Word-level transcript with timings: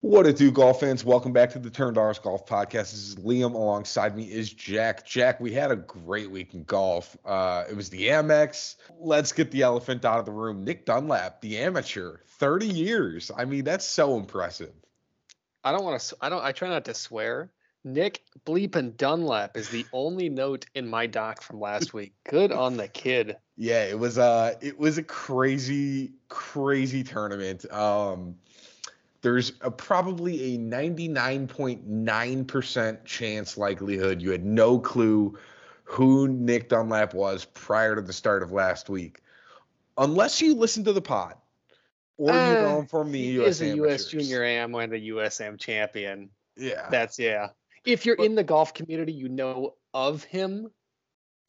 What 0.00 0.26
it 0.26 0.36
do, 0.36 0.52
golf 0.52 0.78
fans? 0.78 1.04
Welcome 1.04 1.32
back 1.32 1.50
to 1.50 1.58
the 1.58 1.70
Turn 1.70 1.92
Dollars 1.92 2.20
Golf 2.20 2.46
Podcast. 2.46 2.92
This 2.92 3.08
is 3.08 3.16
Liam. 3.16 3.54
Alongside 3.54 4.16
me 4.16 4.30
is 4.30 4.52
Jack. 4.52 5.04
Jack, 5.04 5.40
we 5.40 5.52
had 5.52 5.72
a 5.72 5.76
great 5.76 6.30
week 6.30 6.54
in 6.54 6.62
golf. 6.62 7.16
Uh, 7.24 7.64
it 7.68 7.74
was 7.74 7.90
the 7.90 8.06
Amex. 8.06 8.76
Let's 9.00 9.32
get 9.32 9.50
the 9.50 9.62
elephant 9.62 10.04
out 10.04 10.20
of 10.20 10.24
the 10.24 10.30
room. 10.30 10.62
Nick 10.62 10.86
Dunlap, 10.86 11.40
the 11.40 11.58
amateur, 11.58 12.18
30 12.38 12.68
years. 12.68 13.32
I 13.36 13.44
mean, 13.44 13.64
that's 13.64 13.84
so 13.84 14.16
impressive. 14.16 14.70
I 15.64 15.72
don't 15.72 15.82
want 15.82 16.00
to. 16.00 16.16
I 16.20 16.28
don't. 16.28 16.44
I 16.44 16.52
try 16.52 16.68
not 16.68 16.84
to 16.84 16.94
swear. 16.94 17.50
Nick 17.82 18.22
Bleepin 18.46 18.96
Dunlap 18.96 19.56
is 19.56 19.68
the 19.68 19.84
only 19.92 20.28
note 20.28 20.66
in 20.76 20.86
my 20.86 21.08
doc 21.08 21.42
from 21.42 21.58
last 21.58 21.92
week. 21.92 22.12
Good 22.28 22.52
on 22.52 22.76
the 22.76 22.86
kid. 22.86 23.36
Yeah, 23.56 23.82
it 23.82 23.98
was. 23.98 24.16
Uh, 24.16 24.54
it 24.60 24.78
was 24.78 24.96
a 24.98 25.02
crazy, 25.02 26.12
crazy 26.28 27.02
tournament. 27.02 27.70
Um 27.72 28.36
there's 29.20 29.52
a, 29.60 29.70
probably 29.70 30.54
a 30.54 30.58
99.9% 30.58 33.04
chance 33.04 33.58
likelihood 33.58 34.22
you 34.22 34.30
had 34.30 34.44
no 34.44 34.78
clue 34.78 35.36
who 35.84 36.28
Nick 36.28 36.68
Dunlap 36.68 37.14
was 37.14 37.44
prior 37.46 37.96
to 37.96 38.02
the 38.02 38.12
start 38.12 38.42
of 38.42 38.52
last 38.52 38.90
week. 38.90 39.22
Unless 39.96 40.42
you 40.42 40.54
listen 40.54 40.84
to 40.84 40.92
the 40.92 41.00
pod 41.00 41.34
or 42.18 42.30
uh, 42.30 42.48
you 42.48 42.54
know 42.54 42.78
him 42.80 42.86
from 42.86 43.10
the 43.10 43.22
he 43.22 43.40
US 43.40 43.60
is 43.60 43.62
a 43.62 43.76
US 43.84 44.06
Junior 44.06 44.44
Am 44.44 44.74
and 44.74 44.92
a 44.92 44.98
US 44.98 45.40
Am 45.40 45.56
champion. 45.56 46.28
Yeah. 46.56 46.88
That's 46.90 47.18
yeah. 47.18 47.48
If 47.84 48.04
you're 48.04 48.16
but, 48.16 48.26
in 48.26 48.34
the 48.34 48.44
golf 48.44 48.74
community, 48.74 49.12
you 49.12 49.28
know 49.28 49.74
of 49.94 50.24
him. 50.24 50.70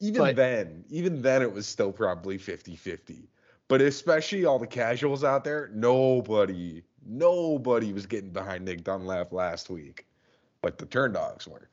Even 0.00 0.22
but, 0.22 0.36
then, 0.36 0.84
even 0.88 1.20
then 1.20 1.42
it 1.42 1.52
was 1.52 1.66
still 1.66 1.92
probably 1.92 2.38
50-50. 2.38 3.26
But 3.70 3.80
especially 3.80 4.44
all 4.44 4.58
the 4.58 4.66
casuals 4.66 5.24
out 5.24 5.44
there, 5.44 5.70
nobody 5.72 6.82
Nobody 7.06 7.92
was 7.92 8.06
getting 8.06 8.30
behind 8.30 8.64
Nick 8.64 8.84
Dunlap 8.84 9.32
last 9.32 9.70
week, 9.70 10.06
but 10.60 10.78
the 10.78 10.86
turn 10.86 11.12
dogs 11.12 11.48
were. 11.48 11.68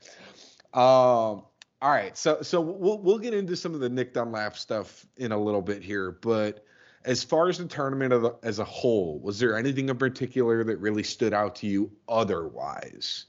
Um, 0.74 1.44
all 1.82 1.92
right, 1.92 2.18
so 2.18 2.42
so 2.42 2.62
we'll 2.62 3.00
we'll 3.00 3.20
get 3.20 3.34
into 3.34 3.56
some 3.56 3.74
of 3.74 3.80
the 3.80 3.90
Nick 3.90 4.14
Dunlap 4.14 4.58
stuff 4.58 5.06
in 5.18 5.32
a 5.32 5.38
little 5.38 5.62
bit 5.62 5.84
here, 5.84 6.12
but 6.12 6.64
as 7.04 7.24
far 7.24 7.50
as 7.50 7.58
the 7.58 7.66
tournament 7.66 8.36
as 8.44 8.60
a 8.60 8.64
whole, 8.64 9.20
was 9.20 9.40
there 9.40 9.58
anything 9.58 9.90
in 9.90 9.98
particular 9.98 10.64
that 10.64 10.78
really 10.78 11.04
stood 11.04 11.34
out 11.34 11.56
to 11.58 11.68
you 11.68 11.92
otherwise? 12.08 13.26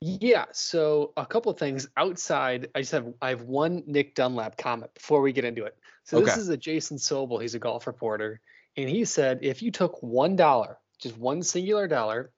Yeah, 0.00 0.44
so 0.52 1.12
a 1.16 1.26
couple 1.26 1.50
of 1.50 1.58
things 1.58 1.88
outside. 1.96 2.68
I 2.74 2.80
just 2.80 2.92
have 2.92 3.12
I 3.20 3.30
have 3.30 3.42
one 3.42 3.82
Nick 3.86 4.14
Dunlap 4.14 4.56
comment 4.56 4.94
before 4.94 5.20
we 5.20 5.32
get 5.32 5.44
into 5.44 5.64
it. 5.64 5.76
So 6.04 6.18
okay. 6.18 6.26
this 6.26 6.36
is 6.36 6.48
a 6.48 6.56
Jason 6.56 6.98
Sobel. 6.98 7.42
He's 7.42 7.56
a 7.56 7.58
golf 7.58 7.86
reporter, 7.86 8.40
and 8.76 8.88
he 8.88 9.04
said 9.04 9.40
if 9.42 9.60
you 9.60 9.72
took 9.72 10.00
one 10.02 10.36
dollar 10.36 10.78
just 10.98 11.16
one 11.16 11.42
singular 11.42 11.88
dollar, 11.88 12.30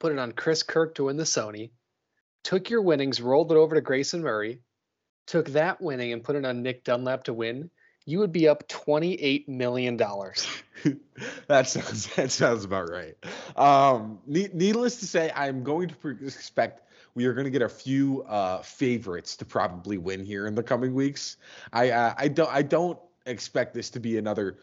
put 0.00 0.12
it 0.12 0.18
on 0.18 0.32
Chris 0.32 0.62
Kirk 0.62 0.96
to 0.96 1.04
win 1.04 1.16
the 1.16 1.24
Sony, 1.24 1.70
took 2.44 2.68
your 2.68 2.82
winnings, 2.82 3.20
rolled 3.20 3.52
it 3.52 3.56
over 3.56 3.74
to 3.74 3.80
Grayson 3.80 4.22
Murray, 4.22 4.60
took 5.26 5.48
that 5.50 5.80
winning 5.80 6.12
and 6.12 6.22
put 6.22 6.36
it 6.36 6.44
on 6.44 6.62
Nick 6.62 6.84
Dunlap 6.84 7.24
to 7.24 7.32
win, 7.32 7.70
you 8.06 8.20
would 8.20 8.32
be 8.32 8.48
up 8.48 8.66
$28 8.68 9.48
million. 9.48 9.96
that 11.48 11.68
sounds 11.68 12.14
that 12.14 12.30
sounds 12.30 12.64
about 12.64 12.88
right. 12.88 13.16
Um, 13.56 14.20
needless 14.26 15.00
to 15.00 15.06
say, 15.06 15.30
I'm 15.34 15.64
going 15.64 15.88
to 15.88 16.08
expect 16.22 16.82
we 17.14 17.26
are 17.26 17.32
going 17.32 17.44
to 17.46 17.50
get 17.50 17.62
a 17.62 17.68
few 17.68 18.22
uh, 18.22 18.62
favorites 18.62 19.36
to 19.38 19.44
probably 19.44 19.98
win 19.98 20.24
here 20.24 20.46
in 20.46 20.54
the 20.54 20.62
coming 20.62 20.94
weeks. 20.94 21.36
I 21.72 21.90
uh, 21.90 22.14
I 22.16 22.28
don't 22.28 22.50
I 22.50 22.62
don't 22.62 22.98
expect 23.26 23.74
this 23.74 23.90
to 23.90 24.00
be 24.00 24.18
another 24.18 24.58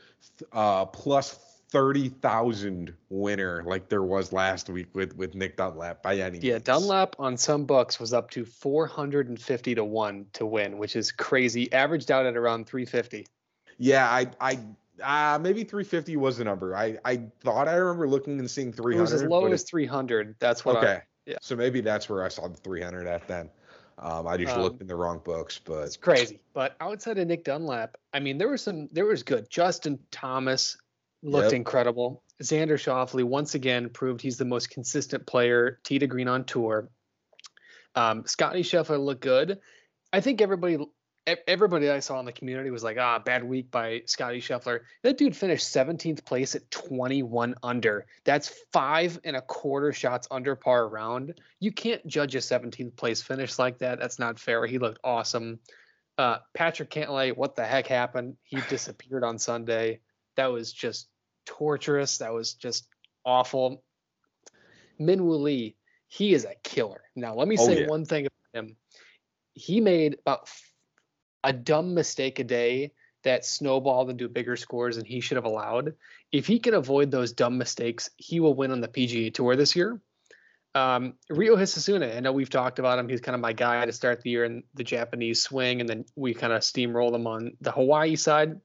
uh, 0.53 0.86
plus 0.86 1.38
30,000 1.74 2.94
winner 3.10 3.64
like 3.66 3.90
there 3.90 4.04
was 4.04 4.32
last 4.32 4.70
week 4.70 4.88
with 4.94 5.18
with 5.18 5.34
Nick 5.34 5.58
Dunlap 5.58 6.04
by 6.04 6.18
any 6.18 6.38
Yeah, 6.38 6.54
means. 6.54 6.66
Dunlap 6.66 7.16
on 7.18 7.36
some 7.36 7.66
books 7.66 8.00
was 8.00 8.14
up 8.14 8.30
to 8.32 8.46
450 8.46 9.76
to 9.76 9.84
1 9.84 10.26
to 10.34 10.46
win, 10.46 10.78
which 10.78 10.96
is 10.96 11.12
crazy. 11.12 11.74
Averaged 11.74 12.12
out 12.12 12.28
at 12.28 12.38
around 12.38 12.67
350. 12.67 13.26
Yeah, 13.80 14.08
I 14.08 14.28
I 14.39 15.33
uh, 15.36 15.39
maybe 15.39 15.64
350 15.64 16.16
was 16.17 16.38
the 16.38 16.44
number. 16.44 16.76
I 16.76 17.00
I 17.04 17.23
thought 17.42 17.67
I 17.67 17.73
remember 17.73 18.08
looking 18.08 18.38
and 18.38 18.50
seeing 18.50 18.72
300. 18.72 19.00
It 19.00 19.02
was 19.02 19.14
as 19.14 19.23
low 19.23 19.48
as 19.48 19.64
300. 19.64 20.36
That's 20.38 20.64
what 20.64 20.78
Okay. 20.78 20.98
I, 20.98 21.02
yeah. 21.26 21.38
So 21.42 21.56
maybe 21.56 21.82
that's 21.82 22.08
where 22.08 22.23
I 22.23 22.28
saw 22.28 22.48
the 22.50 22.58
300 22.58 23.08
at 23.08 23.28
then. 23.28 23.50
Um, 23.98 24.28
I 24.28 24.38
just 24.38 24.56
um, 24.56 24.62
looked 24.62 24.82
in 24.82 24.88
the 24.88 24.95
wrong 24.95 25.22
books, 25.23 25.60
but 25.64 25.86
it's 25.86 25.98
crazy. 25.98 26.39
But 26.54 26.76
outside 26.80 27.17
of 27.17 27.28
Nick 27.28 27.44
Dunlap, 27.44 27.98
I 28.14 28.20
mean, 28.20 28.38
there 28.38 28.50
was 28.50 28.62
some, 28.62 28.89
there 28.92 29.06
was 29.06 29.23
good. 29.23 29.50
Justin 29.50 30.00
Thomas 30.12 30.78
looked 31.23 31.45
yep. 31.45 31.54
incredible. 31.54 32.23
Xander 32.42 32.73
Schauffele 32.73 33.23
once 33.23 33.56
again 33.56 33.89
proved 33.89 34.22
he's 34.22 34.38
the 34.38 34.45
most 34.45 34.70
consistent 34.70 35.26
player, 35.26 35.80
tee 35.84 36.00
to 36.00 36.08
green 36.08 36.28
on 36.28 36.44
tour. 36.44 36.89
Um, 37.95 38.26
Scotty 38.26 38.64
Scheffler 38.64 39.04
looked 39.04 39.22
good. 39.22 39.60
I 40.12 40.20
think 40.20 40.42
everybody 40.42 40.78
everybody 41.48 41.89
I 41.89 42.00
saw 42.00 42.20
in 42.20 42.26
the 42.26 42.33
community 42.33 42.70
was 42.70 42.83
like, 42.83 42.98
ah, 43.00 43.17
bad 43.17 43.44
week 43.44 43.72
by 43.72 44.02
Scotty 44.06 44.42
Scheffler. 44.42 44.82
That 45.04 45.17
dude 45.17 45.36
finished 45.36 45.73
17th 45.73 46.26
place 46.26 46.54
at 46.56 46.70
21 46.70 47.56
under. 47.64 48.06
That's 48.26 48.54
five 48.73 49.20
and 49.23 49.36
a 49.38 49.42
quarter 49.42 49.94
shots 49.94 50.28
under 50.30 50.56
par 50.56 50.88
round. 50.88 51.39
You 51.62 51.72
can't 51.72 52.06
judge 52.06 52.36
a 52.36 52.39
17th 52.39 52.95
place 52.98 53.22
finish 53.22 53.58
like 53.58 53.78
that. 53.80 54.00
That's 54.00 54.20
not 54.20 54.38
fair. 54.38 54.66
He 54.66 54.80
looked 54.80 55.00
awesome. 55.04 55.60
Uh, 56.17 56.38
Patrick 56.54 56.92
Cantlay, 56.92 57.36
what 57.36 57.56
the 57.56 57.64
heck 57.64 57.88
happened? 57.88 58.36
He 58.44 58.60
disappeared 58.70 59.23
on 59.23 59.39
Sunday. 59.39 60.02
That 60.36 60.48
was 60.48 60.73
just 60.73 61.08
torturous. 61.45 62.20
That 62.20 62.33
was 62.33 62.54
just 62.54 62.87
awful. 63.26 63.83
Minwoo 64.99 65.42
Lee, 65.42 65.76
he 66.08 66.33
is 66.33 66.45
a 66.45 66.55
killer. 66.64 67.02
Now, 67.15 67.36
let 67.36 67.48
me 67.48 67.58
oh, 67.59 67.65
say 67.65 67.81
yeah. 67.81 67.87
one 67.87 68.05
thing 68.05 68.27
about 68.27 68.64
him. 68.64 68.76
He 69.53 69.82
made 69.82 70.17
about 70.26 70.49
a 71.43 71.53
dumb 71.53 71.93
mistake 71.93 72.39
a 72.39 72.43
day 72.43 72.92
that 73.23 73.45
snowballed 73.45 74.09
into 74.09 74.27
bigger 74.27 74.55
scores 74.55 74.98
than 74.98 75.05
he 75.05 75.21
should 75.21 75.37
have 75.37 75.45
allowed. 75.45 75.93
If 76.32 76.48
he 76.48 76.59
can 76.59 76.73
avoid 76.73 77.11
those 77.11 77.32
dumb 77.32 77.58
mistakes, 77.58 78.09
he 78.17 78.39
will 78.39 78.53
win 78.53 78.71
on 78.71 78.82
the 78.82 78.87
PGA 78.87 79.33
Tour 79.33 79.55
this 79.55 79.76
year. 79.76 79.99
Um, 80.76 81.14
Ryo 81.30 81.55
Hisatsune, 81.55 82.15
I 82.15 82.20
know 82.20 82.32
we've 82.32 82.49
talked 82.49 82.80
about 82.80 82.98
him. 82.98 83.08
He's 83.08 83.21
kind 83.21 83.36
of 83.36 83.42
my 83.42 83.53
guy 83.53 83.86
to 83.86 83.93
start 83.93 84.21
the 84.21 84.32
year 84.32 84.43
in 84.43 84.64
the 84.73 84.83
Japanese 84.83 85.42
swing, 85.42 85.82
and 85.82 85.87
then 85.87 86.05
we 86.15 86.33
kind 86.33 86.52
of 86.52 86.61
steamroll 86.61 87.14
him 87.14 87.27
on 87.27 87.55
the 87.61 87.71
Hawaii 87.71 88.15
side 88.15 88.59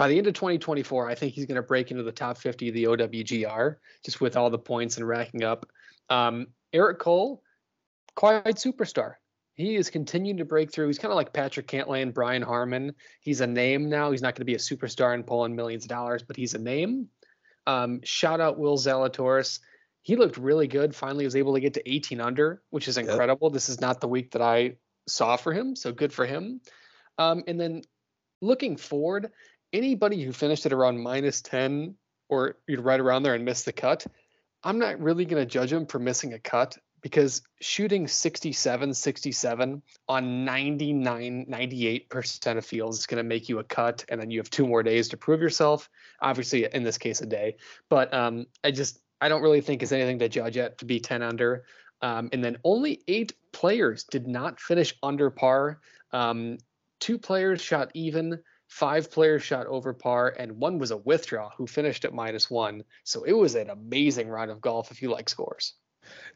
by 0.00 0.08
the 0.08 0.16
end 0.16 0.26
of 0.26 0.32
2024, 0.32 1.10
I 1.10 1.14
think 1.14 1.34
he's 1.34 1.44
going 1.44 1.56
to 1.56 1.62
break 1.62 1.90
into 1.90 2.02
the 2.02 2.10
top 2.10 2.38
50 2.38 2.68
of 2.68 2.74
the 2.74 2.84
OWGR 2.84 3.76
just 4.02 4.18
with 4.18 4.34
all 4.34 4.48
the 4.48 4.58
points 4.58 4.96
and 4.96 5.06
racking 5.06 5.44
up. 5.44 5.66
Um, 6.08 6.46
Eric 6.72 7.00
Cole, 7.00 7.42
quite 8.16 8.46
superstar. 8.46 9.16
He 9.56 9.76
is 9.76 9.90
continuing 9.90 10.38
to 10.38 10.46
break 10.46 10.72
through. 10.72 10.86
He's 10.86 10.98
kind 10.98 11.12
of 11.12 11.16
like 11.16 11.34
Patrick 11.34 11.66
Cantlay 11.66 12.00
and 12.00 12.14
Brian 12.14 12.40
Harman. 12.40 12.94
He's 13.20 13.42
a 13.42 13.46
name 13.46 13.90
now. 13.90 14.10
He's 14.10 14.22
not 14.22 14.34
going 14.34 14.40
to 14.40 14.46
be 14.46 14.54
a 14.54 14.56
superstar 14.56 15.12
and 15.12 15.26
pulling 15.26 15.54
millions 15.54 15.84
of 15.84 15.90
dollars, 15.90 16.22
but 16.22 16.34
he's 16.34 16.54
a 16.54 16.58
name. 16.58 17.08
Um, 17.66 18.00
shout 18.02 18.40
out 18.40 18.58
Will 18.58 18.78
Zalatoris. 18.78 19.60
He 20.00 20.16
looked 20.16 20.38
really 20.38 20.66
good. 20.66 20.94
Finally, 20.94 21.26
was 21.26 21.36
able 21.36 21.52
to 21.52 21.60
get 21.60 21.74
to 21.74 21.86
18 21.86 22.22
under, 22.22 22.62
which 22.70 22.88
is 22.88 22.96
incredible. 22.96 23.48
Yep. 23.48 23.52
This 23.52 23.68
is 23.68 23.82
not 23.82 24.00
the 24.00 24.08
week 24.08 24.30
that 24.30 24.40
I 24.40 24.76
saw 25.06 25.36
for 25.36 25.52
him, 25.52 25.76
so 25.76 25.92
good 25.92 26.10
for 26.10 26.24
him. 26.24 26.62
Um, 27.18 27.44
and 27.46 27.60
then 27.60 27.82
looking 28.40 28.76
forward, 28.76 29.30
anybody 29.72 30.22
who 30.22 30.32
finished 30.32 30.66
at 30.66 30.72
around 30.72 31.00
minus 31.00 31.42
10 31.42 31.94
or 32.28 32.56
you'd 32.66 32.80
right 32.80 33.00
around 33.00 33.22
there 33.22 33.34
and 33.34 33.44
missed 33.44 33.64
the 33.64 33.72
cut, 33.72 34.06
I'm 34.62 34.78
not 34.78 35.00
really 35.00 35.24
going 35.24 35.42
to 35.42 35.50
judge 35.50 35.72
him 35.72 35.86
for 35.86 35.98
missing 35.98 36.34
a 36.34 36.38
cut 36.38 36.76
because 37.02 37.42
shooting 37.60 38.06
67, 38.06 38.92
67 38.94 39.82
on 40.08 40.44
99, 40.44 41.46
98% 41.48 42.58
of 42.58 42.64
fields 42.64 42.98
is 42.98 43.06
going 43.06 43.16
to 43.22 43.28
make 43.28 43.48
you 43.48 43.58
a 43.58 43.64
cut. 43.64 44.04
And 44.08 44.20
then 44.20 44.30
you 44.30 44.38
have 44.38 44.50
two 44.50 44.66
more 44.66 44.82
days 44.82 45.08
to 45.08 45.16
prove 45.16 45.40
yourself. 45.40 45.88
Obviously, 46.20 46.66
in 46.72 46.82
this 46.82 46.98
case, 46.98 47.20
a 47.22 47.26
day. 47.26 47.56
But 47.88 48.12
um, 48.12 48.46
I 48.62 48.70
just, 48.70 49.00
I 49.20 49.28
don't 49.28 49.42
really 49.42 49.60
think 49.62 49.82
it's 49.82 49.92
anything 49.92 50.18
to 50.18 50.28
judge 50.28 50.58
at 50.58 50.78
to 50.78 50.84
be 50.84 51.00
10 51.00 51.22
under. 51.22 51.64
Um, 52.02 52.28
and 52.32 52.42
then 52.42 52.58
only 52.64 53.02
eight 53.08 53.32
players 53.52 54.04
did 54.04 54.26
not 54.26 54.60
finish 54.60 54.94
under 55.02 55.30
par. 55.30 55.80
Um, 56.12 56.58
two 56.98 57.18
players 57.18 57.60
shot 57.60 57.90
even 57.94 58.40
five 58.70 59.10
players 59.10 59.42
shot 59.42 59.66
over 59.66 59.92
par, 59.92 60.34
and 60.38 60.52
one 60.52 60.78
was 60.78 60.92
a 60.92 60.96
withdraw 60.96 61.50
who 61.56 61.66
finished 61.66 62.04
at 62.04 62.14
minus 62.14 62.48
one. 62.48 62.84
So 63.04 63.24
it 63.24 63.32
was 63.32 63.56
an 63.56 63.68
amazing 63.68 64.28
round 64.28 64.50
of 64.50 64.60
golf 64.60 64.90
if 64.92 65.02
you 65.02 65.10
like 65.10 65.28
scores. 65.28 65.74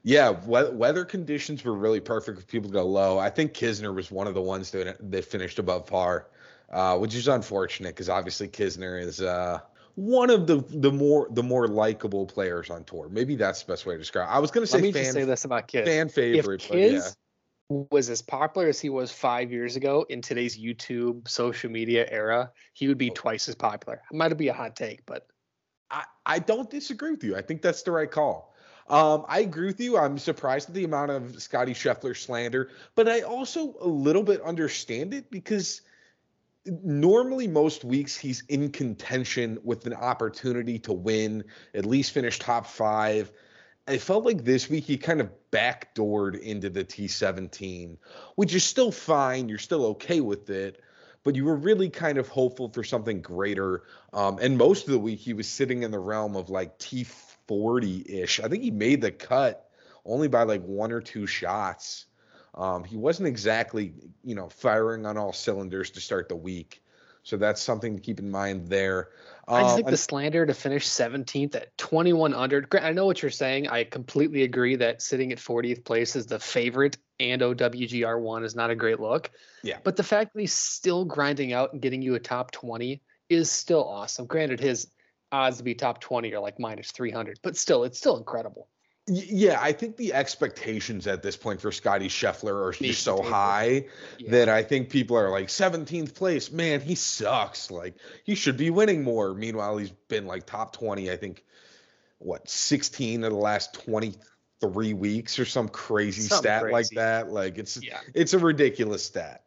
Yeah, 0.03 0.31
weather 0.31 1.05
conditions 1.05 1.65
were 1.65 1.75
really 1.75 2.01
perfect 2.01 2.39
for 2.39 2.45
people 2.45 2.69
to 2.69 2.75
go 2.75 2.85
low. 2.85 3.19
I 3.19 3.31
think 3.31 3.55
Kisner 3.55 3.95
was 3.95 4.11
one 4.11 4.27
of 4.27 4.35
the 4.35 4.43
ones 4.43 4.71
that, 4.73 4.99
that 5.11 5.25
finished 5.25 5.59
above 5.59 5.87
par, 5.87 6.29
uh, 6.71 6.99
which 6.99 7.15
is 7.15 7.29
unfortunate 7.29 7.91
because 7.91 8.09
obviously 8.09 8.49
Kisner 8.49 9.01
is 9.01 9.23
uh, 9.23 9.61
one 9.95 10.29
of 10.29 10.47
the 10.47 10.57
the 10.69 10.93
more 10.93 11.29
the 11.31 11.43
more 11.43 11.69
likable 11.69 12.27
players 12.27 12.69
on 12.69 12.85
tour. 12.85 13.09
Maybe 13.09 13.37
that's 13.37 13.63
the 13.63 13.73
best 13.73 13.87
way 13.87 13.95
to 13.95 13.99
describe. 13.99 14.29
It. 14.29 14.33
I 14.33 14.39
was 14.41 14.51
going 14.51 14.67
to 14.67 14.71
say 14.71 14.79
Let 14.79 14.83
me 14.83 14.93
fan, 14.93 15.13
say 15.13 15.25
this 15.25 15.45
about 15.45 15.69
Kiz. 15.69 15.87
Fan 15.87 16.09
favorite, 16.09 16.65
if 16.65 16.71
Kiz, 16.71 16.93
yeah 16.93 17.11
was 17.69 18.11
as 18.11 18.22
popular 18.22 18.69
as 18.69 18.81
he 18.81 18.90
was 18.90 19.11
five 19.11 19.50
years 19.50 19.76
ago 19.76 20.05
in 20.08 20.20
today's 20.20 20.58
YouTube 20.58 21.26
social 21.28 21.70
media 21.70 22.06
era, 22.11 22.50
he 22.72 22.88
would 22.88 22.99
be 22.99 23.11
oh. 23.11 23.14
twice 23.14 23.49
as 23.49 23.55
popular. 23.55 24.02
It 24.11 24.16
might 24.16 24.37
be 24.37 24.49
a 24.49 24.52
hot 24.52 24.76
take, 24.76 25.06
but 25.06 25.26
I, 25.90 26.05
I 26.26 26.38
don't 26.38 26.69
disagree 26.69 27.12
with 27.12 27.25
you. 27.25 27.37
I 27.37 27.43
think 27.43 27.62
that's 27.62 27.82
the 27.82 27.93
right 27.93 28.11
call. 28.11 28.55
Um, 28.88 29.25
I 29.28 29.40
agree 29.40 29.66
with 29.66 29.81
you. 29.81 29.96
I'm 29.96 30.19
surprised 30.19 30.69
at 30.69 30.75
the 30.75 30.84
amount 30.84 31.11
of 31.11 31.40
Scotty 31.40 31.72
Scheffler 31.72 32.14
slander, 32.14 32.70
but 32.94 33.08
I 33.08 33.22
also 33.22 33.75
a 33.81 33.88
little 33.88 34.22
bit 34.22 34.43
understand 34.43 35.14
it 35.14 35.31
because 35.31 35.81
normally 36.66 37.49
most 37.49 37.84
weeks 37.84 38.16
he's 38.16 38.43
in 38.49 38.70
contention 38.70 39.58
with 39.64 39.87
an 39.87 39.94
opportunity 39.94 40.78
to 40.81 40.93
win, 40.93 41.44
at 41.75 41.87
least 41.87 42.12
finish 42.12 42.38
top 42.38 42.66
five. 42.66 43.32
I 43.87 43.99
felt 43.99 44.25
like 44.25 44.44
this 44.44 44.69
week 44.69 44.84
he 44.84 44.99
kind 44.99 45.20
of 45.20 45.31
backdoored 45.55 46.41
into 46.41 46.69
the 46.69 46.85
T17, 46.85 47.97
which 48.35 48.55
is 48.55 48.65
still 48.65 48.91
fine. 48.91 49.49
You're 49.49 49.59
still 49.59 49.87
okay 49.87 50.21
with 50.21 50.51
it, 50.51 50.81
but 51.23 51.37
you 51.37 51.45
were 51.45 51.56
really 51.56 51.89
kind 51.89 52.19
of 52.19 52.29
hopeful 52.29 52.69
for 52.69 52.83
something 52.83 53.21
greater. 53.21 53.85
Um, 54.12 54.39
and 54.43 54.59
most 54.59 54.87
of 54.87 54.93
the 54.93 54.99
week 54.99 55.21
he 55.21 55.33
was 55.33 55.49
sitting 55.49 55.85
in 55.85 55.93
the 55.93 55.99
realm 55.99 56.35
of 56.35 56.51
like 56.51 56.79
T40 56.79 58.11
ish. 58.11 58.41
I 58.41 58.49
think 58.49 58.65
he 58.65 58.73
made 58.73 59.01
the 59.01 59.12
cut 59.12 59.71
only 60.05 60.27
by 60.27 60.43
like 60.43 60.62
one 60.65 60.91
or 60.91 61.01
two 61.01 61.27
shots. 61.27 62.07
Um, 62.57 62.83
he 62.83 62.97
wasn't 62.97 63.29
exactly, 63.29 63.95
you 64.25 64.35
know, 64.35 64.49
firing 64.49 65.07
on 65.07 65.17
all 65.17 65.33
cylinders 65.33 65.91
to 65.91 66.00
start 66.00 66.29
the 66.29 66.37
week. 66.37 66.83
So 67.23 67.37
that's 67.37 67.61
something 67.61 67.97
to 67.97 68.03
keep 68.03 68.19
in 68.19 68.31
mind 68.31 68.69
there. 68.69 69.09
I 69.46 69.62
just 69.62 69.76
think 69.76 69.87
um, 69.88 69.91
the 69.91 69.96
slander 69.96 70.46
to 70.46 70.55
finish 70.55 70.87
17th 70.87 71.55
at 71.55 71.76
21 71.76 72.35
under. 72.35 72.67
I 72.81 72.93
know 72.93 73.06
what 73.06 73.23
you're 73.23 73.31
saying. 73.31 73.69
I 73.69 73.85
completely 73.85 74.43
agree 74.43 74.76
that 74.76 75.02
sitting 75.02 75.32
at 75.32 75.38
40th 75.38 75.85
place 75.85 76.17
is 76.17 76.26
the 76.26 76.38
favorite 76.38 76.96
and 77.20 77.43
OWGR1 77.43 78.44
is 78.44 78.55
not 78.55 78.70
a 78.70 78.75
great 78.75 79.00
look. 79.00 79.31
Yeah. 79.62 79.79
But 79.82 79.96
the 79.96 80.02
fact 80.02 80.32
that 80.35 80.41
he's 80.41 80.55
still 80.55 81.05
grinding 81.05 81.52
out 81.52 81.73
and 81.73 81.82
getting 81.82 82.02
you 82.02 82.14
a 82.14 82.20
top 82.20 82.50
20 82.52 83.02
is 83.29 83.50
still 83.50 83.85
awesome. 83.85 84.26
Granted, 84.26 84.61
his 84.61 84.88
odds 85.31 85.58
to 85.58 85.64
be 85.64 85.75
top 85.75 86.00
20 86.00 86.32
are 86.35 86.40
like 86.40 86.58
minus 86.58 86.90
300, 86.90 87.38
but 87.43 87.56
still, 87.56 87.85
it's 87.85 87.99
still 87.99 88.17
incredible. 88.17 88.69
Yeah, 89.06 89.59
I 89.61 89.73
think 89.73 89.99
the 89.99 90.15
expectations 90.15 91.06
at 91.06 91.23
this 91.23 91.37
point 91.37 91.61
for 91.61 91.71
Scotty 91.71 92.09
Scheffler 92.09 92.69
are 92.69 92.73
just 92.73 93.03
so 93.03 93.23
high 93.23 93.85
yeah. 94.19 94.31
that 94.31 94.49
I 94.49 94.62
think 94.62 94.89
people 94.89 95.19
are 95.19 95.29
like 95.29 95.49
17th 95.49 96.15
place. 96.15 96.51
Man, 96.51 96.81
he 96.81 96.95
sucks. 96.95 97.71
Like 97.71 97.97
he 98.25 98.35
should 98.35 98.56
be 98.56 98.71
winning 98.71 99.05
more. 99.05 99.35
Meanwhile, 99.35 99.77
he's 99.77 99.91
been 99.91 100.27
like 100.27 100.47
top 100.47 100.75
20. 100.75 101.11
I 101.11 101.17
think 101.17 101.45
what 102.19 102.49
16 102.49 103.25
of 103.25 103.31
the 103.31 103.37
last 103.37 103.75
23 103.85 104.95
weeks 104.95 105.39
or 105.39 105.45
some 105.45 105.69
crazy 105.69 106.23
Something 106.23 106.43
stat 106.43 106.62
crazy. 106.62 106.73
like 106.73 106.89
that. 106.91 107.31
Like 107.31 107.59
it's 107.59 107.79
yeah. 107.83 108.00
it's 108.15 108.33
a 108.33 108.39
ridiculous 108.39 109.05
stat. 109.05 109.45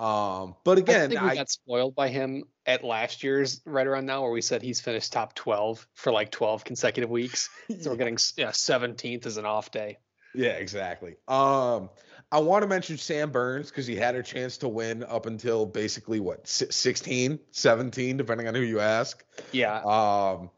Um, 0.00 0.56
but 0.64 0.78
again, 0.78 1.02
I 1.02 1.08
think 1.08 1.20
we 1.20 1.28
I, 1.28 1.34
got 1.34 1.50
spoiled 1.50 1.94
by 1.94 2.08
him 2.08 2.44
at 2.64 2.82
last 2.82 3.22
year's 3.22 3.60
right 3.66 3.86
around 3.86 4.06
now, 4.06 4.22
where 4.22 4.30
we 4.30 4.40
said 4.40 4.62
he's 4.62 4.80
finished 4.80 5.12
top 5.12 5.34
12 5.34 5.86
for 5.92 6.10
like 6.10 6.30
12 6.30 6.64
consecutive 6.64 7.10
weeks. 7.10 7.50
So 7.80 7.90
we're 7.90 7.96
getting 7.96 8.18
yeah, 8.36 8.48
17th 8.48 9.26
as 9.26 9.36
an 9.36 9.46
off 9.46 9.70
day. 9.70 9.98
Yeah, 10.34 10.52
exactly. 10.52 11.16
Um, 11.28 11.90
I 12.32 12.40
want 12.40 12.62
to 12.62 12.68
mention 12.68 12.96
Sam 12.96 13.30
Burns 13.30 13.68
because 13.70 13.86
he 13.86 13.94
had 13.94 14.14
a 14.14 14.22
chance 14.22 14.58
to 14.58 14.68
win 14.68 15.04
up 15.04 15.26
until 15.26 15.66
basically 15.66 16.20
what 16.20 16.48
16, 16.48 17.38
17, 17.50 18.16
depending 18.16 18.48
on 18.48 18.54
who 18.54 18.60
you 18.60 18.80
ask. 18.80 19.22
Yeah. 19.52 19.80
Um, 19.80 20.50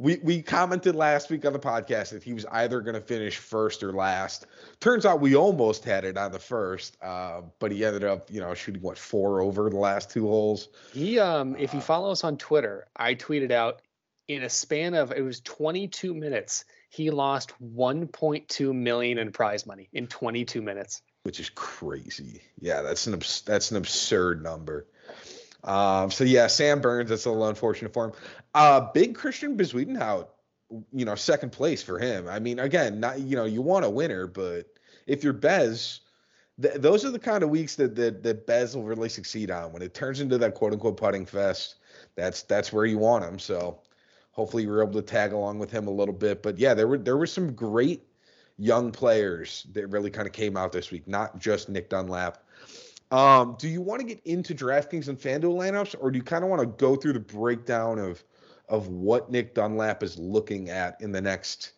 we 0.00 0.18
we 0.22 0.42
commented 0.42 0.96
last 0.96 1.30
week 1.30 1.44
on 1.44 1.52
the 1.52 1.58
podcast 1.58 2.10
that 2.10 2.22
he 2.22 2.32
was 2.32 2.46
either 2.46 2.80
going 2.80 2.94
to 2.94 3.02
finish 3.02 3.36
first 3.36 3.82
or 3.82 3.92
last. 3.92 4.46
Turns 4.80 5.04
out 5.04 5.20
we 5.20 5.36
almost 5.36 5.84
had 5.84 6.04
it 6.04 6.16
on 6.16 6.32
the 6.32 6.38
first, 6.38 6.96
uh, 7.02 7.42
but 7.58 7.70
he 7.70 7.84
ended 7.84 8.04
up, 8.04 8.30
you 8.30 8.40
know, 8.40 8.54
shooting 8.54 8.80
what 8.80 8.96
four 8.96 9.42
over 9.42 9.68
the 9.68 9.76
last 9.76 10.10
two 10.10 10.26
holes. 10.26 10.70
He, 10.94 11.18
um, 11.18 11.54
if 11.56 11.74
you 11.74 11.80
uh, 11.80 11.82
follow 11.82 12.10
us 12.10 12.24
on 12.24 12.38
Twitter, 12.38 12.86
I 12.96 13.14
tweeted 13.14 13.50
out 13.52 13.82
in 14.26 14.42
a 14.42 14.48
span 14.48 14.94
of 14.94 15.12
it 15.12 15.20
was 15.20 15.40
22 15.40 16.14
minutes. 16.14 16.64
He 16.88 17.10
lost 17.10 17.52
1.2 17.62 18.74
million 18.74 19.18
in 19.18 19.32
prize 19.32 19.66
money 19.66 19.90
in 19.92 20.06
22 20.06 20.62
minutes, 20.62 21.02
which 21.24 21.38
is 21.40 21.50
crazy. 21.50 22.40
Yeah, 22.58 22.80
that's 22.80 23.06
an 23.06 23.20
that's 23.44 23.70
an 23.70 23.76
absurd 23.76 24.42
number. 24.42 24.86
Um, 25.64 26.10
so 26.10 26.24
yeah, 26.24 26.46
Sam 26.46 26.80
Burns, 26.80 27.10
that's 27.10 27.26
a 27.26 27.30
little 27.30 27.48
unfortunate 27.48 27.92
for 27.92 28.06
him. 28.06 28.12
Uh, 28.54 28.80
big 28.92 29.14
Christian 29.14 29.56
Bezuidenhout, 29.56 30.28
you 30.92 31.04
know, 31.04 31.14
second 31.14 31.50
place 31.50 31.82
for 31.82 31.98
him. 31.98 32.28
I 32.28 32.38
mean, 32.38 32.58
again, 32.58 33.00
not 33.00 33.20
you 33.20 33.36
know, 33.36 33.44
you 33.44 33.62
want 33.62 33.84
a 33.84 33.90
winner, 33.90 34.26
but 34.26 34.66
if 35.06 35.22
you're 35.22 35.32
Bez, 35.32 36.00
th- 36.60 36.76
those 36.76 37.04
are 37.04 37.10
the 37.10 37.18
kind 37.18 37.42
of 37.42 37.50
weeks 37.50 37.74
that, 37.76 37.94
that 37.96 38.22
that 38.22 38.46
Bez 38.46 38.76
will 38.76 38.84
really 38.84 39.08
succeed 39.08 39.50
on. 39.50 39.72
When 39.72 39.82
it 39.82 39.94
turns 39.94 40.20
into 40.20 40.38
that 40.38 40.54
quote 40.54 40.72
unquote 40.72 40.96
putting 40.96 41.26
fest, 41.26 41.76
that's 42.14 42.42
that's 42.42 42.72
where 42.72 42.86
you 42.86 42.98
want 42.98 43.24
him. 43.24 43.38
So 43.38 43.80
hopefully 44.32 44.62
you 44.62 44.70
were 44.70 44.82
able 44.82 44.94
to 44.94 45.02
tag 45.02 45.32
along 45.32 45.58
with 45.58 45.70
him 45.70 45.86
a 45.86 45.92
little 45.92 46.14
bit. 46.14 46.42
But 46.42 46.58
yeah, 46.58 46.74
there 46.74 46.88
were 46.88 46.98
there 46.98 47.16
were 47.16 47.26
some 47.26 47.52
great 47.52 48.06
young 48.56 48.92
players 48.92 49.66
that 49.72 49.86
really 49.88 50.10
kind 50.10 50.26
of 50.26 50.32
came 50.32 50.56
out 50.56 50.72
this 50.72 50.90
week, 50.90 51.08
not 51.08 51.38
just 51.38 51.68
Nick 51.68 51.88
Dunlap. 51.88 52.44
Um, 53.10 53.56
do 53.58 53.68
you 53.68 53.80
want 53.80 54.00
to 54.00 54.06
get 54.06 54.20
into 54.24 54.54
DraftKings 54.54 55.08
and 55.08 55.18
FanDuel 55.18 55.56
lineups, 55.56 55.96
or 55.98 56.10
do 56.10 56.18
you 56.18 56.22
kind 56.22 56.44
of 56.44 56.50
want 56.50 56.60
to 56.60 56.66
go 56.66 56.94
through 56.94 57.14
the 57.14 57.20
breakdown 57.20 57.98
of 57.98 58.22
of 58.68 58.86
what 58.86 59.30
Nick 59.30 59.54
Dunlap 59.54 60.04
is 60.04 60.16
looking 60.16 60.70
at 60.70 61.00
in 61.00 61.10
the 61.10 61.20
next, 61.20 61.72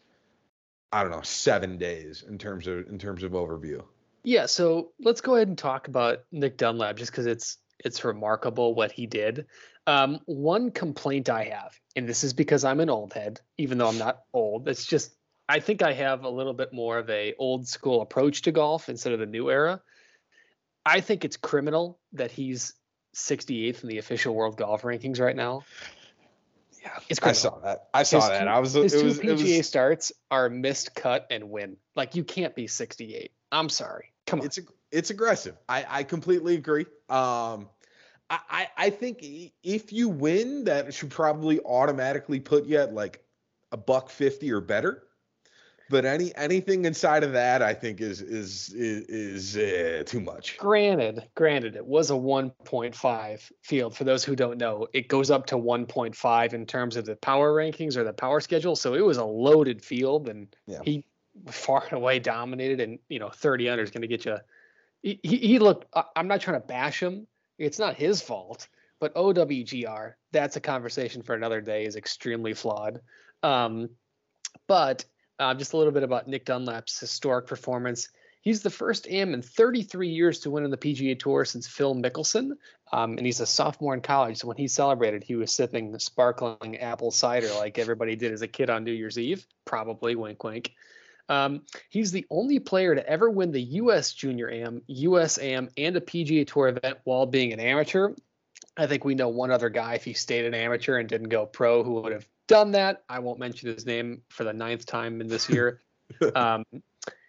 I 0.93 1.02
don't 1.02 1.11
know, 1.11 1.23
seven 1.23 1.79
days 1.79 2.23
in 2.29 2.37
terms 2.37 2.67
of 2.67 2.87
in 2.88 2.99
terms 2.99 3.23
of 3.23 3.32
overview? 3.32 3.82
Yeah, 4.25 4.46
so 4.46 4.93
let's 5.00 5.23
go 5.23 5.37
ahead 5.37 5.49
and 5.49 5.58
talk 5.58 5.88
about 5.88 6.20
Nick 6.31 6.58
Dunlap 6.58 6.96
just 6.96 7.11
because 7.11 7.26
it's 7.26 7.58
it's 7.82 8.05
remarkable 8.05 8.75
what 8.75 8.93
he 8.93 9.06
did. 9.06 9.46
Um, 9.87 10.20
one 10.26 10.70
complaint 10.70 11.29
I 11.29 11.44
have, 11.44 11.81
and 11.96 12.08
this 12.08 12.23
is 12.23 12.34
because 12.34 12.64
I'm 12.64 12.81
an 12.81 12.90
old 12.90 13.14
head, 13.14 13.40
even 13.58 13.79
though 13.79 13.88
I'm 13.88 13.99
not 13.99 14.20
old. 14.34 14.69
It's 14.69 14.84
just 14.84 15.17
I 15.49 15.61
think 15.61 15.82
I 15.82 15.94
have 15.94 16.25
a 16.25 16.31
little 16.31 16.55
bit 16.55 16.73
more 16.73 16.99
of 16.99 17.08
a 17.11 17.34
old 17.38 17.67
school 17.67 18.02
approach 18.02 18.43
to 18.43 18.52
golf 18.52 18.88
instead 18.88 19.12
of 19.14 19.19
the 19.19 19.26
new 19.26 19.50
era. 19.50 19.81
I 20.84 21.00
think 21.00 21.25
it's 21.25 21.37
criminal 21.37 21.99
that 22.12 22.31
he's 22.31 22.75
68th 23.14 23.82
in 23.82 23.88
the 23.88 23.99
official 23.99 24.34
world 24.34 24.56
golf 24.56 24.82
rankings 24.82 25.20
right 25.20 25.37
now. 25.37 25.62
Yeah, 26.82 26.90
it's 27.08 27.20
criminal. 27.20 27.31
I 27.31 27.32
saw 27.32 27.58
that. 27.61 27.88
I 27.94 28.02
saw 28.02 28.20
his 28.20 28.29
that. 28.29 28.44
Two, 28.44 28.50
I 28.50 28.58
was. 28.58 28.73
His 28.73 28.94
it 28.94 29.00
two 29.00 29.06
was, 29.06 29.20
PGA 29.20 29.58
was, 29.58 29.69
starts 29.69 30.12
are 30.31 30.49
missed 30.49 30.94
cut 30.94 31.26
and 31.31 31.50
win. 31.50 31.76
Like 31.94 32.17
you 32.17 32.25
can't 32.25 32.55
be 32.55 32.67
68. 32.67 33.31
I'm 33.52 33.69
sorry. 33.69 34.12
Come 34.26 34.40
on. 34.40 34.46
It's 34.46 34.58
it's 34.90 35.11
aggressive. 35.11 35.56
I 35.69 35.87
I 35.88 36.02
completely 36.02 36.55
agree. 36.55 36.87
Um, 37.08 37.69
I 38.31 38.69
I 38.76 38.90
think 38.90 39.25
if 39.62 39.93
you 39.93 40.08
win, 40.08 40.64
that 40.64 40.93
should 40.94 41.11
probably 41.11 41.61
automatically 41.61 42.40
put 42.40 42.67
you 42.67 42.79
at 42.79 42.94
like 42.94 43.23
a 43.70 43.76
buck 43.76 44.11
fifty 44.11 44.50
or 44.50 44.61
better 44.61 45.05
but 45.93 46.06
any 46.06 46.35
anything 46.37 46.87
inside 46.87 47.23
of 47.23 47.33
that 47.33 47.63
i 47.63 47.72
think 47.75 48.01
is 48.01 48.22
is 48.22 48.70
is, 48.70 49.55
is 49.55 49.56
uh, 49.56 50.03
too 50.05 50.20
much. 50.20 50.56
Granted 50.56 51.29
granted 51.34 51.77
it 51.77 51.87
was 51.87 52.11
a 52.11 52.15
1.5 52.15 53.53
field. 53.63 53.94
For 53.94 54.05
those 54.05 54.25
who 54.25 54.34
don't 54.34 54.58
know 54.58 54.89
it 54.93 55.06
goes 55.06 55.31
up 55.31 55.46
to 55.46 55.56
1.5 55.56 56.55
in 56.55 56.67
terms 56.67 56.96
of 56.96 57.05
the 57.05 57.15
power 57.17 57.55
rankings 57.55 57.96
or 57.96 58.03
the 58.03 58.13
power 58.13 58.41
schedule. 58.41 58.75
So 58.75 58.94
it 58.94 59.05
was 59.05 59.19
a 59.19 59.25
loaded 59.25 59.84
field 59.84 60.29
and 60.29 60.49
yeah. 60.67 60.81
he 60.82 61.05
far 61.49 61.84
and 61.84 61.93
away 61.93 62.19
dominated 62.19 62.81
and 62.81 62.99
you 63.08 63.19
know 63.19 63.29
30 63.29 63.69
under 63.69 63.84
is 63.84 63.91
going 63.91 64.03
to 64.03 64.08
get 64.08 64.25
you 64.25 64.39
he, 65.03 65.20
he 65.22 65.58
looked 65.58 65.87
i'm 66.17 66.27
not 66.27 66.41
trying 66.41 66.61
to 66.61 66.67
bash 66.67 67.03
him. 67.03 67.27
It's 67.58 67.79
not 67.79 67.94
his 67.96 68.22
fault 68.22 68.67
but 68.99 69.15
owgr 69.15 70.15
that's 70.32 70.56
a 70.56 70.61
conversation 70.61 71.22
for 71.22 71.34
another 71.34 71.61
day 71.61 71.84
is 71.84 71.96
extremely 71.96 72.55
flawed. 72.55 73.01
Um, 73.43 73.91
but 74.67 75.05
uh, 75.43 75.55
just 75.55 75.72
a 75.72 75.77
little 75.77 75.93
bit 75.93 76.05
about 76.05 76.29
Nick 76.29 76.44
Dunlap's 76.44 77.01
historic 77.01 77.46
performance. 77.46 78.08
He's 78.43 78.63
the 78.63 78.70
first 78.70 79.08
AM 79.08 79.34
in 79.34 79.43
33 79.43 80.08
years 80.08 80.41
to 80.41 80.51
win 80.51 80.65
on 80.65 80.70
the 80.70 80.77
PGA 80.77 81.19
Tour 81.19 81.44
since 81.44 81.67
Phil 81.67 81.94
Mickelson, 81.94 82.53
um, 82.93 83.17
and 83.17 83.27
he's 83.27 83.41
a 83.41 83.46
sophomore 83.46 83.94
in 83.94 84.01
college. 84.01 84.39
So 84.39 84.49
when 84.49 84.56
he 84.56 84.69
celebrated, 84.69 85.22
he 85.22 85.37
was 85.37 85.53
sipping 85.53 85.96
sparkling 85.99 86.79
apple 86.79 87.11
cider 87.11 87.49
like 87.58 87.79
everybody 87.79 88.17
did 88.17 88.32
as 88.32 88.43
a 88.43 88.49
kid 88.49 88.70
on 88.70 88.84
New 88.84 88.93
Year's 88.93 89.19
Eve. 89.19 89.44
Probably, 89.65 90.17
wink, 90.17 90.43
wink. 90.43 90.72
Um, 91.29 91.63
he's 91.89 92.11
the 92.11 92.27
only 92.31 92.58
player 92.58 92.94
to 92.94 93.08
ever 93.08 93.31
win 93.31 93.53
the 93.53 93.63
U.S. 93.63 94.13
Junior 94.13 94.51
AM, 94.51 94.82
U.S. 94.87 95.39
AM, 95.39 95.69
and 95.77 95.96
a 95.96 96.01
PGA 96.01 96.46
Tour 96.46 96.69
event 96.69 96.99
while 97.05 97.27
being 97.27 97.53
an 97.53 97.61
amateur. 97.61 98.15
I 98.77 98.87
think 98.87 99.05
we 99.05 99.15
know 99.15 99.29
one 99.29 99.51
other 99.51 99.69
guy, 99.69 99.94
if 99.94 100.05
he 100.05 100.15
stayed 100.15 100.46
an 100.46 100.55
amateur 100.55 100.99
and 100.99 101.08
didn't 101.08 101.29
go 101.29 101.46
pro, 101.46 101.84
who 101.84 102.01
would 102.01 102.13
have 102.13 102.27
done 102.46 102.72
that. 102.72 103.05
I 103.08 103.19
won't 103.19 103.39
mention 103.39 103.69
his 103.69 103.87
name 103.87 104.22
for 104.29 104.44
the 104.44 104.53
ninth 104.53 104.87
time 104.87 105.20
in 105.20 105.29
this 105.29 105.49
year. 105.49 105.81
um, 106.34 106.65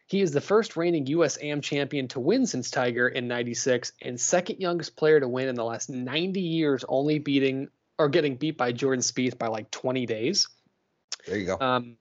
he 0.08 0.22
is 0.22 0.32
the 0.32 0.42
first 0.42 0.76
reigning 0.76 1.08
U.S. 1.08 1.38
AM 1.42 1.62
champion 1.62 2.08
to 2.10 2.20
win 2.20 2.46
since 2.46 2.70
Tiger 2.70 3.08
in 3.08 3.28
'96, 3.28 3.94
and 4.02 4.20
second 4.20 4.60
youngest 4.60 4.96
player 4.96 5.20
to 5.20 5.28
win 5.28 5.48
in 5.48 5.56
the 5.56 5.64
last 5.64 5.90
90 5.90 6.40
years, 6.40 6.86
only 6.88 7.20
beating 7.20 7.70
or 7.98 8.10
getting 8.10 8.36
beat 8.36 8.58
by 8.58 8.72
Jordan 8.72 9.02
Spieth 9.02 9.38
by 9.38 9.48
like 9.48 9.72
20 9.72 10.06
days. 10.06 10.48
There 11.26 11.38
you 11.38 11.46
go. 11.46 11.58
Um, 11.60 11.96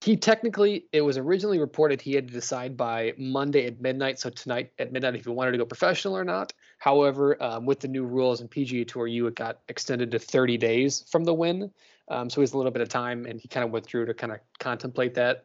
he 0.00 0.16
technically, 0.16 0.86
it 0.92 1.02
was 1.02 1.18
originally 1.18 1.58
reported 1.58 2.00
he 2.00 2.14
had 2.14 2.28
to 2.28 2.34
decide 2.34 2.76
by 2.76 3.12
Monday 3.18 3.66
at 3.66 3.80
midnight. 3.80 4.18
So 4.18 4.30
tonight 4.30 4.72
at 4.78 4.92
midnight, 4.92 5.14
if 5.14 5.24
he 5.24 5.30
wanted 5.30 5.52
to 5.52 5.58
go 5.58 5.66
professional 5.66 6.16
or 6.16 6.24
not. 6.24 6.52
However, 6.78 7.42
um, 7.42 7.66
with 7.66 7.80
the 7.80 7.88
new 7.88 8.04
rules 8.04 8.40
in 8.40 8.48
PGA 8.48 8.86
Tour, 8.86 9.06
you 9.06 9.26
it 9.26 9.34
got 9.34 9.60
extended 9.68 10.10
to 10.10 10.18
30 10.18 10.56
days 10.58 11.04
from 11.10 11.24
the 11.24 11.34
win. 11.34 11.70
Um, 12.08 12.30
so 12.30 12.40
he 12.40 12.42
has 12.42 12.52
a 12.52 12.56
little 12.56 12.72
bit 12.72 12.82
of 12.82 12.88
time, 12.88 13.26
and 13.26 13.40
he 13.40 13.48
kind 13.48 13.64
of 13.64 13.72
withdrew 13.72 14.06
to 14.06 14.14
kind 14.14 14.32
of 14.32 14.38
contemplate 14.58 15.14
that. 15.14 15.44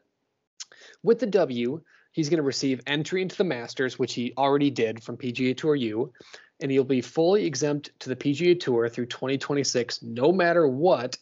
With 1.03 1.19
the 1.19 1.25
W, 1.27 1.81
he's 2.11 2.29
going 2.29 2.37
to 2.37 2.43
receive 2.43 2.81
entry 2.85 3.21
into 3.21 3.35
the 3.35 3.43
Masters, 3.43 3.97
which 3.97 4.13
he 4.13 4.33
already 4.37 4.69
did 4.69 5.03
from 5.03 5.17
PGA 5.17 5.55
Tour 5.55 5.75
U, 5.75 6.13
and 6.61 6.71
he'll 6.71 6.83
be 6.83 7.01
fully 7.01 7.45
exempt 7.45 7.91
to 7.99 8.09
the 8.09 8.15
PGA 8.15 8.59
Tour 8.59 8.89
through 8.89 9.07
2026, 9.07 10.01
no 10.03 10.31
matter 10.31 10.67
what. 10.67 11.17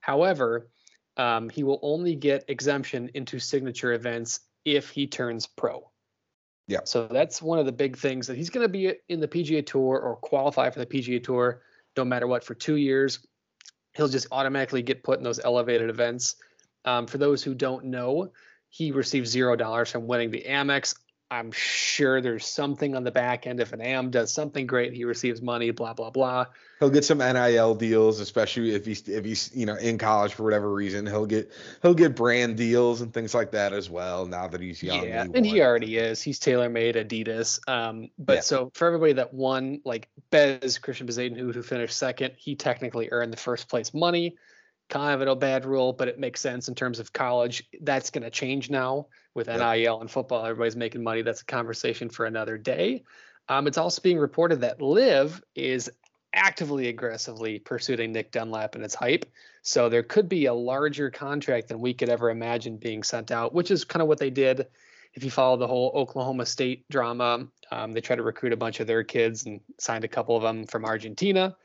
However, 0.00 0.68
um, 1.16 1.48
he 1.48 1.62
will 1.62 1.80
only 1.82 2.14
get 2.14 2.44
exemption 2.48 3.10
into 3.14 3.38
signature 3.38 3.92
events 3.92 4.40
if 4.64 4.90
he 4.90 5.06
turns 5.06 5.46
pro. 5.46 5.90
Yeah. 6.68 6.80
So 6.84 7.06
that's 7.06 7.42
one 7.42 7.58
of 7.58 7.66
the 7.66 7.72
big 7.72 7.96
things 7.96 8.26
that 8.26 8.36
he's 8.36 8.50
going 8.50 8.64
to 8.64 8.68
be 8.68 8.92
in 9.08 9.20
the 9.20 9.26
PGA 9.26 9.66
Tour 9.66 9.98
or 9.98 10.16
qualify 10.16 10.70
for 10.70 10.78
the 10.78 10.86
PGA 10.86 11.22
Tour 11.22 11.62
no 11.96 12.04
matter 12.04 12.26
what 12.26 12.44
for 12.44 12.54
two 12.54 12.76
years. 12.76 13.26
He'll 13.96 14.06
just 14.06 14.28
automatically 14.30 14.82
get 14.82 15.02
put 15.02 15.18
in 15.18 15.24
those 15.24 15.40
elevated 15.40 15.88
events. 15.90 16.36
Um, 16.84 17.06
for 17.06 17.18
those 17.18 17.42
who 17.42 17.54
don't 17.54 17.86
know, 17.86 18.30
he 18.68 18.92
received 18.92 19.26
zero 19.26 19.56
dollars 19.56 19.90
from 19.90 20.06
winning 20.06 20.30
the 20.30 20.44
Amex. 20.46 20.94
I'm 21.30 21.52
sure 21.52 22.22
there's 22.22 22.46
something 22.46 22.96
on 22.96 23.04
the 23.04 23.10
back 23.10 23.46
end. 23.46 23.60
If 23.60 23.74
an 23.74 23.82
AM 23.82 24.10
does 24.10 24.32
something 24.32 24.66
great, 24.66 24.94
he 24.94 25.04
receives 25.04 25.42
money. 25.42 25.70
Blah 25.70 25.92
blah 25.92 26.08
blah. 26.10 26.46
He'll 26.80 26.88
get 26.88 27.04
some 27.04 27.18
NIL 27.18 27.74
deals, 27.74 28.20
especially 28.20 28.74
if 28.74 28.86
he's 28.86 29.06
if 29.06 29.24
he's 29.26 29.50
you 29.54 29.66
know 29.66 29.74
in 29.74 29.98
college 29.98 30.32
for 30.32 30.44
whatever 30.44 30.72
reason. 30.72 31.06
He'll 31.06 31.26
get 31.26 31.52
he'll 31.82 31.94
get 31.94 32.16
brand 32.16 32.56
deals 32.56 33.02
and 33.02 33.12
things 33.12 33.34
like 33.34 33.50
that 33.50 33.74
as 33.74 33.90
well. 33.90 34.24
Now 34.26 34.48
that 34.48 34.60
he's 34.60 34.82
young, 34.82 35.04
yeah, 35.04 35.26
and 35.34 35.44
he 35.44 35.60
already 35.60 35.98
is. 35.98 36.22
He's 36.22 36.40
TaylorMade 36.40 36.96
Adidas. 36.96 37.60
Um, 37.68 38.08
but 38.18 38.36
yeah. 38.36 38.40
so 38.40 38.70
for 38.72 38.86
everybody 38.86 39.12
that 39.14 39.34
won, 39.34 39.82
like 39.84 40.08
Bez 40.30 40.78
Christian 40.78 41.06
Bezuidenhout, 41.06 41.38
who 41.38 41.52
who 41.52 41.62
finished 41.62 41.96
second, 41.96 42.34
he 42.38 42.56
technically 42.56 43.08
earned 43.12 43.34
the 43.34 43.38
first 43.38 43.68
place 43.68 43.92
money 43.92 44.36
kind 44.88 45.20
of 45.20 45.28
a 45.28 45.36
bad 45.36 45.64
rule, 45.64 45.92
but 45.92 46.08
it 46.08 46.18
makes 46.18 46.40
sense 46.40 46.68
in 46.68 46.74
terms 46.74 46.98
of 46.98 47.12
college. 47.12 47.64
That's 47.80 48.10
going 48.10 48.24
to 48.24 48.30
change 48.30 48.70
now 48.70 49.06
with 49.34 49.48
NIL 49.48 49.74
yep. 49.76 50.00
and 50.00 50.10
football. 50.10 50.44
Everybody's 50.44 50.76
making 50.76 51.02
money. 51.02 51.22
That's 51.22 51.42
a 51.42 51.46
conversation 51.46 52.08
for 52.08 52.26
another 52.26 52.58
day. 52.58 53.04
Um, 53.48 53.66
it's 53.66 53.78
also 53.78 54.02
being 54.02 54.18
reported 54.18 54.60
that 54.60 54.80
LIV 54.80 55.42
is 55.54 55.90
actively 56.34 56.88
aggressively 56.88 57.58
pursuing 57.58 58.12
Nick 58.12 58.30
Dunlap 58.30 58.74
and 58.74 58.84
its 58.84 58.94
hype. 58.94 59.24
So 59.62 59.88
there 59.88 60.02
could 60.02 60.28
be 60.28 60.46
a 60.46 60.54
larger 60.54 61.10
contract 61.10 61.68
than 61.68 61.80
we 61.80 61.94
could 61.94 62.08
ever 62.08 62.30
imagine 62.30 62.76
being 62.76 63.02
sent 63.02 63.30
out, 63.30 63.54
which 63.54 63.70
is 63.70 63.84
kind 63.84 64.02
of 64.02 64.08
what 64.08 64.18
they 64.18 64.30
did. 64.30 64.66
If 65.14 65.24
you 65.24 65.30
follow 65.30 65.56
the 65.56 65.66
whole 65.66 65.90
Oklahoma 65.94 66.46
State 66.46 66.84
drama, 66.90 67.48
um, 67.70 67.92
they 67.92 68.00
tried 68.00 68.16
to 68.16 68.22
recruit 68.22 68.52
a 68.52 68.56
bunch 68.56 68.80
of 68.80 68.86
their 68.86 69.02
kids 69.02 69.46
and 69.46 69.60
signed 69.78 70.04
a 70.04 70.08
couple 70.08 70.36
of 70.36 70.42
them 70.42 70.66
from 70.66 70.84
Argentina. 70.84 71.56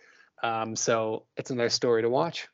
Um, 0.41 0.75
so 0.75 1.23
it's 1.37 1.51
another 1.51 1.69
story 1.69 2.01
to 2.01 2.09
watch. 2.09 2.47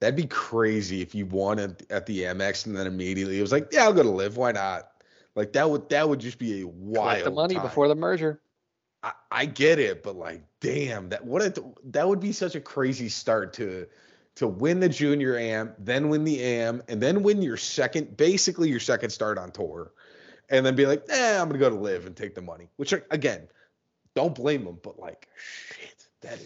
That'd 0.00 0.16
be 0.16 0.26
crazy 0.26 1.00
if 1.00 1.14
you 1.14 1.26
won 1.26 1.58
at, 1.58 1.82
at 1.90 2.06
the 2.06 2.22
Amex 2.22 2.66
and 2.66 2.76
then 2.76 2.86
immediately 2.86 3.38
it 3.38 3.42
was 3.42 3.52
like, 3.52 3.68
yeah, 3.72 3.84
I'll 3.84 3.94
go 3.94 4.02
to 4.02 4.10
LIV. 4.10 4.36
Why 4.36 4.52
not? 4.52 4.90
Like 5.34 5.52
that 5.52 5.68
would 5.68 5.88
that 5.90 6.08
would 6.08 6.18
just 6.18 6.38
be 6.38 6.62
a 6.62 6.66
wild. 6.66 7.08
Collect 7.08 7.24
the 7.24 7.30
money 7.30 7.54
time. 7.54 7.62
before 7.62 7.88
the 7.88 7.94
merger. 7.94 8.40
I, 9.02 9.12
I 9.30 9.44
get 9.46 9.78
it, 9.78 10.02
but 10.02 10.16
like, 10.16 10.42
damn, 10.60 11.10
that 11.10 11.24
what 11.24 11.42
a, 11.42 11.64
that 11.90 12.08
would 12.08 12.20
be 12.20 12.32
such 12.32 12.54
a 12.54 12.60
crazy 12.60 13.08
start 13.08 13.52
to 13.54 13.86
to 14.36 14.46
win 14.46 14.80
the 14.80 14.88
junior 14.88 15.36
am, 15.36 15.72
then 15.78 16.08
win 16.08 16.24
the 16.24 16.42
am, 16.42 16.82
and 16.88 17.00
then 17.00 17.22
win 17.22 17.40
your 17.42 17.56
second, 17.56 18.16
basically 18.16 18.68
your 18.68 18.80
second 18.80 19.10
start 19.10 19.38
on 19.38 19.50
tour, 19.50 19.92
and 20.50 20.64
then 20.64 20.76
be 20.76 20.86
like, 20.86 21.04
eh, 21.08 21.40
I'm 21.40 21.48
gonna 21.48 21.58
go 21.58 21.70
to 21.70 21.76
LIV 21.76 22.06
and 22.06 22.16
take 22.16 22.34
the 22.34 22.42
money. 22.42 22.68
Which 22.76 22.92
again, 23.10 23.48
don't 24.14 24.34
blame 24.34 24.64
them, 24.64 24.78
but 24.82 24.98
like, 24.98 25.28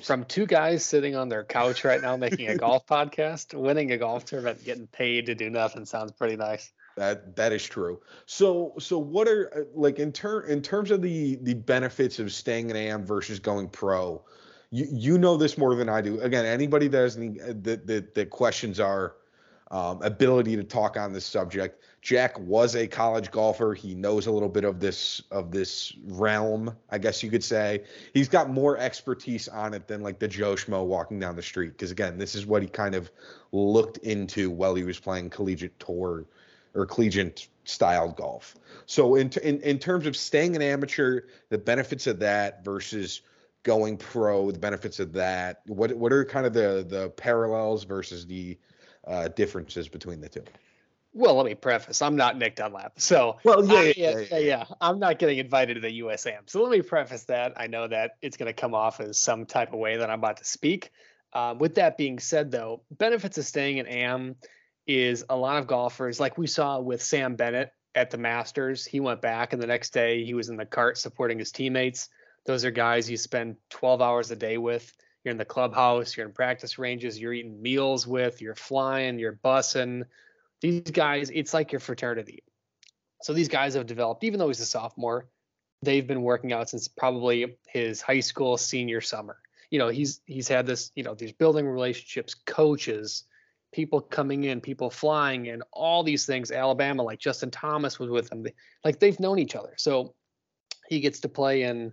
from 0.05 0.25
two 0.25 0.47
guys 0.47 0.85
sitting 0.85 1.17
on 1.17 1.29
their 1.29 1.45
couch 1.45 1.85
right 1.85 2.01
now 2.01 2.17
making 2.17 2.49
a 2.49 2.57
golf 2.57 2.87
podcast, 2.91 3.55
winning 3.55 3.93
a 3.93 3.99
golf 3.99 4.25
tournament, 4.25 4.65
getting 4.65 4.87
paid 4.87 5.27
to 5.27 5.35
do 5.35 5.51
nothing 5.51 5.85
sounds 5.85 6.13
pretty 6.13 6.37
nice. 6.37 6.73
That 6.97 7.37
that 7.37 7.53
is 7.53 7.65
true. 7.65 8.01
So 8.27 8.75
so 8.79 8.99
what 8.99 9.29
are 9.29 9.51
uh, 9.55 9.61
like 9.75 9.99
in 9.99 10.13
ter- 10.13 10.43
in 10.43 10.63
terms 10.63 10.91
of 10.91 11.03
the 11.03 11.37
the 11.43 11.55
benefits 11.55 12.19
of 12.19 12.33
staying 12.33 12.71
an 12.71 12.77
AM 12.77 13.05
versus 13.05 13.39
going 13.39 13.69
pro? 13.69 14.23
You 14.71 14.87
you 14.91 15.19
know 15.19 15.37
this 15.37 15.57
more 15.57 15.75
than 15.75 15.89
I 15.89 16.01
do. 16.01 16.21
Again, 16.21 16.45
anybody 16.45 16.89
that 16.89 16.99
has 16.99 17.17
any 17.17 17.39
the 17.39 17.81
the, 17.85 18.07
the 18.15 18.27
questions 18.27 18.81
are 18.81 19.15
um, 19.71 20.03
ability 20.03 20.57
to 20.57 20.65
talk 20.65 20.97
on 20.97 21.13
this 21.13 21.25
subject. 21.25 21.83
Jack 22.03 22.39
was 22.41 22.75
a 22.75 22.87
college 22.87 23.31
golfer. 23.31 23.75
He 23.75 23.95
knows 23.95 24.27
a 24.27 24.33
little 24.33 24.49
bit 24.49 24.65
of 24.65 24.81
this 24.81 25.23
of 25.31 25.51
this 25.51 25.95
realm, 26.05 26.75
I 26.91 26.99
guess 26.99 27.23
you 27.23 27.31
could 27.31 27.45
say. 27.45 27.85
He's 28.13 28.29
got 28.29 28.51
more 28.51 28.79
expertise 28.79 29.49
on 29.49 29.75
it 29.75 29.87
than 29.87 30.03
like 30.03 30.19
the 30.19 30.27
Joe 30.27 30.55
Schmo 30.55 30.85
walking 30.85 31.21
down 31.21 31.37
the 31.37 31.43
street. 31.43 31.73
Because 31.73 31.91
again, 31.91 32.19
this 32.19 32.35
is 32.35 32.47
what 32.47 32.63
he 32.63 32.69
kind 32.69 32.95
of 32.95 33.11
looked 33.53 33.99
into 33.99 34.51
while 34.51 34.75
he 34.75 34.83
was 34.83 34.99
playing 34.99 35.31
collegiate 35.31 35.79
tour 35.79 36.25
or 36.75 36.87
collegiate 36.87 37.49
styled 37.65 38.17
golf. 38.17 38.57
So 38.87 39.15
in, 39.15 39.31
in 39.43 39.61
in 39.61 39.79
terms 39.79 40.07
of 40.07 40.17
staying 40.17 40.57
an 40.57 40.63
amateur, 40.63 41.21
the 41.51 41.59
benefits 41.59 42.07
of 42.07 42.19
that 42.21 42.65
versus 42.65 43.21
going 43.63 43.97
pro, 43.99 44.51
the 44.51 44.59
benefits 44.59 45.01
of 45.01 45.13
that. 45.13 45.61
What 45.67 45.93
what 45.95 46.13
are 46.13 46.25
kind 46.25 46.47
of 46.47 46.55
the 46.55 46.85
the 46.89 47.11
parallels 47.11 47.85
versus 47.85 48.27
the 48.27 48.59
uh, 49.07 49.29
differences 49.29 49.89
between 49.89 50.21
the 50.21 50.29
two? 50.29 50.45
Well, 51.13 51.35
let 51.35 51.47
me 51.47 51.57
preface. 51.57 52.03
I'm 52.03 52.15
not 52.15 52.39
Nick 52.39 52.55
Dunlap, 52.55 53.01
so 53.01 53.39
well, 53.43 53.65
yeah, 53.65 53.79
I, 53.79 53.95
yeah, 53.97 54.19
yeah, 54.31 54.39
yeah, 54.39 54.65
I'm 54.81 55.01
not 55.01 55.19
getting 55.19 55.39
invited 55.39 55.75
to 55.75 55.81
the 55.81 56.01
USAM. 56.01 56.49
So 56.49 56.63
let 56.63 56.71
me 56.71 56.83
preface 56.83 57.25
that. 57.25 57.55
I 57.57 57.67
know 57.67 57.89
that 57.89 58.13
it's 58.23 58.37
going 58.37 58.47
to 58.47 58.53
come 58.53 58.75
off 58.75 59.01
as 59.01 59.19
some 59.19 59.45
type 59.45 59.73
of 59.73 59.81
way 59.81 59.97
that 59.97 60.09
I'm 60.09 60.21
about 60.21 60.37
to 60.37 60.45
speak. 60.45 60.93
Um, 61.33 61.59
with 61.59 61.77
that 61.77 61.97
being 61.97 62.21
said, 62.21 62.53
though, 62.53 62.83
benefits 62.93 63.39
of 63.39 63.45
staying 63.45 63.79
in 63.79 63.87
AM 63.87 64.37
is 64.87 65.25
a 65.29 65.37
lot 65.37 65.59
of 65.59 65.67
golfers, 65.67 66.21
like 66.21 66.39
we 66.39 66.47
saw 66.47 66.79
with 66.81 67.03
Sam 67.03 67.35
Bennett 67.35 67.73
at 67.95 68.11
the 68.11 68.19
Masters. 68.19 68.85
He 68.85 69.01
went 69.01 69.21
back, 69.21 69.53
and 69.53 69.61
the 69.61 69.67
next 69.67 69.93
day 69.93 70.25
he 70.25 70.35
was 70.35 70.49
in 70.49 70.57
the 70.57 70.67
cart 70.67 70.97
supporting 70.97 71.39
his 71.39 71.51
teammates. 71.51 72.09
Those 72.47 72.65
are 72.65 72.71
guys 72.71 73.11
you 73.11 73.17
spend 73.17 73.57
12 73.71 74.01
hours 74.01 74.31
a 74.31 74.37
day 74.37 74.59
with. 74.59 74.93
You're 75.25 75.33
in 75.33 75.39
the 75.39 75.45
clubhouse, 75.45 76.17
you're 76.17 76.27
in 76.27 76.33
practice 76.33 76.79
ranges, 76.79 77.19
you're 77.19 77.33
eating 77.33 77.61
meals 77.61 78.07
with, 78.07 78.41
you're 78.41 78.55
flying, 78.55 79.19
you're 79.19 79.39
bussing 79.45 80.05
these 80.61 80.83
guys, 80.83 81.31
it's 81.33 81.55
like 81.55 81.73
your 81.73 81.81
fraternity. 81.81 82.43
So 83.23 83.33
these 83.33 83.49
guys 83.49 83.75
have 83.75 83.87
developed, 83.87 84.25
even 84.25 84.39
though 84.39 84.49
he's 84.49 84.61
a 84.61 84.67
sophomore, 84.67 85.27
they've 85.83 86.07
been 86.07 86.23
working 86.23 86.53
out 86.53 86.71
since 86.71 86.89
probably 86.89 87.57
his 87.69 88.01
high 88.01 88.21
school 88.21 88.57
senior 88.57 89.01
summer. 89.01 89.39
You 89.71 89.79
know, 89.79 89.89
he's 89.89 90.21
he's 90.27 90.49
had 90.49 90.67
this, 90.67 90.91
you 90.95 91.03
know, 91.03 91.15
these 91.15 91.33
building 91.33 91.67
relationships, 91.67 92.35
coaches, 92.35 93.25
people 93.73 94.01
coming 94.01 94.45
in, 94.45 94.61
people 94.61 94.91
flying 94.91 95.47
in, 95.47 95.63
all 95.73 96.03
these 96.03 96.27
things. 96.27 96.51
Alabama, 96.51 97.03
like 97.03 97.21
Justin 97.21 97.51
Thomas 97.51 97.99
was 97.99 98.11
with 98.11 98.33
him. 98.33 98.47
Like 98.85 98.99
they've 98.99 99.21
known 99.21 99.39
each 99.39 99.55
other. 99.55 99.75
So 99.77 100.15
he 100.89 101.01
gets 101.01 101.21
to 101.21 101.29
play 101.29 101.63
in 101.63 101.93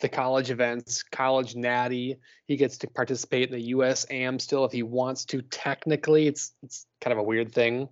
the 0.00 0.08
college 0.08 0.50
events, 0.50 1.02
college 1.02 1.54
natty. 1.54 2.16
He 2.46 2.56
gets 2.56 2.78
to 2.78 2.88
participate 2.88 3.48
in 3.48 3.52
the 3.52 3.66
US 3.68 4.06
AM 4.10 4.38
still 4.38 4.64
if 4.64 4.72
he 4.72 4.82
wants 4.82 5.24
to. 5.26 5.42
Technically, 5.42 6.26
it's 6.26 6.52
it's 6.62 6.86
kind 7.00 7.12
of 7.12 7.18
a 7.18 7.22
weird 7.22 7.52
thing. 7.52 7.88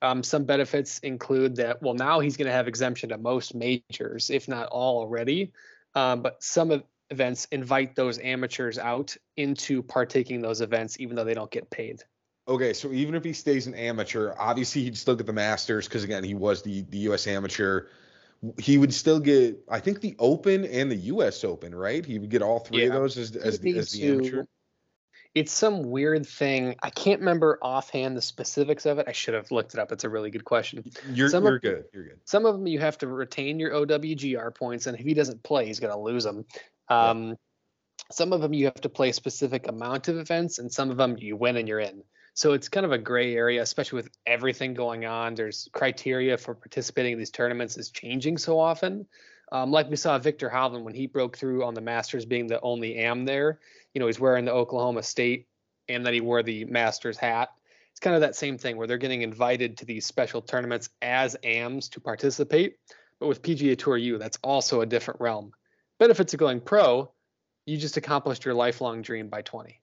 Um, 0.00 0.22
some 0.22 0.44
benefits 0.44 0.98
include 0.98 1.56
that. 1.56 1.80
Well, 1.80 1.94
now 1.94 2.20
he's 2.20 2.36
going 2.36 2.46
to 2.46 2.52
have 2.52 2.66
exemption 2.66 3.10
to 3.10 3.18
most 3.18 3.54
majors, 3.54 4.30
if 4.30 4.48
not 4.48 4.68
all 4.68 4.98
already. 4.98 5.52
Um, 5.94 6.22
but 6.22 6.42
some 6.42 6.82
events 7.10 7.46
invite 7.52 7.94
those 7.94 8.18
amateurs 8.18 8.78
out 8.78 9.16
into 9.36 9.82
partaking 9.82 10.40
those 10.40 10.60
events, 10.60 10.98
even 10.98 11.14
though 11.14 11.24
they 11.24 11.34
don't 11.34 11.50
get 11.50 11.70
paid. 11.70 12.02
Okay, 12.48 12.72
so 12.72 12.90
even 12.90 13.14
if 13.14 13.22
he 13.22 13.32
stays 13.32 13.68
an 13.68 13.74
amateur, 13.74 14.34
obviously 14.36 14.82
he'd 14.82 14.98
still 14.98 15.14
get 15.14 15.26
the 15.26 15.32
Masters 15.32 15.86
because 15.86 16.02
again 16.02 16.24
he 16.24 16.34
was 16.34 16.62
the 16.62 16.82
the 16.90 16.98
U.S. 16.98 17.28
amateur 17.28 17.86
he 18.58 18.78
would 18.78 18.92
still 18.92 19.20
get 19.20 19.62
I 19.68 19.80
think 19.80 20.00
the 20.00 20.16
Open 20.18 20.64
and 20.64 20.90
the 20.90 20.96
U.S. 20.96 21.44
Open, 21.44 21.74
right? 21.74 22.04
He 22.04 22.18
would 22.18 22.30
get 22.30 22.42
all 22.42 22.58
three 22.58 22.82
yeah. 22.82 22.88
of 22.88 22.94
those 22.94 23.16
as 23.16 23.36
as, 23.36 23.60
the, 23.60 23.78
as 23.78 23.92
the 23.92 24.08
amateur. 24.08 24.44
It's 25.34 25.52
some 25.52 25.84
weird 25.84 26.26
thing. 26.26 26.76
I 26.82 26.90
can't 26.90 27.20
remember 27.20 27.58
offhand 27.62 28.16
the 28.18 28.22
specifics 28.22 28.84
of 28.84 28.98
it. 28.98 29.08
I 29.08 29.12
should 29.12 29.32
have 29.32 29.50
looked 29.50 29.72
it 29.72 29.80
up. 29.80 29.90
It's 29.90 30.04
a 30.04 30.08
really 30.10 30.30
good 30.30 30.44
question. 30.44 30.84
You're, 31.10 31.30
some 31.30 31.44
you're 31.44 31.56
of, 31.56 31.62
good. 31.62 31.84
You're 31.94 32.04
good. 32.04 32.20
Some 32.26 32.44
of 32.44 32.52
them 32.54 32.66
you 32.66 32.78
have 32.80 32.98
to 32.98 33.06
retain 33.06 33.58
your 33.58 33.70
OWGR 33.70 34.54
points, 34.54 34.86
and 34.86 34.98
if 34.98 35.02
he 35.02 35.14
doesn't 35.14 35.42
play, 35.42 35.66
he's 35.66 35.80
going 35.80 35.92
to 35.92 35.98
lose 35.98 36.24
them. 36.24 36.44
Um, 36.88 37.28
yeah. 37.28 37.34
Some 38.10 38.34
of 38.34 38.42
them 38.42 38.52
you 38.52 38.66
have 38.66 38.80
to 38.82 38.90
play 38.90 39.08
a 39.08 39.12
specific 39.14 39.68
amount 39.68 40.08
of 40.08 40.18
events, 40.18 40.58
and 40.58 40.70
some 40.70 40.90
of 40.90 40.98
them 40.98 41.16
you 41.16 41.34
win 41.34 41.56
and 41.56 41.66
you're 41.66 41.80
in. 41.80 42.02
So 42.34 42.52
it's 42.52 42.68
kind 42.68 42.86
of 42.86 42.92
a 42.92 42.98
gray 42.98 43.36
area, 43.36 43.62
especially 43.62 43.96
with 43.96 44.10
everything 44.26 44.74
going 44.74 45.04
on. 45.04 45.34
There's 45.34 45.68
criteria 45.72 46.38
for 46.38 46.54
participating 46.54 47.12
in 47.12 47.18
these 47.18 47.30
tournaments 47.30 47.76
is 47.76 47.90
changing 47.90 48.38
so 48.38 48.58
often. 48.58 49.06
Um, 49.50 49.70
like 49.70 49.90
we 49.90 49.96
saw 49.96 50.18
Viktor 50.18 50.48
Hovland 50.48 50.82
when 50.82 50.94
he 50.94 51.06
broke 51.06 51.36
through 51.36 51.62
on 51.64 51.74
the 51.74 51.82
Masters, 51.82 52.24
being 52.24 52.46
the 52.46 52.60
only 52.62 52.98
AM 52.98 53.26
there. 53.26 53.60
You 53.92 54.00
know, 54.00 54.06
he's 54.06 54.18
wearing 54.18 54.46
the 54.46 54.52
Oklahoma 54.52 55.02
State, 55.02 55.46
and 55.88 56.06
then 56.06 56.14
he 56.14 56.22
wore 56.22 56.42
the 56.42 56.64
Masters 56.64 57.18
hat. 57.18 57.50
It's 57.90 58.00
kind 58.00 58.14
of 58.14 58.22
that 58.22 58.34
same 58.34 58.56
thing 58.56 58.78
where 58.78 58.86
they're 58.86 58.96
getting 58.96 59.20
invited 59.20 59.76
to 59.78 59.84
these 59.84 60.06
special 60.06 60.40
tournaments 60.40 60.88
as 61.02 61.36
AMs 61.42 61.90
to 61.90 62.00
participate. 62.00 62.76
But 63.20 63.26
with 63.26 63.42
PGA 63.42 63.76
Tour 63.76 63.98
U, 63.98 64.16
that's 64.16 64.38
also 64.42 64.80
a 64.80 64.86
different 64.86 65.20
realm. 65.20 65.52
Benefits 65.98 66.32
of 66.32 66.40
going 66.40 66.60
pro, 66.60 67.12
you 67.66 67.76
just 67.76 67.98
accomplished 67.98 68.46
your 68.46 68.54
lifelong 68.54 69.02
dream 69.02 69.28
by 69.28 69.42
20. 69.42 69.78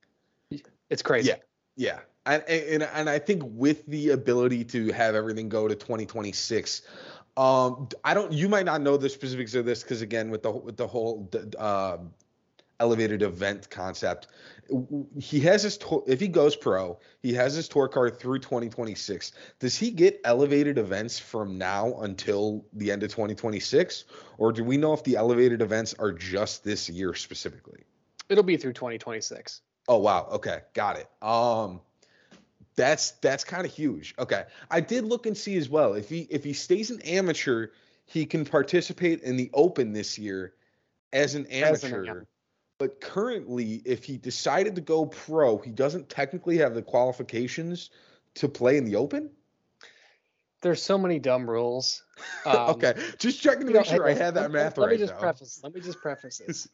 It's 0.89 1.03
crazy. 1.03 1.29
Yeah. 1.29 1.35
Yeah. 1.77 1.99
And, 2.29 2.43
and 2.47 2.83
and 2.83 3.09
I 3.09 3.17
think 3.17 3.41
with 3.45 3.85
the 3.87 4.11
ability 4.11 4.63
to 4.65 4.91
have 4.91 5.15
everything 5.15 5.49
go 5.49 5.67
to 5.67 5.73
2026, 5.73 6.83
um, 7.37 7.89
I 8.03 8.13
don't. 8.13 8.31
You 8.31 8.47
might 8.47 8.65
not 8.65 8.81
know 8.81 8.97
the 8.97 9.09
specifics 9.09 9.55
of 9.55 9.65
this 9.65 9.81
because 9.81 10.03
again, 10.03 10.29
with 10.29 10.43
the 10.43 10.51
with 10.51 10.77
the 10.77 10.85
whole 10.85 11.27
uh, 11.57 11.97
elevated 12.79 13.23
event 13.23 13.69
concept, 13.71 14.27
he 15.19 15.39
has 15.39 15.63
his 15.63 15.77
tour, 15.77 16.03
if 16.05 16.19
he 16.19 16.27
goes 16.27 16.55
pro, 16.55 16.99
he 17.23 17.33
has 17.33 17.55
his 17.55 17.67
tour 17.67 17.87
card 17.87 18.19
through 18.19 18.39
2026. 18.39 19.31
Does 19.59 19.75
he 19.75 19.89
get 19.89 20.21
elevated 20.23 20.77
events 20.77 21.17
from 21.17 21.57
now 21.57 21.95
until 22.01 22.63
the 22.73 22.91
end 22.91 23.01
of 23.01 23.09
2026, 23.09 24.05
or 24.37 24.51
do 24.51 24.63
we 24.63 24.77
know 24.77 24.93
if 24.93 25.03
the 25.03 25.15
elevated 25.15 25.61
events 25.61 25.95
are 25.97 26.11
just 26.11 26.63
this 26.63 26.89
year 26.89 27.15
specifically? 27.15 27.83
It'll 28.29 28.43
be 28.43 28.57
through 28.57 28.73
2026. 28.73 29.61
Oh 29.87 29.97
wow. 29.97 30.27
Okay, 30.33 30.59
got 30.75 30.97
it. 30.97 31.09
Um, 31.23 31.81
that's 32.79 33.11
that's 33.11 33.43
kind 33.43 33.65
of 33.65 33.73
huge. 33.73 34.15
Okay, 34.17 34.45
I 34.71 34.79
did 34.79 35.03
look 35.03 35.25
and 35.25 35.35
see 35.35 35.57
as 35.57 35.67
well. 35.67 35.95
If 35.95 36.07
he 36.07 36.21
if 36.29 36.45
he 36.45 36.53
stays 36.53 36.89
an 36.91 37.01
amateur, 37.01 37.67
he 38.05 38.25
can 38.25 38.45
participate 38.45 39.21
in 39.21 39.35
the 39.35 39.49
Open 39.53 39.91
this 39.91 40.17
year 40.17 40.53
as 41.11 41.35
an 41.35 41.45
amateur. 41.47 42.03
As 42.03 42.07
an, 42.07 42.27
but 42.77 43.01
currently, 43.01 43.81
if 43.83 44.05
he 44.05 44.15
decided 44.15 44.75
to 44.75 44.81
go 44.81 45.05
pro, 45.05 45.57
he 45.57 45.71
doesn't 45.71 46.07
technically 46.07 46.57
have 46.59 46.73
the 46.73 46.81
qualifications 46.81 47.89
to 48.35 48.47
play 48.47 48.77
in 48.77 48.85
the 48.85 48.95
Open. 48.95 49.29
There's 50.61 50.81
so 50.81 50.97
many 50.97 51.19
dumb 51.19 51.49
rules. 51.49 52.03
Um, 52.45 52.71
okay, 52.71 52.93
just 53.17 53.41
checking 53.41 53.67
to 53.67 53.73
make 53.73 53.75
know, 53.75 53.83
sure 53.83 54.07
I 54.07 54.13
had 54.13 54.33
that 54.35 54.51
math 54.51 54.77
let, 54.77 54.87
right. 54.87 54.91
Let 54.91 54.99
me 54.99 55.05
just 55.05 55.19
preface. 55.19 55.59
Let 55.63 55.73
me 55.73 55.81
just 55.81 55.99
preface 55.99 56.41
this. 56.47 56.67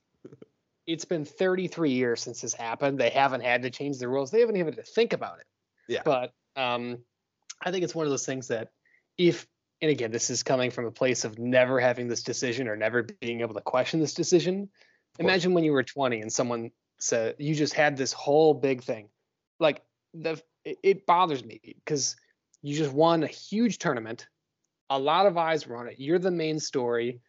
it's 0.87 1.05
been 1.05 1.23
33 1.23 1.91
years 1.91 2.21
since 2.21 2.41
this 2.41 2.53
happened. 2.53 2.99
They 2.99 3.09
haven't 3.09 3.41
had 3.41 3.61
to 3.61 3.69
change 3.69 3.99
the 3.99 4.07
rules. 4.07 4.31
They 4.31 4.39
haven't 4.39 4.57
even 4.57 4.73
had 4.73 4.83
to 4.83 4.91
think 4.91 5.13
about 5.13 5.39
it. 5.39 5.45
Yeah. 5.87 6.01
But 6.03 6.33
um, 6.55 6.99
I 7.61 7.71
think 7.71 7.83
it's 7.83 7.95
one 7.95 8.05
of 8.05 8.11
those 8.11 8.25
things 8.25 8.47
that 8.49 8.69
if 9.17 9.47
and 9.81 9.91
again, 9.91 10.11
this 10.11 10.29
is 10.29 10.41
coming 10.41 10.71
from 10.71 10.85
a 10.85 10.91
place 10.91 11.25
of 11.25 11.37
never 11.37 11.79
having 11.79 12.07
this 12.07 12.23
decision 12.23 12.67
or 12.67 12.75
never 12.75 13.03
being 13.03 13.41
able 13.41 13.53
to 13.53 13.61
question 13.61 13.99
this 13.99 14.13
decision. 14.13 14.69
Imagine 15.19 15.53
when 15.53 15.63
you 15.63 15.73
were 15.73 15.83
20 15.83 16.21
and 16.21 16.31
someone 16.31 16.71
said 16.97 17.35
you 17.39 17.53
just 17.55 17.73
had 17.73 17.97
this 17.97 18.13
whole 18.13 18.53
big 18.53 18.83
thing. 18.83 19.09
Like 19.59 19.83
the 20.13 20.41
it 20.63 21.05
bothers 21.05 21.43
me 21.43 21.59
because 21.63 22.15
you 22.61 22.75
just 22.75 22.91
won 22.91 23.23
a 23.23 23.27
huge 23.27 23.77
tournament. 23.77 24.27
A 24.89 24.97
lot 24.97 25.25
of 25.25 25.37
eyes 25.37 25.67
were 25.67 25.77
on 25.77 25.87
it. 25.87 25.99
You're 25.99 26.19
the 26.19 26.31
main 26.31 26.59
story. 26.59 27.21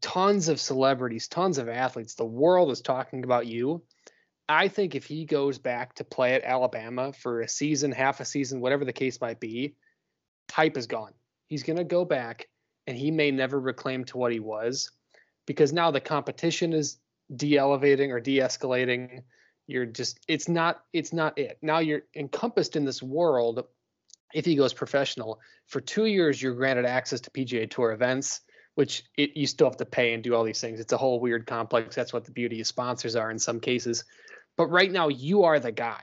Tons 0.00 0.48
of 0.48 0.60
celebrities, 0.60 1.28
tons 1.28 1.58
of 1.58 1.68
athletes. 1.68 2.14
The 2.14 2.24
world 2.24 2.70
is 2.70 2.80
talking 2.80 3.22
about 3.22 3.46
you. 3.46 3.82
I 4.50 4.66
think 4.66 4.96
if 4.96 5.04
he 5.04 5.24
goes 5.24 5.58
back 5.58 5.94
to 5.94 6.04
play 6.04 6.34
at 6.34 6.42
Alabama 6.42 7.12
for 7.12 7.40
a 7.40 7.48
season, 7.48 7.92
half 7.92 8.18
a 8.18 8.24
season, 8.24 8.60
whatever 8.60 8.84
the 8.84 8.92
case 8.92 9.20
might 9.20 9.38
be, 9.38 9.76
hype 10.50 10.76
is 10.76 10.88
gone. 10.88 11.12
He's 11.46 11.62
going 11.62 11.76
to 11.76 11.84
go 11.84 12.04
back 12.04 12.48
and 12.86 12.98
he 12.98 13.12
may 13.12 13.30
never 13.30 13.60
reclaim 13.60 14.04
to 14.06 14.18
what 14.18 14.32
he 14.32 14.40
was 14.40 14.90
because 15.46 15.72
now 15.72 15.92
the 15.92 16.00
competition 16.00 16.72
is 16.72 16.98
de-elevating 17.34 18.10
or 18.10 18.18
de-escalating. 18.18 19.22
You're 19.68 19.86
just 19.86 20.18
it's 20.26 20.48
not 20.48 20.82
it's 20.92 21.12
not 21.12 21.38
it. 21.38 21.58
Now 21.62 21.78
you're 21.78 22.02
encompassed 22.16 22.74
in 22.74 22.84
this 22.84 23.00
world 23.00 23.64
if 24.34 24.44
he 24.44 24.56
goes 24.56 24.72
professional. 24.72 25.38
For 25.68 25.80
2 25.80 26.06
years 26.06 26.42
you're 26.42 26.54
granted 26.54 26.86
access 26.86 27.20
to 27.20 27.30
PGA 27.30 27.70
Tour 27.70 27.92
events 27.92 28.40
which 28.74 29.02
it, 29.16 29.36
you 29.36 29.46
still 29.46 29.66
have 29.66 29.76
to 29.76 29.84
pay 29.84 30.14
and 30.14 30.22
do 30.22 30.34
all 30.34 30.44
these 30.44 30.60
things. 30.60 30.80
It's 30.80 30.92
a 30.92 30.96
whole 30.96 31.20
weird 31.20 31.46
complex. 31.46 31.94
That's 31.94 32.12
what 32.12 32.24
the 32.24 32.30
beauty 32.30 32.60
of 32.60 32.66
sponsors 32.66 33.16
are 33.16 33.30
in 33.30 33.38
some 33.38 33.60
cases. 33.60 34.04
But 34.56 34.68
right 34.68 34.90
now, 34.90 35.08
you 35.08 35.44
are 35.44 35.58
the 35.58 35.72
guy. 35.72 36.00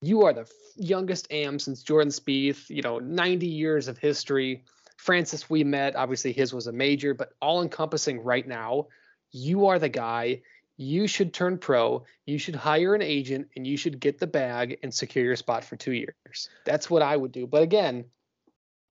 You 0.00 0.24
are 0.24 0.32
the 0.32 0.48
youngest 0.76 1.26
AM 1.30 1.58
since 1.58 1.82
Jordan 1.82 2.10
Spieth. 2.10 2.68
You 2.70 2.82
know, 2.82 2.98
90 2.98 3.46
years 3.46 3.88
of 3.88 3.98
history. 3.98 4.64
Francis 4.96 5.44
Ouimet. 5.44 5.94
obviously 5.94 6.32
his 6.32 6.52
was 6.52 6.66
a 6.66 6.72
major, 6.72 7.14
but 7.14 7.32
all 7.40 7.62
encompassing 7.62 8.20
right 8.20 8.46
now. 8.46 8.86
You 9.30 9.66
are 9.66 9.78
the 9.78 9.88
guy. 9.88 10.42
You 10.78 11.06
should 11.06 11.32
turn 11.32 11.58
pro. 11.58 12.04
You 12.26 12.38
should 12.38 12.56
hire 12.56 12.94
an 12.94 13.02
agent, 13.02 13.48
and 13.56 13.66
you 13.66 13.76
should 13.76 13.98
get 14.00 14.18
the 14.18 14.26
bag 14.26 14.78
and 14.82 14.92
secure 14.92 15.24
your 15.24 15.36
spot 15.36 15.64
for 15.64 15.76
two 15.76 15.92
years. 15.92 16.48
That's 16.64 16.90
what 16.90 17.02
I 17.02 17.16
would 17.16 17.32
do. 17.32 17.46
But 17.46 17.62
again, 17.62 18.04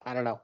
I 0.06 0.14
don't 0.14 0.24
know. 0.24 0.40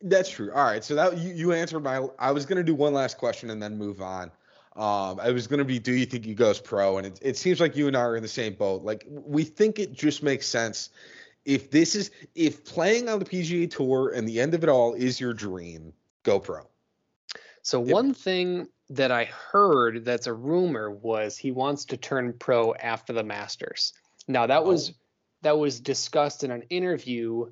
That's 0.00 0.30
true. 0.30 0.50
All 0.52 0.64
right. 0.64 0.82
So 0.82 0.96
that 0.96 1.18
you, 1.18 1.32
you 1.32 1.52
answered 1.52 1.80
my. 1.80 2.06
I 2.18 2.32
was 2.32 2.46
gonna 2.46 2.64
do 2.64 2.74
one 2.74 2.92
last 2.92 3.18
question 3.18 3.50
and 3.50 3.62
then 3.62 3.78
move 3.78 4.02
on. 4.02 4.32
Um, 4.74 5.20
I 5.20 5.30
was 5.30 5.46
gonna 5.46 5.64
be, 5.64 5.78
do 5.78 5.92
you 5.92 6.06
think 6.06 6.24
he 6.24 6.34
goes 6.34 6.58
pro? 6.58 6.98
And 6.98 7.06
it, 7.06 7.18
it 7.22 7.36
seems 7.36 7.60
like 7.60 7.76
you 7.76 7.88
and 7.88 7.96
I 7.96 8.00
are 8.00 8.16
in 8.16 8.22
the 8.22 8.28
same 8.28 8.54
boat. 8.54 8.82
Like 8.82 9.06
we 9.08 9.44
think 9.44 9.78
it 9.78 9.92
just 9.92 10.22
makes 10.22 10.46
sense. 10.46 10.90
If 11.44 11.70
this 11.70 11.94
is 11.94 12.10
if 12.34 12.64
playing 12.64 13.08
on 13.08 13.18
the 13.18 13.24
PGA 13.24 13.70
Tour 13.70 14.12
and 14.14 14.26
the 14.26 14.40
end 14.40 14.54
of 14.54 14.62
it 14.62 14.68
all 14.68 14.94
is 14.94 15.20
your 15.20 15.34
dream, 15.34 15.92
go 16.22 16.38
pro. 16.38 16.62
So 17.62 17.82
if, 17.82 17.90
one 17.90 18.14
thing 18.14 18.68
that 18.90 19.10
I 19.10 19.24
heard 19.24 20.04
that's 20.04 20.26
a 20.26 20.32
rumor 20.32 20.90
was 20.90 21.36
he 21.36 21.50
wants 21.50 21.84
to 21.86 21.96
turn 21.96 22.32
pro 22.38 22.74
after 22.74 23.12
the 23.12 23.24
Masters. 23.24 23.92
Now 24.28 24.46
that 24.46 24.64
was 24.64 24.90
oh. 24.90 24.94
that 25.42 25.58
was 25.58 25.80
discussed 25.80 26.44
in 26.44 26.50
an 26.50 26.62
interview 26.70 27.50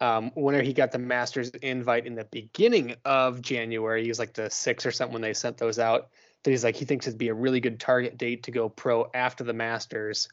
um, 0.00 0.30
whenever 0.34 0.62
he 0.62 0.72
got 0.72 0.92
the 0.92 0.98
Masters 0.98 1.50
invite 1.50 2.06
in 2.06 2.14
the 2.14 2.24
beginning 2.24 2.94
of 3.04 3.40
January. 3.42 4.02
He 4.02 4.08
was 4.08 4.18
like 4.18 4.34
the 4.34 4.50
sixth 4.50 4.86
or 4.86 4.90
something 4.90 5.14
when 5.14 5.22
they 5.22 5.34
sent 5.34 5.56
those 5.56 5.78
out 5.78 6.08
that 6.42 6.50
he's 6.50 6.64
like 6.64 6.76
he 6.76 6.84
thinks 6.84 7.06
it'd 7.06 7.18
be 7.18 7.28
a 7.28 7.34
really 7.34 7.60
good 7.60 7.80
target 7.80 8.16
date 8.18 8.44
to 8.44 8.50
go 8.50 8.68
pro 8.68 9.10
after 9.14 9.44
the 9.44 9.52
Masters. 9.52 10.28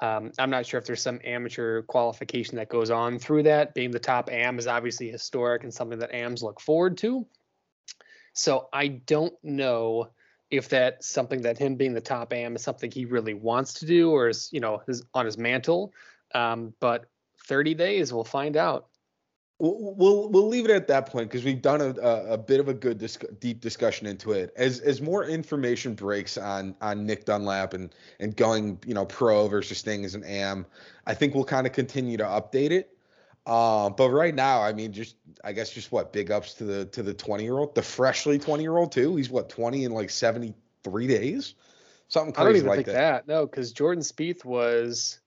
Um, 0.00 0.32
I'm 0.38 0.50
not 0.50 0.66
sure 0.66 0.78
if 0.78 0.84
there's 0.84 1.02
some 1.02 1.20
amateur 1.24 1.82
qualification 1.82 2.56
that 2.56 2.68
goes 2.68 2.90
on 2.90 3.18
through 3.18 3.44
that. 3.44 3.72
Being 3.72 3.90
the 3.90 3.98
top 3.98 4.30
AM 4.30 4.58
is 4.58 4.66
obviously 4.66 5.10
historic 5.10 5.62
and 5.62 5.72
something 5.72 5.98
that 6.00 6.14
AMs 6.14 6.42
look 6.42 6.60
forward 6.60 6.98
to. 6.98 7.26
So 8.34 8.68
I 8.72 8.88
don't 8.88 9.32
know 9.42 10.10
if 10.50 10.68
that's 10.68 11.08
something 11.08 11.42
that 11.42 11.58
him 11.58 11.76
being 11.76 11.94
the 11.94 12.00
top 12.00 12.32
AM 12.32 12.54
is 12.54 12.62
something 12.62 12.90
he 12.90 13.06
really 13.06 13.34
wants 13.34 13.74
to 13.74 13.86
do 13.86 14.10
or 14.10 14.28
is 14.28 14.50
you 14.52 14.60
know 14.60 14.82
his, 14.86 15.02
on 15.14 15.24
his 15.24 15.38
mantle. 15.38 15.92
Um, 16.34 16.74
but 16.80 17.06
30 17.46 17.74
days, 17.74 18.12
we'll 18.12 18.24
find 18.24 18.56
out. 18.56 18.88
We'll 19.58 20.28
we'll 20.28 20.48
leave 20.48 20.66
it 20.66 20.70
at 20.70 20.86
that 20.88 21.06
point 21.06 21.30
because 21.30 21.42
we've 21.42 21.62
done 21.62 21.80
a, 21.80 21.94
a, 21.98 22.32
a, 22.32 22.38
bit 22.38 22.60
of 22.60 22.68
a 22.68 22.74
good 22.74 22.98
deep 23.40 23.62
discussion 23.62 24.06
into 24.06 24.32
it. 24.32 24.52
As 24.54 24.80
as 24.80 25.00
more 25.00 25.24
information 25.24 25.94
breaks 25.94 26.36
on 26.36 26.74
on 26.82 27.06
Nick 27.06 27.24
Dunlap 27.24 27.72
and 27.72 27.94
and 28.20 28.36
going 28.36 28.78
you 28.84 28.92
know 28.92 29.06
pro 29.06 29.48
versus 29.48 29.78
staying 29.78 30.04
as 30.04 30.14
an 30.14 30.24
AM, 30.24 30.66
I 31.06 31.14
think 31.14 31.34
we'll 31.34 31.44
kind 31.44 31.66
of 31.66 31.72
continue 31.72 32.18
to 32.18 32.24
update 32.24 32.70
it. 32.70 32.96
Uh, 33.46 33.88
but 33.88 34.10
right 34.10 34.34
now, 34.34 34.60
I 34.60 34.74
mean, 34.74 34.92
just 34.92 35.16
I 35.42 35.52
guess 35.52 35.70
just 35.70 35.90
what 35.90 36.12
big 36.12 36.30
ups 36.30 36.52
to 36.54 36.64
the 36.64 36.84
to 36.86 37.02
the 37.02 37.14
twenty 37.14 37.44
year 37.44 37.56
old, 37.56 37.74
the 37.74 37.82
freshly 37.82 38.38
twenty 38.38 38.62
year 38.62 38.76
old 38.76 38.92
too. 38.92 39.16
He's 39.16 39.30
what 39.30 39.48
twenty 39.48 39.84
in 39.84 39.92
like 39.92 40.10
seventy 40.10 40.52
three 40.82 41.06
days, 41.06 41.54
something 42.08 42.34
crazy 42.34 42.42
I 42.42 42.44
don't 42.44 42.56
even 42.56 42.68
like 42.68 42.76
think 42.76 42.86
that. 42.88 43.26
that. 43.26 43.28
No, 43.28 43.46
because 43.46 43.72
Jordan 43.72 44.02
Spieth 44.02 44.44
was 44.44 45.20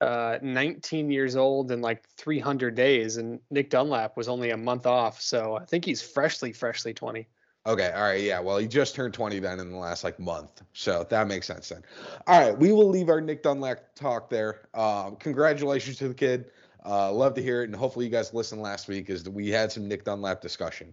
uh, 0.00 0.38
19 0.42 1.10
years 1.10 1.36
old 1.36 1.70
and 1.70 1.82
like 1.82 2.04
300 2.16 2.74
days, 2.74 3.16
and 3.16 3.40
Nick 3.50 3.70
Dunlap 3.70 4.16
was 4.16 4.28
only 4.28 4.50
a 4.50 4.56
month 4.56 4.86
off. 4.86 5.20
So 5.20 5.56
I 5.56 5.64
think 5.64 5.84
he's 5.84 6.02
freshly, 6.02 6.52
freshly 6.52 6.92
20. 6.92 7.26
Okay, 7.66 7.92
all 7.96 8.02
right, 8.02 8.20
yeah. 8.20 8.40
Well, 8.40 8.58
he 8.58 8.66
just 8.66 8.94
turned 8.94 9.14
20 9.14 9.38
then 9.38 9.58
in 9.58 9.70
the 9.70 9.78
last 9.78 10.04
like 10.04 10.20
month, 10.20 10.62
so 10.74 11.06
that 11.08 11.26
makes 11.26 11.46
sense 11.46 11.70
then. 11.70 11.82
All 12.26 12.38
right, 12.38 12.58
we 12.58 12.72
will 12.72 12.88
leave 12.88 13.08
our 13.08 13.22
Nick 13.22 13.42
Dunlap 13.42 13.94
talk 13.94 14.28
there. 14.28 14.68
Um, 14.74 15.16
congratulations 15.16 15.96
to 15.98 16.08
the 16.08 16.14
kid. 16.14 16.50
Uh, 16.84 17.10
love 17.10 17.32
to 17.34 17.42
hear 17.42 17.62
it, 17.62 17.66
and 17.66 17.74
hopefully 17.74 18.04
you 18.04 18.10
guys 18.10 18.34
listened 18.34 18.60
last 18.60 18.86
week 18.86 19.08
as 19.08 19.26
we 19.26 19.48
had 19.48 19.72
some 19.72 19.88
Nick 19.88 20.04
Dunlap 20.04 20.42
discussion. 20.42 20.92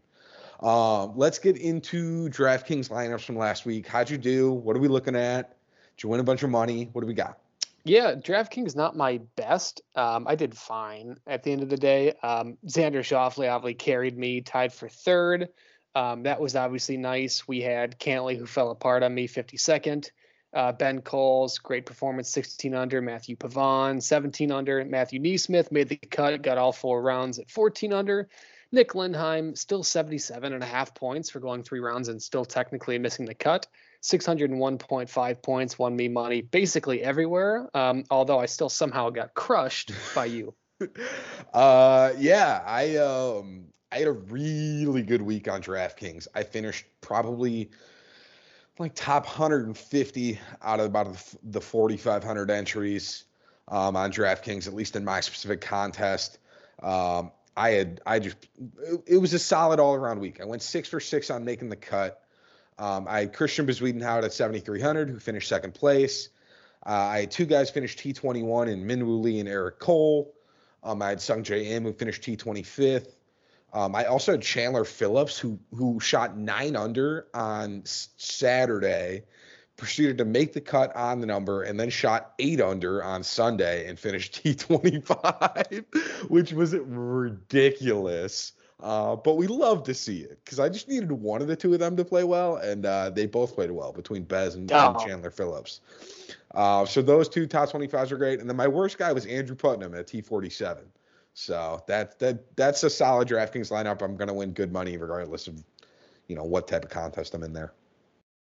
Um, 0.62 1.14
let's 1.18 1.40
get 1.40 1.58
into 1.58 2.30
DraftKings 2.30 2.88
lineups 2.88 3.26
from 3.26 3.36
last 3.36 3.66
week. 3.66 3.86
How'd 3.86 4.10
you 4.10 4.18
do? 4.18 4.54
What 4.54 4.78
are 4.78 4.80
we 4.80 4.88
looking 4.88 5.16
at? 5.16 5.58
Did 5.98 6.04
you 6.04 6.10
win 6.10 6.22
a 6.22 6.24
bunch 6.24 6.44
of 6.44 6.50
money? 6.50 6.90
What 6.94 7.02
do 7.02 7.08
we 7.08 7.14
got? 7.14 7.40
Yeah, 7.84 8.14
DraftKings 8.14 8.76
not 8.76 8.96
my 8.96 9.22
best. 9.36 9.82
Um, 9.96 10.28
I 10.28 10.36
did 10.36 10.56
fine 10.56 11.18
at 11.26 11.44
the 11.44 11.52
end 11.52 11.64
of 11.64 11.70
the 11.70 11.78
day. 11.78 12.14
Um, 12.22 12.58
Xander 12.66 13.00
Schauffele 13.00 13.52
obviously 13.52 13.74
carried 13.74 14.18
me, 14.18 14.42
tied 14.42 14.72
for 14.72 14.88
third. 14.88 15.50
Um, 15.96 16.24
that 16.24 16.40
was 16.40 16.56
obviously 16.56 16.98
nice. 16.98 17.48
We 17.48 17.62
had 17.62 18.00
Cantlay 18.00 18.38
who 18.38 18.46
fell 18.46 18.72
apart 18.72 19.04
on 19.04 19.14
me, 19.14 19.28
52nd. 19.28 20.10
Uh, 20.54 20.72
ben 20.74 21.02
Coles, 21.02 21.58
great 21.58 21.86
performance, 21.86 22.30
16 22.30 22.76
under. 22.76 23.02
Matthew 23.02 23.36
Pavon, 23.36 24.02
17 24.02 24.52
under. 24.52 24.84
Matthew 24.86 25.20
NeSmith 25.20 25.72
made 25.72 25.90
the 25.90 25.96
cut, 25.96 26.42
got 26.42 26.58
all 26.58 26.74
four 26.74 27.02
rounds 27.02 27.40
at 27.40 27.50
14 27.50 27.94
under. 27.94 28.30
Nick 28.72 28.92
Lindheim, 28.92 29.58
still 29.58 29.84
77 29.84 30.54
and 30.54 30.64
a 30.64 30.68
half 30.68 30.94
points 30.94 31.30
for 31.30 31.40
going 31.40 31.64
three 31.64 31.80
rounds 31.80 32.08
and 32.08 32.22
still 32.22 32.46
technically 32.46 32.98
missing 33.00 33.26
the 33.26 33.34
cut. 33.34 33.68
601.5 34.02 35.42
points, 35.42 35.78
won 35.80 35.96
me 35.96 36.08
money 36.08 36.42
basically 36.42 37.04
everywhere. 37.04 37.70
Um, 37.74 38.04
although 38.10 38.40
I 38.40 38.48
still 38.48 38.70
somehow 38.70 39.10
got 39.10 39.34
crushed 39.34 39.92
by 40.16 40.26
you. 40.26 40.54
uh, 41.54 42.14
yeah, 42.18 42.64
I 42.66 42.98
um, 42.98 43.66
I 43.92 44.00
had 44.00 44.08
a 44.08 44.14
really 44.14 45.04
good 45.04 45.22
week 45.22 45.48
on 45.48 45.62
DraftKings. 45.62 46.28
I 46.34 46.44
finished 46.44 46.86
probably 47.02 47.70
like 48.80 48.96
top 48.96 49.26
150 49.26 50.40
out 50.62 50.80
of 50.80 50.86
about 50.88 51.18
the 51.44 51.62
4,500 51.62 52.50
entries. 52.50 53.26
um, 53.68 53.96
on 53.96 54.12
DraftKings, 54.12 54.68
at 54.68 54.74
least 54.74 54.96
in 54.96 55.06
my 55.06 55.22
specific 55.22 55.62
contest. 55.62 56.38
Um, 56.84 57.32
I 57.56 57.72
had 57.72 58.02
I 58.06 58.20
just 58.20 58.38
it, 58.84 59.02
it, 59.08 59.18
was 59.18 59.34
a 59.34 59.40
solid 59.40 59.80
all 59.80 59.94
around 59.94 60.20
week. 60.20 60.40
I 60.42 60.46
went 60.46 60.62
six 60.62 60.88
for 60.88 61.00
six 61.00 61.30
on 61.30 61.46
making 61.46 61.70
the 61.70 61.76
cut. 61.76 62.21
Um, 62.82 63.08
I 63.08 63.20
had 63.20 63.34
Christian 63.34 63.68
Bezuidenhout 63.68 64.24
at 64.24 64.34
7,300, 64.34 65.08
who 65.08 65.20
finished 65.20 65.48
second 65.48 65.76
place. 65.76 66.30
Uh, 66.84 66.90
I 66.90 67.20
had 67.22 67.32
two 67.32 67.46
guys 67.46 67.70
finish 67.70 67.96
T21 67.96 68.70
in 68.70 68.84
Minwoo 68.88 69.22
Lee 69.22 69.40
and 69.40 69.48
Eric 69.48 69.78
Cole. 69.78 70.34
Um, 70.82 71.00
I 71.00 71.10
had 71.10 71.20
Sungjae 71.20 71.68
Im, 71.68 71.84
who 71.84 71.94
finished 71.94 72.24
T25th. 72.24 73.14
Um, 73.72 73.96
I 73.96 74.06
also 74.06 74.32
had 74.32 74.42
Chandler 74.42 74.84
Phillips, 74.84 75.38
who 75.38 75.60
who 75.76 76.00
shot 76.00 76.36
nine 76.36 76.76
under 76.76 77.28
on 77.36 77.84
Saturday, 77.86 79.26
proceeded 79.78 80.18
to 80.18 80.26
make 80.26 80.54
the 80.54 80.60
cut 80.60 80.94
on 80.96 81.22
the 81.22 81.28
number, 81.28 81.62
and 81.62 81.80
then 81.80 81.92
shot 81.92 82.34
eight 82.40 82.60
under 82.60 83.04
on 83.04 83.24
Sunday 83.24 83.88
and 83.88 84.00
finished 84.00 84.34
T25, 84.44 85.86
which 86.30 86.52
was 86.52 86.74
ridiculous. 86.74 88.54
Uh, 88.82 89.16
but 89.16 89.38
we 89.38 89.46
love 89.46 89.84
to 89.84 89.94
see 89.94 90.22
it 90.22 90.40
because 90.44 90.60
I 90.60 90.68
just 90.68 90.88
needed 90.88 91.12
one 91.12 91.42
of 91.42 91.48
the 91.48 91.56
two 91.56 91.74
of 91.74 91.80
them 91.80 91.96
to 91.98 92.06
play 92.06 92.24
well, 92.24 92.56
and 92.56 92.86
uh, 92.86 93.12
they 93.12 93.28
both 93.28 93.54
played 93.54 93.70
well 93.70 93.94
between 93.94 94.24
Bez 94.24 94.56
and, 94.56 94.72
oh. 94.72 94.92
and 94.92 95.00
Chandler 95.00 95.30
Phillips. 95.30 95.82
Uh, 96.56 96.86
so 96.86 97.02
those 97.02 97.30
two 97.30 97.46
top 97.46 97.70
25s 97.70 98.12
are 98.12 98.18
great. 98.18 98.40
And 98.40 98.50
then 98.50 98.58
my 98.58 98.68
worst 98.68 98.98
guy 98.98 99.14
was 99.14 99.26
Andrew 99.26 99.56
Putnam 99.56 99.94
at 99.96 100.08
T47. 100.08 100.80
So 101.34 101.82
that 101.88 102.20
that 102.20 102.56
that's 102.58 102.84
a 102.84 102.90
solid 102.90 103.28
DraftKings 103.28 103.72
lineup. 103.72 104.02
I'm 104.02 104.18
going 104.18 104.28
to 104.28 104.34
win 104.34 104.52
good 104.52 104.72
money 104.72 104.98
regardless 104.98 105.48
of 105.48 105.64
you 106.28 106.36
know 106.36 106.44
what 106.44 106.68
type 106.68 106.84
of 106.84 106.90
contest 106.90 107.34
I'm 107.34 107.44
in 107.44 107.54
there. 107.54 107.72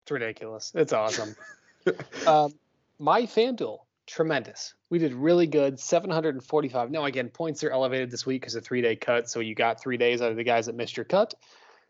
It's 0.02 0.10
ridiculous. 0.10 0.72
It's 0.74 0.92
awesome. 0.92 1.36
um, 2.26 2.52
my 2.98 3.22
FanDuel 3.22 3.80
tremendous. 4.12 4.74
We 4.90 4.98
did 4.98 5.14
really 5.14 5.46
good, 5.46 5.80
745. 5.80 6.90
Now, 6.90 7.06
again, 7.06 7.30
points 7.30 7.64
are 7.64 7.70
elevated 7.70 8.10
this 8.10 8.26
week 8.26 8.42
because 8.42 8.54
of 8.54 8.64
three 8.64 8.82
day 8.82 8.94
cut. 8.94 9.30
So 9.30 9.40
you 9.40 9.54
got 9.54 9.80
three 9.80 9.96
days 9.96 10.20
out 10.20 10.30
of 10.30 10.36
the 10.36 10.44
guys 10.44 10.66
that 10.66 10.76
missed 10.76 10.96
your 10.96 11.04
cut. 11.04 11.34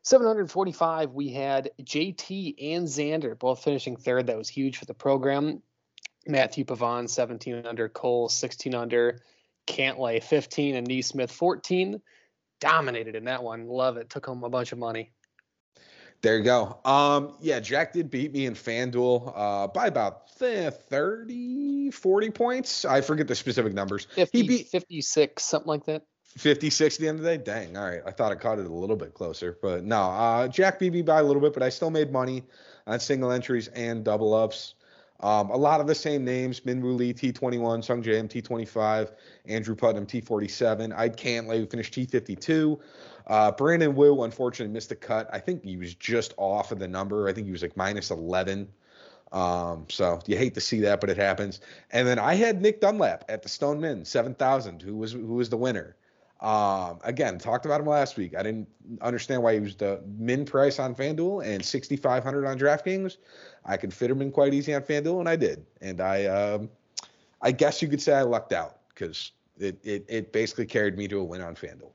745, 0.04 1.12
we 1.12 1.28
had 1.30 1.70
JT 1.80 2.74
and 2.74 2.86
Xander 2.86 3.38
both 3.38 3.62
finishing 3.62 3.96
third. 3.96 4.26
That 4.26 4.38
was 4.38 4.48
huge 4.48 4.76
for 4.76 4.84
the 4.84 4.94
program. 4.94 5.62
Matthew 6.26 6.64
Pavon, 6.64 7.08
17 7.08 7.66
under, 7.66 7.88
Cole, 7.88 8.28
16 8.28 8.74
under, 8.74 9.20
Cantlay, 9.66 10.22
15, 10.22 10.76
and 10.76 10.88
NeSmith, 10.88 11.30
14. 11.30 12.00
Dominated 12.60 13.16
in 13.16 13.24
that 13.24 13.42
one. 13.42 13.66
Love 13.66 13.96
it. 13.96 14.10
Took 14.10 14.26
home 14.26 14.44
a 14.44 14.48
bunch 14.48 14.72
of 14.72 14.78
money. 14.78 15.12
There 16.22 16.38
you 16.38 16.44
go. 16.44 16.78
Um, 16.84 17.34
yeah, 17.40 17.58
Jack 17.58 17.92
did 17.92 18.08
beat 18.08 18.32
me 18.32 18.46
in 18.46 18.54
FanDuel 18.54 19.32
uh, 19.34 19.66
by 19.66 19.88
about 19.88 20.30
30, 20.30 21.90
40 21.90 22.30
points. 22.30 22.84
I 22.84 23.00
forget 23.00 23.26
the 23.26 23.34
specific 23.34 23.74
numbers. 23.74 24.06
50, 24.14 24.38
he 24.38 24.46
beat 24.46 24.68
56, 24.68 25.42
something 25.42 25.66
like 25.68 25.84
that. 25.86 26.02
56 26.38 26.94
at 26.94 27.00
the 27.00 27.08
end 27.08 27.18
of 27.18 27.24
the 27.24 27.38
day. 27.38 27.42
Dang. 27.42 27.76
All 27.76 27.84
right. 27.84 28.02
I 28.06 28.12
thought 28.12 28.30
I 28.30 28.36
caught 28.36 28.60
it 28.60 28.66
a 28.66 28.72
little 28.72 28.96
bit 28.96 29.14
closer, 29.14 29.58
but 29.60 29.84
no. 29.84 30.00
Uh, 30.00 30.48
Jack 30.48 30.78
beat 30.78 30.92
me 30.92 31.02
by 31.02 31.18
a 31.18 31.22
little 31.24 31.42
bit, 31.42 31.54
but 31.54 31.62
I 31.62 31.68
still 31.68 31.90
made 31.90 32.12
money 32.12 32.44
on 32.86 33.00
single 33.00 33.32
entries 33.32 33.66
and 33.68 34.04
double 34.04 34.32
ups. 34.32 34.74
Um, 35.20 35.50
a 35.50 35.56
lot 35.56 35.80
of 35.80 35.86
the 35.86 35.94
same 35.94 36.24
names: 36.24 36.60
Minwoo 36.60 36.96
Lee 36.96 37.14
T21, 37.14 37.84
Sung 37.84 38.02
Jae 38.02 38.14
Im 38.14 38.28
T25, 38.28 39.12
Andrew 39.46 39.76
Putnam 39.76 40.06
T47. 40.06 40.92
I 40.96 41.08
Cantlay 41.10 41.58
who 41.58 41.66
finished 41.66 41.94
T52. 41.94 42.80
Uh, 43.26 43.52
Brandon 43.52 43.94
Wu 43.94 44.22
unfortunately 44.22 44.72
missed 44.72 44.88
the 44.88 44.96
cut. 44.96 45.28
I 45.32 45.38
think 45.38 45.64
he 45.64 45.76
was 45.76 45.94
just 45.94 46.34
off 46.36 46.72
of 46.72 46.78
the 46.78 46.88
number. 46.88 47.28
I 47.28 47.32
think 47.32 47.46
he 47.46 47.52
was 47.52 47.62
like 47.62 47.76
minus 47.76 48.10
11. 48.10 48.68
Um, 49.32 49.86
so 49.88 50.20
you 50.26 50.36
hate 50.36 50.54
to 50.54 50.60
see 50.60 50.80
that, 50.80 51.00
but 51.00 51.08
it 51.08 51.16
happens. 51.16 51.60
And 51.90 52.06
then 52.06 52.18
I 52.18 52.34
had 52.34 52.60
Nick 52.60 52.80
Dunlap 52.80 53.24
at 53.28 53.42
the 53.42 53.48
Stone 53.48 53.80
Min 53.80 54.04
7,000, 54.04 54.82
who 54.82 54.96
was 54.96 55.12
who 55.12 55.34
was 55.34 55.48
the 55.48 55.56
winner. 55.56 55.96
Um, 56.42 56.98
again, 57.04 57.38
talked 57.38 57.66
about 57.66 57.80
him 57.80 57.86
last 57.86 58.16
week. 58.16 58.34
I 58.36 58.42
didn't 58.42 58.68
understand 59.00 59.44
why 59.44 59.54
he 59.54 59.60
was 59.60 59.76
the 59.76 60.02
min 60.18 60.44
price 60.44 60.80
on 60.80 60.92
FanDuel 60.92 61.46
and 61.46 61.64
6,500 61.64 62.46
on 62.46 62.58
DraftKings. 62.58 63.18
I 63.64 63.76
could 63.76 63.94
fit 63.94 64.10
him 64.10 64.20
in 64.20 64.32
quite 64.32 64.52
easy 64.52 64.74
on 64.74 64.82
FanDuel, 64.82 65.20
and 65.20 65.28
I 65.28 65.36
did. 65.36 65.64
And 65.80 66.00
I, 66.00 66.26
um, 66.26 66.68
I 67.42 67.52
guess 67.52 67.80
you 67.80 67.86
could 67.86 68.02
say 68.02 68.14
I 68.14 68.22
lucked 68.22 68.52
out 68.52 68.78
because 68.88 69.30
it, 69.56 69.78
it 69.84 70.04
it 70.08 70.32
basically 70.32 70.66
carried 70.66 70.98
me 70.98 71.06
to 71.08 71.20
a 71.20 71.24
win 71.24 71.42
on 71.42 71.54
FanDuel. 71.54 71.92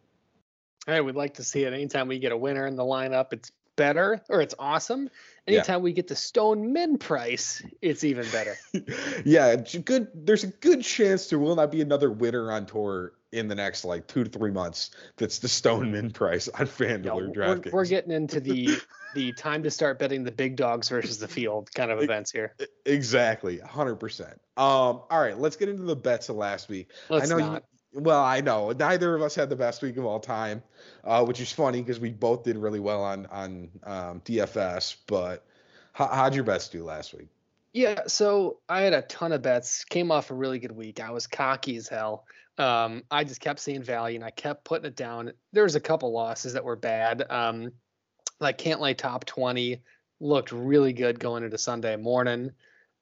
Hey, 0.88 1.02
we'd 1.02 1.15
like 1.15 1.36
to 1.36 1.43
see 1.43 1.63
it. 1.63 1.73
Anytime 1.73 2.08
we 2.08 2.17
get 2.17 2.32
a 2.32 2.38
winner 2.38 2.65
in 2.65 2.78
the 2.78 2.84
lineup, 2.84 3.34
it's 3.34 3.52
better 3.76 4.21
or 4.30 4.41
it's 4.41 4.56
awesome. 4.58 5.10
Anytime 5.45 5.80
yeah. 5.80 5.84
we 5.84 5.93
get 5.93 6.08
the 6.08 6.15
stone 6.15 6.73
min 6.73 6.97
price, 6.97 7.62
it's 7.82 8.04
even 8.04 8.26
better. 8.32 8.58
yeah, 9.26 9.56
good. 9.56 10.08
There's 10.13 10.45
a 10.45 10.47
good 10.47 10.84
chance 10.84 11.28
there 11.28 11.39
will 11.39 11.56
not 11.56 11.71
be 11.71 11.82
another 11.82 12.10
winner 12.10 12.52
on 12.52 12.65
tour 12.65 13.13
in 13.34 13.50
the 13.50 13.56
next 13.56 13.84
like 13.86 14.08
two 14.08 14.23
to 14.23 14.30
three 14.30 14.52
months. 14.52 14.91
That's 15.17 15.39
the 15.39 15.50
stone 15.50 15.91
min 15.91 16.12
price 16.12 16.47
on 16.47 16.65
FanDuel 16.65 17.06
yeah, 17.06 17.12
or 17.12 17.28
DraftKings. 17.28 17.65
We're, 17.65 17.71
we're 17.71 17.86
getting 17.86 18.12
into 18.12 18.39
the 18.39 18.78
the 19.13 19.34
time 19.34 19.63
to 19.63 19.71
start 19.71 20.00
betting 20.00 20.23
the 20.23 20.32
big 20.32 20.56
dogs 20.56 20.89
versus 20.89 21.17
the 21.17 21.28
field 21.28 21.69
kind 21.73 21.91
of 21.91 22.02
events 22.02 22.32
here. 22.32 22.56
Exactly, 22.86 23.60
hundred 23.60 23.95
percent. 23.95 24.39
Um, 24.58 25.02
all 25.10 25.19
right, 25.19 25.38
let's 25.38 25.56
get 25.56 25.69
into 25.69 25.84
the 25.84 25.95
bets 25.95 26.30
of 26.30 26.36
last 26.36 26.69
week. 26.69 26.91
Let's 27.10 27.30
I 27.32 27.38
know 27.38 27.45
not. 27.45 27.63
You, 27.63 27.76
well, 27.97 28.23
I 28.23 28.41
know 28.41 28.71
neither 28.71 29.15
of 29.15 29.21
us 29.21 29.36
had 29.36 29.49
the 29.49 29.55
best 29.55 29.81
week 29.81 29.97
of 29.97 30.05
all 30.05 30.19
time, 30.19 30.62
uh, 31.03 31.25
which 31.25 31.41
is 31.41 31.51
funny 31.51 31.81
because 31.81 31.99
we 31.99 32.12
both 32.12 32.43
did 32.43 32.57
really 32.57 32.79
well 32.79 33.03
on 33.03 33.25
on 33.27 33.69
um, 33.83 34.21
DFS. 34.21 34.97
But 35.07 35.45
how, 35.93 36.07
how'd 36.07 36.36
your 36.36 36.43
bets 36.43 36.69
do 36.69 36.83
last 36.83 37.13
week? 37.13 37.27
Yeah, 37.73 38.01
so 38.07 38.57
I 38.69 38.81
had 38.81 38.93
a 38.93 39.01
ton 39.03 39.31
of 39.31 39.41
bets. 39.41 39.83
Came 39.83 40.12
off 40.12 40.31
a 40.31 40.36
really 40.36 40.60
good 40.60 40.71
week. 40.71 40.99
I 40.99 41.12
was 41.12 41.27
cocky 41.27 41.75
as 41.75 41.88
hell. 41.88 42.25
Um, 42.57 43.03
I 43.12 43.23
just 43.23 43.41
kept 43.41 43.60
seeing 43.60 43.83
value 43.83 44.15
and 44.15 44.23
I 44.23 44.31
kept 44.31 44.63
putting 44.63 44.86
it 44.86 44.95
down. 44.95 45.31
There 45.53 45.63
was 45.63 45.75
a 45.75 45.79
couple 45.79 46.12
losses 46.12 46.53
that 46.53 46.63
were 46.63 46.75
bad. 46.75 47.23
Um, 47.29 47.71
like 48.39 48.57
Cantlay 48.57 48.97
top 48.97 49.25
20 49.25 49.81
looked 50.19 50.51
really 50.51 50.93
good 50.93 51.19
going 51.19 51.43
into 51.43 51.57
Sunday 51.57 51.95
morning. 51.97 52.51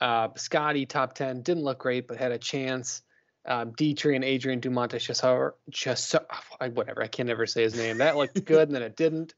Uh, 0.02 0.30
Scotty 0.36 0.86
top 0.86 1.14
10 1.14 1.42
didn't 1.42 1.64
look 1.64 1.80
great, 1.80 2.08
but 2.08 2.18
had 2.18 2.34
a 2.34 2.38
chance. 2.38 3.02
Um, 3.48 3.74
Dietrich 3.78 4.16
and 4.16 4.24
Adrian 4.24 4.60
Dumonte 4.60 4.96
Chassar, 4.96 5.52
Chassar, 5.72 6.26
whatever, 6.74 7.04
I 7.04 7.08
can 7.08 7.28
never 7.28 7.46
say 7.46 7.64
his 7.64 7.76
name. 7.76 8.00
That 8.00 8.18
looked 8.18 8.44
good, 8.46 8.70
and 8.70 8.76
then 8.76 8.82
it 8.82 8.96
didn't. 8.96 9.36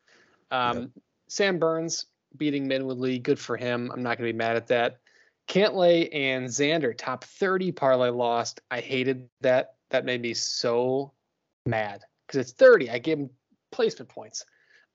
Um, 0.49 0.79
yep. 0.79 0.89
Sam 1.27 1.59
Burns 1.59 2.05
beating 2.35 2.69
Minwoo 2.69 2.97
Lee, 2.97 3.19
good 3.19 3.39
for 3.39 3.57
him. 3.57 3.91
I'm 3.93 4.03
not 4.03 4.17
going 4.17 4.27
to 4.27 4.33
be 4.33 4.37
mad 4.37 4.55
at 4.55 4.67
that. 4.67 4.99
Cantlay 5.47 6.09
and 6.13 6.47
Xander, 6.47 6.97
top 6.97 7.23
30 7.23 7.71
parlay 7.71 8.09
lost. 8.09 8.61
I 8.69 8.81
hated 8.81 9.29
that. 9.41 9.75
That 9.89 10.03
made 10.03 10.21
me 10.21 10.33
so 10.33 11.13
mad 11.65 12.01
because 12.25 12.41
it's 12.41 12.51
30. 12.51 12.89
I 12.89 12.99
gave 12.99 13.19
him 13.19 13.29
placement 13.71 14.09
points. 14.09 14.45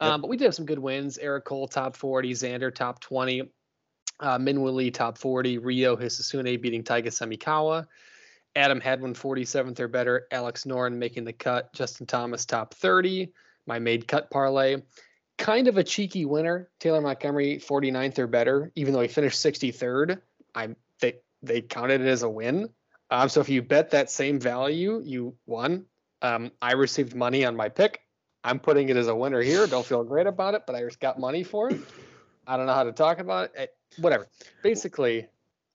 Um, 0.00 0.20
But 0.20 0.28
we 0.28 0.36
did 0.36 0.44
have 0.44 0.54
some 0.54 0.66
good 0.66 0.78
wins. 0.78 1.16
Eric 1.16 1.46
Cole, 1.46 1.68
top 1.68 1.96
40. 1.96 2.32
Xander, 2.32 2.74
top 2.74 3.00
20. 3.00 3.50
Uh, 4.20 4.38
Minwoo 4.38 4.74
Lee, 4.74 4.90
top 4.90 5.16
40. 5.16 5.58
Ryo 5.58 5.96
Hisatsune 5.96 6.60
beating 6.60 6.84
Taiga 6.84 7.10
Semikawa. 7.10 7.86
Adam 8.54 8.80
Hadwin, 8.80 9.14
47th 9.14 9.80
or 9.80 9.88
better. 9.88 10.26
Alex 10.30 10.64
Noren 10.64 10.94
making 10.94 11.24
the 11.24 11.32
cut. 11.32 11.72
Justin 11.72 12.06
Thomas, 12.06 12.44
top 12.44 12.74
30. 12.74 13.32
My 13.66 13.78
made 13.78 14.06
cut 14.06 14.30
parlay. 14.30 14.82
Kind 15.38 15.68
of 15.68 15.78
a 15.78 15.84
cheeky 15.84 16.24
winner. 16.24 16.68
Taylor 16.78 17.00
Montgomery, 17.00 17.58
49th 17.58 18.18
or 18.18 18.26
better, 18.26 18.70
even 18.74 18.92
though 18.92 19.00
he 19.00 19.08
finished 19.08 19.42
63rd. 19.44 20.20
I'm 20.54 20.76
they 21.00 21.14
they 21.42 21.62
counted 21.62 22.00
it 22.02 22.06
as 22.06 22.22
a 22.22 22.28
win. 22.28 22.68
Um, 23.10 23.28
so 23.28 23.40
if 23.40 23.48
you 23.48 23.62
bet 23.62 23.90
that 23.90 24.10
same 24.10 24.38
value, 24.38 25.02
you 25.04 25.36
won. 25.46 25.86
Um, 26.20 26.52
I 26.60 26.72
received 26.72 27.14
money 27.14 27.44
on 27.44 27.56
my 27.56 27.68
pick. 27.68 28.00
I'm 28.44 28.58
putting 28.58 28.88
it 28.88 28.96
as 28.96 29.08
a 29.08 29.14
winner 29.14 29.40
here. 29.40 29.66
Don't 29.66 29.86
feel 29.86 30.04
great 30.04 30.26
about 30.26 30.54
it, 30.54 30.62
but 30.66 30.74
I 30.74 30.82
just 30.82 31.00
got 31.00 31.18
money 31.18 31.42
for 31.42 31.70
it. 31.70 31.80
I 32.46 32.56
don't 32.56 32.66
know 32.66 32.74
how 32.74 32.84
to 32.84 32.92
talk 32.92 33.18
about 33.18 33.44
it. 33.44 33.52
it 33.56 33.76
whatever. 33.98 34.28
Basically, 34.62 35.28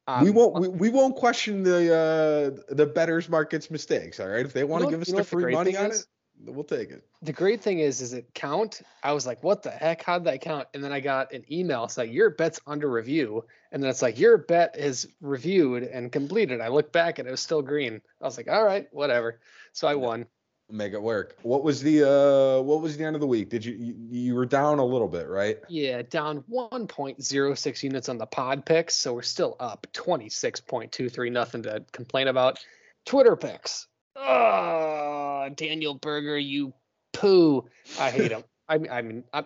um, 0.08 0.24
we 0.24 0.30
won't 0.30 0.56
we, 0.56 0.68
we 0.70 0.90
won't 0.90 1.16
question 1.16 1.64
the 1.64 1.94
uh, 1.94 2.74
the 2.74 2.86
betters 2.86 3.28
market's 3.28 3.70
mistakes. 3.70 4.20
All 4.20 4.28
right, 4.28 4.46
if 4.46 4.54
they 4.54 4.64
want 4.64 4.86
to 4.86 4.90
give 4.90 5.02
us 5.02 5.12
the 5.12 5.24
free 5.24 5.54
money 5.54 5.76
on 5.76 5.92
is? 5.92 6.08
it, 6.46 6.54
we'll 6.54 6.64
take 6.64 6.92
it. 6.92 7.04
The 7.22 7.34
great 7.34 7.62
thing 7.62 7.80
is, 7.80 8.00
is 8.00 8.14
it 8.14 8.34
count? 8.34 8.82
I 9.04 9.12
was 9.12 9.28
like, 9.28 9.44
what 9.44 9.64
the 9.64 9.72
heck? 9.72 10.04
How'd 10.04 10.24
that 10.24 10.40
count? 10.40 10.68
And 10.74 10.82
then 10.82 10.94
I 10.94 11.02
got 11.02 11.34
an 11.34 11.44
email 11.52 11.84
It's 11.84 11.98
like 11.98 12.12
your 12.12 12.30
bet's 12.30 12.62
under 12.66 12.90
review, 12.90 13.44
and 13.72 13.84
then 13.84 13.90
it's 13.90 14.02
like 14.02 14.18
your 14.18 14.38
bet 14.38 14.78
is 14.78 15.08
reviewed 15.20 15.84
and 15.84 16.10
completed. 16.10 16.62
I 16.62 16.70
look 16.70 16.94
back 16.94 17.20
and 17.20 17.28
it 17.28 17.32
was 17.32 17.42
still 17.42 17.62
green. 17.62 18.02
I 18.22 18.26
was 18.26 18.38
like, 18.38 18.50
all 18.50 18.64
right, 18.64 18.88
whatever. 18.94 19.40
So 19.74 19.90
I 19.90 19.96
won 19.96 20.26
make 20.70 20.94
it 20.94 21.02
work. 21.02 21.38
What 21.44 21.64
was 21.64 21.82
the 21.82 22.04
uh 22.04 22.62
what 22.62 22.82
was 22.82 22.98
the 22.98 23.04
end 23.04 23.16
of 23.16 23.22
the 23.22 23.28
week? 23.28 23.50
Did 23.50 23.64
you 23.64 23.74
you, 23.74 23.96
you 24.10 24.36
were 24.36 24.46
down 24.46 24.80
a 24.80 24.86
little 24.86 25.08
bit, 25.08 25.28
right? 25.28 25.60
Yeah, 25.70 26.02
down 26.02 26.44
1.06 26.52 27.84
units 27.84 28.10
on 28.10 28.18
the 28.18 28.26
pod 28.26 28.66
picks, 28.66 28.96
so 28.96 29.14
we're 29.14 29.22
still 29.22 29.56
up 29.60 29.88
26.23 29.94 31.32
nothing 31.32 31.64
to 31.64 31.84
complain 31.92 32.28
about. 32.28 32.60
Twitter 33.06 33.36
picks. 33.36 33.88
Oh, 34.16 35.50
Daniel 35.56 35.96
Berger, 35.96 36.38
you 36.38 36.74
poo. 37.14 37.66
I 38.00 38.12
hate 38.12 38.32
him. 38.32 38.44
I 38.70 38.78
mean, 38.78 38.92
I 38.92 39.02
mean, 39.02 39.24
I, 39.34 39.46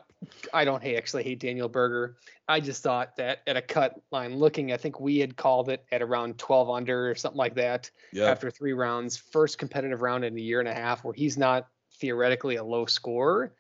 I 0.54 0.66
don't 0.66 0.82
hate, 0.82 0.98
actually 0.98 1.24
hate 1.24 1.40
Daniel 1.40 1.70
Berger. 1.70 2.18
I 2.48 2.60
just 2.60 2.82
thought 2.82 3.16
that 3.18 3.40
at 3.46 3.56
a 3.56 3.62
cut 3.62 4.02
line 4.12 4.36
looking, 4.36 4.72
I 4.74 4.78
think 4.78 5.00
we 5.00 5.20
had 5.20 5.36
called 5.38 5.70
it 5.70 5.86
at 5.92 6.02
around 6.02 6.38
12 6.40 6.70
under 6.70 7.10
or 7.10 7.16
something 7.16 7.38
like 7.38 7.56
that 7.56 7.92
Yeah. 8.12 8.26
after 8.26 8.50
three 8.50 8.74
rounds. 8.74 9.18
First 9.18 9.58
competitive 9.58 10.02
round 10.02 10.26
in 10.26 10.36
a 10.36 10.42
year 10.42 10.60
and 10.60 10.68
a 10.68 10.74
half 10.74 11.04
where 11.04 11.14
he's 11.14 11.38
not 11.38 11.68
theoretically 12.00 12.56
a 12.56 12.64
low 12.64 12.86
scorer. 12.86 13.54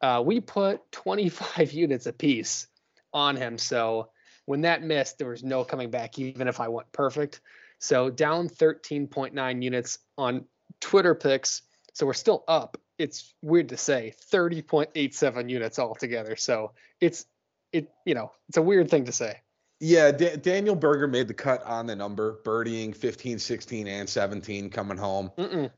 Uh, 0.00 0.22
we 0.24 0.40
put 0.40 0.90
25 0.92 1.72
units 1.72 2.06
apiece 2.06 2.68
on 3.12 3.36
him. 3.36 3.58
So 3.58 4.10
when 4.46 4.60
that 4.62 4.82
missed, 4.82 5.18
there 5.18 5.28
was 5.28 5.42
no 5.42 5.64
coming 5.64 5.90
back, 5.90 6.18
even 6.18 6.48
if 6.48 6.60
I 6.60 6.68
went 6.68 6.90
perfect. 6.92 7.40
So 7.78 8.08
down 8.10 8.48
13.9 8.48 9.62
units 9.62 9.98
on 10.16 10.44
Twitter 10.80 11.14
picks. 11.14 11.62
So 11.92 12.06
we're 12.06 12.14
still 12.14 12.44
up. 12.48 12.76
It's 12.98 13.34
weird 13.42 13.70
to 13.70 13.76
say 13.76 14.14
30.87 14.30 15.50
units 15.50 15.78
altogether. 15.78 16.36
So 16.36 16.72
it's 17.00 17.26
it 17.72 17.90
you 18.04 18.14
know 18.14 18.32
it's 18.48 18.58
a 18.58 18.62
weird 18.62 18.90
thing 18.90 19.04
to 19.06 19.12
say. 19.12 19.40
Yeah, 19.80 20.12
Da- 20.12 20.36
Daniel 20.36 20.76
Berger 20.76 21.08
made 21.08 21.26
the 21.26 21.34
cut 21.34 21.64
on 21.64 21.86
the 21.86 21.96
number, 21.96 22.38
birdieing 22.44 22.94
15, 22.94 23.40
16, 23.40 23.88
and 23.88 24.08
17 24.08 24.70
coming 24.70 24.96
home. 24.96 25.32
Mm-mm. 25.36 25.70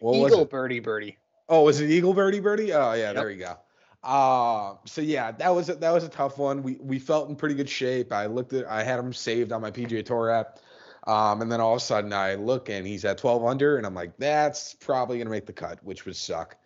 What 0.00 0.18
was 0.18 0.32
Eagle 0.32 0.42
it? 0.42 0.50
birdie 0.50 0.80
birdie. 0.80 1.16
Oh, 1.48 1.62
was 1.62 1.80
it 1.80 1.88
Eagle 1.90 2.12
Birdie 2.14 2.40
Birdie? 2.40 2.72
Oh 2.72 2.92
yeah, 2.92 3.12
Yep. 3.12 3.14
there 3.14 3.30
you 3.30 3.38
go. 3.38 3.56
Uh, 4.02 4.76
so 4.84 5.00
yeah, 5.00 5.30
that 5.32 5.54
was 5.54 5.70
a, 5.70 5.74
that 5.76 5.90
was 5.92 6.04
a 6.04 6.08
tough 6.08 6.36
one. 6.36 6.62
We 6.62 6.76
we 6.80 6.98
felt 6.98 7.28
in 7.30 7.36
pretty 7.36 7.54
good 7.54 7.68
shape. 7.70 8.12
I 8.12 8.26
looked 8.26 8.52
at 8.52 8.66
I 8.66 8.82
had 8.82 8.98
him 8.98 9.12
saved 9.14 9.52
on 9.52 9.62
my 9.62 9.70
PGA 9.70 10.04
Tour 10.04 10.30
app. 10.30 10.58
Um, 11.06 11.42
and 11.42 11.52
then 11.52 11.60
all 11.60 11.74
of 11.74 11.78
a 11.78 11.80
sudden 11.80 12.12
I 12.12 12.34
look 12.34 12.70
and 12.70 12.86
he's 12.86 13.04
at 13.04 13.18
12 13.18 13.44
under 13.44 13.76
and 13.76 13.86
I'm 13.86 13.94
like, 13.94 14.16
that's 14.16 14.74
probably 14.74 15.18
gonna 15.18 15.30
make 15.30 15.46
the 15.46 15.52
cut, 15.52 15.78
which 15.84 16.06
would 16.06 16.16
suck. 16.16 16.56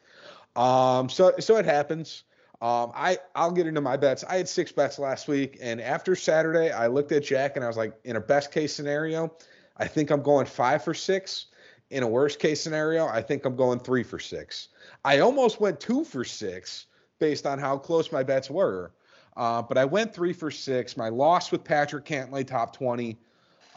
Um, 0.56 1.08
so 1.08 1.32
so 1.38 1.56
it 1.56 1.64
happens. 1.64 2.24
Um, 2.60 2.90
I 2.94 3.18
I'll 3.34 3.52
get 3.52 3.66
into 3.66 3.80
my 3.80 3.96
bets. 3.96 4.24
I 4.24 4.36
had 4.36 4.48
six 4.48 4.72
bets 4.72 4.98
last 4.98 5.28
week, 5.28 5.58
and 5.60 5.80
after 5.80 6.16
Saturday, 6.16 6.72
I 6.72 6.88
looked 6.88 7.12
at 7.12 7.24
Jack 7.24 7.56
and 7.56 7.64
I 7.64 7.68
was 7.68 7.76
like, 7.76 7.94
in 8.04 8.16
a 8.16 8.20
best 8.20 8.50
case 8.50 8.74
scenario, 8.74 9.32
I 9.76 9.86
think 9.86 10.10
I'm 10.10 10.22
going 10.22 10.46
five 10.46 10.82
for 10.82 10.94
six. 10.94 11.46
In 11.90 12.02
a 12.02 12.08
worst 12.08 12.38
case 12.38 12.60
scenario, 12.60 13.06
I 13.06 13.22
think 13.22 13.44
I'm 13.44 13.56
going 13.56 13.78
three 13.78 14.02
for 14.02 14.18
six. 14.18 14.68
I 15.04 15.20
almost 15.20 15.60
went 15.60 15.80
two 15.80 16.04
for 16.04 16.24
six 16.24 16.86
based 17.18 17.46
on 17.46 17.58
how 17.58 17.78
close 17.78 18.12
my 18.12 18.22
bets 18.22 18.50
were. 18.50 18.92
Uh, 19.36 19.62
but 19.62 19.78
I 19.78 19.84
went 19.84 20.12
three 20.12 20.32
for 20.32 20.50
six. 20.50 20.96
My 20.96 21.08
loss 21.08 21.52
with 21.52 21.64
Patrick 21.64 22.04
Cantlay 22.04 22.46
top 22.46 22.76
20 22.76 23.16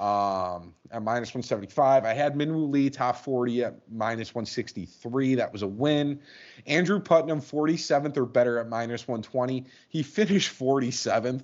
um, 0.01 0.73
at 0.89 1.03
minus 1.03 1.29
175. 1.29 2.05
I 2.05 2.13
had 2.13 2.33
Minwoo 2.33 2.69
Lee 2.69 2.89
top 2.89 3.23
40 3.23 3.63
at 3.63 3.75
minus 3.89 4.33
163. 4.33 5.35
That 5.35 5.53
was 5.53 5.61
a 5.61 5.67
win. 5.67 6.19
Andrew 6.65 6.99
Putnam 6.99 7.39
47th 7.39 8.17
or 8.17 8.25
better 8.25 8.57
at 8.57 8.67
minus 8.67 9.07
120. 9.07 9.65
He 9.89 10.01
finished 10.01 10.59
47th. 10.59 11.43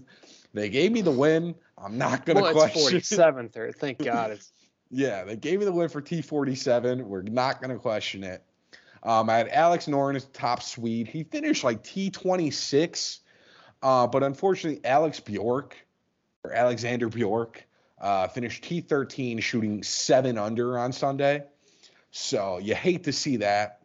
They 0.56 0.70
gave 0.70 0.92
me 0.92 1.02
the 1.02 1.12
win. 1.12 1.54
I'm 1.78 2.00
not 2.00 2.26
going 2.26 2.38
to 2.38 2.42
Well, 2.42 2.64
it's 2.64 3.12
47th 3.12 3.56
or 3.58 3.72
thank 3.72 4.00
God 4.04 4.32
it's 4.32 4.52
Yeah, 4.90 5.24
they 5.24 5.36
gave 5.36 5.60
me 5.60 5.66
the 5.66 5.72
win 5.72 5.90
for 5.90 6.02
T47. 6.02 7.04
We're 7.04 7.22
not 7.22 7.62
going 7.62 7.72
to 7.72 7.80
question 7.80 8.24
it. 8.24 8.44
Um, 9.04 9.30
I 9.30 9.38
had 9.38 9.50
Alex 9.50 9.86
Noren 9.86 10.16
as 10.16 10.26
top 10.26 10.64
Swede. 10.64 11.08
He 11.08 11.24
finished 11.24 11.64
like 11.64 11.84
T26, 11.84 13.20
uh, 13.84 14.08
but 14.08 14.24
unfortunately, 14.24 14.84
Alex 14.84 15.20
Bjork 15.20 15.78
or 16.44 16.54
Alexander 16.54 17.08
Bjork 17.08 17.67
uh, 18.00 18.28
finished 18.28 18.64
T13, 18.64 19.42
shooting 19.42 19.84
seven 19.84 20.38
under 20.38 20.78
on 20.78 20.92
Sunday. 20.92 21.44
So 22.12 22.58
you 22.58 22.76
hate 22.76 23.04
to 23.06 23.14
see 23.14 23.38
that. 23.38 23.82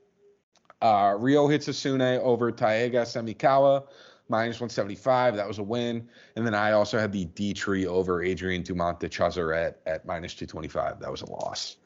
Uh, 0.80 1.14
Ryo 1.18 1.46
Hisatsune 1.48 2.18
over 2.20 2.50
Taiga 2.50 3.02
Semikawa, 3.02 3.84
minus 4.28 4.56
175. 4.56 5.36
That 5.36 5.46
was 5.46 5.58
a 5.58 5.62
win. 5.62 6.08
And 6.34 6.46
then 6.46 6.54
I 6.54 6.72
also 6.72 6.98
had 6.98 7.12
the 7.12 7.26
Detry 7.26 7.86
over 7.86 8.22
Adrian 8.22 8.62
Dumont 8.62 8.98
de 9.00 9.08
Chassart 9.08 9.74
at 9.86 10.06
minus 10.06 10.34
225. 10.34 11.00
That 11.00 11.10
was 11.10 11.22
a 11.22 11.30
loss. 11.30 11.76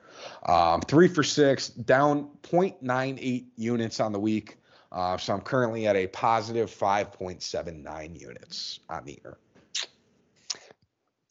Um, 0.47 0.81
three 0.81 1.09
for 1.09 1.23
six, 1.23 1.69
down 1.69 2.31
0.98 2.43 3.47
units 3.57 4.01
on 4.01 4.13
the 4.13 4.21
week. 4.21 4.57
Uh, 4.91 5.19
so 5.19 5.35
I'm 5.35 5.41
currently 5.41 5.87
at 5.87 5.97
a 5.97 6.07
positive 6.07 6.71
5.79 6.71 8.21
units 8.21 8.81
on 8.89 9.05
the 9.05 9.21
year. 9.23 9.37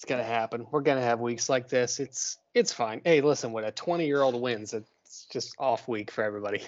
It's 0.06 0.10
gonna 0.12 0.24
happen. 0.24 0.68
We're 0.70 0.82
gonna 0.82 1.02
have 1.02 1.20
weeks 1.20 1.50
like 1.50 1.68
this. 1.68 2.00
It's 2.00 2.38
it's 2.54 2.72
fine. 2.72 3.02
Hey, 3.04 3.22
listen, 3.22 3.52
when 3.52 3.64
a 3.64 3.72
20 3.72 4.06
year 4.06 4.22
old 4.22 4.40
wins, 4.40 4.72
it's 4.74 5.26
just 5.32 5.56
off 5.58 5.88
week 5.88 6.12
for 6.12 6.24
everybody. 6.24 6.62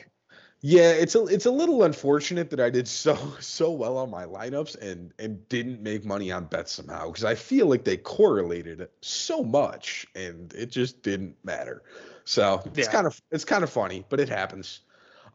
Yeah, 0.61 0.89
it's 0.89 1.13
a 1.13 1.23
it's 1.25 1.45
a 1.45 1.51
little 1.51 1.83
unfortunate 1.83 2.49
that 2.49 2.59
I 2.59 2.71
did 2.71 2.87
so 2.87 3.15
so 3.39 3.69
well 3.71 3.95
on 3.97 4.09
my 4.09 4.25
lineups 4.25 4.75
and 4.81 5.13
and 5.19 5.47
didn't 5.49 5.83
make 5.83 6.03
money 6.03 6.31
on 6.31 6.45
bets 6.45 6.71
somehow 6.71 7.07
because 7.11 7.23
I 7.23 7.35
feel 7.35 7.67
like 7.67 7.83
they 7.83 7.97
correlated 7.97 8.89
so 9.01 9.43
much 9.43 10.07
and 10.15 10.51
it 10.55 10.71
just 10.71 11.03
didn't 11.03 11.35
matter. 11.43 11.83
So 12.25 12.63
it's 12.75 12.87
Yeah. 12.87 12.91
kind 12.91 13.05
of 13.05 13.21
it's 13.29 13.45
kind 13.45 13.63
of 13.63 13.69
funny, 13.69 14.03
but 14.09 14.19
it 14.19 14.29
happens. 14.29 14.79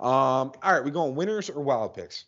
Um, 0.00 0.50
all 0.60 0.72
right, 0.72 0.82
we 0.84 0.90
going 0.90 1.14
winners 1.14 1.48
or 1.48 1.62
wild 1.62 1.94
picks? 1.94 2.24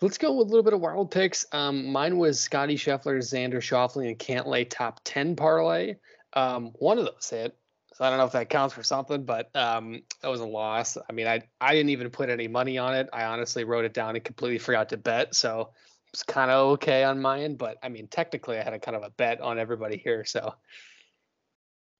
Let's 0.00 0.18
go 0.18 0.32
with 0.34 0.48
a 0.48 0.50
little 0.50 0.64
bit 0.64 0.72
of 0.72 0.80
wild 0.80 1.10
picks. 1.10 1.46
Um, 1.52 1.86
mine 1.86 2.18
was 2.18 2.40
Scotty 2.40 2.76
Scheffler, 2.76 3.18
Xander 3.18 3.56
Schauffele, 3.56 4.08
and 4.08 4.18
Cantlay 4.18 4.68
top 4.68 5.00
10 5.04 5.36
parlay. 5.36 5.96
Um, 6.32 6.72
one 6.78 6.98
of 6.98 7.04
those 7.04 7.30
hit. 7.30 7.56
So 7.94 8.04
I 8.04 8.10
don't 8.10 8.18
know 8.18 8.24
if 8.24 8.32
that 8.32 8.50
counts 8.50 8.74
for 8.74 8.82
something, 8.82 9.24
but 9.24 9.54
um, 9.54 10.02
that 10.20 10.28
was 10.28 10.40
a 10.40 10.46
loss. 10.46 10.98
I 11.08 11.12
mean, 11.12 11.28
I 11.28 11.42
I 11.60 11.74
didn't 11.74 11.90
even 11.90 12.10
put 12.10 12.28
any 12.28 12.48
money 12.48 12.76
on 12.76 12.92
it. 12.92 13.08
I 13.12 13.24
honestly 13.24 13.62
wrote 13.62 13.84
it 13.84 13.94
down 13.94 14.16
and 14.16 14.24
completely 14.24 14.58
forgot 14.58 14.88
to 14.88 14.96
bet. 14.96 15.36
So 15.36 15.70
it's 16.12 16.24
kind 16.24 16.50
of 16.50 16.72
okay 16.72 17.04
on 17.04 17.22
my 17.22 17.42
end. 17.42 17.56
But 17.56 17.78
I 17.84 17.88
mean, 17.88 18.08
technically, 18.08 18.58
I 18.58 18.64
had 18.64 18.72
a 18.72 18.80
kind 18.80 18.96
of 18.96 19.04
a 19.04 19.10
bet 19.10 19.40
on 19.40 19.60
everybody 19.60 19.96
here. 19.96 20.24
So 20.24 20.54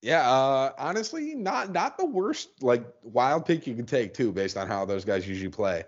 Yeah, 0.04 0.30
uh, 0.30 0.72
honestly, 0.76 1.34
not 1.34 1.72
not 1.72 1.96
the 1.96 2.04
worst 2.04 2.62
like 2.62 2.84
wild 3.02 3.46
pick 3.46 3.66
you 3.66 3.74
can 3.74 3.86
take 3.86 4.12
too, 4.12 4.32
based 4.32 4.58
on 4.58 4.68
how 4.68 4.84
those 4.84 5.02
guys 5.02 5.26
usually 5.26 5.48
play. 5.48 5.82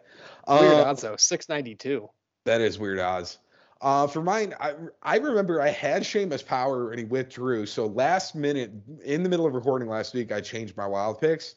weird 0.49 0.73
Uh, 0.73 0.85
odds 0.85 1.03
though, 1.03 1.17
692. 1.17 2.09
That 2.47 2.63
is 2.63 2.79
weird 2.79 2.99
odds. 2.99 3.37
Uh, 3.83 4.07
for 4.07 4.23
mine, 4.23 4.55
I 4.59 4.73
I 5.03 5.19
remember 5.19 5.61
I 5.61 5.69
had 5.69 6.03
Seamus 6.03 6.45
Power 6.47 6.93
and 6.93 6.99
he 6.99 7.05
withdrew. 7.05 7.67
So 7.67 7.89
last 7.89 8.35
minute, 8.35 8.73
in 9.05 9.23
the 9.23 9.29
middle 9.29 9.45
of 9.45 9.53
recording 9.53 9.87
last 9.87 10.15
week, 10.15 10.33
I 10.33 10.41
changed 10.41 10.79
my 10.79 10.87
wild 10.87 11.21
picks. 11.21 11.57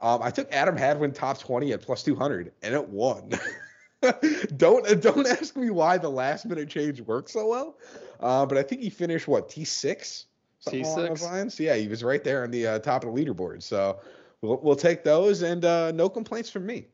Um, 0.00 0.20
I 0.20 0.32
took 0.32 0.50
Adam 0.50 0.76
Hadwin 0.76 1.12
top 1.12 1.38
twenty 1.38 1.72
at 1.72 1.80
plus 1.80 2.02
two 2.02 2.16
hundred, 2.16 2.50
and 2.60 2.74
it 2.74 2.88
won. 2.88 3.30
don't 4.56 5.00
don't 5.00 5.26
ask 5.28 5.56
me 5.56 5.70
why 5.70 5.96
the 5.96 6.10
last 6.10 6.44
minute 6.44 6.68
change 6.68 7.00
worked 7.02 7.30
so 7.30 7.46
well, 7.46 7.78
uh, 8.18 8.44
but 8.46 8.58
I 8.58 8.64
think 8.64 8.80
he 8.80 8.90
finished 8.90 9.28
what 9.28 9.48
T 9.48 9.64
six. 9.64 10.26
T6? 10.66 11.58
Yeah, 11.58 11.76
he 11.76 11.88
was 11.88 12.04
right 12.04 12.22
there 12.22 12.44
on 12.44 12.50
the 12.50 12.66
uh, 12.66 12.78
top 12.78 13.04
of 13.04 13.14
the 13.14 13.24
leaderboard. 13.24 13.62
So 13.62 14.00
we'll 14.42 14.60
we'll 14.62 14.76
take 14.76 15.04
those, 15.04 15.42
and 15.42 15.64
uh, 15.64 15.92
no 15.92 16.08
complaints 16.08 16.50
from 16.50 16.66
me. 16.66 16.86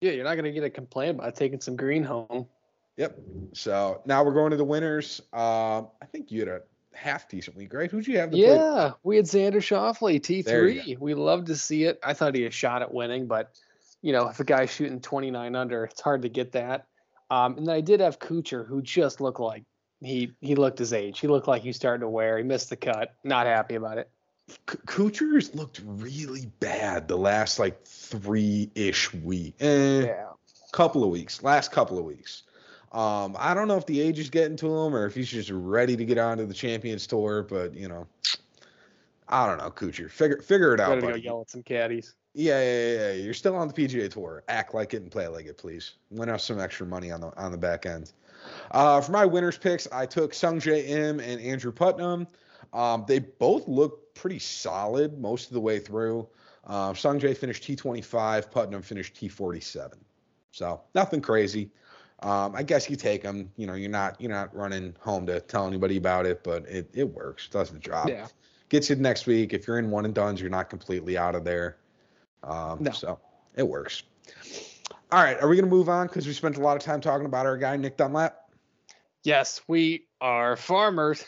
Yeah, 0.00 0.12
you're 0.12 0.24
not 0.24 0.36
gonna 0.36 0.52
get 0.52 0.64
a 0.64 0.70
complaint 0.70 1.18
about 1.18 1.36
taking 1.36 1.60
some 1.60 1.76
green 1.76 2.04
home. 2.04 2.46
Yep. 2.96 3.18
So 3.54 4.02
now 4.04 4.22
we're 4.22 4.34
going 4.34 4.50
to 4.50 4.56
the 4.56 4.64
winners. 4.64 5.20
Um, 5.32 5.88
I 6.00 6.06
think 6.10 6.30
you 6.30 6.40
had 6.40 6.48
a 6.48 6.60
half 6.92 7.28
decent 7.28 7.56
week, 7.56 7.72
right? 7.72 7.90
Who'd 7.90 8.06
you 8.06 8.18
have 8.18 8.30
to 8.30 8.36
play? 8.36 8.46
Yeah, 8.46 8.92
we 9.02 9.16
had 9.16 9.24
Xander 9.24 9.56
Schauffele, 9.56 10.20
T3. 10.20 10.98
We 10.98 11.14
love 11.14 11.46
to 11.46 11.56
see 11.56 11.84
it. 11.84 11.98
I 12.02 12.12
thought 12.12 12.34
he 12.34 12.42
had 12.42 12.52
a 12.52 12.54
shot 12.54 12.82
at 12.82 12.92
winning, 12.92 13.26
but 13.26 13.52
you 14.02 14.12
know, 14.12 14.28
if 14.28 14.40
a 14.40 14.44
guy's 14.44 14.70
shooting 14.70 15.00
29 15.00 15.54
under, 15.54 15.84
it's 15.84 16.00
hard 16.00 16.22
to 16.22 16.28
get 16.28 16.52
that. 16.52 16.86
Um, 17.30 17.56
and 17.56 17.66
then 17.66 17.74
I 17.74 17.80
did 17.80 18.00
have 18.00 18.18
Kuchar, 18.18 18.66
who 18.66 18.82
just 18.82 19.20
looked 19.20 19.40
like 19.40 19.64
he 20.02 20.32
he 20.40 20.54
looked 20.54 20.78
his 20.78 20.92
age. 20.92 21.20
He 21.20 21.28
looked 21.28 21.48
like 21.48 21.62
he 21.62 21.68
was 21.68 21.76
starting 21.76 22.00
to 22.02 22.08
wear. 22.08 22.38
He 22.38 22.44
missed 22.44 22.70
the 22.70 22.76
cut. 22.76 23.14
Not 23.24 23.46
happy 23.46 23.76
about 23.76 23.98
it. 23.98 24.08
K- 24.66 24.78
Kuchar's 24.86 25.54
looked 25.54 25.80
really 25.84 26.46
bad 26.60 27.08
the 27.08 27.16
last 27.16 27.58
like 27.58 27.84
three 27.84 28.70
ish 28.74 29.12
week, 29.14 29.54
eh, 29.60 30.02
Yeah. 30.06 30.26
couple 30.72 31.04
of 31.04 31.10
weeks, 31.10 31.42
last 31.42 31.70
couple 31.72 31.98
of 31.98 32.04
weeks. 32.04 32.42
Um, 32.90 33.36
I 33.38 33.54
don't 33.54 33.68
know 33.68 33.76
if 33.78 33.86
the 33.86 34.00
age 34.00 34.18
is 34.18 34.28
getting 34.28 34.56
to 34.56 34.66
him 34.66 34.94
or 34.94 35.06
if 35.06 35.14
he's 35.14 35.30
just 35.30 35.50
ready 35.50 35.96
to 35.96 36.04
get 36.04 36.18
onto 36.18 36.44
the 36.44 36.52
Champions 36.52 37.06
Tour, 37.06 37.44
but 37.44 37.72
you 37.74 37.88
know, 37.88 38.06
I 39.28 39.46
don't 39.46 39.58
know, 39.58 39.70
Kuchar. 39.70 40.10
Figure 40.10 40.42
figure 40.42 40.74
it 40.74 40.80
out, 40.80 41.00
Gotta 41.00 41.12
go 41.12 41.14
yell 41.14 41.40
at 41.40 41.50
some 41.50 41.62
caddies. 41.62 42.14
Yeah, 42.34 42.60
yeah, 42.60 42.72
yeah, 42.86 42.98
yeah. 42.98 43.12
You're 43.12 43.34
still 43.34 43.54
on 43.56 43.68
the 43.68 43.74
PGA 43.74 44.10
Tour. 44.10 44.42
Act 44.48 44.74
like 44.74 44.94
it 44.94 45.02
and 45.02 45.10
play 45.10 45.28
like 45.28 45.46
it, 45.46 45.56
please. 45.58 45.92
Win 46.10 46.28
us 46.28 46.44
some 46.44 46.58
extra 46.60 46.86
money 46.86 47.10
on 47.10 47.20
the 47.20 47.28
on 47.36 47.52
the 47.52 47.58
back 47.58 47.86
end. 47.86 48.12
Uh, 48.70 49.00
for 49.00 49.12
my 49.12 49.24
winners 49.26 49.58
picks, 49.58 49.86
I 49.92 50.06
took 50.06 50.32
Sungjae 50.32 50.88
Im 50.88 51.20
and 51.20 51.40
Andrew 51.40 51.72
Putnam. 51.72 52.26
Um, 52.72 53.04
they 53.06 53.18
both 53.18 53.68
look 53.68 54.14
pretty 54.14 54.38
solid 54.38 55.18
most 55.20 55.48
of 55.48 55.54
the 55.54 55.60
way 55.60 55.78
through. 55.78 56.28
Uh, 56.66 56.94
Sung 56.94 57.18
J 57.18 57.34
finished 57.34 57.64
T25, 57.64 58.50
Putnam 58.50 58.82
finished 58.82 59.14
T47. 59.14 59.94
So 60.52 60.80
nothing 60.94 61.20
crazy. 61.20 61.70
Um, 62.20 62.54
I 62.54 62.62
guess 62.62 62.88
you 62.88 62.94
take 62.96 63.22
them. 63.22 63.50
You 63.56 63.66
know, 63.66 63.74
you're 63.74 63.90
not 63.90 64.20
you're 64.20 64.30
not 64.30 64.54
running 64.54 64.94
home 65.00 65.26
to 65.26 65.40
tell 65.40 65.66
anybody 65.66 65.96
about 65.96 66.24
it, 66.24 66.44
but 66.44 66.64
it 66.68 66.88
it 66.94 67.04
works. 67.04 67.48
Does 67.48 67.70
the 67.70 67.80
job 67.80 68.08
Yeah. 68.08 68.28
gets 68.68 68.88
you 68.88 68.96
next 68.96 69.26
week. 69.26 69.52
If 69.52 69.66
you're 69.66 69.78
in 69.80 69.90
one 69.90 70.04
and 70.04 70.14
duns, 70.14 70.40
you're 70.40 70.50
not 70.50 70.70
completely 70.70 71.18
out 71.18 71.34
of 71.34 71.42
there. 71.42 71.78
Um, 72.44 72.78
No. 72.80 72.92
So 72.92 73.18
it 73.56 73.66
works. 73.66 74.04
All 75.10 75.22
right, 75.22 75.40
are 75.40 75.48
we 75.48 75.56
going 75.56 75.68
to 75.68 75.74
move 75.74 75.88
on 75.88 76.06
because 76.06 76.26
we 76.26 76.32
spent 76.32 76.56
a 76.56 76.60
lot 76.60 76.76
of 76.76 76.82
time 76.82 77.00
talking 77.00 77.26
about 77.26 77.46
our 77.46 77.56
guy 77.56 77.76
Nick 77.76 77.96
Dunlap? 77.96 78.50
Yes, 79.24 79.60
we 79.68 80.06
are 80.20 80.56
farmers. 80.56 81.24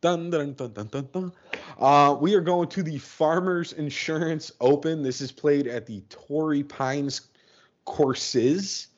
Dun, 0.00 0.28
dun, 0.28 0.52
dun, 0.52 0.72
dun, 0.72 0.86
dun, 0.88 1.08
dun. 1.12 1.32
Uh, 1.78 2.14
we 2.20 2.34
are 2.34 2.42
going 2.42 2.68
to 2.68 2.82
the 2.82 2.98
Farmers 2.98 3.72
Insurance 3.72 4.52
Open. 4.60 5.02
This 5.02 5.20
is 5.20 5.32
played 5.32 5.66
at 5.66 5.86
the 5.86 6.02
Torrey 6.10 6.62
Pines 6.62 7.22
courses. 7.86 8.88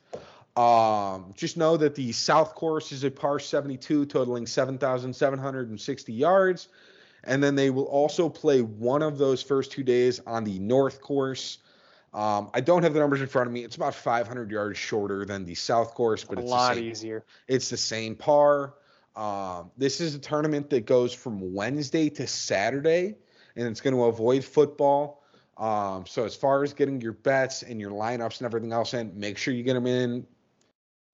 Um, 0.56 1.32
just 1.36 1.56
know 1.56 1.76
that 1.76 1.94
the 1.94 2.12
South 2.12 2.54
course 2.54 2.90
is 2.90 3.04
a 3.04 3.10
par 3.10 3.38
72, 3.38 4.06
totaling 4.06 4.46
7,760 4.46 6.12
yards. 6.12 6.68
And 7.24 7.42
then 7.42 7.54
they 7.54 7.70
will 7.70 7.84
also 7.84 8.28
play 8.28 8.62
one 8.62 9.02
of 9.02 9.18
those 9.18 9.42
first 9.42 9.72
two 9.72 9.82
days 9.82 10.20
on 10.26 10.44
the 10.44 10.58
North 10.58 11.00
course. 11.00 11.58
Um, 12.16 12.48
I 12.54 12.62
don't 12.62 12.82
have 12.82 12.94
the 12.94 13.00
numbers 13.00 13.20
in 13.20 13.26
front 13.26 13.46
of 13.46 13.52
me. 13.52 13.62
It's 13.62 13.76
about 13.76 13.94
500 13.94 14.50
yards 14.50 14.78
shorter 14.78 15.26
than 15.26 15.44
the 15.44 15.54
South 15.54 15.92
course, 15.94 16.24
but 16.24 16.38
a 16.38 16.40
it's 16.40 16.50
a 16.50 16.54
lot 16.54 16.70
the 16.70 16.80
same, 16.80 16.90
easier. 16.90 17.24
It's 17.46 17.68
the 17.68 17.76
same 17.76 18.16
par. 18.16 18.72
Um, 19.14 19.70
this 19.76 20.00
is 20.00 20.14
a 20.14 20.18
tournament 20.18 20.70
that 20.70 20.86
goes 20.86 21.12
from 21.12 21.52
Wednesday 21.52 22.08
to 22.08 22.26
Saturday, 22.26 23.16
and 23.54 23.68
it's 23.68 23.82
going 23.82 23.94
to 23.94 24.04
avoid 24.04 24.44
football. 24.44 25.22
Um, 25.58 26.06
so 26.06 26.24
as 26.24 26.34
far 26.34 26.62
as 26.62 26.72
getting 26.72 27.02
your 27.02 27.12
bets 27.12 27.62
and 27.62 27.78
your 27.78 27.90
lineups 27.90 28.38
and 28.38 28.46
everything 28.46 28.72
else 28.72 28.94
in, 28.94 29.12
make 29.18 29.36
sure 29.36 29.52
you 29.52 29.62
get 29.62 29.74
them 29.74 29.86
in. 29.86 30.26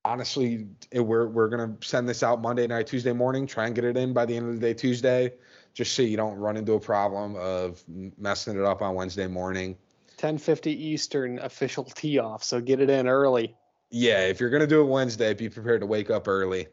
Honestly, 0.05 0.67
it- 0.91 1.01
we're 1.01 1.29
we're 1.29 1.49
gonna 1.49 1.77
send 1.81 2.09
this 2.09 2.25
out 2.25 2.43
Monday 2.43 2.67
night, 2.67 2.88
Tuesday 2.88 3.12
morning. 3.12 3.47
Try 3.47 3.67
and 3.67 3.75
get 3.75 3.85
it 3.85 3.97
in 3.97 4.12
by 4.12 4.27
the 4.27 4.37
end 4.37 4.49
of 4.49 4.55
the 4.55 4.61
day, 4.61 4.75
Tuesday, 4.75 5.33
just 5.75 5.95
so 5.95 6.03
you 6.03 6.17
don't 6.17 6.37
run 6.37 6.57
into 6.57 6.73
a 6.73 6.81
problem 6.81 7.37
of 7.37 7.83
messing 8.19 8.59
it 8.59 8.65
up 8.65 8.83
on 8.83 8.97
Wednesday 8.97 9.29
morning. 9.29 9.77
10:50 10.12 10.70
Eastern 10.70 11.38
official 11.38 11.85
tee 11.85 12.18
off, 12.18 12.44
so 12.44 12.61
get 12.61 12.81
it 12.81 12.90
in 12.90 13.09
early. 13.09 13.57
Yeah, 13.90 14.27
if 14.27 14.40
you're 14.40 14.51
gonna 14.51 14.66
do 14.66 14.81
it 14.81 14.87
Wednesday, 14.87 15.35
be 15.35 15.48
prepared 15.48 15.81
to 15.81 15.87
wake 15.87 16.11
up 16.11 16.29
early. 16.29 16.68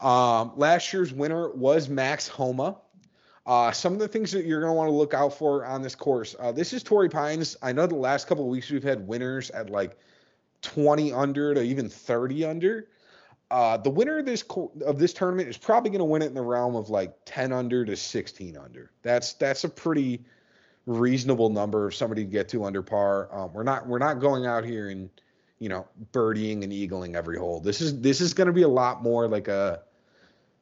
Um, 0.00 0.52
last 0.56 0.92
year's 0.92 1.12
winner 1.12 1.50
was 1.50 1.88
Max 1.88 2.28
Homa. 2.28 2.76
Uh, 3.46 3.72
some 3.72 3.92
of 3.92 3.98
the 3.98 4.08
things 4.08 4.32
that 4.32 4.44
you're 4.44 4.60
gonna 4.60 4.74
want 4.74 4.88
to 4.88 4.94
look 4.94 5.14
out 5.14 5.34
for 5.34 5.64
on 5.64 5.82
this 5.82 5.94
course. 5.94 6.36
Uh, 6.38 6.52
this 6.52 6.72
is 6.72 6.82
Torrey 6.82 7.08
Pines. 7.08 7.56
I 7.62 7.72
know 7.72 7.86
the 7.86 7.94
last 7.94 8.26
couple 8.26 8.44
of 8.44 8.50
weeks 8.50 8.70
we've 8.70 8.82
had 8.82 9.06
winners 9.06 9.50
at 9.50 9.70
like 9.70 9.98
20 10.62 11.12
under 11.12 11.54
to 11.54 11.62
even 11.62 11.88
30 11.88 12.44
under. 12.44 12.88
Uh, 13.50 13.76
the 13.76 13.90
winner 13.90 14.18
of 14.18 14.24
this 14.24 14.42
co- 14.42 14.72
of 14.86 14.98
this 14.98 15.12
tournament 15.12 15.48
is 15.48 15.58
probably 15.58 15.90
going 15.90 15.98
to 15.98 16.04
win 16.04 16.22
it 16.22 16.26
in 16.26 16.34
the 16.34 16.40
realm 16.42 16.74
of 16.74 16.88
like 16.88 17.14
10 17.26 17.52
under 17.52 17.84
to 17.84 17.94
16 17.94 18.56
under. 18.56 18.90
That's 19.02 19.34
that's 19.34 19.64
a 19.64 19.68
pretty 19.68 20.24
reasonable 20.86 21.48
number 21.50 21.86
of 21.86 21.94
somebody 21.94 22.24
to 22.24 22.30
get 22.30 22.48
to 22.50 22.64
under 22.64 22.82
par. 22.82 23.28
Um, 23.32 23.52
we're 23.52 23.62
not 23.62 23.86
we're 23.86 23.98
not 23.98 24.20
going 24.20 24.46
out 24.46 24.64
here 24.64 24.90
and 24.90 25.08
you 25.58 25.68
know 25.68 25.86
birdieing 26.12 26.62
and 26.64 26.72
eagling 26.72 27.14
every 27.14 27.38
hole. 27.38 27.60
This 27.60 27.80
is 27.80 28.00
this 28.00 28.20
is 28.20 28.34
going 28.34 28.48
to 28.48 28.52
be 28.52 28.62
a 28.62 28.68
lot 28.68 29.02
more 29.02 29.28
like 29.28 29.48
a 29.48 29.82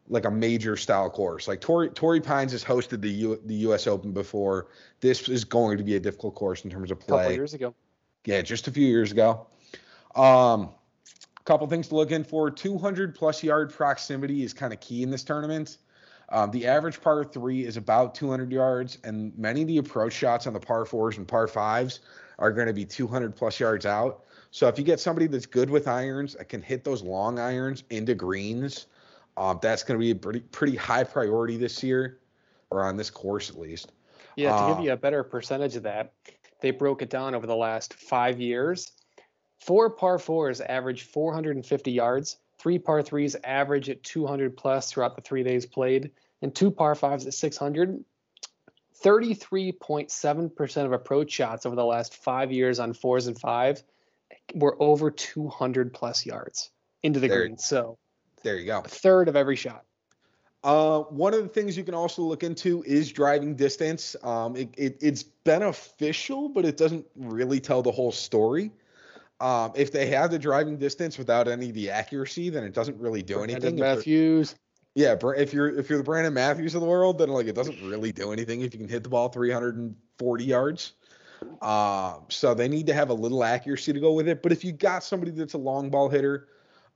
like 0.09 0.25
a 0.25 0.31
major 0.31 0.77
style 0.77 1.09
course. 1.09 1.49
Like 1.49 1.61
Torrey 1.61 1.89
Torrey 1.91 2.21
Pines 2.21 2.53
has 2.53 2.65
hosted 2.65 3.01
the 3.01 3.11
U, 3.11 3.41
the 3.47 3.55
U.S. 3.55 3.87
Open 3.87 4.13
before. 4.13 4.69
This 5.01 5.29
is 5.29 5.45
going 5.45 5.79
to 5.79 5.85
be 5.85 5.97
a 5.97 6.01
difficult 6.01 6.35
course 6.35 6.65
in 6.65 6.71
terms 6.71 6.91
of 6.91 6.99
A 6.99 7.01
couple 7.01 7.19
play. 7.19 7.35
years 7.35 7.55
ago. 7.55 7.75
Yeah, 8.27 8.43
just 8.43 8.69
a 8.69 8.71
few 8.71 8.87
years 8.87 9.13
ago. 9.13 9.47
Um, 10.15 10.71
a 11.39 11.43
couple 11.45 11.67
things 11.69 11.89
to 11.89 11.95
look 11.95 12.11
in 12.11 12.25
for: 12.25 12.51
200 12.51 13.15
plus 13.15 13.43
yard 13.43 13.73
proximity 13.73 14.43
is 14.43 14.53
kind 14.53 14.73
of 14.75 14.81
key 14.81 15.03
in 15.03 15.11
this 15.11 15.23
tournament. 15.23 15.79
Um, 16.31 16.51
the 16.51 16.66
average 16.66 17.01
par 17.01 17.25
three 17.25 17.64
is 17.64 17.77
about 17.77 18.14
200 18.14 18.53
yards, 18.53 18.99
and 19.05 19.37
many 19.37 19.62
of 19.62 19.69
the 19.69 19.79
approach 19.79 20.12
shots 20.12 20.47
on 20.47 20.53
the 20.53 20.61
par 20.61 20.85
fours 20.85 21.19
and 21.19 21.27
par 21.27 21.49
fives 21.49 22.01
are 22.38 22.53
going 22.53 22.69
to 22.69 22.73
be 22.73 22.85
200 22.85 23.35
plus 23.35 23.59
yards 23.59 23.85
out. 23.85 24.25
So 24.53 24.69
if 24.69 24.79
you 24.79 24.85
get 24.85 25.01
somebody 25.01 25.27
that's 25.27 25.47
good 25.47 25.71
with 25.71 25.88
irons 25.88 26.35
that 26.35 26.49
can 26.49 26.62
hit 26.62 26.85
those 26.85 27.03
long 27.03 27.38
irons 27.38 27.85
into 27.90 28.14
greens, 28.14 28.87
um, 29.37 29.59
that's 29.62 29.83
going 29.83 29.99
to 29.99 30.03
be 30.03 30.11
a 30.11 30.14
pretty 30.14 30.40
pretty 30.40 30.77
high 30.77 31.05
priority 31.05 31.57
this 31.57 31.83
year, 31.83 32.19
or 32.71 32.85
on 32.85 32.97
this 32.97 33.11
course 33.11 33.51
at 33.51 33.59
least. 33.59 33.93
Yeah, 34.37 34.51
to 34.51 34.57
Uh, 34.57 34.75
give 34.75 34.85
you 34.85 34.93
a 34.93 34.97
better 34.97 35.23
percentage 35.25 35.77
of 35.77 35.83
that, 35.85 36.12
they 36.61 36.71
broke 36.71 37.03
it 37.03 37.11
down 37.11 37.35
over 37.35 37.47
the 37.47 37.57
last 37.57 37.95
five 37.95 38.40
years. 38.40 38.93
Four 39.61 39.90
par 39.90 40.19
fours 40.19 40.61
average 40.61 41.03
450 41.03 41.93
yards, 41.93 42.38
three 42.61 42.79
par 42.79 43.03
threes 43.03 43.37
average 43.42 43.88
at 43.88 44.03
200 44.03 44.57
plus 44.57 44.90
throughout 44.92 45.16
the 45.16 45.23
three 45.23 45.42
days 45.42 45.64
played, 45.66 46.11
and 46.42 46.55
two 46.55 46.70
par 46.70 46.94
fives 46.94 47.27
at 47.27 47.35
600. 47.35 48.05
33.7% 49.03 50.85
of 50.85 50.92
approach 50.92 51.31
shots 51.31 51.64
over 51.64 51.75
the 51.75 51.85
last 51.85 52.16
five 52.16 52.53
years 52.53 52.79
on 52.79 52.92
fours 52.92 53.27
and 53.27 53.38
five 53.40 53.83
were 54.55 54.77
over 54.81 55.11
200 55.11 55.92
plus 55.94 56.27
yards 56.27 56.70
into 57.03 57.18
the 57.18 57.29
There- 57.29 57.46
green. 57.46 57.57
So 57.59 57.96
There 58.42 58.59
you 58.59 58.66
go. 58.66 58.81
a 58.81 58.88
third 58.88 59.29
of 59.29 59.37
every 59.37 59.57
shot. 59.57 59.85
Uh, 60.62 61.01
one 61.05 61.33
of 61.33 61.42
the 61.42 61.49
things 61.49 61.79
you 61.79 61.85
can 61.85 61.94
also 61.94 62.20
look 62.20 62.42
into 62.42 62.83
is 62.87 63.11
driving 63.11 63.55
distance. 63.55 64.14
Um, 64.23 64.55
it, 64.57 64.68
it, 64.77 64.99
it's 65.01 65.23
beneficial, 65.23 66.51
but 66.51 66.66
it 66.66 66.77
doesn't 66.77 67.07
really 67.16 67.61
tell 67.61 67.81
the 67.81 67.90
whole 67.90 68.12
story. 68.12 68.70
Um, 69.40 69.72
if 69.74 69.90
they 69.90 70.07
have 70.07 70.31
the 70.31 70.38
driving 70.38 70.76
distance 70.76 71.16
without 71.16 71.48
any 71.48 71.70
of 71.70 71.74
the 71.74 71.90
accuracy, 71.90 72.50
then 72.50 72.62
it 72.62 72.74
doesn't 72.74 72.98
really 72.98 73.22
do 73.22 73.37
Brandon 73.37 73.57
anything. 73.57 73.81
Matthews. 73.81 74.55
yeah, 74.94 75.16
if 75.22 75.55
you're 75.55 75.79
if 75.79 75.88
you're 75.88 75.98
the 75.98 76.05
Brandon 76.05 76.35
Matthews 76.35 76.74
of 76.74 76.83
the 76.83 76.87
world, 76.87 77.18
then 77.18 77.31
like 77.31 77.46
it 77.46 77.55
doesn't 77.55 77.81
really 77.83 78.12
do 78.12 78.33
anything 78.33 78.61
if 78.61 78.74
you 78.74 78.81
can 78.81 78.88
hit 78.88 79.03
the 79.03 79.09
ball 79.09 79.29
340 79.31 80.44
yards. 80.44 80.92
Um, 81.62 82.24
so 82.29 82.53
they 82.53 82.68
need 82.68 82.87
to 82.87 82.94
have 82.94 83.09
a 83.09 83.14
little 83.14 83.42
accuracy 83.42 83.92
to 83.92 84.00
go 84.00 84.12
with 84.12 84.29
it. 84.29 84.42
But 84.42 84.53
if 84.53 84.62
you 84.62 84.72
got 84.72 85.03
somebody 85.03 85.31
that's 85.31 85.55
a 85.55 85.59
long 85.59 85.88
ball 85.88 86.11
hitter 86.11 86.48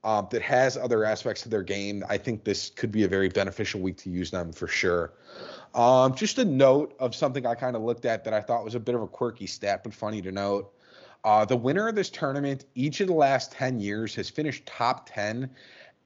um, 0.02 0.28
that 0.30 0.42
has 0.42 0.76
other 0.76 1.04
aspects 1.04 1.46
of 1.46 1.50
their 1.50 1.62
game, 1.62 2.04
I 2.10 2.18
think 2.18 2.44
this 2.44 2.68
could 2.68 2.92
be 2.92 3.04
a 3.04 3.08
very 3.08 3.30
beneficial 3.30 3.80
week 3.80 3.96
to 3.98 4.10
use 4.10 4.30
them 4.30 4.52
for 4.52 4.66
sure. 4.66 5.14
Um, 5.74 6.14
just 6.14 6.38
a 6.38 6.44
note 6.44 6.94
of 7.00 7.14
something 7.14 7.46
I 7.46 7.54
kind 7.54 7.74
of 7.74 7.82
looked 7.82 8.04
at 8.04 8.22
that 8.24 8.34
I 8.34 8.40
thought 8.40 8.64
was 8.64 8.74
a 8.74 8.80
bit 8.80 8.94
of 8.94 9.02
a 9.02 9.08
quirky 9.08 9.46
stat, 9.46 9.82
but 9.82 9.94
funny 9.94 10.20
to 10.22 10.30
note. 10.30 10.72
Uh, 11.24 11.44
the 11.44 11.56
winner 11.56 11.88
of 11.88 11.94
this 11.94 12.10
tournament, 12.10 12.66
each 12.74 13.00
of 13.00 13.08
the 13.08 13.14
last 13.14 13.50
10 13.52 13.80
years, 13.80 14.14
has 14.14 14.28
finished 14.28 14.66
top 14.66 15.08
10 15.10 15.50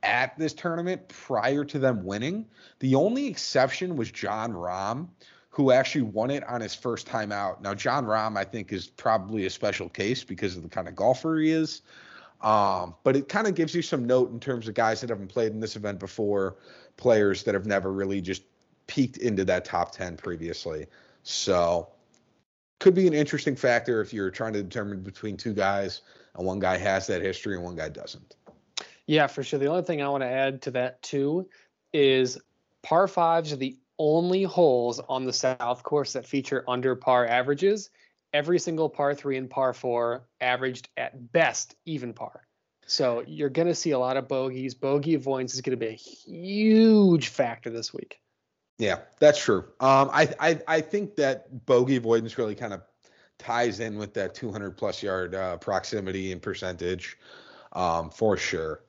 at 0.04 0.38
this 0.38 0.54
tournament 0.54 1.06
prior 1.08 1.64
to 1.64 1.78
them 1.78 2.04
winning. 2.04 2.46
The 2.78 2.94
only 2.94 3.26
exception 3.26 3.96
was 3.96 4.12
Jon 4.12 4.52
Rahm, 4.52 5.08
who 5.50 5.72
actually 5.72 6.02
won 6.02 6.30
it 6.30 6.44
on 6.48 6.60
his 6.60 6.74
first 6.74 7.08
time 7.08 7.32
out. 7.32 7.60
Now, 7.60 7.74
Jon 7.74 8.06
Rahm, 8.06 8.36
I 8.36 8.44
think, 8.44 8.72
is 8.72 8.86
probably 8.86 9.46
a 9.46 9.50
special 9.50 9.88
case 9.88 10.22
because 10.22 10.56
of 10.56 10.62
the 10.62 10.68
kind 10.68 10.86
of 10.86 10.94
golfer 10.94 11.38
he 11.38 11.50
is. 11.50 11.82
Um, 12.40 12.94
but 13.02 13.16
it 13.16 13.28
kind 13.28 13.48
of 13.48 13.56
gives 13.56 13.74
you 13.74 13.82
some 13.82 14.06
note 14.06 14.30
in 14.30 14.38
terms 14.38 14.68
of 14.68 14.74
guys 14.74 15.00
that 15.00 15.10
haven't 15.10 15.26
played 15.26 15.50
in 15.50 15.58
this 15.58 15.74
event 15.74 15.98
before, 15.98 16.56
players 16.96 17.42
that 17.42 17.54
have 17.54 17.66
never 17.66 17.92
really 17.92 18.20
just 18.20 18.42
peaked 18.86 19.16
into 19.16 19.44
that 19.46 19.64
top 19.64 19.90
10 19.90 20.16
previously. 20.16 20.86
So, 21.24 21.88
could 22.80 22.94
be 22.94 23.06
an 23.06 23.14
interesting 23.14 23.56
factor 23.56 24.00
if 24.00 24.12
you're 24.12 24.30
trying 24.30 24.52
to 24.52 24.62
determine 24.62 25.02
between 25.02 25.36
two 25.36 25.52
guys 25.52 26.02
and 26.34 26.46
one 26.46 26.58
guy 26.58 26.76
has 26.76 27.06
that 27.08 27.22
history 27.22 27.56
and 27.56 27.64
one 27.64 27.76
guy 27.76 27.88
doesn't. 27.88 28.36
Yeah, 29.06 29.26
for 29.26 29.42
sure. 29.42 29.58
The 29.58 29.66
only 29.66 29.82
thing 29.82 30.02
I 30.02 30.08
want 30.08 30.22
to 30.22 30.28
add 30.28 30.62
to 30.62 30.70
that 30.72 31.02
too 31.02 31.48
is 31.92 32.38
par 32.82 33.08
fives 33.08 33.52
are 33.52 33.56
the 33.56 33.76
only 33.98 34.44
holes 34.44 35.00
on 35.08 35.24
the 35.24 35.32
South 35.32 35.82
course 35.82 36.12
that 36.12 36.26
feature 36.26 36.64
under 36.68 36.94
par 36.94 37.26
averages. 37.26 37.90
Every 38.32 38.58
single 38.58 38.88
par 38.88 39.14
three 39.14 39.38
and 39.38 39.48
par 39.48 39.72
four 39.72 40.28
averaged 40.40 40.90
at 40.96 41.32
best 41.32 41.74
even 41.86 42.12
par. 42.12 42.46
So 42.86 43.24
you're 43.26 43.50
going 43.50 43.68
to 43.68 43.74
see 43.74 43.90
a 43.90 43.98
lot 43.98 44.16
of 44.16 44.28
bogeys. 44.28 44.74
Bogey 44.74 45.14
avoidance 45.14 45.54
is 45.54 45.62
going 45.62 45.78
to 45.78 45.84
be 45.84 45.92
a 45.92 45.92
huge 45.92 47.28
factor 47.28 47.70
this 47.70 47.92
week. 47.92 48.20
Yeah, 48.78 49.00
that's 49.18 49.42
true. 49.42 49.64
Um, 49.80 50.08
I, 50.12 50.32
I 50.38 50.60
I 50.68 50.80
think 50.80 51.16
that 51.16 51.66
bogey 51.66 51.96
avoidance 51.96 52.38
really 52.38 52.54
kind 52.54 52.72
of 52.72 52.82
ties 53.38 53.80
in 53.80 53.98
with 53.98 54.14
that 54.14 54.34
200 54.34 54.76
plus 54.76 55.02
yard 55.02 55.34
uh, 55.34 55.56
proximity 55.56 56.32
and 56.32 56.40
percentage, 56.40 57.18
um, 57.72 58.10
for 58.10 58.36
sure. 58.36 58.82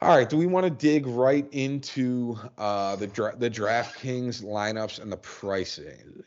All 0.00 0.16
right, 0.16 0.28
do 0.28 0.36
we 0.36 0.46
want 0.46 0.64
to 0.64 0.70
dig 0.70 1.06
right 1.06 1.46
into 1.52 2.36
uh, 2.56 2.96
the 2.96 3.06
dra- 3.06 3.36
the 3.36 3.50
DraftKings 3.50 4.44
lineups 4.44 5.00
and 5.00 5.10
the 5.10 5.16
pricing? 5.16 6.22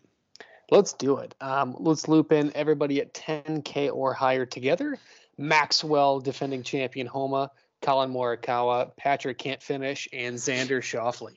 Let's 0.69 0.93
do 0.93 1.17
it. 1.17 1.35
Um, 1.41 1.75
let's 1.79 2.07
loop 2.07 2.31
in 2.31 2.51
everybody 2.55 3.01
at 3.01 3.13
10K 3.13 3.93
or 3.93 4.13
higher 4.13 4.45
together. 4.45 4.97
Maxwell, 5.37 6.19
defending 6.19 6.63
champion 6.63 7.07
Homa, 7.07 7.51
Collin 7.81 8.11
Morikawa, 8.11 8.95
Patrick 8.95 9.37
Can't 9.37 9.61
Finish, 9.61 10.07
and 10.13 10.37
Xander 10.37 10.81
Schauffele. 10.81 11.35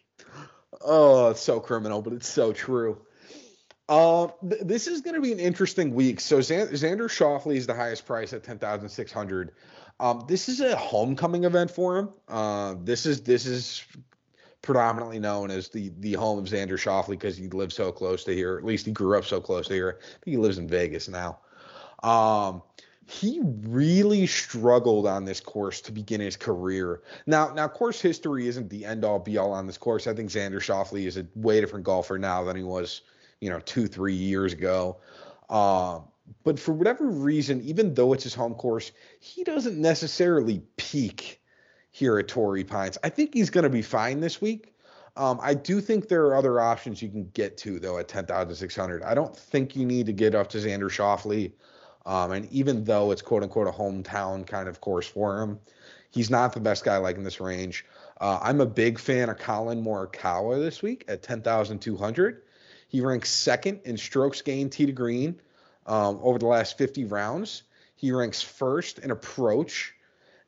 Oh, 0.81 1.31
it's 1.31 1.41
so 1.41 1.61
criminal, 1.61 2.03
but 2.03 2.13
it's 2.13 2.29
so 2.29 2.53
true. 2.53 2.99
Uh, 3.89 4.29
th- 4.49 4.63
this 4.63 4.87
is 4.87 5.03
going 5.03 5.15
to 5.15 5.21
be 5.21 5.33
an 5.33 5.39
interesting 5.39 5.95
week. 5.95 6.21
So 6.21 6.39
Xan- 6.39 6.71
Xander 6.73 7.09
Schauffele 7.09 7.57
is 7.57 7.67
the 7.67 7.75
highest 7.75 8.07
price 8.07 8.33
at 8.33 8.43
ten 8.43 8.59
thousand 8.59 8.89
six 8.89 9.13
hundred. 9.13 9.53
Um, 10.01 10.25
this 10.27 10.49
is 10.49 10.61
a 10.61 10.75
homecoming 10.75 11.45
event 11.45 11.71
for 11.71 11.99
him. 11.99 12.09
Uh, 12.29 12.75
this 12.83 13.07
is 13.07 13.23
this 13.23 13.47
is 13.47 13.85
predominantly 14.63 15.19
known 15.19 15.51
as 15.51 15.69
the 15.69 15.93
the 16.01 16.15
home 16.15 16.39
of 16.39 16.47
Xander 16.47 16.79
Schauffele 16.79 17.11
because 17.11 17.37
he 17.37 17.49
lives 17.49 17.75
so 17.75 17.93
close 17.93 18.25
to 18.25 18.35
here. 18.35 18.57
At 18.57 18.65
least 18.65 18.87
he 18.87 18.93
grew 18.93 19.19
up 19.19 19.25
so 19.25 19.41
close 19.41 19.69
to 19.69 19.75
here. 19.75 19.99
I 20.01 20.25
think 20.25 20.33
he 20.33 20.37
lives 20.39 20.59
in 20.59 20.67
Vegas 20.67 21.09
now. 21.09 21.39
Um, 22.03 22.63
he 23.07 23.41
really 23.43 24.27
struggled 24.27 25.07
on 25.07 25.25
this 25.25 25.41
course 25.41 25.81
to 25.83 25.93
begin 25.93 26.21
his 26.21 26.37
career. 26.37 27.03
Now, 27.27 27.53
now 27.53 27.69
course 27.69 28.01
history 28.01 28.49
isn't 28.49 28.71
the 28.71 28.85
end 28.85 29.05
all 29.05 29.19
be 29.19 29.37
all 29.37 29.53
on 29.53 29.67
this 29.67 29.79
course. 29.79 30.07
I 30.07 30.15
think 30.15 30.31
Xander 30.31 30.61
Schauffele 30.61 31.07
is 31.07 31.17
a 31.17 31.27
way 31.35 31.61
different 31.61 31.85
golfer 31.85 32.19
now 32.19 32.45
than 32.45 32.57
he 32.57 32.63
was, 32.63 33.03
you 33.41 33.51
know, 33.51 33.61
two 33.61 33.87
three 33.87 34.15
years 34.15 34.53
ago. 34.53 34.97
Uh, 35.51 36.01
but 36.43 36.59
for 36.59 36.73
whatever 36.73 37.07
reason, 37.07 37.61
even 37.63 37.95
though 37.95 38.15
it's 38.15 38.25
his 38.25 38.35
home 38.35 38.55
course, 38.55 38.93
he 39.21 39.45
doesn't 39.45 39.77
necessarily 39.77 40.63
peak 40.77 41.43
here 41.91 42.19
at 42.19 42.29
Torrey 42.29 42.65
Pines. 42.65 42.97
I 43.05 43.11
think 43.11 43.35
he's 43.35 43.51
going 43.51 43.65
to 43.65 43.71
be 43.71 43.83
fine 43.83 44.21
this 44.21 44.41
week. 44.41 44.75
Um, 45.17 45.39
I 45.43 45.55
do 45.55 45.81
think 45.81 46.09
there 46.09 46.25
are 46.27 46.37
other 46.37 46.61
options 46.61 47.01
you 47.01 47.09
can 47.09 47.31
get 47.35 47.57
to 47.59 47.79
though 47.79 47.99
at 47.99 48.09
10,600. 48.09 49.03
I 49.03 49.15
don't 49.15 49.37
think 49.37 49.77
you 49.77 49.85
need 49.85 50.07
to 50.07 50.13
get 50.13 50.35
up 50.35 50.49
to 50.51 50.59
Xander 50.59 50.91
Schauffele. 50.91 51.53
Um, 52.07 52.33
and 52.33 52.53
even 52.53 52.85
though 52.85 53.11
it's 53.11 53.23
quote 53.23 53.43
unquote 53.43 53.69
a 53.69 53.73
hometown 53.73 54.47
kind 54.47 54.69
of 54.69 54.81
course 54.81 55.07
for 55.07 55.41
him, 55.41 55.59
he's 56.11 56.31
not 56.31 56.53
the 56.53 56.61
best 56.61 56.85
guy 56.85 56.99
like 56.99 57.17
in 57.17 57.25
this 57.25 57.41
range. 57.41 57.85
Uh, 58.21 58.39
I'm 58.43 58.61
a 58.61 58.67
big 58.67 58.99
fan 58.99 59.29
of 59.29 59.39
Collin 59.39 59.83
Morikawa 59.83 60.59
this 60.59 60.83
week 60.83 61.05
at 61.09 61.23
10,200. 61.23 62.43
He 62.89 63.01
ranks 63.01 63.31
second 63.31 63.81
in 63.85 63.97
strokes 63.97 64.43
gained 64.43 64.73
tee 64.73 64.87
to 64.87 64.93
green 64.93 65.41
um, 65.87 66.21
over 66.23 66.39
the 66.39 66.47
last 66.47 66.79
50 66.79 67.07
rounds. 67.07 67.63
He 67.97 68.13
ranks 68.13 68.43
first 68.43 68.99
in 68.99 69.11
approach 69.11 69.95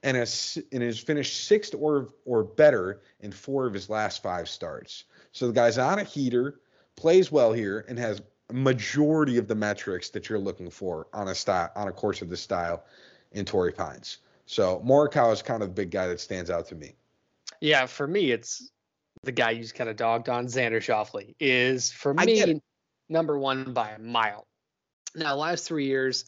and 0.03 0.17
has 0.17 0.59
and 0.73 0.83
has 0.83 0.99
finished 0.99 1.47
sixth 1.47 1.75
or 1.75 2.09
or 2.25 2.45
better 2.45 3.01
in 3.21 3.33
four 3.33 3.67
of 3.67 3.75
his 3.75 3.89
last 3.89 4.23
five 4.23 4.49
starts. 4.49 5.05
So 5.33 5.49
the 5.49 5.53
guy's 5.53 5.79
on 5.79 5.99
a 5.99 6.05
heater, 6.05 6.61
plays 6.97 7.33
well 7.33 7.53
here, 7.53 7.85
and 7.89 7.99
has 7.99 8.23
majority 8.53 9.39
of 9.39 9.49
the 9.49 9.55
metrics 9.55 10.09
that 10.11 10.29
you're 10.29 10.39
looking 10.39 10.71
for 10.71 11.09
on 11.13 11.29
a 11.29 11.35
style 11.35 11.71
on 11.75 11.89
a 11.89 11.93
course 11.93 12.23
of 12.23 12.29
this 12.29 12.41
style 12.41 12.85
in 13.33 13.45
Torrey 13.45 13.73
Pines. 13.73 14.19
So 14.47 14.83
Morikawa 14.87 15.33
is 15.33 15.43
kind 15.43 15.63
of 15.63 15.71
the 15.71 15.75
big 15.75 15.91
guy 15.91 16.07
that 16.07 16.21
stands 16.21 16.51
out 16.51 16.69
to 16.69 16.75
me. 16.75 16.95
Yeah, 17.61 17.87
for 17.87 18.07
me, 18.07 18.31
it's 18.31 18.71
the 19.25 19.33
guy 19.33 19.51
you 19.51 19.63
just 19.63 19.75
kind 19.75 19.91
of 19.91 19.97
dogged 19.97 20.29
on. 20.29 20.47
Xander 20.47 20.79
Schauffele 20.79 21.35
is 21.41 21.91
for 21.91 22.15
me 22.15 22.61
number 23.09 23.39
one 23.39 23.73
by 23.73 23.91
a 23.91 23.99
mile. 23.99 24.47
Now, 25.15 25.35
last 25.37 25.67
three 25.67 25.87
years, 25.87 26.27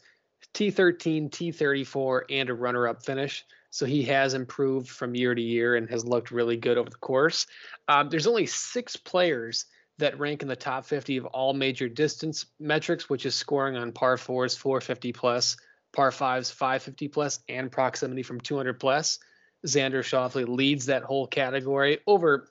T13, 0.53 1.29
T34, 1.29 2.21
and 2.29 2.49
a 2.49 2.53
runner-up 2.53 3.03
finish. 3.03 3.45
So 3.69 3.85
he 3.85 4.03
has 4.03 4.33
improved 4.33 4.89
from 4.89 5.15
year 5.15 5.35
to 5.35 5.41
year 5.41 5.75
and 5.75 5.89
has 5.89 6.03
looked 6.03 6.31
really 6.31 6.57
good 6.57 6.77
over 6.77 6.89
the 6.89 6.97
course. 6.97 7.45
Um, 7.87 8.09
there's 8.09 8.27
only 8.27 8.47
six 8.47 8.95
players 8.95 9.65
that 9.99 10.19
rank 10.19 10.41
in 10.41 10.47
the 10.47 10.55
top 10.55 10.85
50 10.85 11.17
of 11.17 11.25
all 11.27 11.53
major 11.53 11.87
distance 11.87 12.45
metrics, 12.59 13.09
which 13.09 13.25
is 13.25 13.35
scoring 13.35 13.77
on 13.77 13.91
par 13.91 14.17
fours 14.17 14.55
450 14.55 15.13
plus, 15.13 15.57
par 15.93 16.11
fives 16.11 16.49
550 16.49 17.07
plus, 17.09 17.39
and 17.47 17.71
proximity 17.71 18.23
from 18.23 18.41
200 18.41 18.79
plus. 18.79 19.19
Xander 19.67 20.01
Schauffele 20.01 20.47
leads 20.47 20.85
that 20.85 21.03
whole 21.03 21.27
category 21.27 21.99
over 22.07 22.49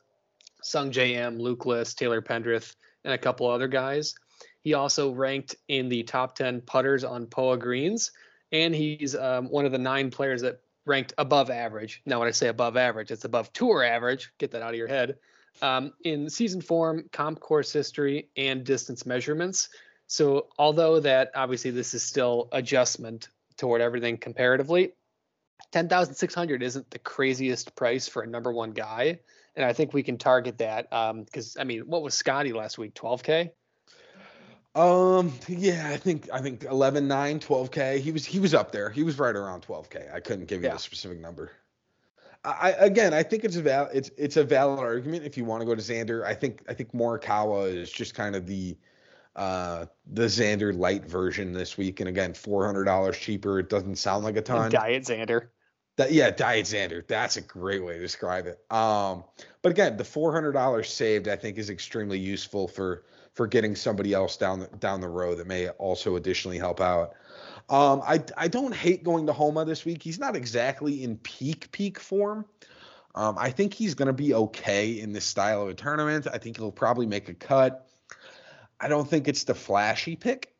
Sung 0.62 0.92
Im, 0.92 1.38
Luke 1.38 1.64
List, 1.64 1.98
Taylor 1.98 2.20
Pendrith, 2.20 2.74
and 3.04 3.14
a 3.14 3.18
couple 3.18 3.48
other 3.48 3.68
guys. 3.68 4.14
He 4.62 4.74
also 4.74 5.12
ranked 5.12 5.56
in 5.68 5.88
the 5.88 6.02
top 6.02 6.34
10 6.34 6.60
putters 6.62 7.04
on 7.04 7.26
POA 7.26 7.56
greens, 7.56 8.12
and 8.52 8.74
he's 8.74 9.14
um, 9.16 9.46
one 9.46 9.64
of 9.64 9.72
the 9.72 9.78
nine 9.78 10.10
players 10.10 10.42
that 10.42 10.60
ranked 10.84 11.14
above 11.16 11.48
average. 11.48 12.02
Now, 12.04 12.18
when 12.18 12.28
I 12.28 12.32
say 12.32 12.48
above 12.48 12.76
average, 12.76 13.10
it's 13.10 13.24
above 13.24 13.52
tour 13.52 13.82
average. 13.82 14.32
Get 14.38 14.50
that 14.50 14.62
out 14.62 14.70
of 14.70 14.76
your 14.76 14.88
head. 14.88 15.16
Um, 15.60 15.92
in 16.04 16.30
season 16.30 16.60
form, 16.60 17.08
comp 17.12 17.40
course 17.40 17.72
history, 17.72 18.28
and 18.36 18.64
distance 18.64 19.04
measurements. 19.06 19.68
So, 20.06 20.46
although 20.58 21.00
that 21.00 21.32
obviously 21.34 21.70
this 21.70 21.94
is 21.94 22.02
still 22.02 22.48
adjustment 22.52 23.28
toward 23.56 23.80
everything 23.80 24.16
comparatively, 24.16 24.92
10,600 25.72 26.62
isn't 26.62 26.90
the 26.90 26.98
craziest 26.98 27.74
price 27.76 28.08
for 28.08 28.22
a 28.22 28.26
number 28.26 28.52
one 28.52 28.70
guy. 28.70 29.20
And 29.56 29.64
I 29.64 29.72
think 29.72 29.92
we 29.92 30.02
can 30.02 30.18
target 30.18 30.58
that 30.58 30.88
because, 31.26 31.56
um, 31.56 31.60
I 31.60 31.64
mean, 31.64 31.80
what 31.80 32.02
was 32.02 32.14
Scotty 32.14 32.52
last 32.52 32.78
week? 32.78 32.94
12K? 32.94 33.50
Um, 34.74 35.32
yeah, 35.48 35.88
I 35.90 35.96
think 35.96 36.28
I 36.32 36.40
think 36.40 36.62
11, 36.64 37.08
9, 37.08 37.40
12k. 37.40 37.98
He 37.98 38.12
was 38.12 38.24
he 38.24 38.38
was 38.38 38.54
up 38.54 38.70
there. 38.70 38.90
He 38.90 39.02
was 39.02 39.18
right 39.18 39.34
around 39.34 39.62
12k. 39.62 40.14
I 40.14 40.20
couldn't 40.20 40.46
give 40.46 40.62
you 40.62 40.68
yeah. 40.68 40.76
a 40.76 40.78
specific 40.78 41.20
number. 41.20 41.50
I 42.44 42.70
again, 42.78 43.12
I 43.12 43.22
think 43.22 43.44
it's 43.44 43.56
a 43.56 43.62
val 43.62 43.88
it's 43.92 44.10
it's 44.16 44.36
a 44.36 44.44
valid 44.44 44.80
argument 44.80 45.24
if 45.24 45.36
you 45.36 45.44
want 45.44 45.60
to 45.60 45.66
go 45.66 45.74
to 45.74 45.82
Xander. 45.82 46.24
I 46.24 46.34
think 46.34 46.62
I 46.68 46.74
think 46.74 46.92
Morikawa 46.92 47.74
is 47.74 47.90
just 47.90 48.14
kind 48.14 48.36
of 48.36 48.46
the 48.46 48.76
uh 49.36 49.86
the 50.12 50.24
Xander 50.24 50.76
light 50.76 51.04
version 51.04 51.52
this 51.52 51.76
week, 51.76 52.00
and 52.00 52.08
again, 52.08 52.34
four 52.34 52.64
hundred 52.64 52.84
dollars 52.84 53.18
cheaper. 53.18 53.58
It 53.58 53.68
doesn't 53.68 53.96
sound 53.96 54.24
like 54.24 54.36
a 54.36 54.42
ton. 54.42 54.64
And 54.64 54.72
Diet 54.72 55.02
Xander. 55.04 55.48
That 55.96 56.12
yeah, 56.12 56.30
Diet 56.30 56.66
Xander. 56.66 57.06
That's 57.06 57.36
a 57.36 57.40
great 57.40 57.84
way 57.84 57.94
to 57.94 58.00
describe 58.00 58.46
it. 58.46 58.64
Um, 58.70 59.24
but 59.62 59.70
again, 59.70 59.96
the 59.96 60.04
four 60.04 60.32
hundred 60.32 60.52
dollars 60.52 60.88
saved, 60.88 61.26
I 61.26 61.34
think, 61.34 61.58
is 61.58 61.70
extremely 61.70 62.18
useful 62.18 62.68
for 62.68 63.04
for 63.34 63.46
getting 63.46 63.76
somebody 63.76 64.14
else 64.14 64.36
down 64.36 64.60
the, 64.60 64.66
down 64.78 65.00
the 65.00 65.08
road 65.08 65.38
that 65.38 65.46
may 65.46 65.68
also 65.70 66.16
additionally 66.16 66.58
help 66.58 66.80
out. 66.80 67.14
Um, 67.70 68.02
I 68.06 68.22
I 68.36 68.48
don't 68.48 68.74
hate 68.74 69.04
going 69.04 69.26
to 69.26 69.32
Homa 69.32 69.64
this 69.64 69.84
week. 69.84 70.02
He's 70.02 70.18
not 70.18 70.36
exactly 70.36 71.04
in 71.04 71.18
peak 71.18 71.70
peak 71.70 71.98
form. 71.98 72.46
Um, 73.14 73.36
I 73.38 73.50
think 73.50 73.74
he's 73.74 73.94
going 73.94 74.06
to 74.06 74.12
be 74.12 74.32
okay 74.34 75.00
in 75.00 75.12
this 75.12 75.24
style 75.24 75.62
of 75.62 75.68
a 75.68 75.74
tournament. 75.74 76.26
I 76.32 76.38
think 76.38 76.56
he'll 76.56 76.70
probably 76.70 77.06
make 77.06 77.28
a 77.28 77.34
cut. 77.34 77.88
I 78.80 78.88
don't 78.88 79.08
think 79.08 79.28
it's 79.28 79.44
the 79.44 79.54
flashy 79.54 80.14
pick. 80.14 80.54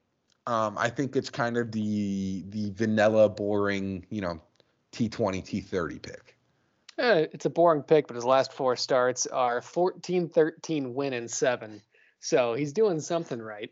Um, 0.46 0.76
I 0.78 0.88
think 0.88 1.14
it's 1.14 1.30
kind 1.30 1.56
of 1.56 1.72
the 1.72 2.44
the 2.48 2.70
vanilla, 2.70 3.28
boring, 3.28 4.06
you 4.11 4.20
know, 4.20 4.40
T20, 4.92 5.44
T30 5.44 6.02
pick. 6.02 6.36
Eh, 6.98 7.26
it's 7.32 7.44
a 7.44 7.50
boring 7.50 7.82
pick, 7.82 8.09
but 8.09 8.16
his 8.16 8.24
last 8.24 8.52
four 8.52 8.74
starts 8.74 9.26
are 9.26 9.62
14, 9.62 10.28
13, 10.28 10.94
win, 10.94 11.12
and 11.12 11.30
seven. 11.30 11.80
So 12.20 12.54
he's 12.54 12.72
doing 12.72 12.98
something 13.00 13.40
right. 13.40 13.70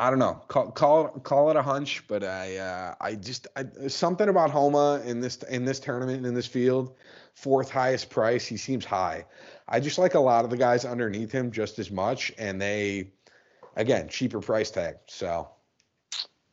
I 0.00 0.10
don't 0.10 0.18
know. 0.18 0.42
Call 0.48 0.70
call 0.72 1.08
call 1.08 1.50
it 1.50 1.56
a 1.56 1.62
hunch, 1.62 2.06
but 2.08 2.24
I 2.24 2.56
uh, 2.56 2.94
I 3.00 3.14
just 3.14 3.46
I, 3.56 3.64
something 3.86 4.28
about 4.28 4.50
Homa 4.50 5.00
in 5.04 5.20
this 5.20 5.36
in 5.44 5.64
this 5.64 5.78
tournament 5.78 6.26
in 6.26 6.34
this 6.34 6.46
field, 6.46 6.96
fourth 7.34 7.70
highest 7.70 8.10
price. 8.10 8.44
He 8.44 8.56
seems 8.56 8.84
high. 8.84 9.24
I 9.68 9.80
just 9.80 9.98
like 9.98 10.14
a 10.14 10.20
lot 10.20 10.44
of 10.44 10.50
the 10.50 10.56
guys 10.56 10.84
underneath 10.84 11.30
him 11.30 11.50
just 11.52 11.78
as 11.78 11.90
much, 11.90 12.32
and 12.38 12.60
they, 12.60 13.12
again, 13.76 14.08
cheaper 14.08 14.40
price 14.40 14.70
tag. 14.70 14.96
So. 15.06 15.48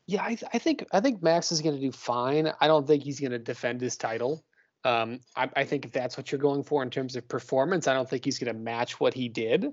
Yeah, 0.07 0.23
I, 0.23 0.37
I 0.53 0.57
think 0.57 0.85
I 0.91 0.99
think 0.99 1.23
Max 1.23 1.51
is 1.51 1.61
going 1.61 1.75
to 1.75 1.81
do 1.81 1.91
fine. 1.91 2.51
I 2.59 2.67
don't 2.67 2.85
think 2.85 3.03
he's 3.03 3.19
going 3.19 3.31
to 3.31 3.39
defend 3.39 3.81
his 3.81 3.97
title. 3.97 4.43
Um, 4.83 5.19
I, 5.35 5.49
I 5.55 5.63
think 5.63 5.85
if 5.85 5.91
that's 5.91 6.17
what 6.17 6.31
you're 6.31 6.41
going 6.41 6.63
for 6.63 6.83
in 6.83 6.89
terms 6.89 7.15
of 7.15 7.27
performance, 7.27 7.87
I 7.87 7.93
don't 7.93 8.09
think 8.09 8.25
he's 8.25 8.39
going 8.39 8.53
to 8.53 8.59
match 8.59 8.99
what 8.99 9.13
he 9.13 9.29
did. 9.29 9.71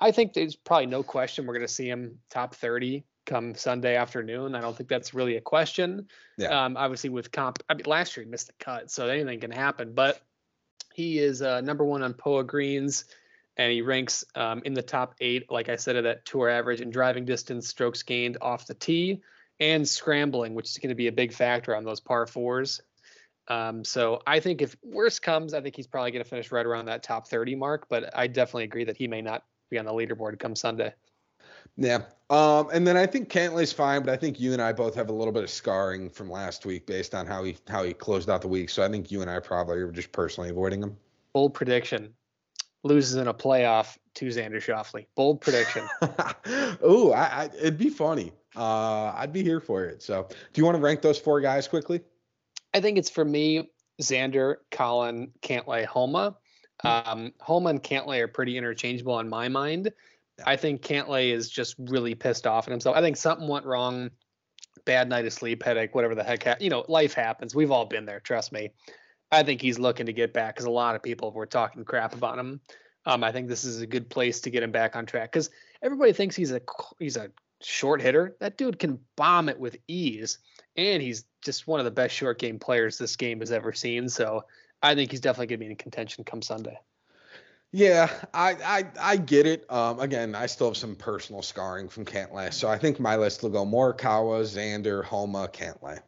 I 0.00 0.10
think 0.12 0.32
there's 0.32 0.56
probably 0.56 0.86
no 0.86 1.02
question 1.02 1.46
we're 1.46 1.54
going 1.54 1.66
to 1.66 1.72
see 1.72 1.88
him 1.88 2.18
top 2.30 2.54
30 2.54 3.04
come 3.26 3.54
Sunday 3.54 3.96
afternoon. 3.96 4.54
I 4.54 4.60
don't 4.60 4.76
think 4.76 4.88
that's 4.88 5.14
really 5.14 5.36
a 5.36 5.40
question. 5.40 6.08
Yeah. 6.38 6.64
Um, 6.64 6.76
obviously, 6.76 7.10
with 7.10 7.30
comp, 7.30 7.62
I 7.68 7.74
mean, 7.74 7.84
last 7.86 8.16
year 8.16 8.24
he 8.24 8.30
missed 8.30 8.48
the 8.48 8.54
cut, 8.58 8.90
so 8.90 9.08
anything 9.08 9.40
can 9.40 9.50
happen. 9.50 9.92
But 9.92 10.20
he 10.94 11.18
is 11.18 11.42
uh, 11.42 11.60
number 11.60 11.84
one 11.84 12.02
on 12.02 12.14
POA 12.14 12.44
greens, 12.44 13.04
and 13.56 13.70
he 13.70 13.82
ranks 13.82 14.24
um, 14.34 14.62
in 14.64 14.74
the 14.74 14.82
top 14.82 15.14
eight, 15.20 15.50
like 15.50 15.68
I 15.68 15.76
said, 15.76 15.96
at 15.96 16.04
that 16.04 16.24
tour 16.24 16.48
average 16.48 16.80
in 16.80 16.90
driving 16.90 17.24
distance, 17.24 17.68
strokes 17.68 18.02
gained 18.02 18.38
off 18.40 18.66
the 18.66 18.74
tee, 18.74 19.20
and 19.60 19.86
scrambling, 19.86 20.54
which 20.54 20.70
is 20.70 20.78
going 20.78 20.88
to 20.88 20.94
be 20.94 21.08
a 21.08 21.12
big 21.12 21.32
factor 21.32 21.76
on 21.76 21.84
those 21.84 22.00
par 22.00 22.26
fours. 22.26 22.80
Um, 23.48 23.84
so 23.84 24.22
I 24.26 24.40
think 24.40 24.62
if 24.62 24.76
worst 24.82 25.22
comes, 25.22 25.54
I 25.54 25.60
think 25.60 25.76
he's 25.76 25.86
probably 25.86 26.12
going 26.12 26.24
to 26.24 26.28
finish 26.28 26.52
right 26.52 26.64
around 26.64 26.86
that 26.86 27.02
top 27.02 27.28
30 27.28 27.56
mark. 27.56 27.86
But 27.88 28.16
I 28.16 28.28
definitely 28.28 28.64
agree 28.64 28.84
that 28.84 28.96
he 28.96 29.08
may 29.08 29.22
not 29.22 29.42
be 29.70 29.78
on 29.78 29.84
the 29.84 29.92
leaderboard 29.92 30.38
come 30.38 30.54
Sunday. 30.54 30.92
Yeah. 31.76 32.02
Um, 32.28 32.68
and 32.72 32.86
then 32.86 32.96
I 32.96 33.06
think 33.06 33.28
Cantlay's 33.30 33.72
fine, 33.72 34.02
but 34.02 34.12
I 34.12 34.16
think 34.16 34.38
you 34.38 34.52
and 34.52 34.62
I 34.62 34.72
both 34.72 34.94
have 34.94 35.08
a 35.08 35.12
little 35.12 35.32
bit 35.32 35.42
of 35.42 35.50
scarring 35.50 36.10
from 36.10 36.30
last 36.30 36.66
week 36.66 36.86
based 36.86 37.14
on 37.14 37.26
how 37.26 37.42
he 37.42 37.56
how 37.68 37.82
he 37.82 37.92
closed 37.92 38.28
out 38.28 38.42
the 38.42 38.48
week. 38.48 38.70
So 38.70 38.84
I 38.84 38.88
think 38.88 39.10
you 39.10 39.22
and 39.22 39.30
I 39.30 39.40
probably 39.40 39.78
are 39.78 39.90
just 39.90 40.12
personally 40.12 40.50
avoiding 40.50 40.82
him. 40.82 40.96
Bold 41.32 41.54
prediction. 41.54 42.12
Loses 42.82 43.16
in 43.16 43.28
a 43.28 43.34
playoff 43.34 43.98
to 44.14 44.26
Xander 44.26 44.56
Schauffele. 44.56 45.06
Bold 45.14 45.40
prediction. 45.40 45.86
oh, 46.82 47.12
I, 47.14 47.42
I, 47.42 47.50
it'd 47.58 47.78
be 47.78 47.90
funny. 47.90 48.32
Uh, 48.56 49.12
I'd 49.14 49.32
be 49.32 49.42
here 49.42 49.60
for 49.60 49.84
it. 49.84 50.02
So, 50.02 50.26
do 50.28 50.60
you 50.60 50.64
want 50.64 50.76
to 50.76 50.82
rank 50.82 51.02
those 51.02 51.18
four 51.18 51.40
guys 51.40 51.68
quickly? 51.68 52.00
I 52.72 52.80
think 52.80 52.98
it's 52.98 53.10
for 53.10 53.24
me, 53.24 53.70
Xander, 54.00 54.56
Collin, 54.70 55.32
Cantlay, 55.42 55.84
Homa. 55.84 56.36
Um, 56.84 57.32
Homa 57.40 57.70
and 57.70 57.82
Cantlay 57.82 58.20
are 58.20 58.28
pretty 58.28 58.56
interchangeable 58.56 59.18
in 59.20 59.28
my 59.28 59.48
mind. 59.48 59.92
I 60.44 60.56
think 60.56 60.82
Cantlay 60.82 61.32
is 61.32 61.50
just 61.50 61.74
really 61.78 62.14
pissed 62.14 62.46
off 62.46 62.66
at 62.66 62.70
himself. 62.70 62.96
I 62.96 63.00
think 63.00 63.16
something 63.16 63.48
went 63.48 63.66
wrong. 63.66 64.10
Bad 64.84 65.08
night 65.08 65.26
of 65.26 65.32
sleep, 65.32 65.62
headache, 65.62 65.94
whatever 65.94 66.14
the 66.14 66.24
heck. 66.24 66.44
Ha- 66.44 66.56
you 66.60 66.70
know, 66.70 66.84
life 66.88 67.12
happens. 67.12 67.54
We've 67.54 67.70
all 67.70 67.84
been 67.84 68.06
there. 68.06 68.20
Trust 68.20 68.52
me. 68.52 68.70
I 69.30 69.42
think 69.42 69.60
he's 69.60 69.78
looking 69.78 70.06
to 70.06 70.12
get 70.12 70.32
back 70.32 70.54
because 70.54 70.66
a 70.66 70.70
lot 70.70 70.96
of 70.96 71.02
people 71.02 71.30
were 71.32 71.46
talking 71.46 71.84
crap 71.84 72.14
about 72.14 72.38
him. 72.38 72.60
Um, 73.06 73.22
I 73.24 73.32
think 73.32 73.48
this 73.48 73.64
is 73.64 73.80
a 73.80 73.86
good 73.86 74.10
place 74.10 74.40
to 74.42 74.50
get 74.50 74.62
him 74.62 74.72
back 74.72 74.96
on 74.96 75.06
track 75.06 75.32
because 75.32 75.50
everybody 75.82 76.12
thinks 76.12 76.36
he's 76.36 76.52
a 76.52 76.60
he's 76.98 77.16
a 77.16 77.30
short 77.62 78.00
hitter. 78.00 78.36
That 78.40 78.56
dude 78.56 78.78
can 78.78 78.98
bomb 79.16 79.48
it 79.48 79.58
with 79.58 79.76
ease, 79.86 80.38
and 80.76 81.02
he's 81.02 81.24
just 81.42 81.66
one 81.66 81.80
of 81.80 81.84
the 81.84 81.90
best 81.90 82.14
short 82.14 82.38
game 82.38 82.58
players 82.58 82.98
this 82.98 83.16
game 83.16 83.40
has 83.40 83.52
ever 83.52 83.72
seen. 83.72 84.08
So 84.08 84.44
I 84.82 84.94
think 84.94 85.10
he's 85.10 85.20
definitely 85.20 85.48
going 85.48 85.60
to 85.60 85.64
be 85.64 85.70
in 85.70 85.76
contention 85.76 86.24
come 86.24 86.42
Sunday. 86.42 86.78
Yeah, 87.72 88.10
I, 88.34 88.56
I 88.64 88.84
I 89.00 89.16
get 89.16 89.46
it. 89.46 89.70
Um, 89.70 90.00
again, 90.00 90.34
I 90.34 90.46
still 90.46 90.68
have 90.68 90.76
some 90.76 90.96
personal 90.96 91.40
scarring 91.40 91.88
from 91.88 92.04
Cantlay, 92.04 92.52
so 92.52 92.68
I 92.68 92.76
think 92.76 92.98
my 92.98 93.14
list 93.14 93.42
will 93.44 93.50
go 93.50 93.64
Morikawa, 93.64 94.42
Xander, 94.42 95.04
Homa, 95.04 95.48
Cantlay. 95.52 96.00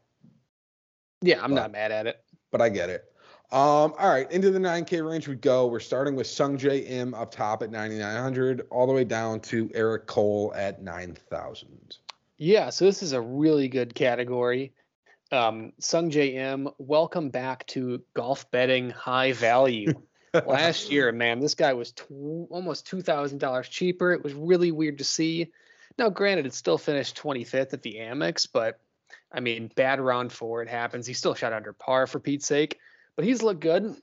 Yeah, 1.20 1.40
I'm 1.40 1.50
but, 1.50 1.60
not 1.60 1.72
mad 1.72 1.92
at 1.92 2.08
it. 2.08 2.20
But 2.50 2.62
I 2.62 2.68
get 2.68 2.90
it. 2.90 3.04
Um, 3.52 3.94
all 3.98 4.08
right, 4.08 4.30
into 4.32 4.50
the 4.50 4.58
9K 4.58 5.08
range 5.08 5.28
we 5.28 5.36
go. 5.36 5.66
We're 5.66 5.78
starting 5.78 6.16
with 6.16 6.26
Sungjae 6.26 6.90
Im 6.90 7.14
up 7.14 7.30
top 7.30 7.62
at 7.62 7.70
9,900, 7.70 8.66
all 8.70 8.86
the 8.86 8.94
way 8.94 9.04
down 9.04 9.40
to 9.40 9.70
Eric 9.74 10.06
Cole 10.06 10.52
at 10.56 10.82
9,000. 10.82 11.98
Yeah, 12.38 12.70
so 12.70 12.86
this 12.86 13.02
is 13.02 13.12
a 13.12 13.20
really 13.20 13.68
good 13.68 13.94
category. 13.94 14.72
Um, 15.32 15.72
Sungjae 15.80 16.34
Im, 16.34 16.68
welcome 16.76 17.30
back 17.30 17.66
to 17.68 18.02
golf 18.12 18.50
betting 18.50 18.90
high 18.90 19.32
value. 19.32 19.94
Last 20.46 20.92
year, 20.92 21.10
man, 21.10 21.40
this 21.40 21.54
guy 21.54 21.72
was 21.72 21.92
tw- 21.92 22.48
almost 22.50 22.86
two 22.86 23.00
thousand 23.00 23.38
dollars 23.38 23.66
cheaper. 23.66 24.12
It 24.12 24.22
was 24.22 24.34
really 24.34 24.72
weird 24.72 24.98
to 24.98 25.04
see. 25.04 25.50
Now, 25.98 26.10
granted, 26.10 26.44
it 26.44 26.54
still 26.54 26.76
finished 26.76 27.16
25th 27.16 27.72
at 27.72 27.82
the 27.82 27.94
Amex, 27.94 28.46
but 28.50 28.78
I 29.32 29.40
mean, 29.40 29.70
bad 29.74 30.00
round 30.00 30.32
four, 30.32 30.62
it 30.62 30.68
happens. 30.68 31.06
He 31.06 31.14
still 31.14 31.34
shot 31.34 31.54
under 31.54 31.72
par 31.72 32.06
for 32.06 32.20
Pete's 32.20 32.46
sake, 32.46 32.78
but 33.16 33.24
he's 33.24 33.42
looked 33.42 33.60
good. 33.60 33.96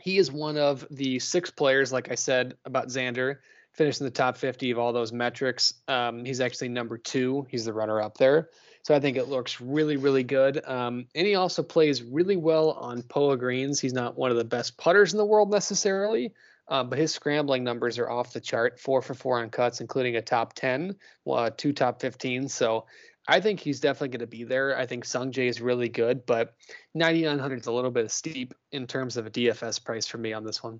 He 0.00 0.18
is 0.18 0.32
one 0.32 0.56
of 0.56 0.86
the 0.90 1.20
six 1.20 1.50
players, 1.50 1.92
like 1.92 2.10
I 2.10 2.16
said 2.16 2.54
about 2.64 2.88
Xander, 2.88 3.38
finished 3.72 4.00
in 4.00 4.06
the 4.06 4.12
top 4.12 4.36
50 4.36 4.72
of 4.72 4.78
all 4.78 4.92
those 4.92 5.12
metrics. 5.12 5.74
Um, 5.86 6.24
he's 6.24 6.40
actually 6.40 6.68
number 6.68 6.98
two. 6.98 7.46
He's 7.50 7.64
the 7.64 7.72
runner 7.72 8.00
up 8.00 8.18
there. 8.18 8.50
So 8.86 8.94
I 8.94 9.00
think 9.00 9.16
it 9.16 9.26
looks 9.26 9.60
really, 9.60 9.96
really 9.96 10.22
good. 10.22 10.64
Um, 10.64 11.08
and 11.16 11.26
he 11.26 11.34
also 11.34 11.64
plays 11.64 12.04
really 12.04 12.36
well 12.36 12.70
on 12.70 13.02
POA 13.02 13.36
greens. 13.36 13.80
He's 13.80 13.92
not 13.92 14.16
one 14.16 14.30
of 14.30 14.36
the 14.36 14.44
best 14.44 14.76
putters 14.76 15.12
in 15.12 15.18
the 15.18 15.24
world 15.24 15.50
necessarily, 15.50 16.32
uh, 16.68 16.84
but 16.84 16.96
his 16.96 17.12
scrambling 17.12 17.64
numbers 17.64 17.98
are 17.98 18.08
off 18.08 18.32
the 18.32 18.40
chart. 18.40 18.78
Four 18.78 19.02
for 19.02 19.14
four 19.14 19.40
on 19.40 19.50
cuts, 19.50 19.80
including 19.80 20.14
a 20.14 20.22
top 20.22 20.52
10, 20.52 20.94
uh, 21.28 21.50
two 21.56 21.72
top 21.72 22.00
15. 22.00 22.48
So 22.48 22.86
I 23.26 23.40
think 23.40 23.58
he's 23.58 23.80
definitely 23.80 24.18
going 24.18 24.20
to 24.20 24.28
be 24.28 24.44
there. 24.44 24.78
I 24.78 24.86
think 24.86 25.04
Sungjae 25.04 25.48
is 25.48 25.60
really 25.60 25.88
good, 25.88 26.24
but 26.24 26.54
9,900 26.94 27.58
is 27.58 27.66
a 27.66 27.72
little 27.72 27.90
bit 27.90 28.12
steep 28.12 28.54
in 28.70 28.86
terms 28.86 29.16
of 29.16 29.26
a 29.26 29.30
DFS 29.30 29.84
price 29.84 30.06
for 30.06 30.18
me 30.18 30.32
on 30.32 30.44
this 30.44 30.62
one. 30.62 30.78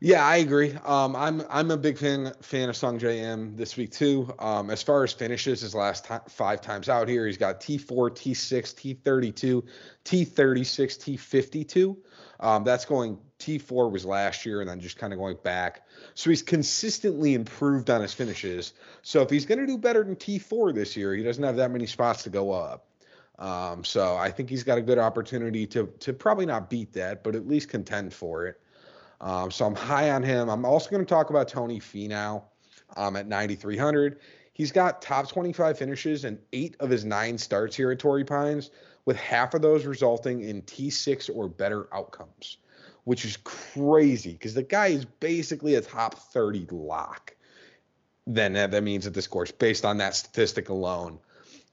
Yeah, 0.00 0.24
I 0.24 0.36
agree. 0.36 0.74
Um, 0.84 1.16
I'm 1.16 1.42
I'm 1.50 1.72
a 1.72 1.76
big 1.76 1.98
fan 1.98 2.32
fan 2.40 2.68
of 2.68 2.76
Sungjae 2.76 3.16
Im 3.16 3.56
this 3.56 3.76
week 3.76 3.90
too. 3.90 4.32
Um, 4.38 4.70
as 4.70 4.80
far 4.80 5.02
as 5.02 5.12
finishes, 5.12 5.62
his 5.62 5.74
last 5.74 6.04
t- 6.04 6.14
five 6.28 6.60
times 6.60 6.88
out 6.88 7.08
here, 7.08 7.26
he's 7.26 7.36
got 7.36 7.60
T4, 7.60 8.08
T6, 8.08 8.74
T32, 8.74 9.64
T36, 10.04 10.98
T52. 10.98 11.98
Um, 12.38 12.62
that's 12.62 12.84
going 12.84 13.18
T4 13.40 13.90
was 13.90 14.04
last 14.04 14.46
year, 14.46 14.60
and 14.60 14.70
then 14.70 14.78
just 14.78 14.98
kind 14.98 15.12
of 15.12 15.18
going 15.18 15.36
back. 15.42 15.82
So 16.14 16.30
he's 16.30 16.42
consistently 16.42 17.34
improved 17.34 17.90
on 17.90 18.00
his 18.00 18.14
finishes. 18.14 18.74
So 19.02 19.22
if 19.22 19.30
he's 19.30 19.46
going 19.46 19.58
to 19.58 19.66
do 19.66 19.78
better 19.78 20.04
than 20.04 20.14
T4 20.14 20.70
this 20.70 20.96
year, 20.96 21.12
he 21.12 21.24
doesn't 21.24 21.42
have 21.42 21.56
that 21.56 21.72
many 21.72 21.86
spots 21.86 22.22
to 22.22 22.30
go 22.30 22.52
up. 22.52 22.86
Um, 23.40 23.82
so 23.84 24.16
I 24.16 24.30
think 24.30 24.48
he's 24.48 24.62
got 24.62 24.78
a 24.78 24.82
good 24.82 24.98
opportunity 24.98 25.66
to 25.68 25.86
to 26.00 26.12
probably 26.12 26.46
not 26.46 26.70
beat 26.70 26.92
that, 26.92 27.24
but 27.24 27.34
at 27.34 27.48
least 27.48 27.68
contend 27.68 28.14
for 28.14 28.46
it. 28.46 28.60
Um, 29.20 29.50
so 29.50 29.66
I'm 29.66 29.74
high 29.74 30.10
on 30.10 30.22
him. 30.22 30.48
I'm 30.48 30.64
also 30.64 30.90
going 30.90 31.04
to 31.04 31.08
talk 31.08 31.30
about 31.30 31.48
Tony 31.48 31.80
Finau 31.80 32.42
um, 32.96 33.16
at 33.16 33.26
9,300. 33.26 34.20
He's 34.52 34.72
got 34.72 35.02
top 35.02 35.28
25 35.28 35.78
finishes 35.78 36.24
and 36.24 36.38
eight 36.52 36.76
of 36.80 36.90
his 36.90 37.04
nine 37.04 37.38
starts 37.38 37.76
here 37.76 37.90
at 37.90 37.98
Torrey 37.98 38.24
Pines, 38.24 38.70
with 39.04 39.16
half 39.16 39.54
of 39.54 39.62
those 39.62 39.86
resulting 39.86 40.42
in 40.42 40.62
T6 40.62 41.30
or 41.34 41.48
better 41.48 41.88
outcomes, 41.94 42.58
which 43.04 43.24
is 43.24 43.38
crazy 43.38 44.32
because 44.32 44.54
the 44.54 44.62
guy 44.62 44.88
is 44.88 45.04
basically 45.04 45.76
a 45.76 45.80
top 45.80 46.14
30 46.14 46.66
lock. 46.70 47.34
Then 48.26 48.52
that 48.52 48.82
means 48.82 49.06
at 49.06 49.14
this 49.14 49.26
course, 49.26 49.50
based 49.50 49.86
on 49.86 49.96
that 49.98 50.14
statistic 50.14 50.68
alone, 50.68 51.18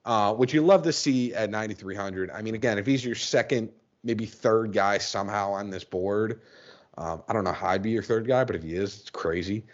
uh, 0.06 0.34
which 0.34 0.54
you 0.54 0.62
love 0.62 0.84
to 0.84 0.93
see 0.93 1.34
at 1.34 1.50
9,300. 1.50 2.32
I 2.32 2.41
mean, 2.41 2.56
again, 2.56 2.78
if 2.78 2.86
he's 2.86 3.04
your 3.04 3.16
second, 3.16 3.72
maybe 4.04 4.26
third 4.26 4.72
guy 4.72 5.00
somehow 5.00 5.52
on 5.52 5.72
this 5.72 5.84
board, 5.84 6.39
um, 6.98 7.24
I 7.28 7.34
don't 7.34 7.43
know 7.43 7.52
how 7.52 7.68
I'd 7.68 7.82
be 7.82 7.91
your 7.91 8.04
third 8.04 8.28
guy, 8.28 8.43
but 8.43 8.56
if 8.56 8.64
he 8.64 8.74
is, 8.74 9.00
it's 9.02 9.10
crazy. 9.10 9.66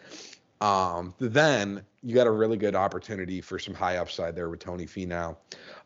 Um, 0.60 1.14
then 1.20 1.82
you 2.04 2.14
got 2.14 2.28
a 2.28 2.32
really 2.32 2.58
good 2.58 2.76
opportunity 2.76 3.42
for 3.42 3.60
some 3.60 3.74
high 3.74 3.98
upside 3.98 4.36
there 4.36 4.50
with 4.50 4.60
Tony 4.60 4.86
Finau. 4.86 5.36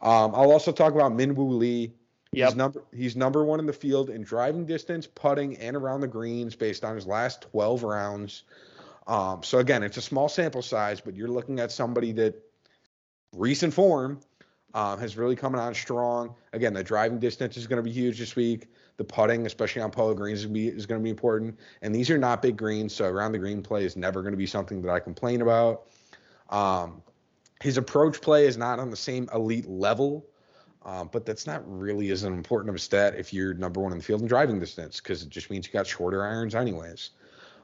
Um, 0.01 0.35
I'll 0.35 0.51
also 0.51 0.71
talk 0.71 0.93
about 0.93 1.13
Minwoo 1.13 1.57
Lee. 1.57 1.93
Yep. 2.31 2.49
He's 2.49 2.55
number 2.55 2.83
he's 2.93 3.15
number 3.15 3.45
one 3.45 3.59
in 3.59 3.65
the 3.65 3.73
field 3.73 4.09
in 4.09 4.23
driving 4.23 4.65
distance, 4.65 5.07
putting, 5.07 5.55
and 5.57 5.77
around 5.77 6.01
the 6.01 6.07
greens 6.07 6.55
based 6.55 6.83
on 6.83 6.95
his 6.95 7.07
last 7.07 7.41
12 7.51 7.83
rounds. 7.83 8.43
Um, 9.07 9.43
so 9.43 9.59
again, 9.59 9.83
it's 9.83 9.97
a 9.97 10.01
small 10.01 10.27
sample 10.27 10.61
size, 10.61 10.99
but 10.99 11.15
you're 11.15 11.29
looking 11.29 11.59
at 11.59 11.71
somebody 11.71 12.11
that 12.13 12.35
recent 13.31 13.73
form 13.73 14.19
uh, 14.73 14.97
has 14.97 15.15
really 15.15 15.35
coming 15.35 15.61
on 15.61 15.73
strong. 15.73 16.35
Again, 16.51 16.73
the 16.73 16.83
driving 16.83 17.19
distance 17.19 17.55
is 17.55 17.67
going 17.67 17.77
to 17.77 17.83
be 17.83 17.91
huge 17.91 18.19
this 18.19 18.35
week. 18.35 18.67
The 18.97 19.03
putting, 19.03 19.45
especially 19.45 19.81
on 19.81 19.91
POA 19.91 20.15
greens, 20.15 20.45
is 20.45 20.85
going, 20.85 20.99
to 20.99 21.03
be 21.03 21.09
important. 21.09 21.59
And 21.81 21.93
these 21.93 22.09
are 22.09 22.17
not 22.17 22.41
big 22.41 22.55
greens, 22.55 22.93
so 22.93 23.05
around 23.05 23.33
the 23.33 23.39
green 23.39 23.61
play 23.61 23.83
is 23.83 23.97
never 23.97 24.21
going 24.21 24.31
to 24.31 24.37
be 24.37 24.47
something 24.47 24.81
that 24.83 24.91
I 24.91 24.99
complain 24.99 25.41
about. 25.41 25.87
Um, 26.49 27.01
his 27.61 27.77
approach 27.77 28.21
play 28.21 28.45
is 28.45 28.57
not 28.57 28.79
on 28.79 28.89
the 28.89 28.95
same 28.95 29.27
elite 29.33 29.67
level, 29.67 30.25
um, 30.85 31.09
but 31.11 31.25
that's 31.25 31.47
not 31.47 31.63
really 31.65 32.11
as 32.11 32.23
important 32.23 32.69
of 32.69 32.75
a 32.75 32.79
stat 32.79 33.15
if 33.17 33.33
you're 33.33 33.53
number 33.53 33.81
one 33.81 33.91
in 33.91 33.97
the 33.97 34.03
field 34.03 34.21
in 34.21 34.27
driving 34.27 34.59
distance, 34.59 35.01
because 35.01 35.23
it 35.23 35.29
just 35.29 35.49
means 35.49 35.67
you 35.67 35.73
got 35.73 35.87
shorter 35.87 36.23
irons 36.23 36.55
anyways. 36.55 37.11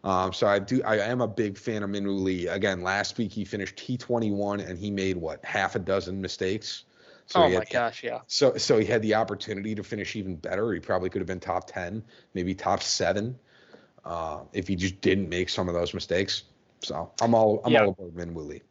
Um, 0.04 0.34
so 0.34 0.48
I 0.48 0.60
do. 0.60 0.82
I 0.84 0.98
am 0.98 1.22
a 1.22 1.28
big 1.28 1.58
fan 1.58 1.84
of 1.84 1.90
Minwoo 1.90 2.22
Lee. 2.22 2.48
Again, 2.48 2.82
last 2.82 3.18
week 3.18 3.32
he 3.32 3.46
finished 3.46 3.76
T21 3.76 4.68
and 4.68 4.80
he 4.80 4.90
made 4.90 5.18
what 5.18 5.44
half 5.46 5.76
a 5.76 5.80
dozen 5.80 6.20
mistakes. 6.20 6.86
So 7.32 7.44
oh 7.44 7.50
my 7.50 7.64
gosh, 7.64 8.04
yeah. 8.04 8.20
So 8.28 8.58
so 8.58 8.78
he 8.78 8.86
had 8.86 9.02
the 9.02 9.16
opportunity 9.16 9.74
to 9.76 9.84
finish 9.84 10.18
even 10.18 10.36
better. 10.36 10.74
He 10.74 10.82
probably 10.82 11.10
could 11.10 11.22
have 11.22 11.28
been 11.28 11.40
top 11.40 11.66
ten, 11.66 12.04
maybe 12.34 12.54
top 12.54 12.84
seven, 12.84 13.40
uh, 14.04 14.42
if 14.52 14.68
he 14.68 14.76
just 14.76 15.00
didn't 15.00 15.30
make 15.30 15.48
some 15.48 15.70
of 15.70 15.74
those 15.74 15.94
mistakes. 15.94 16.44
So 16.82 17.10
I'm 17.22 17.34
all 17.34 17.62
I'm 17.64 17.72
yeah. 17.72 17.84
all 17.84 17.92
aboard 17.92 18.16
Minwoo 18.16 18.46
Lee. 18.46 18.62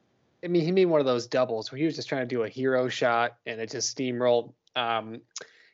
I 0.44 0.48
mean, 0.48 0.62
he 0.62 0.72
made 0.72 0.86
one 0.86 1.00
of 1.00 1.06
those 1.06 1.26
doubles 1.26 1.72
where 1.72 1.78
he 1.78 1.86
was 1.86 1.96
just 1.96 2.08
trying 2.08 2.22
to 2.22 2.26
do 2.26 2.42
a 2.42 2.48
hero 2.48 2.88
shot 2.88 3.36
and 3.46 3.61
it 3.61 3.70
just 3.70 3.96
steamrolled. 3.96 4.52
Um, 4.76 5.22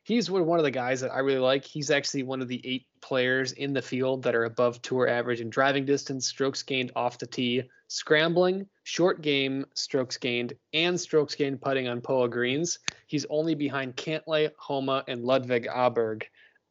he's 0.04 0.30
one 0.30 0.58
of 0.60 0.64
the 0.64 0.70
guys 0.70 1.00
that 1.00 1.12
I 1.12 1.18
really 1.20 1.40
like. 1.40 1.64
He's 1.64 1.90
actually 1.90 2.22
one 2.22 2.40
of 2.40 2.46
the 2.46 2.60
eight 2.64 2.86
players 3.06 3.52
in 3.52 3.72
the 3.72 3.80
field 3.80 4.24
that 4.24 4.34
are 4.34 4.44
above 4.44 4.82
tour 4.82 5.08
average 5.08 5.40
in 5.40 5.48
driving 5.48 5.84
distance, 5.84 6.26
strokes 6.26 6.64
gained 6.64 6.90
off 6.96 7.18
the 7.18 7.26
tee, 7.26 7.62
scrambling, 7.86 8.66
short 8.82 9.22
game, 9.22 9.64
strokes 9.74 10.16
gained, 10.16 10.54
and 10.72 11.00
strokes 11.00 11.36
gained 11.36 11.60
putting 11.60 11.86
on 11.86 12.00
POA 12.00 12.28
greens. 12.28 12.80
He's 13.06 13.24
only 13.30 13.54
behind 13.54 13.94
Cantlay, 13.96 14.50
Homa, 14.58 15.04
and 15.06 15.22
Ludvig 15.22 15.68
Åberg, 15.68 16.24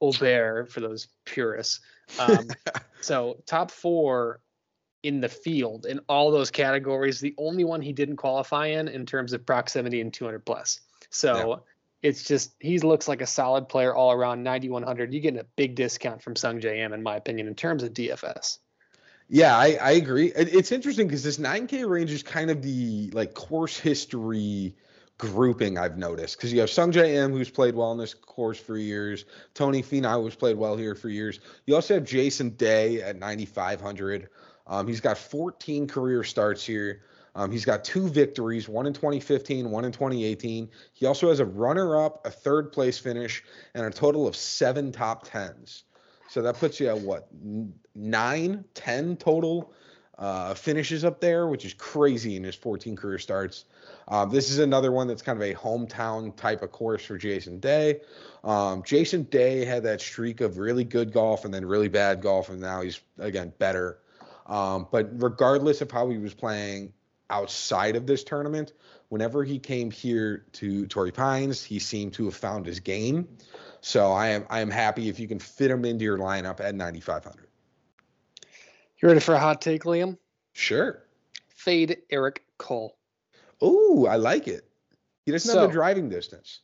Åberg 0.03 0.67
for 0.69 0.81
those 0.81 1.07
purists. 1.23 1.79
Um, 2.19 2.49
so 3.01 3.41
top 3.45 3.71
four 3.71 4.41
in 5.03 5.21
the 5.21 5.29
field 5.29 5.85
in 5.85 6.01
all 6.09 6.31
those 6.31 6.51
categories. 6.51 7.21
The 7.21 7.33
only 7.37 7.63
one 7.63 7.81
he 7.81 7.93
didn't 7.93 8.17
qualify 8.17 8.67
in 8.67 8.89
in 8.89 9.05
terms 9.05 9.31
of 9.31 9.45
proximity 9.45 10.01
and 10.01 10.13
200 10.13 10.45
plus. 10.45 10.81
So. 11.11 11.63
It's 12.05 12.23
just 12.23 12.53
he 12.59 12.77
looks 12.77 13.07
like 13.07 13.21
a 13.21 13.25
solid 13.25 13.67
player 13.67 13.93
all 13.95 14.11
around 14.11 14.43
9100 14.43 15.11
you're 15.11 15.21
getting 15.23 15.39
a 15.39 15.45
big 15.55 15.73
discount 15.73 16.21
from 16.21 16.35
Sungjae 16.35 16.77
Im 16.77 16.93
in 16.93 17.01
my 17.01 17.15
opinion 17.15 17.47
in 17.47 17.55
terms 17.55 17.81
of 17.81 17.93
dfs 17.93 18.59
yeah 19.27 19.57
i, 19.57 19.77
I 19.81 19.91
agree. 19.93 20.31
It's 20.35 20.71
interesting 20.71 21.07
because 21.07 21.23
this 21.23 21.37
9k 21.37 21.89
range 21.89 22.11
is 22.11 22.21
kind 22.21 22.51
of 22.51 22.61
the 22.61 23.09
like 23.11 23.33
course 23.33 23.79
history 23.79 24.75
grouping 25.17 25.79
i've 25.79 25.97
noticed. 25.97 26.37
Because 26.37 26.53
you 26.53 26.59
have 26.59 26.69
Sungjae 26.69 27.15
Im 27.15 27.31
who's 27.31 27.49
played 27.49 27.73
well 27.73 27.91
in 27.91 27.97
this 27.97 28.13
course 28.13 28.59
for 28.59 28.77
years. 28.77 29.25
Tony 29.55 29.81
finau 29.81 30.21
who's 30.21 30.35
played 30.35 30.57
well 30.57 30.77
here 30.77 30.93
for 30.93 31.09
years. 31.09 31.39
You 31.65 31.73
also 31.73 31.95
have 31.95 32.03
jason 32.03 32.51
day 32.51 33.01
at 33.01 33.17
9500 33.17 34.29
um, 34.67 34.87
he's 34.87 35.01
got 35.01 35.17
14 35.17 35.87
career 35.87 36.23
starts 36.23 36.63
here 36.63 37.01
um, 37.35 37.51
he's 37.51 37.65
got 37.65 37.83
two 37.83 38.07
victories, 38.07 38.69
one 38.69 38.85
in 38.87 38.93
2015, 38.93 39.69
one 39.69 39.83
in 39.83 39.91
2018. 39.91 40.69
He 40.93 41.05
also 41.05 41.29
has 41.29 41.41
a 41.41 41.45
runner 41.45 42.01
up, 42.01 42.25
a 42.25 42.31
third 42.31 42.71
place 42.71 42.97
finish, 42.97 43.43
and 43.73 43.85
a 43.85 43.91
total 43.91 44.25
of 44.25 44.35
seven 44.35 44.91
top 44.93 45.27
tens. 45.29 45.83
So 46.29 46.41
that 46.41 46.55
puts 46.55 46.79
you 46.79 46.87
at 46.87 46.97
what, 46.97 47.27
nine, 47.93 48.63
ten 48.73 49.17
total 49.17 49.73
uh, 50.17 50.53
finishes 50.53 51.03
up 51.03 51.19
there, 51.19 51.47
which 51.47 51.65
is 51.65 51.73
crazy 51.73 52.37
in 52.37 52.43
his 52.43 52.55
14 52.55 52.95
career 52.95 53.19
starts. 53.19 53.65
Uh, 54.07 54.25
this 54.25 54.49
is 54.49 54.59
another 54.59 54.91
one 54.93 55.07
that's 55.07 55.21
kind 55.21 55.37
of 55.37 55.43
a 55.43 55.53
hometown 55.53 56.35
type 56.37 56.61
of 56.61 56.71
course 56.71 57.03
for 57.03 57.17
Jason 57.17 57.59
Day. 57.59 57.99
Um, 58.45 58.81
Jason 58.83 59.23
Day 59.23 59.65
had 59.65 59.83
that 59.83 59.99
streak 59.99 60.39
of 60.39 60.57
really 60.57 60.85
good 60.85 61.11
golf 61.11 61.43
and 61.43 61.53
then 61.53 61.65
really 61.65 61.89
bad 61.89 62.21
golf, 62.21 62.49
and 62.49 62.61
now 62.61 62.81
he's, 62.81 63.01
again, 63.19 63.51
better. 63.59 63.99
Um, 64.45 64.87
but 64.89 65.09
regardless 65.21 65.81
of 65.81 65.91
how 65.91 66.09
he 66.09 66.17
was 66.17 66.33
playing, 66.33 66.93
outside 67.29 67.95
of 67.95 68.05
this 68.05 68.23
tournament. 68.23 68.73
whenever 69.09 69.43
he 69.43 69.59
came 69.59 69.91
here 69.91 70.45
to 70.51 70.87
Torrey 70.87 71.11
Pines, 71.11 71.63
he 71.63 71.79
seemed 71.79 72.13
to 72.13 72.25
have 72.25 72.35
found 72.35 72.65
his 72.65 72.79
game. 72.79 73.27
So 73.81 74.11
I 74.11 74.29
am 74.29 74.45
I 74.49 74.61
am 74.61 74.71
happy 74.71 75.09
if 75.09 75.19
you 75.19 75.27
can 75.27 75.39
fit 75.39 75.69
him 75.69 75.85
into 75.85 76.03
your 76.03 76.17
lineup 76.17 76.59
at 76.59 76.73
9500. 76.73 77.47
You 78.97 79.07
ready 79.07 79.19
for 79.19 79.35
a 79.35 79.39
hot 79.39 79.61
take, 79.61 79.83
Liam? 79.83 80.17
Sure. 80.53 81.03
Fade 81.47 82.01
Eric 82.09 82.43
Cole. 82.57 82.97
Oh, 83.61 84.07
I 84.07 84.15
like 84.15 84.47
it. 84.47 84.67
He 85.25 85.31
doesn't 85.31 85.51
so, 85.51 85.61
have 85.61 85.69
the 85.69 85.73
driving 85.73 86.09
distance. 86.09 86.61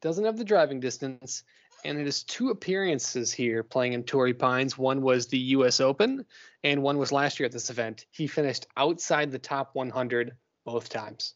Doesn't 0.00 0.24
have 0.24 0.36
the 0.36 0.44
driving 0.44 0.80
distance. 0.80 1.44
And 1.84 1.98
it 1.98 2.06
is 2.06 2.22
two 2.22 2.50
appearances 2.50 3.32
here 3.32 3.62
playing 3.62 3.94
in 3.94 4.04
Torrey 4.04 4.34
Pines. 4.34 4.76
One 4.76 5.02
was 5.02 5.26
the 5.26 5.38
U.S. 5.38 5.80
Open, 5.80 6.24
and 6.62 6.82
one 6.82 6.98
was 6.98 7.12
last 7.12 7.38
year 7.38 7.46
at 7.46 7.52
this 7.52 7.70
event. 7.70 8.06
He 8.10 8.26
finished 8.26 8.66
outside 8.76 9.30
the 9.30 9.38
top 9.38 9.74
100 9.74 10.36
both 10.64 10.88
times. 10.88 11.34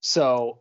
So 0.00 0.60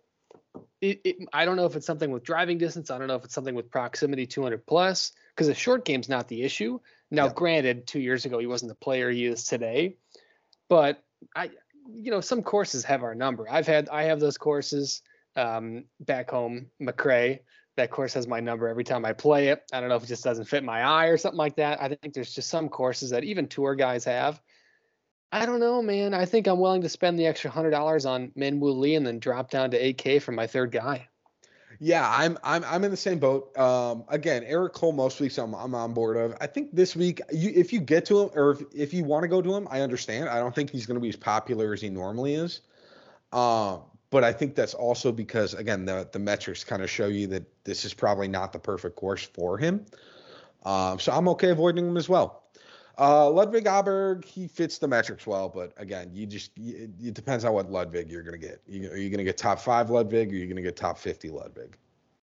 it, 0.82 1.02
it, 1.04 1.16
I 1.34 1.46
don't 1.46 1.56
know 1.56 1.66
if 1.66 1.76
it's 1.76 1.86
something 1.86 2.12
with 2.12 2.24
driving 2.24 2.58
distance. 2.58 2.92
I 2.92 2.98
don't 2.98 3.08
know 3.08 3.16
if 3.16 3.26
it's 3.26 3.34
something 3.34 3.56
with 3.56 3.72
proximity 3.72 4.26
200 4.26 4.66
plus, 4.66 5.12
because 5.36 5.48
the 5.48 5.56
short 5.56 5.86
game's 5.86 6.10
not 6.10 6.28
the 6.28 6.44
issue. 6.44 6.80
Now, 7.12 7.26
yeah. 7.26 7.34
granted, 7.34 7.88
two 7.88 8.00
years 8.00 8.26
ago 8.26 8.40
he 8.40 8.48
wasn't 8.48 8.70
the 8.70 8.76
player 8.76 9.10
he 9.10 9.26
is 9.26 9.44
today, 9.44 9.96
but 10.68 11.04
I, 11.36 11.52
you 11.92 12.12
know, 12.12 12.22
some 12.22 12.44
courses 12.44 12.84
have 12.86 13.04
our 13.04 13.16
number. 13.16 13.50
I've 13.50 13.68
had 13.68 13.90
I 13.90 14.04
have 14.04 14.20
those 14.20 14.38
courses 14.38 15.02
um, 15.36 15.86
back 16.00 16.30
home, 16.30 16.68
McRae. 16.82 17.40
That 17.80 17.92
course 17.92 18.14
has 18.16 18.28
my 18.28 18.42
number 18.42 18.68
every 18.68 18.84
time 18.84 19.06
I 19.06 19.14
play 19.14 19.48
it. 19.48 19.64
I 19.72 19.80
don't 19.80 19.88
know 19.88 19.96
if 19.96 20.04
it 20.04 20.08
just 20.08 20.22
doesn't 20.22 20.44
fit 20.44 20.66
my 20.66 20.84
eye 20.84 21.06
or 21.06 21.16
something 21.16 21.38
like 21.38 21.56
that. 21.56 21.82
I 21.82 21.88
think 21.88 22.14
there's 22.14 22.36
just 22.36 22.50
some 22.50 22.68
courses 22.68 23.10
that 23.12 23.24
even 23.24 23.48
tour 23.48 23.74
guys 23.74 24.04
have. 24.04 24.42
I 25.32 25.46
don't 25.46 25.62
know, 25.62 25.82
man. 25.82 26.14
I 26.14 26.26
think 26.26 26.48
I'm 26.48 26.60
willing 26.60 26.82
to 26.82 26.90
spend 26.90 27.18
the 27.18 27.26
extra 27.26 27.50
hundred 27.50 27.70
dollars 27.70 28.06
on 28.06 28.34
Min 28.36 28.60
Minwoo 28.60 28.78
Lee 28.78 28.96
and 28.96 29.08
then 29.08 29.18
drop 29.20 29.50
down 29.50 29.72
to 29.72 29.80
8K 29.80 30.22
for 30.22 30.34
my 30.34 30.46
third 30.46 30.74
guy. 30.74 31.08
Yeah, 31.80 32.06
I'm 32.06 32.38
I'm 32.44 32.66
I'm 32.66 32.84
in 32.84 32.92
the 32.92 32.98
same 32.98 33.18
boat. 33.18 33.58
Um, 33.58 34.04
again, 34.10 34.44
Eric 34.44 34.74
Cole 34.74 34.92
most 34.92 35.22
weeks 35.22 35.38
I'm 35.38 35.56
I'm 35.56 35.74
on 35.74 35.94
board 35.94 36.18
of. 36.18 36.36
I 36.42 36.48
think 36.48 36.76
this 36.76 36.98
week, 36.98 37.22
you 37.32 37.54
if 37.56 37.72
you 37.72 37.80
get 37.80 38.04
to 38.08 38.24
him 38.24 38.30
or 38.36 38.52
if, 38.52 38.64
if 38.76 38.94
you 38.94 39.06
want 39.06 39.24
to 39.24 39.30
go 39.30 39.42
to 39.42 39.56
him, 39.56 39.70
I 39.72 39.80
understand. 39.80 40.28
I 40.28 40.40
don't 40.40 40.54
think 40.54 40.70
he's 40.70 40.86
going 40.86 40.96
to 40.96 41.02
be 41.02 41.08
as 41.08 41.16
popular 41.16 41.72
as 41.72 41.80
he 41.80 41.88
normally 41.88 42.36
is. 42.36 42.60
Um, 43.32 43.84
but 44.12 44.24
I 44.24 44.34
think 44.34 44.56
that's 44.56 44.74
also 44.74 45.12
because 45.12 45.54
again 45.54 45.86
the 45.86 46.08
the 46.12 46.20
metrics 46.20 46.64
kind 46.64 46.82
of 46.82 46.90
show 46.90 47.08
you 47.08 47.28
that 47.28 47.44
this 47.64 47.86
is 47.86 47.94
probably 47.94 48.28
not 48.28 48.54
the 48.54 48.60
perfect 48.60 48.96
course 48.96 49.24
for 49.24 49.58
him. 49.58 49.86
Um, 50.64 51.00
so 51.00 51.12
I'm 51.12 51.28
okay 51.30 51.52
avoiding 51.52 51.88
him 51.88 51.98
as 51.98 52.10
well. 52.10 52.44
Uh, 52.98 53.30
Ludvig 53.30 53.64
Åberg, 53.64 54.26
he 54.26 54.46
fits 54.46 54.78
the 54.78 54.88
metrics 54.88 55.26
well, 55.26 55.48
but 55.48 55.72
again, 55.78 56.10
you 56.14 56.26
just 56.26 56.52
it, 56.58 56.90
it 57.02 57.14
depends 57.14 57.46
on 57.46 57.54
what 57.54 57.72
Ludvig 57.72 58.12
you're 58.12 58.24
gonna 58.24 58.38
get. 58.38 58.62
You, 58.68 58.92
are 58.92 58.98
you 58.98 59.10
gonna 59.10 59.24
get 59.24 59.38
top 59.38 59.60
five 59.60 59.90
Ludvig, 59.90 60.30
or 60.30 60.36
are 60.36 60.36
you 60.36 60.48
gonna 60.48 60.62
get 60.62 60.76
top 60.76 60.98
fifty 60.98 61.30
Ludvig? 61.30 61.78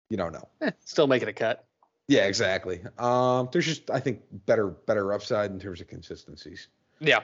You 0.09 0.17
don't 0.17 0.33
know. 0.33 0.47
Eh, 0.61 0.71
still 0.85 1.07
making 1.07 1.29
a 1.29 1.33
cut. 1.33 1.65
Yeah, 2.07 2.25
exactly. 2.25 2.81
Um, 2.99 3.49
there's 3.51 3.65
just 3.65 3.89
I 3.89 3.99
think 3.99 4.21
better 4.45 4.67
better 4.67 5.13
upside 5.13 5.49
in 5.49 5.59
terms 5.59 5.81
of 5.81 5.87
consistencies. 5.87 6.67
Yeah. 6.99 7.21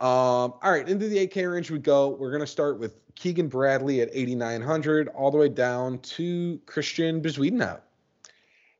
Um, 0.00 0.54
all 0.62 0.70
right, 0.70 0.88
into 0.88 1.08
the 1.08 1.26
8K 1.26 1.52
range 1.52 1.70
we 1.70 1.78
go. 1.78 2.08
We're 2.08 2.30
gonna 2.30 2.46
start 2.46 2.78
with 2.78 3.00
Keegan 3.14 3.48
Bradley 3.48 4.00
at 4.00 4.10
8,900, 4.12 5.08
all 5.08 5.30
the 5.30 5.38
way 5.38 5.48
down 5.48 5.98
to 5.98 6.60
Christian 6.66 7.20
Bezuidenhout. 7.20 7.80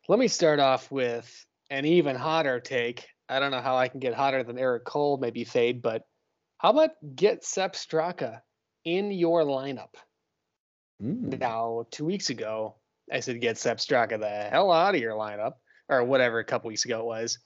Let 0.09 0.19
me 0.19 0.29
start 0.29 0.61
off 0.61 0.91
with 0.91 1.47
an 1.71 1.85
even 1.85 2.17
hotter 2.17 2.61
take 2.61 3.09
I 3.29 3.41
don't 3.41 3.51
know 3.51 3.61
how 3.61 3.77
I 3.77 3.89
can 3.89 4.01
get 4.01 4.15
hotter 4.15 4.43
than 4.43 4.59
Eric 4.59 4.85
Cole, 4.85 5.19
maybe 5.19 5.45
fade, 5.45 5.83
but 5.83 6.05
how 6.57 6.71
about 6.71 6.91
get 7.15 7.45
Sepp 7.45 7.75
Straka 7.75 8.41
in 8.85 9.11
your 9.11 9.45
lineup? 9.45 9.95
Mm. 11.03 11.39
Now, 11.39 11.87
two 11.91 12.07
weeks 12.07 12.31
ago, 12.31 12.77
I 13.13 13.21
said 13.21 13.41
get 13.41 13.59
Sepp 13.59 13.79
Straka 13.79 14.19
the 14.19 14.29
hell 14.29 14.73
out 14.73 14.95
of 14.95 15.01
your 15.01 15.15
lineup, 15.15 15.53
or 15.89 16.05
whatever 16.05 16.39
a 16.39 16.45
couple 16.45 16.69
weeks 16.69 16.85
ago 16.85 17.01
it 17.01 17.07
was. 17.07 17.39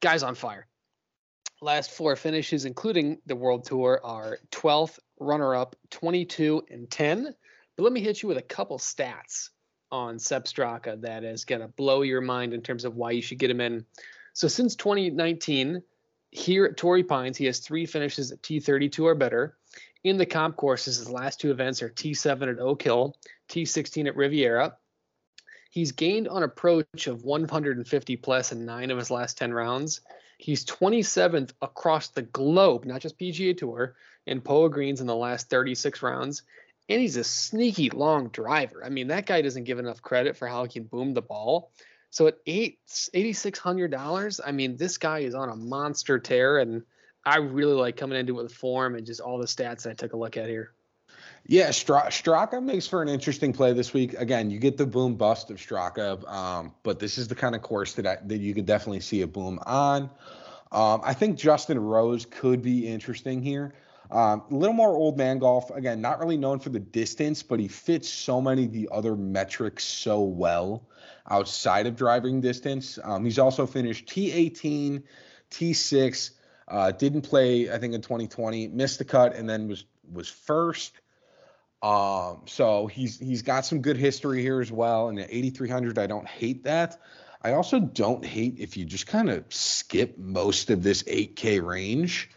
Guy's 0.00 0.22
on 0.22 0.34
fire. 0.34 0.66
Last 1.62 1.92
four 1.92 2.14
finishes, 2.16 2.66
including 2.66 3.18
the 3.24 3.36
World 3.36 3.64
Tour, 3.64 4.00
are 4.04 4.38
12th, 4.50 4.98
runner 5.18 5.54
up, 5.54 5.76
22, 5.90 6.64
and 6.70 6.90
10. 6.90 7.34
But 7.76 7.82
let 7.82 7.92
me 7.92 8.00
hit 8.00 8.22
you 8.22 8.28
with 8.28 8.36
a 8.36 8.42
couple 8.42 8.78
stats 8.78 9.48
on 9.90 10.18
Sepp 10.18 10.44
Straka 10.44 11.00
that 11.00 11.24
is 11.24 11.44
going 11.46 11.62
to 11.62 11.68
blow 11.68 12.02
your 12.02 12.20
mind 12.20 12.52
in 12.52 12.60
terms 12.62 12.84
of 12.84 12.96
why 12.96 13.12
you 13.12 13.22
should 13.22 13.38
get 13.38 13.50
him 13.50 13.60
in 13.60 13.86
so 14.34 14.48
since 14.48 14.76
2019, 14.76 15.82
here 16.30 16.64
at 16.64 16.76
Torrey 16.76 17.04
Pines, 17.04 17.36
he 17.36 17.44
has 17.46 17.58
three 17.58 17.84
finishes 17.84 18.32
at 18.32 18.42
T32 18.42 19.00
or 19.00 19.14
better. 19.14 19.56
In 20.04 20.16
the 20.16 20.26
comp 20.26 20.56
courses, 20.56 20.96
his 20.96 21.10
last 21.10 21.40
two 21.40 21.50
events 21.50 21.82
are 21.82 21.90
T7 21.90 22.50
at 22.50 22.58
Oak 22.58 22.82
Hill, 22.82 23.14
T16 23.48 24.06
at 24.06 24.16
Riviera. 24.16 24.76
He's 25.70 25.92
gained 25.92 26.28
on 26.28 26.42
approach 26.42 27.06
of 27.06 27.24
150 27.24 28.16
plus 28.16 28.52
in 28.52 28.64
nine 28.64 28.90
of 28.90 28.98
his 28.98 29.10
last 29.10 29.38
10 29.38 29.52
rounds. 29.52 30.00
He's 30.42 30.64
27th 30.64 31.52
across 31.62 32.08
the 32.08 32.22
globe, 32.22 32.84
not 32.84 33.00
just 33.00 33.16
PGA 33.16 33.56
Tour, 33.56 33.94
in 34.26 34.40
POA 34.40 34.70
greens 34.70 35.00
in 35.00 35.06
the 35.06 35.14
last 35.14 35.48
36 35.48 36.02
rounds. 36.02 36.42
And 36.88 37.00
he's 37.00 37.16
a 37.16 37.22
sneaky 37.22 37.90
long 37.90 38.26
driver. 38.28 38.84
I 38.84 38.88
mean, 38.88 39.06
that 39.06 39.26
guy 39.26 39.40
doesn't 39.40 39.62
give 39.64 39.78
enough 39.78 40.02
credit 40.02 40.36
for 40.36 40.48
how 40.48 40.64
he 40.64 40.68
can 40.68 40.82
boom 40.82 41.14
the 41.14 41.22
ball. 41.22 41.70
So 42.10 42.26
at 42.26 42.38
eight 42.46 42.80
eighty 43.14 43.32
six 43.32 43.60
hundred 43.60 43.92
dollars, 43.92 44.40
I 44.44 44.50
mean, 44.50 44.76
this 44.76 44.98
guy 44.98 45.20
is 45.20 45.34
on 45.36 45.48
a 45.48 45.54
monster 45.56 46.18
tear, 46.18 46.58
and 46.58 46.82
I 47.24 47.36
really 47.38 47.74
like 47.74 47.96
coming 47.96 48.18
into 48.18 48.38
it 48.40 48.42
with 48.42 48.52
form 48.52 48.96
and 48.96 49.06
just 49.06 49.20
all 49.20 49.38
the 49.38 49.46
stats 49.46 49.82
that 49.82 49.90
I 49.90 49.94
took 49.94 50.12
a 50.12 50.16
look 50.16 50.36
at 50.36 50.48
here. 50.48 50.72
Yeah, 51.44 51.72
Stra- 51.72 52.08
Straka 52.08 52.62
makes 52.62 52.86
for 52.86 53.02
an 53.02 53.08
interesting 53.08 53.52
play 53.52 53.72
this 53.72 53.92
week. 53.92 54.14
Again, 54.14 54.50
you 54.50 54.58
get 54.58 54.76
the 54.76 54.86
boom 54.86 55.16
bust 55.16 55.50
of 55.50 55.56
Straka, 55.56 56.26
um, 56.30 56.72
but 56.82 57.00
this 57.00 57.18
is 57.18 57.26
the 57.28 57.34
kind 57.34 57.54
of 57.54 57.62
course 57.62 57.94
that 57.94 58.06
I, 58.06 58.18
that 58.26 58.38
you 58.38 58.54
could 58.54 58.66
definitely 58.66 59.00
see 59.00 59.22
a 59.22 59.26
boom 59.26 59.58
on. 59.66 60.04
Um, 60.70 61.00
I 61.04 61.14
think 61.14 61.38
Justin 61.38 61.78
Rose 61.78 62.26
could 62.26 62.62
be 62.62 62.86
interesting 62.86 63.42
here. 63.42 63.74
Um, 64.10 64.44
a 64.50 64.54
little 64.54 64.74
more 64.74 64.94
old 64.94 65.18
man 65.18 65.38
golf. 65.38 65.70
Again, 65.70 66.00
not 66.00 66.20
really 66.20 66.36
known 66.36 66.60
for 66.60 66.68
the 66.68 66.78
distance, 66.78 67.42
but 67.42 67.58
he 67.58 67.66
fits 67.66 68.08
so 68.08 68.40
many 68.40 68.66
of 68.66 68.72
the 68.72 68.88
other 68.92 69.16
metrics 69.16 69.84
so 69.84 70.22
well 70.22 70.86
outside 71.28 71.86
of 71.86 71.96
driving 71.96 72.40
distance. 72.40 72.98
Um, 73.02 73.24
he's 73.24 73.38
also 73.38 73.66
finished 73.66 74.06
T18, 74.06 75.02
T6. 75.50 76.30
Uh, 76.68 76.92
didn't 76.92 77.22
play, 77.22 77.70
I 77.70 77.78
think, 77.78 77.94
in 77.94 78.00
2020. 78.00 78.68
Missed 78.68 78.98
the 78.98 79.04
cut 79.04 79.34
and 79.34 79.48
then 79.48 79.66
was 79.66 79.84
was 80.10 80.28
first. 80.28 80.92
Um, 81.82 82.42
so 82.46 82.86
he's 82.86 83.18
he's 83.18 83.42
got 83.42 83.66
some 83.66 83.80
good 83.80 83.96
history 83.96 84.40
here 84.40 84.60
as 84.60 84.70
well. 84.70 85.08
And 85.08 85.18
at 85.18 85.28
8,300, 85.30 85.98
I 85.98 86.06
don't 86.06 86.26
hate 86.26 86.64
that. 86.64 87.00
I 87.42 87.52
also 87.52 87.80
don't 87.80 88.24
hate 88.24 88.54
if 88.58 88.76
you 88.76 88.84
just 88.84 89.06
kind 89.06 89.28
of 89.28 89.44
skip 89.48 90.16
most 90.16 90.70
of 90.70 90.82
this 90.82 91.02
8K 91.02 91.60
range. 91.60 92.30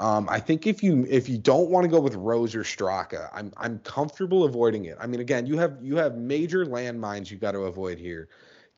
Um, 0.00 0.28
I 0.28 0.40
think 0.40 0.66
if 0.66 0.82
you 0.82 1.06
if 1.08 1.28
you 1.28 1.38
don't 1.38 1.70
want 1.70 1.84
to 1.84 1.88
go 1.88 2.00
with 2.00 2.14
Rose 2.14 2.54
or 2.54 2.62
Straka, 2.62 3.28
I'm 3.32 3.52
I'm 3.56 3.78
comfortable 3.80 4.44
avoiding 4.44 4.84
it. 4.84 4.96
I 5.00 5.06
mean, 5.06 5.20
again, 5.20 5.46
you 5.46 5.58
have 5.58 5.78
you 5.82 5.96
have 5.96 6.16
major 6.16 6.64
landmines 6.64 7.30
you 7.30 7.36
got 7.36 7.52
to 7.52 7.60
avoid 7.60 7.98
here. 7.98 8.28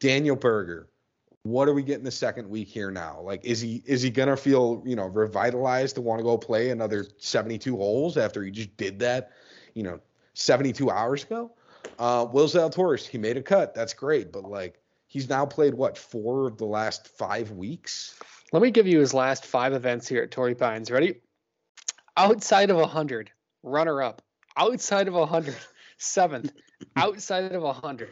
Daniel 0.00 0.36
Berger, 0.36 0.88
what 1.42 1.68
are 1.68 1.74
we 1.74 1.82
getting 1.82 2.04
the 2.04 2.10
second 2.10 2.48
week 2.48 2.68
here 2.68 2.90
now? 2.90 3.20
Like, 3.20 3.44
is 3.44 3.60
he 3.60 3.82
is 3.84 4.00
he 4.00 4.08
gonna 4.08 4.36
feel 4.36 4.82
you 4.86 4.96
know 4.96 5.06
revitalized 5.06 5.96
to 5.96 6.00
want 6.00 6.20
to 6.20 6.24
go 6.24 6.38
play 6.38 6.70
another 6.70 7.06
72 7.18 7.76
holes 7.76 8.16
after 8.16 8.42
he 8.42 8.50
just 8.50 8.74
did 8.78 8.98
that, 9.00 9.32
you 9.74 9.82
know, 9.82 10.00
72 10.40 10.90
hours 10.90 11.24
ago? 11.24 11.52
Uh, 11.98 12.26
Will 12.30 12.46
Zalatoris, 12.46 13.06
he 13.06 13.18
made 13.18 13.36
a 13.36 13.42
cut. 13.42 13.74
That's 13.74 13.94
great, 13.94 14.32
but 14.32 14.44
like 14.44 14.80
he's 15.06 15.28
now 15.28 15.46
played 15.46 15.74
what 15.74 15.98
four 15.98 16.46
of 16.46 16.56
the 16.56 16.64
last 16.64 17.08
five 17.08 17.50
weeks. 17.50 18.18
Let 18.52 18.62
me 18.62 18.70
give 18.70 18.86
you 18.86 18.98
his 18.98 19.14
last 19.14 19.46
five 19.46 19.72
events 19.72 20.08
here 20.08 20.22
at 20.22 20.30
Torrey 20.30 20.54
Pines. 20.54 20.90
Ready? 20.90 21.20
Outside 22.16 22.70
of 22.70 22.76
100, 22.76 23.30
runner 23.62 24.02
up. 24.02 24.22
Outside 24.56 25.08
of 25.08 25.14
100, 25.14 25.54
seventh. 25.98 26.52
Outside 26.96 27.52
of 27.52 27.62
100. 27.62 28.08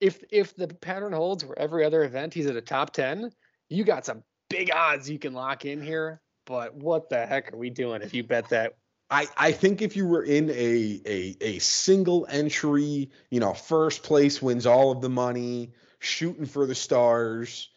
If 0.00 0.22
if 0.30 0.54
the 0.56 0.68
pattern 0.68 1.12
holds 1.12 1.44
where 1.44 1.58
every 1.58 1.84
other 1.84 2.02
event 2.04 2.34
he's 2.34 2.46
at 2.46 2.56
a 2.56 2.60
top 2.60 2.92
10, 2.92 3.30
you 3.68 3.84
got 3.84 4.06
some 4.06 4.22
big 4.48 4.70
odds 4.74 5.08
you 5.08 5.18
can 5.18 5.34
lock 5.34 5.64
in 5.64 5.82
here. 5.82 6.20
But 6.46 6.74
what 6.74 7.10
the 7.10 7.26
heck 7.26 7.52
are 7.52 7.56
we 7.56 7.68
doing 7.68 8.00
if 8.02 8.14
you 8.14 8.22
bet 8.22 8.48
that 8.48 8.74
I, 9.10 9.26
I 9.36 9.52
think 9.52 9.80
if 9.80 9.96
you 9.96 10.06
were 10.06 10.22
in 10.22 10.50
a, 10.50 11.00
a 11.06 11.36
a 11.40 11.58
single 11.60 12.26
entry, 12.28 13.10
you 13.30 13.40
know, 13.40 13.54
first 13.54 14.02
place 14.02 14.42
wins 14.42 14.66
all 14.66 14.90
of 14.90 15.00
the 15.00 15.08
money, 15.08 15.72
shooting 15.98 16.44
for 16.44 16.66
the 16.66 16.74
stars, 16.74 17.70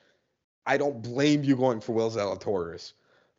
I 0.66 0.78
don't 0.78 1.02
blame 1.02 1.44
you 1.44 1.56
going 1.56 1.80
for 1.80 1.94
Will 1.94 2.12
Zalatoris, 2.12 2.94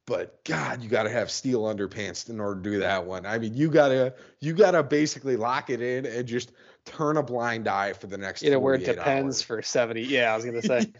but 0.06 0.42
God, 0.44 0.82
you 0.82 0.88
got 0.88 1.04
to 1.04 1.10
have 1.10 1.30
steel 1.30 1.62
underpants 1.62 2.28
in 2.30 2.40
order 2.40 2.60
to 2.62 2.70
do 2.70 2.78
that 2.80 3.04
one. 3.06 3.26
I 3.26 3.38
mean, 3.38 3.54
you 3.54 3.70
gotta 3.70 4.14
you 4.40 4.54
gotta 4.54 4.82
basically 4.82 5.36
lock 5.36 5.68
it 5.68 5.82
in 5.82 6.06
and 6.06 6.26
just 6.26 6.52
turn 6.84 7.16
a 7.18 7.22
blind 7.22 7.68
eye 7.68 7.92
for 7.92 8.06
the 8.06 8.18
next. 8.18 8.42
You 8.42 8.50
know 8.50 8.58
where 8.58 8.74
it 8.74 8.84
depends 8.84 9.38
hours. 9.38 9.42
for 9.42 9.62
seventy. 9.62 10.02
Yeah, 10.02 10.32
I 10.32 10.36
was 10.36 10.44
gonna 10.44 10.62
say. 10.62 10.92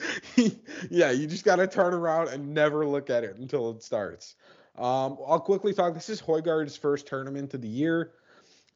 yeah, 0.90 1.10
you 1.10 1.26
just 1.26 1.44
gotta 1.44 1.66
turn 1.66 1.94
around 1.94 2.28
and 2.28 2.54
never 2.54 2.86
look 2.86 3.10
at 3.10 3.24
it 3.24 3.36
until 3.36 3.70
it 3.70 3.82
starts. 3.82 4.36
Um, 4.76 5.18
I'll 5.26 5.40
quickly 5.40 5.74
talk. 5.74 5.94
This 5.94 6.08
is 6.08 6.20
Højgaard's 6.20 6.76
first 6.76 7.06
tournament 7.06 7.52
of 7.54 7.60
the 7.60 7.68
year. 7.68 8.12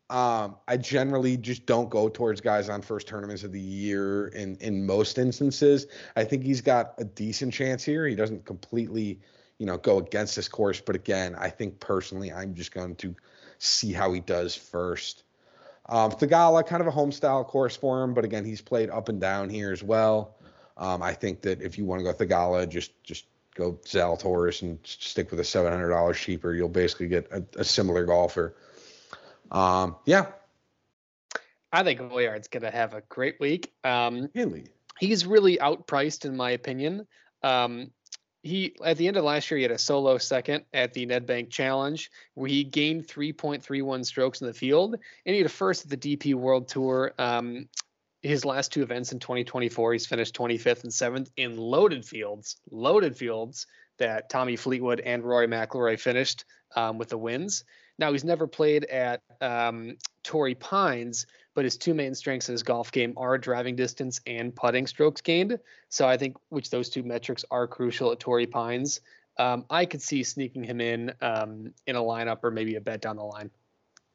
Um, 0.09 0.57
I 0.69 0.77
generally 0.77 1.37
just 1.37 1.67
don't 1.67 1.91
go 1.91 2.09
towards 2.09 2.41
guys 2.41 2.69
on 2.69 2.81
first 2.81 3.09
tournaments 3.09 3.43
of 3.43 3.51
the 3.51 3.61
year 3.61 4.29
in 4.29 4.57
in 4.57 4.87
most 4.87 5.19
instances. 5.19 5.87
I 6.15 6.23
think 6.23 6.45
he's 6.45 6.61
got 6.61 6.95
a 6.99 7.05
decent 7.05 7.53
chance 7.53 7.83
here. 7.83 8.07
He 8.07 8.15
doesn't 8.15 8.45
completely, 8.45 9.21
you 9.59 9.67
know, 9.67 9.79
go 9.79 9.99
against 9.99 10.37
this 10.37 10.49
course, 10.49 10.81
but 10.81 10.95
again, 10.95 11.35
I 11.37 11.49
think 11.51 11.81
personally, 11.81 12.33
I'm 12.33 12.55
just 12.55 12.73
going 12.73 12.95
to 12.97 13.17
see 13.59 13.93
how 13.93 14.13
he 14.13 14.21
does 14.21 14.55
first. 14.55 15.25
Um, 15.89 16.13
Theegala, 16.13 16.67
kind 16.67 16.81
of 16.81 16.87
a 16.87 16.93
home 16.93 17.11
style 17.11 17.45
course 17.45 17.77
for 17.77 18.03
him, 18.03 18.15
but 18.15 18.25
again, 18.25 18.45
he's 18.45 18.61
played 18.61 18.91
up 18.91 19.09
and 19.09 19.21
down 19.21 19.49
here 19.49 19.73
as 19.73 19.83
well. 19.83 20.37
Um, 20.77 21.03
I 21.03 21.15
think 21.15 21.43
that 21.43 21.63
if 21.63 21.79
you 21.79 21.85
want 21.85 22.01
to 22.01 22.05
go 22.05 22.13
Theegala, 22.13 22.69
just 22.69 23.03
just 23.03 23.27
go 23.57 23.73
Zalatoris 23.85 24.63
and 24.63 24.79
stick 24.85 25.31
with 25.31 25.41
a 25.41 25.45
seven 25.45 25.73
hundred 25.73 25.91
dollars 25.91 26.19
cheaper. 26.19 26.55
You'll 26.55 26.69
basically 26.69 27.09
get 27.09 27.31
a, 27.33 27.45
a 27.59 27.65
similar 27.65 28.05
golfer. 28.05 28.57
Um, 29.51 29.97
yeah. 30.05 30.27
I 31.73 31.83
think 31.83 32.01
going 32.49 32.63
to 32.63 32.71
have 32.71 32.95
a 32.95 33.03
great 33.09 33.39
week. 33.41 33.73
Um, 33.85 34.31
really? 34.35 34.69
He's 34.99 35.27
really 35.27 35.59
outpriced, 35.59 36.25
in 36.25 36.37
my 36.37 36.51
opinion. 36.51 37.07
Um, 37.43 37.91
he 38.47 38.75
at 38.85 38.97
the 38.97 39.09
end 39.09 39.17
of 39.17 39.25
last 39.25 39.51
year 39.51 39.59
he 39.59 39.63
had 39.63 39.73
a 39.73 39.79
solo 39.79 40.19
second 40.19 40.65
at 40.73 40.93
the 40.93 41.05
Nedbank 41.05 41.51
Challenge 41.51 42.11
where 42.35 42.49
he 42.49 42.65
gained 42.65 43.07
3.31 43.07 44.07
strokes 44.07 44.41
in 44.41 44.47
the 44.47 44.55
field 44.55 44.95
and 44.95 45.35
he 45.35 45.39
had 45.39 45.47
a 45.47 45.51
first 45.51 45.85
at 45.85 45.91
the 45.91 46.17
DP 46.17 46.35
World 46.35 46.69
Tour. 46.69 47.13
Um, 47.19 47.69
his 48.27 48.45
last 48.45 48.73
two 48.73 48.83
events 48.83 49.13
in 49.13 49.19
2024, 49.19 49.93
he's 49.93 50.07
finished 50.07 50.35
25th 50.37 50.83
and 50.83 50.93
7th 50.93 51.31
in 51.37 51.57
loaded 51.57 52.05
fields, 52.05 52.57
loaded 52.71 53.17
fields 53.17 53.67
that 53.99 54.29
Tommy 54.29 54.57
Fleetwood 54.57 55.01
and 55.01 55.25
Rory 55.25 55.47
McIlroy 55.47 55.99
finished 55.99 56.45
um, 56.75 56.99
with 56.99 57.09
the 57.09 57.19
wins. 57.19 57.65
Now 57.99 58.13
he's 58.13 58.25
never 58.25 58.47
played 58.47 58.85
at 58.85 59.23
um, 59.41 59.97
Torrey 60.23 60.55
Pines, 60.55 61.27
but 61.55 61.65
his 61.65 61.79
two 61.79 61.95
main 61.95 62.15
strengths 62.15 62.49
in 62.49 62.53
his 62.53 62.63
golf 62.63 62.93
game 62.93 63.15
are 63.17 63.39
driving 63.39 63.77
distance 63.77 64.21
and 64.27 64.55
putting 64.55 64.87
strokes 64.87 65.21
gained. 65.23 65.59
So 65.89 66.07
I 66.07 66.17
think 66.17 66.37
which 66.51 66.69
those 66.69 66.91
two 66.91 67.03
metrics 67.03 67.45
are 67.51 67.67
crucial 67.67 68.13
at 68.13 68.21
Torrey 68.21 68.47
Pines. 68.47 69.01
Um, 69.39 69.65
I 69.71 69.87
could 69.87 70.03
see 70.03 70.23
sneaking 70.23 70.65
him 70.65 70.81
in 70.81 71.13
um, 71.21 71.73
in 71.87 71.97
a 71.97 72.01
lineup 72.01 72.39
or 72.43 72.51
maybe 72.51 72.77
a 72.77 72.81
bet 72.81 73.01
down 73.01 73.17
the 73.17 73.25
line. 73.25 73.51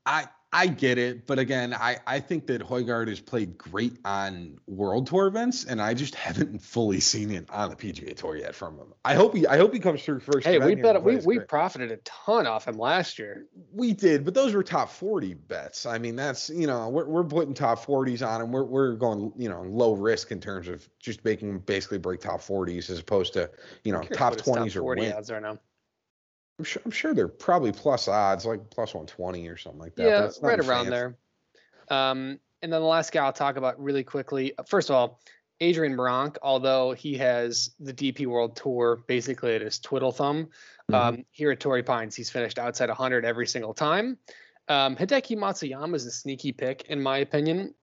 I 0.05 0.27
I 0.53 0.67
get 0.67 0.97
it, 0.97 1.25
but 1.27 1.39
again, 1.39 1.73
I, 1.73 1.99
I 2.05 2.19
think 2.19 2.47
that 2.47 2.61
Højgaard 2.61 3.07
has 3.07 3.21
played 3.21 3.57
great 3.57 3.93
on 4.03 4.59
World 4.67 5.07
Tour 5.07 5.27
events, 5.27 5.63
and 5.63 5.81
I 5.81 5.93
just 5.93 6.13
haven't 6.15 6.61
fully 6.61 6.99
seen 6.99 7.31
it 7.31 7.49
on 7.49 7.69
the 7.69 7.75
PGA 7.77 8.13
Tour 8.17 8.35
yet 8.35 8.53
from 8.53 8.77
him. 8.77 8.93
I 9.05 9.13
hope 9.13 9.33
he 9.33 9.47
I 9.47 9.55
hope 9.55 9.73
he 9.73 9.79
comes 9.79 10.03
through 10.03 10.19
first. 10.19 10.45
Hey, 10.45 10.59
we 10.59 10.75
bet 10.75 11.01
we 11.01 11.17
we 11.17 11.39
profited 11.39 11.91
a 11.91 11.97
ton 11.97 12.47
off 12.47 12.67
him 12.67 12.77
last 12.77 13.17
year. 13.17 13.45
We 13.71 13.93
did, 13.93 14.25
but 14.25 14.33
those 14.33 14.53
were 14.53 14.63
top 14.63 14.89
forty 14.89 15.35
bets. 15.35 15.85
I 15.85 15.97
mean, 15.99 16.17
that's 16.17 16.49
you 16.49 16.67
know 16.67 16.89
we're 16.89 17.05
we're 17.05 17.23
putting 17.23 17.53
top 17.53 17.85
forties 17.85 18.21
on 18.21 18.41
him. 18.41 18.51
We're 18.51 18.65
we're 18.65 18.95
going 18.95 19.31
you 19.37 19.47
know 19.47 19.61
low 19.61 19.93
risk 19.93 20.31
in 20.31 20.41
terms 20.41 20.67
of 20.67 20.87
just 20.99 21.23
making 21.23 21.59
basically 21.59 21.99
break 21.99 22.19
top 22.19 22.41
forties 22.41 22.89
as 22.89 22.99
opposed 22.99 23.31
to 23.33 23.49
you 23.85 23.93
know 23.93 24.01
top 24.01 24.35
twenties 24.35 24.75
or 24.75 24.83
win. 24.83 25.13
odds 25.13 25.31
are 25.31 25.39
now. 25.39 25.57
I'm 26.59 26.65
sure, 26.65 26.81
I'm 26.85 26.91
sure 26.91 27.13
they're 27.13 27.27
probably 27.27 27.71
plus 27.71 28.07
odds, 28.07 28.45
like 28.45 28.69
plus 28.69 28.93
120 28.93 29.47
or 29.47 29.57
something 29.57 29.79
like 29.79 29.95
that. 29.95 30.05
Yeah, 30.05 30.29
right 30.47 30.59
around 30.59 30.89
there. 30.89 31.17
Um, 31.89 32.39
and 32.61 32.71
then 32.71 32.81
the 32.81 32.87
last 32.87 33.11
guy 33.11 33.25
I'll 33.25 33.33
talk 33.33 33.57
about 33.57 33.81
really 33.81 34.03
quickly. 34.03 34.53
First 34.67 34.89
of 34.89 34.95
all, 34.95 35.19
Adrian 35.59 35.95
Meronk, 35.95 36.37
although 36.41 36.93
he 36.93 37.17
has 37.17 37.71
the 37.79 37.93
DP 37.93 38.25
World 38.27 38.55
Tour 38.55 39.03
basically 39.07 39.55
at 39.55 39.61
his 39.61 39.79
twiddle 39.79 40.11
thumb, 40.11 40.45
mm-hmm. 40.91 40.95
um, 40.95 41.25
here 41.31 41.51
at 41.51 41.59
Torrey 41.59 41.83
Pines, 41.83 42.15
he's 42.15 42.29
finished 42.29 42.59
outside 42.59 42.89
100 42.89 43.25
every 43.25 43.47
single 43.47 43.73
time. 43.73 44.17
Um, 44.67 44.95
Hideki 44.95 45.37
Matsuyama 45.37 45.95
is 45.95 46.05
a 46.05 46.11
sneaky 46.11 46.51
pick, 46.51 46.83
in 46.89 47.01
my 47.01 47.17
opinion 47.17 47.73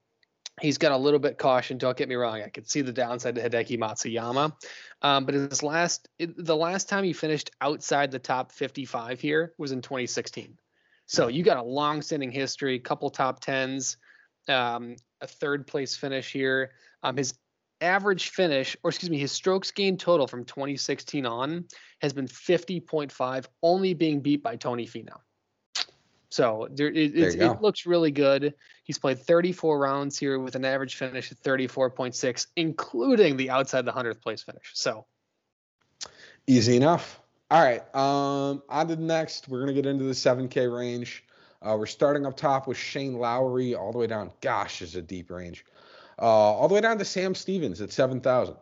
he's 0.61 0.79
got 0.79 0.93
a 0.93 0.97
little 0.97 1.19
bit 1.19 1.39
caution. 1.39 1.79
Don't 1.79 1.97
get 1.97 2.09
me 2.09 2.15
wrong; 2.15 2.43
I 2.43 2.49
could 2.49 2.69
see 2.69 2.81
the 2.81 2.93
downside 2.93 3.35
to 3.37 3.43
Hideki 3.43 3.79
Matsuyama, 3.79 4.53
um, 5.03 5.25
but 5.25 5.35
his 5.35 5.63
last, 5.63 6.09
the 6.19 6.57
last 6.57 6.89
time 6.89 7.05
he 7.05 7.13
finished 7.13 7.51
outside 7.61 8.11
the 8.11 8.19
top 8.19 8.53
55 8.53 9.21
here 9.21 9.55
was 9.59 9.73
in 9.73 9.83
2016. 9.83 10.59
So 11.07 11.29
you 11.29 11.43
got 11.43 11.57
a 11.57 11.63
long-standing 11.63 12.31
history, 12.31 12.79
couple 12.79 13.09
top 13.09 13.41
tens, 13.41 13.97
um, 14.49 14.97
a 15.21 15.27
third 15.27 15.67
place 15.67 15.97
finish 15.97 16.33
here. 16.33 16.73
Um, 17.03 17.17
his 17.17 17.35
average 17.81 18.31
finish, 18.31 18.77
or 18.83 18.91
excuse 18.91 19.11
me, 19.11 19.19
his 19.19 19.33
strokes 19.33 19.71
gained 19.71 20.01
total 20.01 20.27
from 20.27 20.45
2016 20.45 21.25
on 21.27 21.65
has 22.01 22.13
been 22.13 22.27
50.5, 22.27 23.47
only 23.63 23.95
being 23.95 24.21
beat 24.21 24.43
by 24.43 24.57
Tony 24.57 24.87
Finau. 24.87 25.19
So 26.31 26.69
there, 26.71 26.89
it, 26.89 27.15
there 27.15 27.31
it 27.31 27.63
looks 27.63 27.87
really 27.87 28.11
good. 28.11 28.55
He's 28.85 28.99
played 28.99 29.19
34 29.19 29.79
rounds 29.79 30.19
here 30.19 30.39
with 30.39 30.55
an 30.57 30.65
average 30.65 30.97
finish 30.97 31.33
at 31.33 31.39
34.6, 31.43 32.47
including 32.57 33.37
the 33.37 33.51
outside 33.51 33.85
the 33.85 33.93
100th 33.93 34.21
place 34.21 34.43
finish. 34.43 34.73
So 34.75 35.07
easy 36.47 36.77
enough. 36.77 37.21
All 37.51 37.63
right. 37.63 37.83
Um, 37.95 38.63
on 38.69 38.89
to 38.89 38.97
the 38.97 39.03
next. 39.03 39.49
We're 39.49 39.61
going 39.61 39.75
to 39.75 39.83
get 39.83 39.87
into 39.87 40.05
the 40.05 40.13
7K 40.13 40.75
range. 40.75 41.25
Uh, 41.63 41.77
we're 41.79 41.87
starting 41.87 42.27
up 42.27 42.37
top 42.37 42.67
with 42.69 42.77
Shane 42.77 43.15
Lowry, 43.15 43.75
all 43.75 43.91
the 43.91 43.99
way 43.99 44.07
down. 44.07 44.31
Gosh, 44.41 44.83
is 44.83 44.97
a 44.97 45.03
deep 45.03 45.31
range. 45.31 45.65
Uh, 46.21 46.25
all 46.25 46.69
the 46.69 46.75
way 46.75 46.81
down 46.81 46.99
to 46.99 47.05
Sam 47.05 47.35
Stevens 47.35 47.81
at 47.81 47.91
7,000. 47.91 48.55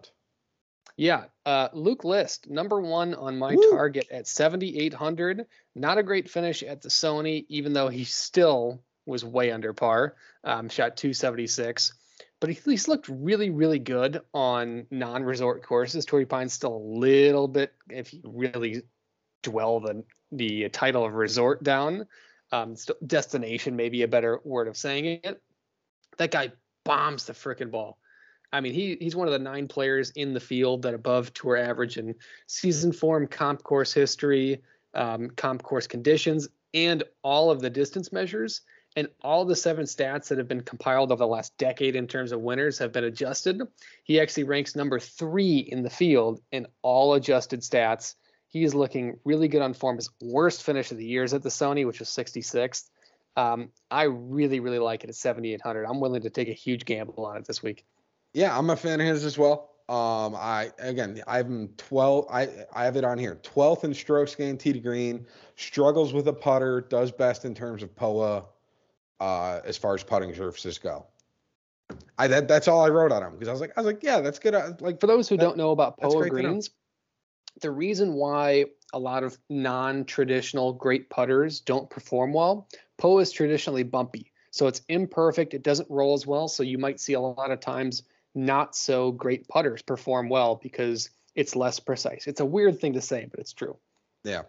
Yeah, 0.97 1.25
uh, 1.45 1.69
Luke 1.75 2.05
List, 2.05 2.49
number 2.49 2.81
one 2.81 3.15
on 3.15 3.39
my 3.39 3.55
Woo. 3.55 3.71
target 3.71 4.09
at 4.11 4.27
7,800. 4.27 5.47
Not 5.75 5.99
a 5.99 6.03
great 6.03 6.31
finish 6.31 6.63
at 6.63 6.81
the 6.81 6.89
Sony, 6.89 7.45
even 7.49 7.75
though 7.75 7.89
he 7.89 8.05
still 8.05 8.83
was 9.05 9.25
way 9.25 9.51
under 9.51 9.75
par. 9.75 10.15
Um, 10.43 10.69
shot 10.69 10.97
276, 10.97 11.93
but 12.41 12.51
he, 12.51 12.59
he's 12.65 12.89
looked 12.89 13.09
really, 13.09 13.51
really 13.51 13.79
good 13.79 14.23
on 14.33 14.87
non-resort 14.91 15.63
courses. 15.65 16.07
Torrey 16.07 16.25
Pine's 16.25 16.55
still 16.55 16.75
a 16.75 16.89
little 16.99 17.49
bit, 17.49 17.75
if 17.91 18.15
you 18.15 18.23
really 18.25 18.83
dwell 19.43 19.81
the 19.81 20.03
the 20.33 20.69
title 20.71 21.05
of 21.05 21.15
resort 21.15 21.63
down, 21.63 22.07
um, 22.53 22.75
destination 23.07 23.77
maybe 23.77 24.03
a 24.03 24.09
better 24.09 24.41
word 24.45 24.67
of 24.67 24.77
saying 24.77 25.21
it. 25.23 25.41
That 26.19 26.31
guy 26.31 26.53
bombs 26.85 27.27
the 27.27 27.33
freaking 27.33 27.71
ball. 27.71 27.99
I 28.53 28.61
mean, 28.61 28.75
he 28.75 28.97
he's 29.01 29.17
one 29.17 29.29
of 29.29 29.33
the 29.33 29.39
nine 29.39 29.69
players 29.69 30.11
in 30.11 30.33
the 30.33 30.41
field 30.41 30.83
that 30.83 30.95
above 30.95 31.33
tour 31.35 31.57
average 31.57 31.99
in 31.99 32.15
season 32.47 32.93
form, 32.93 33.27
comp 33.27 33.63
course 33.63 33.93
history, 33.93 34.63
um, 34.95 35.31
comp 35.31 35.63
course 35.63 35.87
conditions, 35.87 36.49
and 36.75 37.03
all 37.23 37.51
of 37.51 37.61
the 37.61 37.71
distance 37.71 38.13
measures. 38.13 38.63
And 38.97 39.09
all 39.21 39.45
the 39.45 39.55
seven 39.55 39.85
stats 39.85 40.29
that 40.29 40.39
have 40.39 40.49
been 40.49 40.63
compiled 40.63 41.13
over 41.13 41.19
the 41.19 41.27
last 41.27 41.57
decade 41.59 41.97
in 41.97 42.07
terms 42.07 42.33
of 42.33 42.41
winners 42.41 42.79
have 42.79 42.93
been 42.93 43.05
adjusted. 43.05 43.61
He 44.05 44.19
actually 44.19 44.45
ranks 44.45 44.75
number 44.75 44.99
three 44.99 45.59
in 45.59 45.83
the 45.83 45.91
field 45.91 46.41
in 46.51 46.67
all 46.81 47.13
adjusted 47.13 47.61
stats. 47.61 48.15
He 48.49 48.65
is 48.65 48.75
looking 48.75 49.19
really 49.25 49.49
good 49.49 49.61
on 49.61 49.75
form. 49.75 49.97
His 49.97 50.09
worst 50.23 50.63
finish 50.63 50.93
of 50.93 50.97
the 50.97 51.05
year 51.05 51.25
is 51.25 51.35
at 51.35 51.43
the 51.43 51.51
Sony, 51.51 51.87
which 51.87 51.99
was 51.99 52.09
66th. 52.09 52.89
Um, 53.37 53.69
I 53.91 54.05
really, 54.05 54.61
really 54.61 54.79
like 54.79 55.05
it 55.05 55.11
at 55.11 55.17
7,800. 55.17 55.85
I'm 55.85 56.01
willing 56.01 56.23
to 56.23 56.31
take 56.31 56.49
a 56.49 56.55
huge 56.55 56.87
gamble 56.87 57.27
on 57.27 57.37
it 57.37 57.45
this 57.45 57.63
week. 57.63 57.85
Yeah, 58.37 58.57
I'm 58.57 58.69
a 58.69 58.77
fan 58.77 59.01
of 59.01 59.07
his 59.07 59.25
as 59.25 59.39
well. 59.39 59.71
Um, 59.89 60.35
I 60.37 60.71
again, 60.79 61.23
I'm 61.27 61.69
12. 61.79 62.27
I 62.31 62.49
I 62.71 62.85
have 62.85 62.97
it 62.97 63.05
on 63.05 63.17
here. 63.17 63.37
12th 63.37 63.85
in 63.85 63.95
strokes 63.95 64.35
gained 64.35 64.61
tee 64.61 64.75
to 64.75 64.79
green. 64.79 65.27
Struggles 65.57 66.13
with 66.13 66.29
a 66.29 66.35
putter. 66.35 66.83
Does 66.83 67.11
best 67.11 67.47
in 67.47 67.55
terms 67.55 67.83
of 67.83 67.97
POA, 67.97 68.45
uh, 69.21 69.61
as 69.65 69.79
far 69.79 69.95
as 69.95 70.05
putting 70.05 70.35
surfaces 70.35 70.77
go. 70.77 71.07
I 72.19 72.27
that 72.27 72.47
that's 72.47 72.69
all 72.69 72.85
I 72.85 72.91
wrote 72.91 73.11
on 73.11 73.23
him 73.23 73.33
because 73.33 73.49
I 73.49 73.53
was 73.53 73.63
like 73.63 73.73
I 73.75 73.81
was 73.81 73.87
like 73.87 74.03
yeah 74.03 74.21
that's 74.21 74.39
good. 74.39 74.55
Uh, 74.55 74.73
like 74.81 75.01
for 75.01 75.07
those 75.07 75.31
who 75.31 75.39
that, 75.39 75.43
don't 75.43 75.57
know 75.57 75.71
about 75.71 75.97
POA 75.99 76.29
greens, 76.29 76.69
the 77.63 77.71
reason 77.71 78.13
why 78.13 78.67
a 78.93 78.99
lot 78.99 79.25
of 79.25 79.39
non-traditional 79.49 80.75
great 80.75 81.09
putters 81.09 81.61
don't 81.61 81.89
perform 81.89 82.35
well, 82.35 82.69
POA 82.99 83.23
is 83.23 83.33
traditionally 83.33 83.83
bumpy, 83.83 84.31
so 84.51 84.67
it's 84.67 84.83
imperfect. 84.91 85.55
It 85.55 85.63
doesn't 85.63 85.89
roll 85.89 86.13
as 86.13 86.27
well. 86.27 86.49
So 86.49 86.63
you 86.63 86.77
might 86.77 87.01
see 87.01 87.15
a 87.15 87.21
lot 87.21 87.51
of 87.51 87.61
times 87.61 88.03
not 88.37 88.77
so 88.77 89.13
great 89.13 89.49
putters 89.49 89.83
perform 89.83 90.29
well 90.29 90.61
because 90.63 91.11
it's 91.35 91.57
less 91.57 91.81
precise. 91.81 92.27
It's 92.27 92.41
a 92.41 92.45
weird 92.45 92.81
thing 92.81 92.95
to 92.95 93.01
say, 93.01 93.27
but 93.31 93.41
it's 93.41 93.53
true. 93.53 93.77
Yeah. 94.25 94.43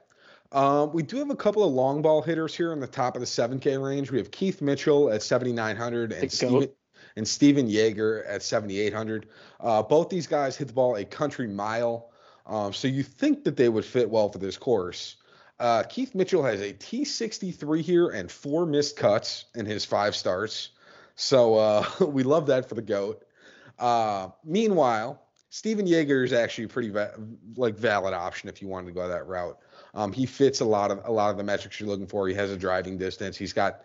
Um, 0.51 0.93
we 0.93 1.03
do 1.03 1.17
have 1.17 1.29
a 1.29 1.35
couple 1.35 1.63
of 1.63 1.73
long 1.73 2.01
ball 2.01 2.21
hitters 2.21 2.55
here 2.55 2.71
in 2.71 2.79
the 2.79 2.87
top 2.87 3.15
of 3.15 3.21
the 3.21 3.25
7K 3.25 3.83
range. 3.83 4.11
We 4.11 4.17
have 4.17 4.31
Keith 4.31 4.61
Mitchell 4.61 5.11
at 5.11 5.21
7,900 5.21 6.13
and 6.13 6.31
Stephan, 6.31 6.69
and 7.17 7.27
Stephan 7.27 7.67
Jaeger 7.67 8.23
at 8.23 8.43
7,800. 8.43 9.27
Uh, 9.59 9.83
both 9.83 10.09
these 10.09 10.27
guys 10.27 10.55
hit 10.55 10.67
the 10.67 10.73
ball 10.73 10.95
a 10.95 11.03
country 11.03 11.47
mile. 11.47 12.11
Um, 12.45 12.71
so 12.71 12.87
you 12.87 13.03
think 13.03 13.43
that 13.43 13.57
they 13.57 13.67
would 13.67 13.83
fit 13.83 14.09
well 14.09 14.29
for 14.29 14.37
this 14.37 14.55
course. 14.55 15.17
Uh, 15.59 15.83
Keith 15.83 16.15
Mitchell 16.15 16.43
has 16.43 16.61
a 16.61 16.73
T63 16.73 17.81
here 17.81 18.09
and 18.09 18.31
four 18.31 18.65
missed 18.65 18.95
cuts 18.95 19.45
in 19.55 19.65
his 19.65 19.83
five 19.83 20.15
starts. 20.15 20.69
So 21.15 21.55
uh, 21.55 21.85
we 22.05 22.23
love 22.23 22.47
that 22.47 22.69
for 22.69 22.75
the 22.75 22.81
GOAT. 22.81 23.23
Uh, 23.79 24.29
meanwhile, 24.43 25.21
Steven 25.49 25.87
Jaeger 25.87 26.23
is 26.23 26.33
actually 26.33 26.65
a 26.65 26.67
pretty 26.67 26.89
va- 26.89 27.15
like 27.55 27.75
valid 27.75 28.13
option 28.13 28.49
if 28.49 28.61
you 28.61 28.67
wanted 28.67 28.87
to 28.87 28.93
go 28.93 29.07
that 29.07 29.27
route. 29.27 29.57
Um, 29.93 30.11
he 30.11 30.25
fits 30.25 30.59
a 30.59 30.65
lot 30.65 30.91
of 30.91 31.01
a 31.05 31.11
lot 31.11 31.31
of 31.31 31.37
the 31.37 31.43
metrics 31.43 31.79
you're 31.79 31.89
looking 31.89 32.07
for. 32.07 32.27
He 32.27 32.33
has 32.35 32.51
a 32.51 32.57
driving 32.57 32.97
distance. 32.97 33.37
He's 33.37 33.53
got 33.53 33.81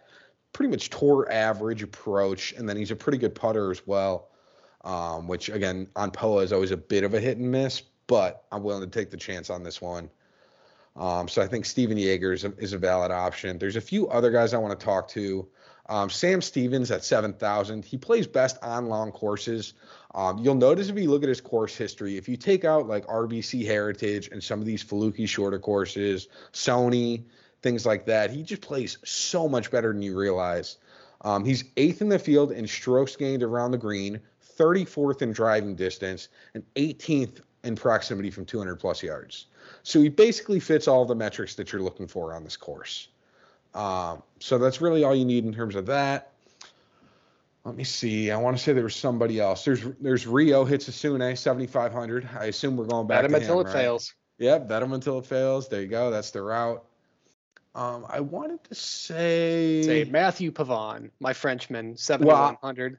pretty 0.53 0.71
much 0.71 0.91
tour 0.91 1.31
average 1.31 1.83
approach, 1.83 2.53
and 2.53 2.69
then 2.69 2.77
he's 2.77 2.91
a 2.91 2.97
pretty 2.97 3.19
good 3.19 3.35
putter 3.35 3.71
as 3.71 3.87
well. 3.87 4.29
Um, 4.85 5.29
which 5.29 5.49
again 5.49 5.87
on 5.95 6.11
POA 6.11 6.43
is 6.43 6.53
always 6.53 6.73
a 6.73 6.77
bit 6.77 7.05
of 7.05 7.15
a 7.15 7.21
hit 7.21 7.39
and 7.39 7.51
miss, 7.51 7.83
but 8.09 8.45
I'm 8.51 8.65
willing 8.65 8.83
to 8.83 8.91
take 8.91 9.11
the 9.11 9.17
chance 9.17 9.49
on 9.49 9.63
this 9.63 9.81
one. 9.81 10.11
Um, 10.97 11.29
so 11.29 11.41
I 11.41 11.47
think 11.47 11.65
Steven 11.65 11.97
Jaeger 11.97 12.33
is 12.33 12.45
a, 12.45 12.53
is 12.59 12.73
a 12.73 12.79
valid 12.79 13.11
option. 13.11 13.59
There's 13.59 13.77
a 13.77 13.81
few 13.81 14.09
other 14.09 14.31
guys 14.31 14.53
I 14.53 14.59
want 14.59 14.79
to 14.79 14.85
talk 14.85 15.09
to. 15.11 15.47
Um, 15.93 16.09
Sam 16.09 16.41
Stevens 16.41 16.91
at 16.91 17.05
7,000. 17.05 17.85
He 17.85 17.99
plays 17.99 18.27
best 18.27 18.57
on 18.63 18.87
long 18.87 19.13
courses. 19.13 19.75
Um, 20.15 20.39
you'll 20.39 20.55
notice 20.55 20.89
if 20.89 20.97
you 20.97 21.11
look 21.11 21.23
at 21.23 21.29
his 21.29 21.43
course 21.43 21.77
history, 21.77 22.17
if 22.17 22.31
you 22.31 22.39
take 22.39 22.65
out 22.65 22.89
like 22.89 23.07
RBC 23.09 23.67
Heritage 23.67 24.31
and 24.33 24.43
some 24.43 24.59
of 24.59 24.65
these 24.65 24.83
fluky 24.83 25.27
shorter 25.27 25.59
courses, 25.59 26.29
Sony, 26.55 27.25
things 27.61 27.85
like 27.85 28.07
that, 28.07 28.31
he 28.31 28.43
just 28.43 28.63
plays 28.63 28.97
so 29.05 29.47
much 29.47 29.71
better 29.71 29.93
than 29.93 30.01
you 30.01 30.17
realize. 30.17 30.79
Um, 31.21 31.45
he's 31.45 31.65
eighth 31.77 32.01
in 32.01 32.09
the 32.09 32.19
field 32.19 32.53
in 32.53 32.67
strokes 32.67 33.15
gained 33.15 33.43
around 33.43 33.73
the 33.73 33.79
green, 33.79 34.19
34th 34.59 35.21
in 35.21 35.33
driving 35.33 35.75
distance, 35.75 36.29
and 36.55 36.65
18th 36.75 37.43
in 37.65 37.77
proximity 37.77 38.31
from 38.31 38.47
200 38.47 38.77
plus 38.77 39.03
yards. 39.03 39.45
So 39.83 40.01
he 40.01 40.09
basically 40.09 40.59
fits 40.59 40.89
all 40.89 41.05
the 41.05 41.15
metrics 41.15 41.55
that 41.57 41.71
you're 41.71 41.83
looking 41.83 42.07
for 42.07 42.33
on 42.33 42.45
this 42.45 42.57
course. 42.57 43.09
Um, 43.75 44.23
so 44.39 44.59
that's 44.59 44.81
really 44.81 45.05
all 45.05 45.15
you 45.15 45.25
need 45.25 45.45
in 45.45 45.55
terms 45.55 45.75
of 45.75 45.87
that. 45.87 46.33
Let 47.65 47.77
me 47.77 47.85
see. 47.85 48.31
I 48.31 48.37
want 48.37 48.57
to 48.57 48.63
say 48.63 48.73
there 48.73 48.83
was 48.83 48.97
somebody 48.97 49.39
else. 49.39 49.65
There's 49.65 49.83
there's 50.01 50.27
Ryo 50.27 50.65
Hisatsune 50.65 51.39
7500. 51.39 52.29
I 52.39 52.47
assume 52.47 52.77
we're 52.77 52.87
going 52.87 53.07
back 53.07 53.19
bet 53.19 53.25
him 53.27 53.31
to 53.33 53.37
until 53.39 53.61
him, 53.61 53.67
it 53.67 53.69
right? 53.69 53.73
fails. 53.73 54.15
Yep, 54.39 54.69
bet 54.69 54.83
him 54.83 54.93
until 54.93 55.19
it 55.21 55.27
fails. 55.27 55.69
There 55.69 55.81
you 55.81 55.87
go. 55.87 56.11
That's 56.11 56.33
the 56.33 56.43
route. 56.43 56.85
Um, 57.75 58.05
I 58.09 58.21
wanted 58.21 58.63
to 58.65 58.75
say, 58.75 59.83
Say 59.83 60.05
Matthieu 60.05 60.53
Pavon, 60.53 61.11
my 61.21 61.33
Frenchman, 61.33 61.97
7100. 61.97 62.99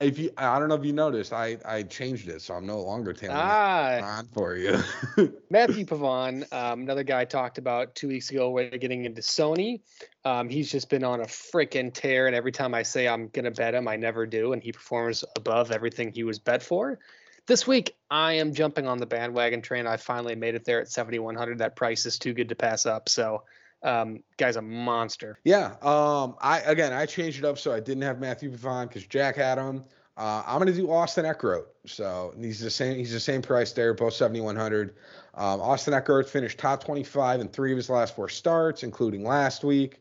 If 0.00 0.18
you, 0.18 0.30
I 0.38 0.58
don't 0.58 0.70
know 0.70 0.76
if 0.76 0.84
you 0.84 0.94
noticed, 0.94 1.32
I 1.32 1.58
I 1.64 1.82
changed 1.82 2.28
it, 2.28 2.40
so 2.40 2.54
I'm 2.54 2.64
no 2.64 2.80
longer 2.80 3.12
telling 3.12 3.36
Ah, 3.36 4.16
on 4.18 4.26
for 4.28 4.56
you. 4.56 4.78
Matthieu 5.50 5.84
Pavon, 5.84 6.50
um, 6.54 6.80
another 6.80 7.02
guy 7.02 7.20
I 7.20 7.24
talked 7.26 7.58
about 7.58 7.94
two 7.94 8.08
weeks 8.08 8.30
ago, 8.30 8.50
we're 8.50 8.70
getting 8.70 9.04
into 9.04 9.20
Sony. 9.20 9.80
Um, 10.24 10.48
he's 10.48 10.70
just 10.70 10.88
been 10.88 11.04
on 11.04 11.20
a 11.20 11.26
freaking 11.26 11.92
tear, 11.92 12.26
and 12.26 12.34
every 12.34 12.52
time 12.52 12.74
I 12.74 12.82
say 12.82 13.06
I'm 13.08 13.28
gonna 13.28 13.50
bet 13.50 13.74
him, 13.74 13.88
I 13.88 13.96
never 13.96 14.24
do, 14.24 14.54
and 14.54 14.62
he 14.62 14.72
performs 14.72 15.22
above 15.36 15.70
everything 15.70 16.12
he 16.12 16.24
was 16.24 16.38
bet 16.38 16.62
for. 16.62 16.98
This 17.46 17.66
week, 17.66 17.94
I 18.10 18.34
am 18.34 18.54
jumping 18.54 18.86
on 18.86 18.98
the 18.98 19.06
bandwagon 19.06 19.60
train. 19.60 19.86
I 19.86 19.98
finally 19.98 20.34
made 20.34 20.54
it 20.54 20.64
there 20.64 20.80
at 20.80 20.88
7,100. 20.88 21.58
That 21.58 21.76
price 21.76 22.06
is 22.06 22.18
too 22.18 22.32
good 22.32 22.48
to 22.50 22.54
pass 22.54 22.86
up. 22.86 23.08
So, 23.08 23.42
um, 23.82 24.22
guy's 24.36 24.56
a 24.56 24.62
monster. 24.62 25.38
Yeah. 25.44 25.76
Um. 25.82 26.36
I 26.40 26.60
again, 26.66 26.92
I 26.92 27.06
changed 27.06 27.38
it 27.38 27.44
up 27.44 27.58
so 27.58 27.72
I 27.72 27.80
didn't 27.80 28.02
have 28.02 28.20
Matthieu 28.20 28.50
Pavon 28.50 28.88
because 28.88 29.06
Jack 29.06 29.36
had 29.36 29.58
him. 29.58 29.84
Uh, 30.16 30.42
I'm 30.46 30.58
gonna 30.58 30.72
do 30.72 30.90
Austin 30.90 31.24
Eckroat. 31.24 31.64
So 31.86 32.34
he's 32.38 32.60
the 32.60 32.70
same. 32.70 32.96
He's 32.96 33.12
the 33.12 33.20
same 33.20 33.42
price 33.42 33.72
there, 33.72 33.94
both 33.94 34.14
7100. 34.14 34.94
Um, 35.34 35.60
Austin 35.60 35.94
Eckroat 35.94 36.28
finished 36.28 36.58
top 36.58 36.84
25 36.84 37.40
in 37.40 37.48
three 37.48 37.72
of 37.72 37.76
his 37.76 37.88
last 37.88 38.14
four 38.14 38.28
starts, 38.28 38.82
including 38.82 39.24
last 39.24 39.64
week. 39.64 40.00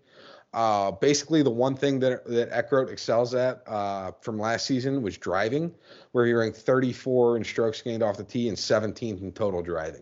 Uh, 0.53 0.91
basically, 0.91 1.43
the 1.43 1.49
one 1.49 1.75
thing 1.75 1.99
that 1.99 2.25
that 2.25 2.51
Eckroat 2.51 2.91
excels 2.91 3.33
at 3.35 3.61
uh, 3.67 4.11
from 4.21 4.39
last 4.39 4.65
season 4.65 5.01
was 5.03 5.17
driving, 5.17 5.73
where 6.11 6.25
he 6.25 6.33
ranked 6.33 6.57
34 6.57 7.37
in 7.37 7.43
strokes 7.43 7.81
gained 7.81 8.03
off 8.03 8.17
the 8.17 8.23
tee 8.23 8.49
and 8.49 8.57
17th 8.57 9.21
in 9.21 9.31
total 9.31 9.61
driving. 9.61 10.01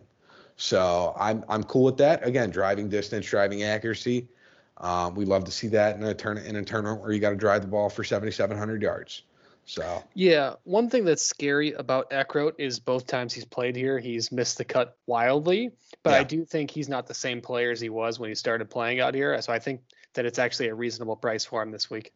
So 0.58 1.14
I'm 1.16 1.44
I'm 1.48 1.62
cool 1.62 1.84
with 1.84 1.96
that. 1.98 2.26
Again, 2.26 2.50
driving 2.50 2.88
distance, 2.88 3.24
driving 3.26 3.62
accuracy. 3.62 4.28
Um, 4.78 5.14
we 5.14 5.24
love 5.24 5.44
to 5.44 5.50
see 5.50 5.68
that 5.68 5.96
in 5.96 6.02
a 6.02 6.14
turn 6.14 6.36
in 6.38 6.56
a 6.56 6.64
tournament 6.64 7.00
where 7.00 7.12
you 7.12 7.20
got 7.20 7.30
to 7.30 7.36
drive 7.36 7.62
the 7.62 7.68
ball 7.68 7.88
for 7.88 8.04
7,700 8.04 8.82
yards. 8.82 9.22
So 9.66 10.02
Yeah, 10.14 10.54
one 10.64 10.90
thing 10.90 11.04
that's 11.04 11.24
scary 11.24 11.72
about 11.72 12.10
Eckroat 12.10 12.54
is 12.58 12.80
both 12.80 13.06
times 13.06 13.32
he's 13.32 13.44
played 13.44 13.76
here, 13.76 13.98
he's 13.98 14.32
missed 14.32 14.58
the 14.58 14.64
cut 14.64 14.96
wildly. 15.06 15.70
But 16.02 16.14
I 16.14 16.24
do 16.24 16.44
think 16.44 16.70
he's 16.70 16.88
not 16.88 17.06
the 17.06 17.14
same 17.14 17.40
player 17.40 17.70
as 17.70 17.80
he 17.80 17.90
was 17.90 18.18
when 18.18 18.28
he 18.28 18.34
started 18.34 18.68
playing 18.68 18.98
out 18.98 19.14
here. 19.14 19.40
So 19.42 19.52
I 19.52 19.58
think 19.58 19.82
that 20.14 20.26
it's 20.26 20.38
actually 20.38 20.68
a 20.68 20.74
reasonable 20.74 21.16
price 21.16 21.44
for 21.44 21.62
him 21.62 21.70
this 21.70 21.88
week. 21.90 22.12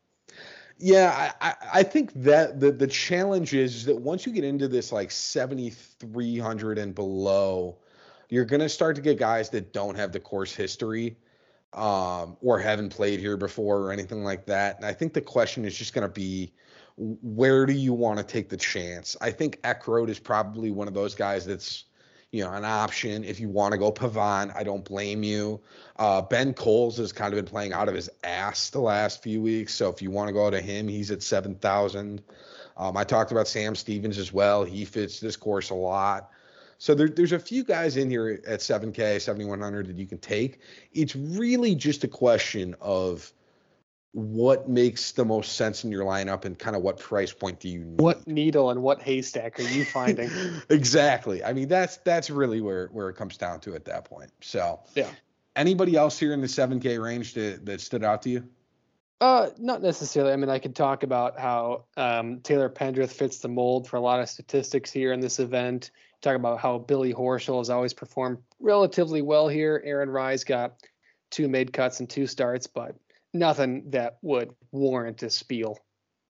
yeah, 0.79 1.33
I, 1.41 1.55
I, 1.75 1.83
think 1.83 2.13
that 2.23 2.59
the 2.59 2.73
the 2.73 2.87
challenge 2.87 3.55
is, 3.55 3.77
is 3.77 3.85
that 3.85 4.01
once 4.01 4.27
you 4.27 4.33
get 4.33 4.45
into 4.45 4.67
this 4.67 4.91
like 4.91 5.11
7,300 5.11 6.79
and 6.79 6.95
below, 6.95 7.77
you're 8.33 8.47
gonna 8.47 8.69
start 8.69 8.97
to 8.97 9.03
get 9.03 9.19
guys 9.19 9.51
that 9.51 9.73
don't 9.73 9.95
have 9.95 10.11
the 10.11 10.21
course 10.21 10.55
history. 10.55 11.17
Um, 11.75 12.37
or 12.43 12.59
haven't 12.59 12.91
played 12.91 13.19
here 13.19 13.39
before 13.39 13.79
or 13.79 13.93
anything 13.93 14.25
like 14.25 14.45
that. 14.45 14.77
And 14.77 14.85
I 14.85 14.93
think 14.93 15.15
the 15.15 15.23
question 15.23 15.65
is 15.65 15.75
just 15.75 15.95
going 15.95 16.07
to 16.07 16.13
be 16.13 16.53
where 16.97 17.67
do 17.67 17.73
you 17.73 17.93
want 17.93 18.19
to 18.19 18.25
take 18.25 18.49
the 18.49 18.57
chance? 18.57 19.17
I 19.21 19.31
think 19.31 19.61
Eckroat 19.63 20.09
is 20.09 20.19
probably 20.19 20.71
one 20.71 20.89
of 20.89 20.95
those 20.95 21.15
guys 21.15 21.47
that's, 21.47 21.85
you 22.31 22.45
know, 22.45 22.53
an 22.53 22.65
option. 22.65 23.25
If 23.25 23.41
you 23.41 23.49
want 23.49 23.73
to 23.73 23.79
go 23.79 23.91
Pavon, 23.91 24.55
I 24.55 24.63
don't 24.63 24.85
blame 24.85 25.23
you. 25.23 25.61
Uh, 25.97 26.23
Ben 26.23 26.53
Kohles 26.55 26.99
has 26.99 27.13
kind 27.13 27.33
of 27.33 27.37
been 27.37 27.51
playing 27.51 27.73
out 27.73 27.89
of 27.89 27.95
his 27.95 28.11
ass 28.25 28.71
the 28.71 28.81
last 28.81 29.23
few 29.23 29.41
weeks. 29.41 29.75
So 29.75 29.89
if 29.89 30.03
you 30.03 30.11
want 30.11 30.29
to 30.29 30.33
go 30.33 30.51
to 30.51 30.61
him, 30.61 30.89
he's 30.89 31.11
at 31.11 31.23
7,000. 31.23 32.23
Um, 32.77 32.97
I 32.97 33.05
talked 33.05 33.33
about 33.33 33.49
Sam 33.49 33.75
Stevens 33.75 34.19
as 34.19 34.33
well. 34.33 34.65
He 34.65 34.85
fits 34.85 35.21
this 35.21 35.37
course 35.37 35.71
a 35.71 35.75
lot. 35.75 36.31
So 36.83 36.97
there, 36.97 37.09
there's 37.09 37.31
a 37.31 37.39
few 37.39 37.63
guys 37.63 37.97
in 37.97 38.11
here 38.11 38.43
at 38.45 38.59
7K, 38.59 39.21
7,100 39.21 39.87
that 39.87 39.97
you 39.97 40.05
can 40.05 40.19
take. 40.19 40.59
It's 40.93 41.15
really 41.15 41.77
just 41.77 42.03
a 42.03 42.09
question 42.09 42.75
of 42.81 43.33
what 44.11 44.69
makes 44.69 45.13
the 45.13 45.25
most 45.25 45.53
sense 45.53 45.85
in 45.85 45.93
your 45.93 46.05
lineup 46.05 46.45
and 46.45 46.59
kind 46.59 46.75
of 46.75 46.83
what 46.83 46.99
price 46.99 47.33
point 47.33 47.61
do 47.61 47.69
you 47.69 47.85
need. 47.85 48.01
What 48.01 48.27
needle 48.27 48.71
and 48.71 48.83
what 48.83 49.01
haystack 49.01 49.61
are 49.61 49.63
you 49.63 49.85
finding? 49.85 50.29
exactly. 50.71 51.45
I 51.45 51.53
mean, 51.53 51.69
that's 51.69 51.99
that's 51.99 52.31
really 52.31 52.61
where 52.61 52.89
where 52.89 53.09
it 53.09 53.15
comes 53.15 53.37
down 53.37 53.61
to 53.61 53.77
at 53.77 53.85
that 53.85 54.05
point. 54.05 54.33
So 54.41 54.81
Yeah. 54.97 55.07
Anybody 55.55 55.95
else 55.95 56.19
here 56.19 56.33
in 56.33 56.41
the 56.41 56.49
7K 56.49 57.01
range 57.01 57.35
that, 57.35 57.65
that 57.65 57.81
stood 57.81 58.03
out 58.03 58.23
to 58.23 58.31
you? 58.31 58.49
Uh, 59.23 59.51
not 59.57 59.81
necessarily. 59.81 60.33
I 60.33 60.37
mean, 60.37 60.51
I 60.51 60.59
could 60.59 60.75
talk 60.75 61.05
about 61.05 61.39
how 61.39 61.85
um, 61.97 62.41
Taylor 62.41 62.69
Pendrith 62.69 63.13
fits 63.13 63.39
the 63.39 63.47
mold 63.47 63.87
for 63.87 63.95
a 63.95 64.01
lot 64.01 64.19
of 64.19 64.29
statistics 64.29 64.91
here 64.91 65.13
in 65.13 65.21
this 65.21 65.39
event. 65.39 65.93
Talk 66.23 66.35
about 66.35 66.59
how 66.59 66.79
Billy 66.79 67.15
Horschel 67.15 67.59
has 67.59 67.71
always 67.71 67.95
performed 67.95 68.39
relatively 68.59 69.23
well 69.23 69.47
here. 69.47 69.81
Aaron 69.85 70.11
Rai's 70.11 70.43
got 70.43 70.75
two 71.31 71.47
mid 71.47 71.73
cuts 71.73 72.01
and 72.01 72.11
two 72.11 72.27
starts, 72.27 72.67
but 72.67 72.97
nothing 73.33 73.89
that 73.91 74.19
would 74.23 74.57
warrant 74.73 75.23
a 75.23 75.31
spiel. 75.31 75.79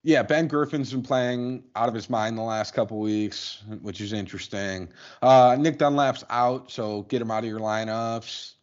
Yeah, 0.03 0.22
Ben 0.22 0.49
Griffin's 0.49 0.91
been 0.91 1.03
playing 1.03 1.64
out 1.76 1.91
of 1.91 1.95
his 1.95 2.09
mind 2.09 2.39
the 2.39 2.43
last 2.43 2.72
couple 2.72 2.99
weeks, 3.01 3.64
which 3.82 4.01
is 4.01 4.14
interesting. 4.14 4.89
Uh, 5.20 5.59
Nick 5.61 5.76
Dunlap's 5.76 6.24
out, 6.30 6.70
so 6.70 7.03
get 7.03 7.20
him 7.20 7.30
out 7.30 7.45
of 7.45 7.51
your 7.51 7.61
lineups. 7.61 8.55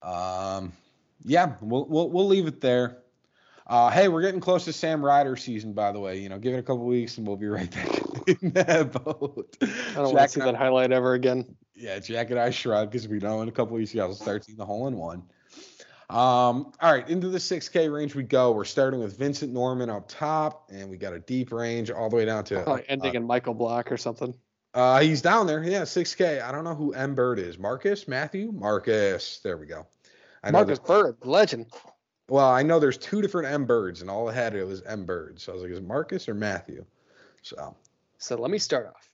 Um, 0.00 0.72
yeah, 1.24 1.54
we'll 1.60 1.86
we'll 1.86 2.08
we'll 2.08 2.28
leave 2.28 2.46
it 2.46 2.60
there. 2.60 2.98
Uh, 3.68 3.90
hey, 3.90 4.08
we're 4.08 4.22
getting 4.22 4.40
close 4.40 4.64
to 4.64 4.72
Sam 4.72 5.04
Ryder 5.04 5.36
season, 5.36 5.74
by 5.74 5.92
the 5.92 6.00
way. 6.00 6.18
You 6.18 6.30
know, 6.30 6.38
give 6.38 6.54
it 6.54 6.58
a 6.58 6.62
couple 6.62 6.86
weeks 6.86 7.18
and 7.18 7.26
we'll 7.26 7.36
be 7.36 7.48
right 7.48 7.70
back 7.70 8.00
in 8.42 8.50
that 8.52 8.92
boat. 8.92 9.56
I 9.60 9.66
don't 9.94 10.14
want 10.14 10.18
to 10.18 10.28
see 10.28 10.40
that 10.40 10.54
highlight 10.54 10.90
ever 10.90 11.12
again. 11.12 11.54
yeah, 11.74 11.98
Jack 11.98 12.30
and 12.30 12.40
I 12.40 12.50
shrug 12.50 12.90
because 12.90 13.06
we 13.06 13.18
know 13.18 13.42
in 13.42 13.48
a 13.48 13.52
couple 13.52 13.76
weeks 13.76 13.92
you 13.92 14.00
guys 14.00 14.08
will 14.08 14.14
start 14.14 14.44
seeing 14.44 14.56
the 14.56 14.64
hole 14.64 14.86
in 14.88 14.96
one. 14.96 15.22
Um, 16.10 16.72
all 16.80 16.90
right, 16.90 17.06
into 17.06 17.28
the 17.28 17.36
6K 17.36 17.92
range 17.92 18.14
we 18.14 18.22
go. 18.22 18.52
We're 18.52 18.64
starting 18.64 19.00
with 19.00 19.18
Vincent 19.18 19.52
Norrman 19.52 19.94
up 19.94 20.08
top, 20.08 20.70
and 20.72 20.88
we 20.88 20.96
got 20.96 21.12
a 21.12 21.18
deep 21.18 21.52
range 21.52 21.90
all 21.90 22.08
the 22.08 22.16
way 22.16 22.24
down 22.24 22.44
to. 22.44 22.62
Probably 22.62 22.84
ending 22.88 23.14
in 23.14 23.26
Michael 23.26 23.52
Block 23.52 23.92
or 23.92 23.98
something. 23.98 24.34
Uh, 24.72 25.00
he's 25.00 25.20
down 25.20 25.46
there. 25.46 25.62
Yeah, 25.62 25.82
6K. 25.82 26.40
I 26.42 26.50
don't 26.50 26.64
know 26.64 26.74
who 26.74 26.92
M 26.92 27.14
Bird 27.14 27.38
is. 27.38 27.58
Marcus? 27.58 28.08
Matthew? 28.08 28.50
Marcus. 28.52 29.40
There 29.44 29.58
we 29.58 29.66
go. 29.66 29.86
I 30.42 30.50
Marcus 30.50 30.78
Bird, 30.78 31.16
legend. 31.24 31.66
Well, 32.28 32.48
I 32.48 32.62
know 32.62 32.78
there's 32.78 32.98
two 32.98 33.22
different 33.22 33.48
M 33.48 33.64
Birds, 33.64 34.02
and 34.02 34.10
all 34.10 34.28
I 34.28 34.34
had 34.34 34.54
it 34.54 34.64
was 34.64 34.82
M 34.82 35.06
birds. 35.06 35.42
So 35.42 35.52
I 35.52 35.54
was 35.54 35.62
like, 35.62 35.72
is 35.72 35.78
it 35.78 35.84
Marcus 35.86 36.28
or 36.28 36.34
Matthew? 36.34 36.84
So, 37.42 37.74
So 38.18 38.36
let 38.36 38.50
me 38.50 38.58
start 38.58 38.86
off. 38.86 39.10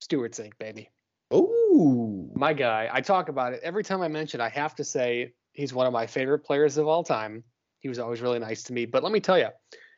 Stewart 0.00 0.32
Cink, 0.32 0.52
baby. 0.58 0.90
ooh. 1.32 2.30
my 2.34 2.52
guy. 2.52 2.88
I 2.92 3.00
talk 3.00 3.28
about 3.28 3.52
it 3.52 3.60
every 3.62 3.82
time 3.84 4.00
I 4.02 4.08
mention. 4.08 4.40
I 4.40 4.48
have 4.48 4.74
to 4.76 4.84
say 4.84 5.32
he's 5.52 5.72
one 5.72 5.86
of 5.86 5.92
my 5.92 6.06
favorite 6.06 6.40
players 6.40 6.76
of 6.76 6.86
all 6.86 7.02
time. 7.02 7.42
He 7.78 7.88
was 7.88 7.98
always 7.98 8.20
really 8.20 8.38
nice 8.38 8.62
to 8.64 8.72
me. 8.72 8.84
But 8.84 9.02
let 9.02 9.12
me 9.12 9.20
tell 9.20 9.38
you, 9.38 9.48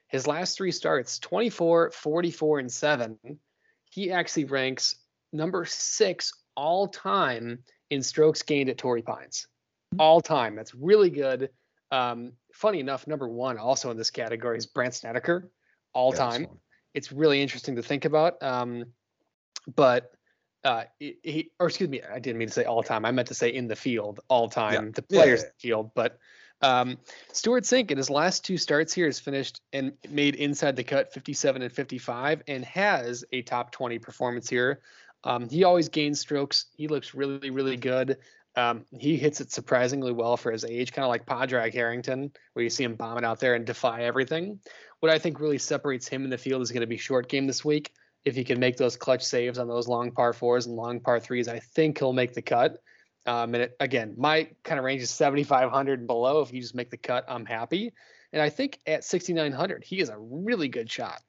his 0.09 0.27
last 0.27 0.57
three 0.57 0.73
starts 0.73 1.19
24, 1.19 1.91
44, 1.91 2.59
and 2.61 2.73
7. 2.73 3.19
He 3.91 4.11
actually 4.11 4.45
ranks 4.45 4.97
number 5.33 5.65
six 5.65 6.33
all 6.57 6.89
time 6.89 7.59
in 7.91 8.03
strokes 8.03 8.43
gained 8.43 8.71
at 8.71 8.79
Torrey 8.79 9.03
Pines. 9.03 9.49
All 9.99 10.21
time. 10.21 10.55
That's 10.55 10.75
really 10.75 11.11
good. 11.11 11.51
Um, 11.95 12.33
funny 12.53 12.81
enough, 12.81 13.07
number 13.07 13.29
one 13.29 13.59
also 13.59 13.91
in 13.91 13.97
this 13.97 14.11
category 14.11 14.59
is 14.59 14.67
Brandt 14.67 14.95
Snedeker, 14.95 15.51
all 15.93 16.11
Yeah, 16.13 16.19
time 16.19 16.47
it's 16.95 17.11
really 17.13 17.43
interesting 17.43 17.77
to 17.77 17.83
think 17.83 18.05
about. 18.05 18.43
Um, 18.43 18.87
but 19.75 20.13
uh, 20.63 20.85
he, 20.99 21.51
or 21.61 21.67
excuse 21.67 21.91
me, 21.91 22.01
I 22.03 22.21
didn't 22.21 22.39
mean 22.39 22.49
to 22.49 22.55
say 22.55 22.65
all 22.65 22.83
time. 22.83 23.05
I 23.05 23.11
meant 23.11 23.29
to 23.29 23.35
say 23.35 23.53
in 23.53 23.67
the 23.67 23.77
field 23.77 24.21
all 24.29 24.49
time, 24.49 24.87
yeah. 24.87 24.91
the 24.95 25.03
players 25.03 25.41
yeah, 25.41 25.47
yeah. 25.47 25.53
field. 25.59 25.91
But 25.95 26.19
um, 26.63 26.97
Stewart 27.33 27.65
Cink 27.65 27.91
in 27.91 27.99
his 27.99 28.09
last 28.09 28.45
two 28.45 28.57
starts 28.57 28.95
here 28.95 29.07
has 29.07 29.19
finished 29.19 29.61
and 29.73 29.93
made 30.09 30.37
inside 30.37 30.77
the 30.77 30.85
cut 30.85 31.13
57 31.13 31.61
and 31.61 31.73
55 31.73 32.43
and 32.49 32.65
has 32.65 33.25
a 33.33 33.43
top 33.43 33.73
20 33.73 33.99
performance 33.99 34.49
here. 34.49 34.81
Um, 35.25 35.49
he 35.49 35.65
always 35.65 35.89
gains 35.89 36.21
strokes. 36.21 36.67
He 36.77 36.87
looks 36.87 37.15
really, 37.15 37.51
really 37.51 37.77
good. 37.77 38.19
Um, 38.57 38.85
he 38.97 39.17
hits 39.17 39.41
it 39.41 39.51
surprisingly 39.51 40.13
well 40.13 40.37
for 40.37 40.53
his 40.53 40.65
age, 40.65 40.93
kind 40.93 41.05
of 41.05 41.09
like 41.09 41.27
Padraig 41.27 41.75
Harrington, 41.75 42.31
where 42.53 42.63
you 42.63 42.71
see 42.71 42.85
him 42.85 42.95
bombing 42.95 43.25
out 43.25 43.41
there 43.41 43.55
and 43.55 43.65
defy 43.65 44.05
everything. 44.05 44.61
What 45.01 45.11
I 45.11 45.19
think 45.19 45.41
really 45.41 45.59
separates 45.59 46.07
him 46.07 46.25
in 46.25 46.31
the 46.31 46.39
field 46.39 46.63
is 46.63 46.71
going 46.71 46.83
to 46.83 46.87
be 46.87 46.97
short 46.97 47.29
game 47.29 47.47
this 47.47 47.65
week. 47.65 47.93
If 48.25 48.37
he 48.37 48.45
can 48.45 48.61
make 48.61 48.77
those 48.77 48.97
clutch 48.97 49.25
saves 49.25 49.59
on 49.59 49.69
those 49.69 49.89
long 49.89 50.13
par 50.13 50.33
fours 50.33 50.67
and 50.67 50.77
long 50.77 51.01
par 51.01 51.21
threes, 51.21 51.49
I 51.49 51.59
think 51.59 51.99
he'll 51.99 52.13
make 52.13 52.33
the 52.33 52.43
cut. 52.43 52.79
Um, 53.27 53.55
and 53.55 53.65
it, 53.65 53.77
again, 53.81 54.15
my 54.17 54.49
kind 54.63 54.79
of 54.79 54.85
range 54.85 55.03
is 55.03 55.11
7,500 55.11 55.99
and 55.99 56.07
below. 56.07 56.41
If 56.41 56.53
you 56.53 56.61
just 56.61 56.75
make 56.75 56.91
the 56.91 56.97
cut, 56.97 57.25
I'm 57.29 57.45
happy. 57.45 57.93
And 58.33 58.41
I 58.41 58.51
think 58.51 58.79
at 58.87 59.05
6,900, 59.05 59.85
he 59.85 60.01
is 60.01 60.09
a 60.09 60.19
really 60.19 60.69
good 60.69 60.91
shot. 60.91 61.21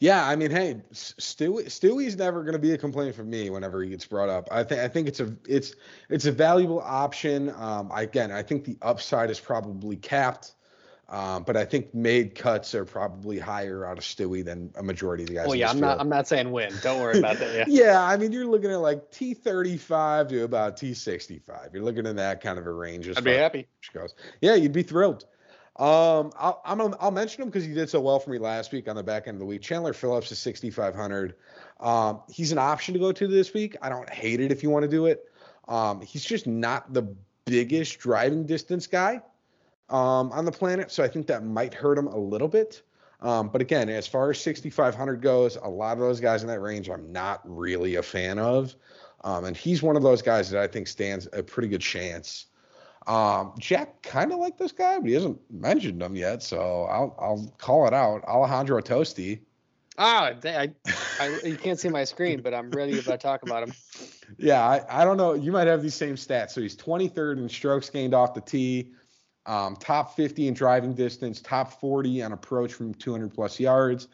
Yeah, 0.00 0.24
I 0.24 0.36
mean, 0.36 0.52
hey, 0.52 0.80
Stewie, 0.92 1.66
Stewie's 1.66 2.16
never 2.16 2.42
going 2.42 2.52
to 2.52 2.60
be 2.60 2.72
a 2.72 2.78
complaint 2.78 3.16
from 3.16 3.28
me 3.30 3.50
whenever 3.50 3.82
he 3.82 3.90
gets 3.90 4.06
brought 4.06 4.28
up. 4.28 4.48
I 4.50 4.62
think 4.62 4.80
I 4.80 4.86
think 4.86 5.08
it's 5.08 5.18
a 5.18 5.34
it's 5.46 5.74
it's 6.08 6.26
a 6.26 6.32
valuable 6.32 6.80
option. 6.80 7.52
Um, 7.56 7.90
again, 7.92 8.30
I 8.30 8.42
think 8.42 8.64
the 8.64 8.78
upside 8.80 9.30
is 9.30 9.40
probably 9.40 9.96
capped. 9.96 10.54
Um, 11.10 11.42
but 11.42 11.56
I 11.56 11.64
think 11.64 11.94
made 11.94 12.34
cuts 12.34 12.74
are 12.74 12.84
probably 12.84 13.38
higher 13.38 13.86
out 13.86 13.96
of 13.96 14.04
Stewie 14.04 14.44
than 14.44 14.70
a 14.76 14.82
majority 14.82 15.22
of 15.22 15.30
the 15.30 15.36
guys. 15.36 15.46
Oh 15.48 15.54
yeah, 15.54 15.70
I'm 15.70 15.80
not. 15.80 15.98
I'm 15.98 16.10
not 16.10 16.28
saying 16.28 16.52
win. 16.52 16.70
Don't 16.82 17.00
worry 17.00 17.18
about 17.18 17.38
that. 17.38 17.54
Yeah. 17.54 17.64
yeah, 17.86 18.04
I 18.04 18.18
mean, 18.18 18.30
you're 18.30 18.44
looking 18.44 18.70
at 18.70 18.76
like 18.76 19.10
T35 19.10 20.28
to 20.28 20.44
about 20.44 20.76
T65. 20.76 21.72
You're 21.72 21.82
looking 21.82 22.04
in 22.04 22.16
that 22.16 22.42
kind 22.42 22.58
of 22.58 22.66
a 22.66 22.72
range. 22.72 23.08
I'd 23.08 23.24
be 23.24 23.32
happy. 23.32 23.66
Goes. 23.94 24.14
Yeah, 24.42 24.54
you'd 24.54 24.72
be 24.72 24.82
thrilled. 24.82 25.24
Um, 25.78 26.32
I'll 26.36 26.60
I'm 26.64 26.78
gonna, 26.78 26.96
I'll 26.98 27.12
mention 27.12 27.42
him 27.42 27.48
because 27.48 27.64
he 27.64 27.72
did 27.72 27.88
so 27.88 28.00
well 28.00 28.18
for 28.18 28.30
me 28.30 28.38
last 28.38 28.72
week 28.72 28.88
on 28.88 28.96
the 28.96 29.02
back 29.02 29.28
end 29.28 29.36
of 29.36 29.38
the 29.38 29.46
week. 29.46 29.62
Chandler 29.62 29.92
Phillips 29.92 30.32
is 30.32 30.38
6,500. 30.40 31.36
Um, 31.78 32.20
he's 32.28 32.50
an 32.50 32.58
option 32.58 32.94
to 32.94 33.00
go 33.00 33.12
to 33.12 33.28
this 33.28 33.54
week. 33.54 33.76
I 33.80 33.88
don't 33.88 34.10
hate 34.10 34.40
it 34.40 34.50
if 34.50 34.64
you 34.64 34.70
want 34.70 34.82
to 34.82 34.88
do 34.88 35.06
it. 35.06 35.30
Um, 35.68 36.00
he's 36.00 36.24
just 36.24 36.48
not 36.48 36.92
the 36.92 37.14
biggest 37.44 38.00
driving 38.00 38.44
distance 38.44 38.88
guy 38.88 39.22
um, 39.88 40.32
on 40.32 40.44
the 40.44 40.52
planet, 40.52 40.90
so 40.90 41.04
I 41.04 41.08
think 41.08 41.28
that 41.28 41.44
might 41.44 41.72
hurt 41.74 41.96
him 41.96 42.08
a 42.08 42.18
little 42.18 42.48
bit. 42.48 42.82
Um, 43.20 43.48
but 43.48 43.60
again, 43.60 43.88
as 43.88 44.06
far 44.06 44.30
as 44.30 44.40
6,500 44.40 45.20
goes, 45.20 45.56
a 45.56 45.68
lot 45.68 45.92
of 45.92 46.00
those 46.00 46.20
guys 46.20 46.42
in 46.42 46.48
that 46.48 46.60
range 46.60 46.88
I'm 46.90 47.12
not 47.12 47.40
really 47.44 47.96
a 47.96 48.02
fan 48.02 48.38
of. 48.38 48.74
Um, 49.22 49.44
and 49.44 49.56
he's 49.56 49.82
one 49.82 49.96
of 49.96 50.02
those 50.02 50.22
guys 50.22 50.50
that 50.50 50.62
I 50.62 50.66
think 50.66 50.86
stands 50.88 51.28
a 51.32 51.42
pretty 51.42 51.68
good 51.68 51.80
chance. 51.80 52.46
Um, 53.08 53.54
Jack 53.58 54.02
kind 54.02 54.32
of 54.32 54.38
like 54.38 54.58
this 54.58 54.70
guy, 54.70 54.98
but 54.98 55.08
he 55.08 55.14
hasn't 55.14 55.40
mentioned 55.50 56.02
him 56.02 56.14
yet, 56.14 56.42
so 56.42 56.84
I'll 56.84 57.16
I'll 57.18 57.54
call 57.56 57.86
it 57.86 57.94
out. 57.94 58.22
Alejandro 58.24 58.82
Tosti. 58.82 59.40
Ah, 59.96 60.32
I, 60.44 60.70
I, 61.18 61.40
you 61.44 61.56
can't 61.56 61.80
see 61.80 61.88
my 61.88 62.04
screen, 62.04 62.40
but 62.40 62.54
I'm 62.54 62.70
ready 62.70 63.00
to 63.02 63.18
talk 63.18 63.42
about 63.42 63.64
him. 63.64 63.72
Yeah, 64.36 64.62
I, 64.62 65.00
I 65.00 65.04
don't 65.06 65.16
know. 65.16 65.32
You 65.32 65.52
might 65.52 65.68
have 65.68 65.82
these 65.82 65.94
same 65.94 66.14
stats. 66.14 66.50
So 66.50 66.60
he's 66.60 66.76
23rd 66.76 67.38
in 67.38 67.48
strokes 67.48 67.88
gained 67.88 68.12
off 68.12 68.34
the 68.34 68.42
tee, 68.42 68.92
um, 69.46 69.74
top 69.76 70.14
50 70.16 70.48
in 70.48 70.54
driving 70.54 70.92
distance, 70.92 71.40
top 71.40 71.80
40 71.80 72.22
on 72.22 72.32
approach 72.32 72.74
from 72.74 72.92
200 72.92 73.32
plus 73.32 73.58
yards. 73.58 74.08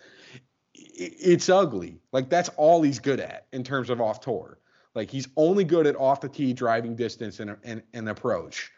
It's 0.73 1.49
ugly. 1.49 1.99
Like 2.13 2.31
that's 2.31 2.49
all 2.51 2.81
he's 2.81 3.01
good 3.01 3.19
at 3.19 3.49
in 3.53 3.65
terms 3.65 3.91
of 3.91 4.01
off 4.01 4.21
tour. 4.21 4.61
Like 4.95 5.11
he's 5.11 5.27
only 5.37 5.65
good 5.65 5.89
at 5.89 5.97
off 5.97 6.21
the 6.21 6.29
tee 6.29 6.53
driving 6.53 6.95
distance 6.95 7.41
and, 7.41 7.57
and, 7.65 7.83
and 7.93 8.09
approach. 8.09 8.71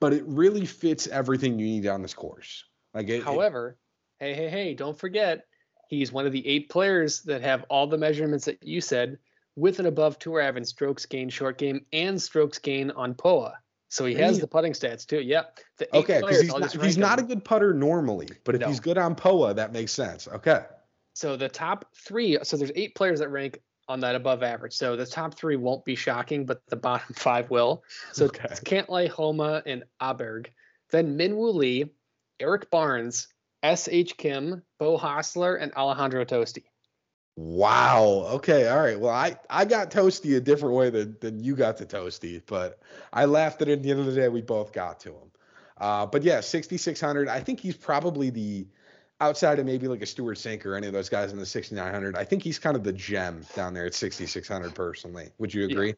But 0.00 0.12
it 0.12 0.24
really 0.26 0.66
fits 0.66 1.06
everything 1.06 1.58
you 1.58 1.66
need 1.66 1.86
on 1.86 2.02
this 2.02 2.14
course. 2.14 2.64
Like 2.92 3.08
it, 3.08 3.22
however, 3.22 3.78
it, 4.20 4.24
hey, 4.24 4.34
hey, 4.34 4.48
hey, 4.48 4.74
don't 4.74 4.98
forget 4.98 5.44
he's 5.88 6.12
one 6.12 6.26
of 6.26 6.32
the 6.32 6.46
eight 6.46 6.68
players 6.68 7.22
that 7.22 7.42
have 7.42 7.64
all 7.68 7.86
the 7.86 7.98
measurements 7.98 8.44
that 8.46 8.62
you 8.62 8.80
said 8.80 9.18
with 9.54 9.78
an 9.78 9.86
above 9.86 10.18
tour 10.18 10.40
average 10.40 10.66
strokes 10.66 11.06
gain 11.06 11.28
short 11.28 11.58
game 11.58 11.84
and 11.92 12.20
strokes 12.20 12.58
gain 12.58 12.90
on 12.90 13.14
POA. 13.14 13.54
So 13.88 14.04
he 14.04 14.14
has 14.14 14.40
the 14.40 14.46
putting 14.46 14.72
stats 14.72 15.06
too. 15.06 15.20
Yep. 15.20 15.60
okay, 15.94 16.20
because 16.20 16.40
he's, 16.40 16.52
not, 16.52 16.84
he's 16.84 16.98
not 16.98 17.18
a 17.18 17.22
good 17.22 17.44
putter 17.44 17.72
normally, 17.72 18.28
but 18.44 18.54
if 18.54 18.60
no. 18.60 18.66
he's 18.66 18.80
good 18.80 18.98
on 18.98 19.14
POA, 19.14 19.54
that 19.54 19.72
makes 19.72 19.92
sense. 19.92 20.28
Okay. 20.28 20.64
So 21.14 21.36
the 21.36 21.48
top 21.48 21.86
three, 21.94 22.36
so 22.42 22.56
there's 22.56 22.72
eight 22.74 22.94
players 22.94 23.20
that 23.20 23.30
rank 23.30 23.60
on 23.88 24.00
that 24.00 24.14
above 24.14 24.42
average. 24.42 24.74
So 24.74 24.96
the 24.96 25.06
top 25.06 25.34
three 25.34 25.56
won't 25.56 25.84
be 25.84 25.94
shocking, 25.94 26.44
but 26.44 26.60
the 26.68 26.76
bottom 26.76 27.14
five 27.16 27.50
will. 27.50 27.82
So 28.12 28.26
okay. 28.26 28.48
it's 28.50 28.60
Cantlay, 28.60 29.08
Homa, 29.08 29.62
and 29.66 29.84
Åberg. 30.00 30.46
Then 30.90 31.18
Minwoo 31.18 31.54
Lee, 31.54 31.90
Eric 32.40 32.70
Barnes, 32.70 33.28
S.H. 33.62 34.16
Kim, 34.16 34.62
Beau 34.78 34.98
Hossler, 34.98 35.60
and 35.60 35.72
Alejandro 35.74 36.24
Tosti. 36.24 36.64
Wow. 37.36 38.26
Okay. 38.32 38.68
All 38.68 38.80
right. 38.80 38.98
Well, 38.98 39.12
I, 39.12 39.36
I 39.50 39.64
got 39.66 39.90
Tosti 39.90 40.36
a 40.36 40.40
different 40.40 40.74
way 40.74 40.90
than, 40.90 41.16
than 41.20 41.42
you 41.42 41.54
got 41.54 41.76
to 41.78 41.84
Tosti, 41.84 42.42
but 42.46 42.80
I 43.12 43.26
laughed 43.26 43.60
at 43.62 43.68
it 43.68 43.72
at 43.72 43.82
the 43.82 43.90
end 43.90 44.00
of 44.00 44.06
the 44.06 44.14
day. 44.14 44.28
We 44.28 44.40
both 44.40 44.72
got 44.72 45.00
to 45.00 45.10
him. 45.10 45.30
Uh, 45.78 46.06
but 46.06 46.22
yeah, 46.22 46.40
6,600. 46.40 47.28
I 47.28 47.40
think 47.40 47.60
he's 47.60 47.76
probably 47.76 48.30
the 48.30 48.66
outside 49.20 49.58
of 49.58 49.66
maybe 49.66 49.88
like 49.88 50.02
a 50.02 50.06
Stewart 50.06 50.36
Cink 50.36 50.64
or 50.66 50.74
any 50.74 50.86
of 50.86 50.92
those 50.92 51.08
guys 51.08 51.32
in 51.32 51.38
the 51.38 51.46
6,900. 51.46 52.16
I 52.16 52.24
think 52.24 52.42
he's 52.42 52.58
kind 52.58 52.76
of 52.76 52.84
the 52.84 52.92
gem 52.92 53.44
down 53.54 53.74
there 53.74 53.86
at 53.86 53.94
6,600 53.94 54.74
personally. 54.74 55.30
Would 55.38 55.54
you 55.54 55.64
agree? 55.64 55.88
Yeah. 55.88 55.94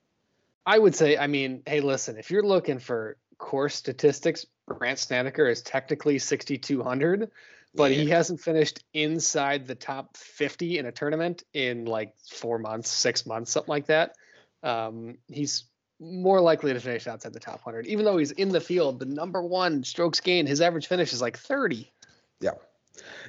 I 0.66 0.78
would 0.78 0.94
say, 0.94 1.16
I 1.16 1.26
mean, 1.26 1.62
hey, 1.66 1.80
listen, 1.80 2.18
if 2.18 2.30
you're 2.30 2.42
looking 2.42 2.78
for 2.78 3.16
course 3.38 3.74
statistics, 3.74 4.46
Brandt 4.66 4.98
Snedeker 4.98 5.48
is 5.48 5.62
technically 5.62 6.18
6,200 6.18 7.30
but 7.74 7.92
yeah. 7.92 8.02
he 8.02 8.10
hasn't 8.10 8.40
finished 8.40 8.82
inside 8.92 9.66
the 9.66 9.74
top 9.74 10.16
50 10.16 10.78
in 10.78 10.86
a 10.86 10.92
tournament 10.92 11.44
in 11.52 11.84
like 11.84 12.14
four 12.28 12.58
months, 12.58 12.90
six 12.90 13.26
months, 13.26 13.52
something 13.52 13.70
like 13.70 13.86
that. 13.86 14.16
Um, 14.62 15.18
he's 15.28 15.64
more 16.00 16.40
likely 16.40 16.72
to 16.72 16.80
finish 16.80 17.06
outside 17.06 17.32
the 17.32 17.40
top 17.40 17.64
100, 17.64 17.86
even 17.86 18.04
though 18.04 18.16
he's 18.16 18.30
in 18.30 18.50
the 18.50 18.60
field. 18.60 19.00
The 19.00 19.06
number 19.06 19.42
one 19.42 19.84
strokes 19.84 20.20
gain, 20.20 20.46
his 20.46 20.60
average 20.60 20.86
finish 20.86 21.12
is 21.12 21.20
like 21.20 21.38
30. 21.38 21.92
Yeah. 22.40 22.52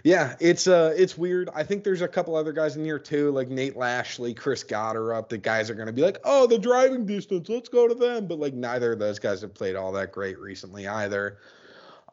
Yeah, 0.04 0.36
it's 0.40 0.68
uh 0.68 0.94
it's 0.96 1.18
weird. 1.18 1.50
I 1.54 1.64
think 1.64 1.84
there's 1.84 2.02
a 2.02 2.08
couple 2.08 2.36
other 2.36 2.54
guys 2.54 2.76
in 2.76 2.86
here 2.86 3.00
too, 3.00 3.32
like 3.32 3.50
Nate 3.50 3.76
Lashley, 3.76 4.34
Chris 4.34 4.64
Gotterup. 4.64 5.30
The 5.30 5.38
guys 5.38 5.70
are 5.70 5.76
gonna 5.76 5.94
be 5.94 6.02
like, 6.02 6.18
oh, 6.24 6.48
the 6.48 6.60
driving 6.60 7.06
distance, 7.06 7.50
let's 7.50 7.70
go 7.70 7.88
to 7.88 7.96
them. 7.96 8.28
But 8.28 8.40
like 8.40 8.54
neither 8.54 8.94
of 8.94 9.00
those 9.00 9.20
guys 9.20 9.42
have 9.42 9.54
played 9.54 9.76
all 9.76 9.92
that 9.94 10.12
great 10.12 10.40
recently 10.40 10.88
either. 10.88 11.40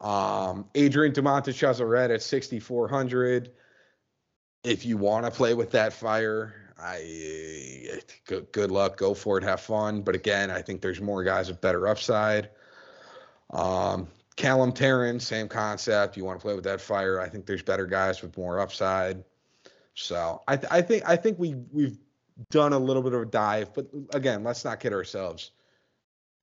Um, 0.01 0.65
Adrian 0.75 1.13
Dumont 1.13 1.45
de 1.45 1.53
Chassart 1.53 2.11
at 2.11 2.21
6,400. 2.21 3.51
If 4.63 4.85
you 4.85 4.97
want 4.97 5.25
to 5.25 5.31
play 5.31 5.53
with 5.53 5.71
that 5.71 5.93
fire, 5.93 6.53
I 6.79 8.01
good, 8.25 8.51
good 8.51 8.71
luck, 8.71 8.97
go 8.97 9.13
for 9.13 9.37
it, 9.37 9.43
have 9.43 9.61
fun. 9.61 10.01
But 10.01 10.15
again, 10.15 10.51
I 10.51 10.61
think 10.61 10.81
there's 10.81 11.01
more 11.01 11.23
guys 11.23 11.47
with 11.47 11.61
better 11.61 11.87
upside. 11.87 12.49
Um, 13.49 14.07
Callum 14.37 14.71
Tarren, 14.71 15.19
same 15.19 15.47
concept. 15.47 16.15
You 16.15 16.23
want 16.23 16.39
to 16.39 16.43
play 16.43 16.53
with 16.53 16.63
that 16.63 16.79
fire? 16.79 17.19
I 17.19 17.27
think 17.27 17.45
there's 17.45 17.63
better 17.63 17.87
guys 17.87 18.21
with 18.21 18.37
more 18.37 18.59
upside. 18.59 19.23
So 19.95 20.43
I, 20.47 20.55
th- 20.55 20.71
I 20.71 20.81
think 20.83 21.03
I 21.09 21.15
think 21.15 21.39
we 21.39 21.55
we've 21.71 21.97
done 22.51 22.71
a 22.71 22.79
little 22.79 23.01
bit 23.01 23.13
of 23.13 23.21
a 23.21 23.25
dive, 23.25 23.73
but 23.73 23.87
again, 24.13 24.43
let's 24.43 24.63
not 24.63 24.79
kid 24.79 24.93
ourselves. 24.93 25.51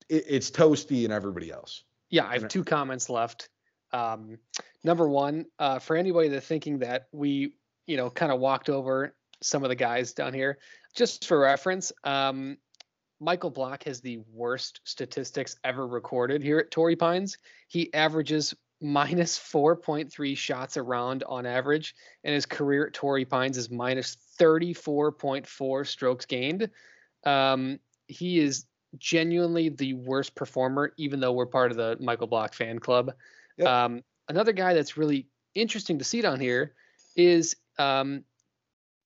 It, 0.08 0.24
it's 0.28 0.50
Tosti 0.50 1.04
and 1.04 1.12
everybody 1.12 1.52
else. 1.52 1.84
Yeah, 2.10 2.26
I 2.26 2.34
have 2.34 2.48
two 2.48 2.64
comments 2.64 3.08
left. 3.08 3.48
Um, 3.92 4.38
number 4.82 5.08
one, 5.08 5.46
uh, 5.60 5.78
for 5.78 5.94
anybody 5.94 6.28
that's 6.28 6.46
thinking 6.46 6.80
that 6.80 7.06
we, 7.12 7.54
you 7.86 7.96
know, 7.96 8.10
kind 8.10 8.32
of 8.32 8.40
walked 8.40 8.68
over 8.68 9.14
some 9.40 9.62
of 9.62 9.68
the 9.68 9.76
guys 9.76 10.12
down 10.12 10.34
here, 10.34 10.58
just 10.96 11.26
for 11.26 11.38
reference, 11.38 11.92
um, 12.02 12.56
Michael 13.20 13.50
Block 13.50 13.84
has 13.84 14.00
the 14.00 14.18
worst 14.32 14.80
statistics 14.84 15.56
ever 15.64 15.86
recorded 15.86 16.42
here 16.42 16.58
at 16.58 16.70
Torrey 16.70 16.96
Pines. 16.96 17.38
He 17.68 17.92
averages 17.94 18.54
minus 18.80 19.38
4.3 19.52 20.36
shots 20.36 20.76
around 20.76 21.24
on 21.24 21.46
average, 21.46 21.94
and 22.24 22.34
his 22.34 22.46
career 22.46 22.86
at 22.86 22.92
Torrey 22.92 23.24
Pines 23.24 23.56
is 23.56 23.70
minus 23.70 24.16
34.4 24.38 25.86
strokes 25.86 26.26
gained. 26.26 26.70
Um, 27.24 27.78
he 28.06 28.38
is 28.38 28.66
genuinely 28.98 29.70
the 29.70 29.94
worst 29.94 30.34
performer, 30.34 30.92
even 30.96 31.20
though 31.20 31.32
we're 31.32 31.46
part 31.46 31.70
of 31.70 31.76
the 31.76 31.96
Michael 32.00 32.26
Block 32.26 32.54
fan 32.54 32.78
club. 32.78 33.12
Yep. 33.56 33.66
Um, 33.66 34.02
another 34.28 34.52
guy 34.52 34.74
that's 34.74 34.96
really 34.96 35.28
interesting 35.54 35.98
to 35.98 36.04
see 36.04 36.20
down 36.20 36.40
here 36.40 36.74
is 37.16 37.56
um, 37.78 38.24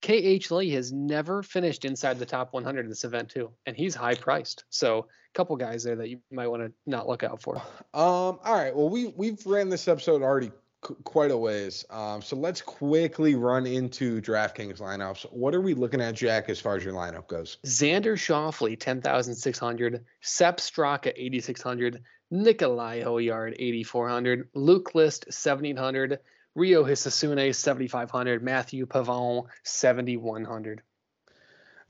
KH 0.02 0.50
Lee 0.50 0.70
has 0.70 0.92
never 0.92 1.42
finished 1.42 1.84
inside 1.84 2.18
the 2.18 2.26
top 2.26 2.52
100 2.52 2.80
in 2.80 2.88
this 2.88 3.04
event 3.04 3.30
too, 3.30 3.50
and 3.66 3.76
he's 3.76 3.94
high 3.94 4.14
priced. 4.14 4.64
So 4.70 4.98
a 5.00 5.34
couple 5.34 5.56
guys 5.56 5.82
there 5.84 5.96
that 5.96 6.08
you 6.08 6.20
might 6.30 6.48
want 6.48 6.62
to 6.62 6.72
not 6.86 7.08
look 7.08 7.24
out 7.24 7.42
for. 7.42 7.56
Um, 7.94 8.38
all 8.44 8.54
right. 8.54 8.74
Well, 8.74 8.88
we 8.88 9.12
we've 9.16 9.44
ran 9.44 9.68
this 9.68 9.88
episode 9.88 10.22
already 10.22 10.52
qu- 10.80 10.96
quite 11.04 11.30
a 11.30 11.36
ways. 11.36 11.84
Um, 11.90 12.22
so 12.22 12.36
let's 12.36 12.62
quickly 12.62 13.34
run 13.34 13.66
into 13.66 14.20
DraftKings 14.20 14.78
lineups. 14.78 15.32
What 15.32 15.54
are 15.54 15.60
we 15.60 15.74
looking 15.74 16.00
at, 16.00 16.14
Jack, 16.14 16.48
as 16.48 16.60
far 16.60 16.76
as 16.76 16.84
your 16.84 16.94
lineup 16.94 17.26
goes? 17.26 17.58
Xander 17.66 18.14
Schauffele, 18.14 18.78
10,600. 18.78 20.04
Sepp 20.20 20.58
Straka, 20.58 21.12
8,600. 21.16 22.02
Nicolai 22.30 23.02
Højgaard, 23.02 23.56
8,400. 23.58 24.48
Luke 24.54 24.94
List, 24.94 25.26
1,700. 25.26 26.18
Ryo 26.58 26.84
Hisatsune, 26.84 27.54
7,500. 27.54 28.42
Matthieu 28.42 28.86
Pavon, 28.86 29.44
7,100. 29.62 30.82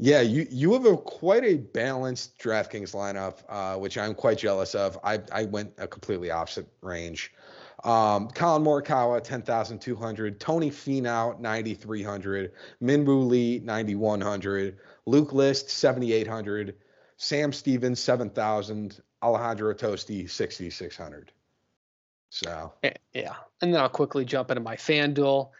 Yeah, 0.01 0.21
you 0.21 0.47
you 0.49 0.75
have 0.75 0.87
a 0.87 0.97
quite 0.97 1.43
a 1.43 1.57
balanced 1.57 2.39
DraftKings 2.39 2.95
lineup, 2.95 3.39
uh, 3.49 3.77
which 3.79 3.99
I'm 3.99 4.15
quite 4.15 4.39
jealous 4.39 4.77
of. 4.77 4.97
I 5.03 5.21
I 5.33 5.45
went 5.47 5.73
a 5.77 5.89
completely 5.89 6.31
opposite 6.31 6.69
range. 6.83 7.33
Um, 7.83 8.29
Collin 8.29 8.63
Morikawa, 8.63 9.23
10,200. 9.23 10.41
Tony 10.41 10.71
Finau, 10.71 11.39
9,300. 11.41 12.53
Minwoo 12.83 13.27
Lee, 13.27 13.61
9,100. 13.65 14.79
Luke 15.07 15.33
List, 15.33 15.71
7,800. 15.71 16.75
Sam 17.17 17.53
Stevens, 17.53 18.01
7,000. 18.01 19.01
Alejandro 19.23 19.75
Tosti, 19.75 20.29
6,600. 20.29 21.33
So. 22.31 22.73
Eh, 22.83 22.93
yeah. 23.15 23.35
And 23.61 23.73
then 23.73 23.81
I'll 23.81 23.89
quickly 23.89 24.25
jump 24.25 24.51
into 24.51 24.63
my 24.63 24.77
FanDuel. 24.77 25.51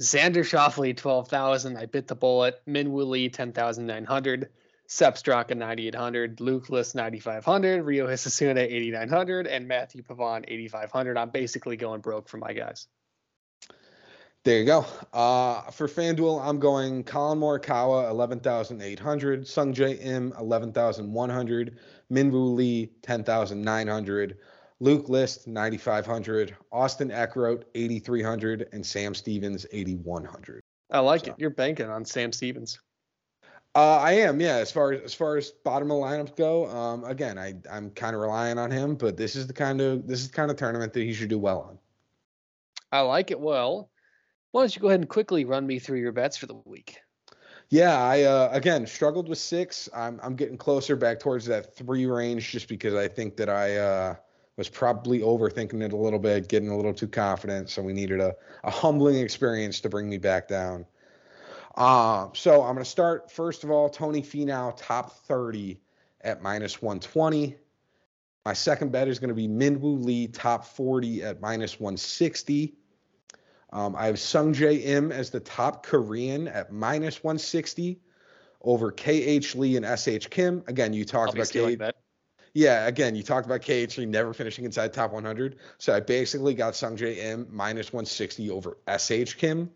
Xander 0.00 0.44
Schauffele, 0.44 0.96
12,000. 0.96 1.76
I 1.76 1.86
bit 1.86 2.08
the 2.08 2.14
bullet. 2.14 2.60
Minwoo 2.68 3.06
Lee, 3.06 3.28
10,900. 3.28 4.48
Sepp 4.88 5.16
Straka 5.16 5.56
9,800, 5.56 6.40
Luke 6.40 6.70
List 6.70 6.94
9,500, 6.94 7.82
Ryo 7.82 8.06
Hisatsune 8.06 8.56
8,900, 8.56 9.46
and 9.46 9.66
Matthieu 9.66 10.02
Pavon 10.02 10.44
8,500. 10.46 11.18
I'm 11.18 11.30
basically 11.30 11.76
going 11.76 12.00
broke 12.00 12.28
for 12.28 12.36
my 12.36 12.52
guys. 12.52 12.86
There 14.44 14.60
you 14.60 14.64
go. 14.64 14.86
Uh, 15.12 15.62
for 15.72 15.88
FanDuel, 15.88 16.40
I'm 16.40 16.60
going 16.60 17.02
Collin 17.02 17.40
Morikawa 17.40 18.08
11,800, 18.10 19.42
Sungjae 19.42 20.04
Im 20.04 20.32
11,100, 20.38 21.78
Minwoo 22.12 22.54
Lee 22.54 22.92
10,900, 23.02 24.38
Luke 24.80 25.08
List 25.08 25.46
9,500, 25.46 26.56
Austin 26.70 27.10
Eckroat 27.10 27.64
8,300, 27.74 28.68
and 28.72 28.84
Sam 28.84 29.14
Stevens 29.14 29.66
8,100. 29.72 30.60
I 30.90 30.98
like 31.00 31.24
so. 31.24 31.30
it. 31.32 31.36
You're 31.38 31.50
banking 31.50 31.88
on 31.88 32.04
Sam 32.04 32.32
Stevens. 32.32 32.78
Uh, 33.74 33.98
I 33.98 34.12
am, 34.12 34.40
yeah. 34.40 34.56
As 34.56 34.72
far 34.72 34.92
as 34.92 35.02
as 35.02 35.12
far 35.12 35.36
as 35.36 35.50
bottom 35.50 35.90
of 35.90 35.98
lineups 35.98 36.34
go, 36.34 36.66
um, 36.66 37.04
again, 37.04 37.38
I 37.38 37.56
I'm 37.70 37.90
kind 37.90 38.16
of 38.16 38.22
relying 38.22 38.58
on 38.58 38.70
him, 38.70 38.94
but 38.94 39.18
this 39.18 39.36
is 39.36 39.46
the 39.46 39.52
kind 39.52 39.82
of 39.82 40.06
this 40.06 40.20
is 40.20 40.30
the 40.30 40.34
kind 40.34 40.50
of 40.50 40.56
tournament 40.56 40.94
that 40.94 41.02
he 41.02 41.12
should 41.12 41.28
do 41.28 41.38
well 41.38 41.60
on. 41.60 41.78
I 42.90 43.00
like 43.00 43.30
it 43.30 43.38
well. 43.38 43.90
Why 44.52 44.62
don't 44.62 44.74
you 44.74 44.80
go 44.80 44.88
ahead 44.88 45.00
and 45.00 45.08
quickly 45.08 45.44
run 45.44 45.66
me 45.66 45.78
through 45.78 46.00
your 46.00 46.12
bets 46.12 46.38
for 46.38 46.46
the 46.46 46.54
week? 46.54 46.96
Yeah, 47.68 48.00
I 48.00 48.22
uh, 48.22 48.48
again 48.52 48.86
struggled 48.86 49.28
with 49.28 49.38
six. 49.38 49.90
I'm 49.94 50.20
I'm 50.22 50.36
getting 50.36 50.56
closer 50.56 50.96
back 50.96 51.20
towards 51.20 51.44
that 51.46 51.76
three 51.76 52.06
range 52.06 52.50
just 52.50 52.68
because 52.68 52.94
I 52.94 53.08
think 53.08 53.36
that 53.36 53.50
I 53.50 53.76
uh, 53.76 54.14
was 54.56 54.68
probably 54.68 55.20
overthinking 55.20 55.82
it 55.82 55.92
a 55.92 55.96
little 55.96 56.18
bit, 56.18 56.48
getting 56.48 56.70
a 56.70 56.76
little 56.76 56.94
too 56.94 57.08
confident. 57.08 57.68
So 57.68 57.82
we 57.82 57.92
needed 57.92 58.20
a, 58.20 58.34
a 58.64 58.70
humbling 58.70 59.16
experience 59.16 59.80
to 59.80 59.88
bring 59.88 60.08
me 60.08 60.18
back 60.18 60.48
down. 60.48 60.86
Uh, 61.76 62.28
so 62.32 62.62
I'm 62.62 62.74
going 62.74 62.84
to 62.84 62.90
start 62.90 63.30
first 63.30 63.64
of 63.64 63.70
all, 63.70 63.88
Tony 63.88 64.22
Finau 64.22 64.74
top 64.76 65.12
30 65.26 65.78
at 66.22 66.42
minus 66.42 66.80
120. 66.80 67.56
My 68.46 68.52
second 68.54 68.92
bet 68.92 69.08
is 69.08 69.18
going 69.18 69.28
to 69.28 69.34
be 69.34 69.48
Minwoo 69.48 70.02
Lee 70.02 70.28
top 70.28 70.64
40 70.64 71.22
at 71.22 71.40
minus 71.40 71.78
160. 71.78 72.74
Um, 73.72 73.94
I 73.96 74.06
have 74.06 74.14
Sungjae 74.14 74.86
Im 74.86 75.12
as 75.12 75.30
the 75.30 75.40
top 75.40 75.84
Korean 75.84 76.48
at 76.48 76.72
minus 76.72 77.22
160 77.22 78.00
over 78.62 78.90
KH 78.90 79.54
Lee 79.54 79.76
and 79.76 79.84
SH 79.98 80.30
Kim. 80.30 80.62
Again, 80.66 80.92
you 80.92 81.04
talked 81.04 81.34
about 81.34 81.48
KH. 81.48 82.05
Yeah, 82.56 82.86
again, 82.86 83.14
you 83.14 83.22
talked 83.22 83.44
about 83.44 83.60
KH 83.60 83.98
Lee 83.98 84.06
never 84.06 84.32
finishing 84.32 84.64
inside 84.64 84.94
top 84.94 85.12
100. 85.12 85.56
So 85.76 85.94
I 85.94 86.00
basically 86.00 86.54
got 86.54 86.72
Sungjae 86.72 87.46
minus 87.50 87.92
160 87.92 88.48
over 88.48 88.78
SH 88.88 89.34
Kim. 89.34 89.70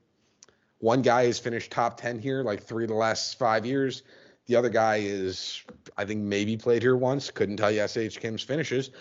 One 0.78 1.02
guy 1.02 1.26
has 1.26 1.38
finished 1.38 1.70
top 1.70 2.00
10 2.00 2.20
here 2.20 2.42
like 2.42 2.62
three 2.62 2.84
of 2.84 2.88
the 2.88 2.94
last 2.94 3.38
five 3.38 3.66
years. 3.66 4.02
The 4.46 4.56
other 4.56 4.70
guy 4.70 5.00
is, 5.02 5.62
I 5.98 6.06
think, 6.06 6.22
maybe 6.22 6.56
played 6.56 6.80
here 6.80 6.96
once. 6.96 7.30
Couldn't 7.30 7.58
tell 7.58 7.70
you 7.70 7.86
SH 7.86 8.18
Kim's 8.18 8.42
finishes. 8.42 8.92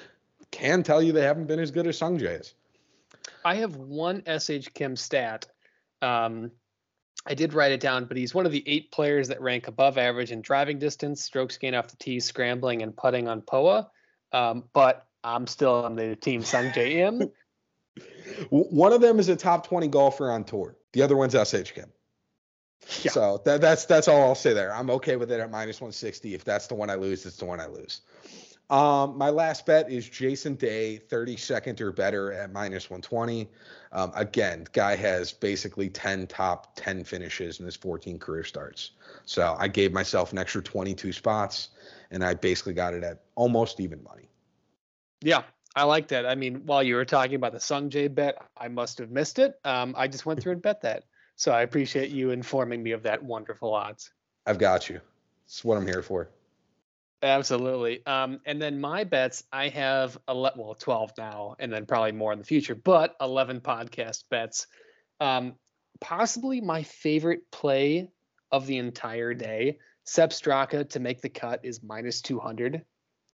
Can 0.51 0.83
tell 0.83 1.01
you 1.01 1.13
they 1.13 1.21
haven't 1.21 1.45
been 1.45 1.61
as 1.61 1.71
good 1.71 1.87
as 1.87 1.97
Sungjae's. 1.97 2.55
I 3.45 3.55
have 3.55 3.77
one 3.77 4.23
SH 4.27 4.73
Kim 4.73 4.97
stat. 4.97 5.47
Um, 6.01 6.51
I 7.25 7.33
did 7.33 7.53
write 7.53 7.71
it 7.71 7.79
down, 7.79 8.05
but 8.05 8.17
he's 8.17 8.33
one 8.33 8.45
of 8.45 8.51
the 8.51 8.63
eight 8.65 8.91
players 8.91 9.27
that 9.27 9.41
rank 9.41 9.67
above 9.67 9.97
average 9.97 10.31
in 10.31 10.41
driving 10.41 10.79
distance, 10.79 11.21
strokes 11.21 11.57
gained 11.57 11.75
off 11.75 11.87
the 11.87 11.97
tee, 11.97 12.19
scrambling, 12.19 12.81
and 12.81 12.95
putting 12.95 13.27
on 13.27 13.41
POA. 13.41 13.89
Um, 14.31 14.63
but 14.73 15.05
I'm 15.23 15.47
still 15.47 15.83
on 15.83 15.95
the 15.95 16.15
team 16.15 16.41
Sungjae 16.41 16.95
Im. 16.95 17.31
One 18.49 18.93
of 18.93 19.01
them 19.01 19.19
is 19.19 19.27
a 19.27 19.35
top 19.35 19.67
20 19.67 19.87
golfer 19.89 20.31
on 20.31 20.43
tour. 20.43 20.77
The 20.93 21.01
other 21.01 21.17
one's 21.17 21.33
SH 21.33 21.73
Kim. 21.73 21.91
Yeah. 23.01 23.11
So 23.11 23.41
that, 23.45 23.59
that's 23.61 23.85
that's 23.85 24.07
all 24.07 24.21
I'll 24.21 24.35
say 24.35 24.53
there. 24.53 24.73
I'm 24.73 24.89
okay 24.91 25.15
with 25.17 25.31
it 25.31 25.39
at 25.39 25.51
minus 25.51 25.81
160. 25.81 26.33
If 26.33 26.45
that's 26.45 26.67
the 26.67 26.75
one 26.75 26.89
I 26.89 26.95
lose, 26.95 27.25
it's 27.25 27.35
the 27.37 27.45
one 27.45 27.59
I 27.59 27.67
lose. 27.67 28.01
Um, 28.69 29.17
my 29.17 29.31
last 29.31 29.65
bet 29.65 29.89
is 29.89 30.07
Jason 30.07 30.53
Day, 30.53 31.01
32nd 31.09 31.81
or 31.81 31.91
better 31.91 32.31
at 32.31 32.53
minus 32.53 32.89
120. 32.89 33.49
Um, 33.91 34.11
again, 34.13 34.67
guy 34.73 34.95
has 34.95 35.31
basically 35.31 35.89
10 35.89 36.27
top 36.27 36.75
10 36.75 37.03
finishes 37.03 37.59
in 37.59 37.65
his 37.65 37.75
14 37.75 38.19
career 38.19 38.43
starts. 38.43 38.91
So 39.25 39.55
I 39.57 39.67
gave 39.67 39.91
myself 39.91 40.31
an 40.31 40.37
extra 40.37 40.61
22 40.61 41.11
spots, 41.13 41.69
and 42.11 42.23
I 42.23 42.35
basically 42.35 42.73
got 42.73 42.93
it 42.93 43.03
at 43.03 43.23
almost 43.35 43.79
even 43.79 44.03
money. 44.03 44.29
Yeah, 45.21 45.43
I 45.75 45.83
like 45.83 46.07
that. 46.09 46.27
I 46.27 46.35
mean, 46.35 46.65
while 46.65 46.83
you 46.83 46.95
were 46.95 47.05
talking 47.05 47.35
about 47.35 47.53
the 47.53 47.59
Sungjae 47.59 48.13
bet, 48.13 48.37
I 48.55 48.67
must 48.67 48.99
have 48.99 49.09
missed 49.09 49.39
it. 49.39 49.59
Um, 49.65 49.95
I 49.97 50.07
just 50.07 50.27
went 50.27 50.41
through 50.41 50.53
and 50.53 50.61
bet 50.61 50.81
that. 50.81 51.05
So 51.35 51.51
I 51.51 51.61
appreciate 51.61 52.11
you 52.11 52.29
informing 52.29 52.83
me 52.83 52.91
of 52.91 53.03
that 53.03 53.23
wonderful 53.23 53.73
odds. 53.73 54.11
I've 54.45 54.59
got 54.59 54.89
you. 54.89 55.01
It's 55.45 55.63
what 55.63 55.77
I'm 55.77 55.87
here 55.87 56.03
for. 56.03 56.29
Absolutely. 57.21 58.05
Um, 58.05 58.39
and 58.45 58.61
then 58.61 58.79
my 58.79 59.03
bets, 59.03 59.43
I 59.51 59.67
have 59.69 60.17
11, 60.29 60.59
well, 60.59 60.73
12 60.73 61.11
now, 61.17 61.55
and 61.59 61.71
then 61.71 61.85
probably 61.85 62.13
more 62.13 62.31
in 62.31 62.39
the 62.39 62.45
future, 62.45 62.75
but 62.75 63.15
11 63.19 63.59
podcast 63.59 64.23
bets. 64.29 64.67
Um, 65.19 65.55
possibly 65.99 66.61
my 66.61 66.83
favorite 66.83 67.41
play 67.51 68.09
of 68.51 68.67
the 68.67 68.77
entire 68.77 69.33
day. 69.33 69.79
Sepp 70.05 70.31
Straka 70.31 70.89
to 70.89 70.99
make 70.99 71.21
the 71.21 71.29
cut 71.29 71.59
is 71.63 71.83
minus 71.83 72.21
200. 72.21 72.83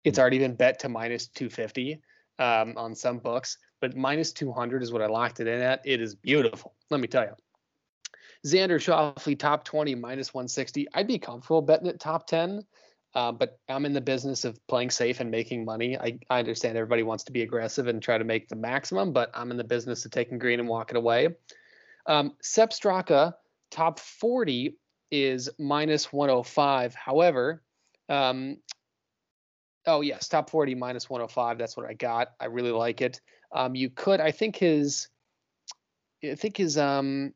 It's 0.03 0.19
already 0.19 0.39
been 0.39 0.55
bet 0.55 0.81
to 0.81 0.89
minus 0.89 1.29
250 1.29 2.01
um, 2.39 2.75
on 2.77 2.95
some 2.95 3.19
books, 3.19 3.59
but 3.81 3.97
minus 3.97 4.33
200 4.33 4.83
is 4.83 4.93
what 4.93 5.03
I 5.03 5.07
locked 5.07 5.41
it 5.41 5.47
in 5.47 5.61
at. 5.61 5.83
It 5.85 6.01
is 6.01 6.15
beautiful. 6.15 6.75
Let 6.91 7.01
me 7.01 7.07
tell 7.07 7.25
you. 7.25 7.35
Xander 8.47 8.77
Schauffele 8.77 9.39
top 9.39 9.65
20 9.65 9.95
minus 9.95 10.35
160. 10.35 10.89
I'd 10.93 11.07
be 11.07 11.19
comfortable 11.19 11.63
betting 11.63 11.87
it 11.87 12.01
top 12.01 12.27
10, 12.27 12.63
uh, 13.15 13.33
but 13.33 13.59
I'm 13.69 13.87
in 13.87 13.93
the 13.93 14.01
business 14.01 14.45
of 14.45 14.59
playing 14.67 14.91
safe 14.91 15.21
and 15.21 15.31
making 15.31 15.65
money. 15.65 15.97
I, 15.99 16.19
I 16.31 16.39
understand 16.39 16.77
everybody 16.77 17.03
wants 17.03 17.25
to 17.25 17.33
be 17.33 17.43
aggressive 17.43 17.87
and 17.87 18.03
try 18.03 18.19
to 18.19 18.25
make 18.25 18.49
the 18.49 18.57
maximum, 18.57 19.13
but 19.13 19.31
I'm 19.35 19.51
in 19.51 19.57
the 19.57 19.65
business 19.65 20.05
of 20.05 20.11
taking 20.11 20.39
green 20.39 20.61
and 20.61 20.69
walking 20.69 20.97
away. 20.97 21.29
Um, 22.07 22.35
Sepp 22.43 22.71
Straka 22.71 23.35
top 23.71 23.99
40 23.99 24.77
is 25.11 25.49
minus 25.59 26.13
105. 26.13 26.95
However, 26.95 27.63
um, 28.09 28.59
Oh 29.87 30.01
yes, 30.01 30.29
top 30.29 30.51
40 30.51 30.75
minus 30.75 31.11
105. 31.11 31.59
That's 31.59 31.77
what 31.77 31.87
I 31.87 31.95
got. 31.95 32.29
I 32.41 32.47
really 32.47 32.71
like 32.71 33.01
it. 33.01 33.21
Um, 33.53 33.75
you 33.75 33.91
could, 33.91 34.21
I 34.21 34.31
think 34.31 34.57
his, 34.57 35.09
I 36.25 36.35
think 36.35 36.57
his 36.57 36.79
um 36.79 37.35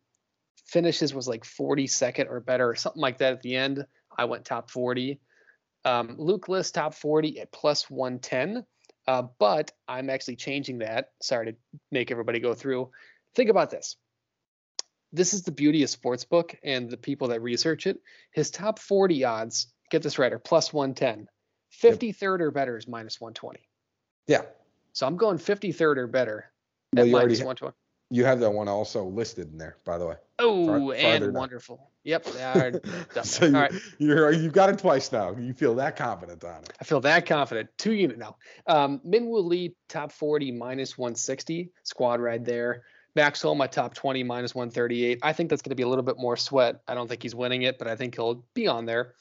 finishes 0.66 1.14
was 1.14 1.28
like 1.28 1.44
42nd 1.44 2.30
or 2.30 2.40
better 2.40 2.68
or 2.68 2.74
something 2.74 3.00
like 3.00 3.18
that 3.18 3.34
at 3.34 3.42
the 3.42 3.54
end. 3.56 3.84
I 4.16 4.24
went 4.24 4.44
top 4.44 4.70
40. 4.70 5.20
Um, 5.84 6.16
Luke 6.18 6.48
List 6.48 6.74
top 6.74 6.94
40 6.94 7.40
at 7.40 7.52
plus 7.52 7.88
110. 7.90 8.64
Uh, 9.06 9.22
but 9.38 9.72
I'm 9.88 10.10
actually 10.10 10.36
changing 10.36 10.78
that. 10.78 11.12
Sorry 11.22 11.52
to 11.52 11.56
make 11.90 12.10
everybody 12.10 12.40
go 12.40 12.52
through. 12.52 12.90
Think 13.34 13.48
about 13.48 13.70
this. 13.70 13.96
This 15.12 15.32
is 15.32 15.42
the 15.42 15.52
beauty 15.52 15.82
of 15.82 15.88
sportsbook 15.88 16.56
and 16.62 16.90
the 16.90 16.98
people 16.98 17.28
that 17.28 17.40
research 17.40 17.86
it. 17.86 18.02
His 18.32 18.50
top 18.50 18.78
40 18.78 19.24
odds, 19.24 19.72
get 19.90 20.02
this 20.02 20.18
right, 20.18 20.32
are 20.32 20.38
plus 20.38 20.72
110 20.72 21.28
53rd 21.82 22.40
or 22.40 22.50
better 22.50 22.76
is 22.76 22.88
minus 22.88 23.20
120. 23.20 23.60
Yeah. 24.26 24.42
So 24.92 25.06
I'm 25.06 25.16
going 25.16 25.38
53rd 25.38 25.96
or 25.96 26.06
better 26.06 26.50
well, 26.94 27.06
at 27.06 27.12
minus 27.12 27.38
120. 27.38 27.74
You 28.10 28.24
have 28.24 28.40
that 28.40 28.50
one 28.50 28.68
also 28.68 29.04
listed 29.04 29.52
in 29.52 29.58
there, 29.58 29.76
by 29.84 29.98
the 29.98 30.06
way. 30.06 30.14
Oh, 30.38 30.66
Far, 30.66 30.94
and 30.94 31.34
wonderful. 31.34 31.90
Yep. 32.04 32.26
so 33.22 33.46
you, 33.46 33.52
right. 33.52 33.72
you're 33.98 34.32
you've 34.32 34.54
got 34.54 34.70
it 34.70 34.78
twice 34.78 35.12
now. 35.12 35.36
You 35.36 35.52
feel 35.52 35.74
that 35.74 35.96
confident 35.96 36.42
on 36.42 36.62
it. 36.62 36.72
I 36.80 36.84
feel 36.84 37.00
that 37.00 37.26
confident. 37.26 37.68
Two 37.76 37.92
unit 37.92 38.16
now. 38.16 38.36
Um, 38.66 39.00
Minwoo 39.06 39.44
Lee 39.44 39.74
top 39.88 40.10
40 40.12 40.52
minus 40.52 40.96
160 40.96 41.70
squad 41.82 42.20
ride 42.20 42.46
there. 42.46 42.84
Maxwell, 43.14 43.54
my 43.54 43.66
top 43.66 43.94
20 43.94 44.22
minus 44.22 44.54
138. 44.54 45.18
I 45.22 45.32
think 45.32 45.50
that's 45.50 45.60
going 45.60 45.70
to 45.70 45.76
be 45.76 45.82
a 45.82 45.88
little 45.88 46.04
bit 46.04 46.18
more 46.18 46.36
sweat. 46.36 46.80
I 46.86 46.94
don't 46.94 47.08
think 47.08 47.22
he's 47.22 47.34
winning 47.34 47.62
it, 47.62 47.78
but 47.78 47.88
I 47.88 47.96
think 47.96 48.14
he'll 48.14 48.44
be 48.54 48.68
on 48.68 48.86
there. 48.86 49.14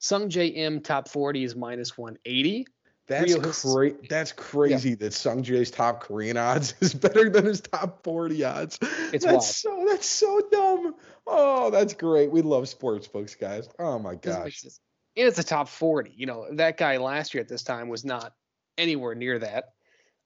Sungjae 0.00 0.56
Im 0.56 0.80
top 0.80 1.08
40 1.08 1.44
is 1.44 1.56
minus 1.56 1.96
180. 1.96 2.66
That's 3.06 3.62
crazy. 3.62 3.96
That's 4.08 4.32
crazy 4.32 4.90
yeah. 4.90 4.96
that 4.96 5.12
Sungjae's 5.12 5.70
top 5.70 6.00
Korean 6.00 6.36
odds 6.36 6.74
is 6.80 6.94
better 6.94 7.28
than 7.28 7.44
his 7.44 7.60
top 7.60 8.02
40 8.02 8.44
odds. 8.44 8.78
It's 9.12 9.24
that's 9.24 9.24
wild. 9.24 9.42
so 9.42 9.84
that's 9.88 10.08
so 10.08 10.40
dumb. 10.50 10.94
Oh, 11.26 11.70
that's 11.70 11.94
great. 11.94 12.30
We 12.30 12.42
love 12.42 12.68
sports 12.68 13.06
books, 13.06 13.34
guys. 13.34 13.68
Oh 13.78 13.98
my 13.98 14.14
gosh. 14.14 14.64
And 14.64 14.72
it's 15.16 15.38
a 15.38 15.44
top 15.44 15.68
40. 15.68 16.12
You 16.16 16.26
know, 16.26 16.46
that 16.52 16.78
guy 16.78 16.96
last 16.96 17.34
year 17.34 17.42
at 17.42 17.48
this 17.48 17.62
time 17.62 17.88
was 17.88 18.04
not 18.04 18.32
anywhere 18.78 19.14
near 19.14 19.38
that. 19.38 19.74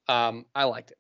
Um, 0.09 0.47
I 0.55 0.65
liked 0.65 0.93
it. 0.93 0.99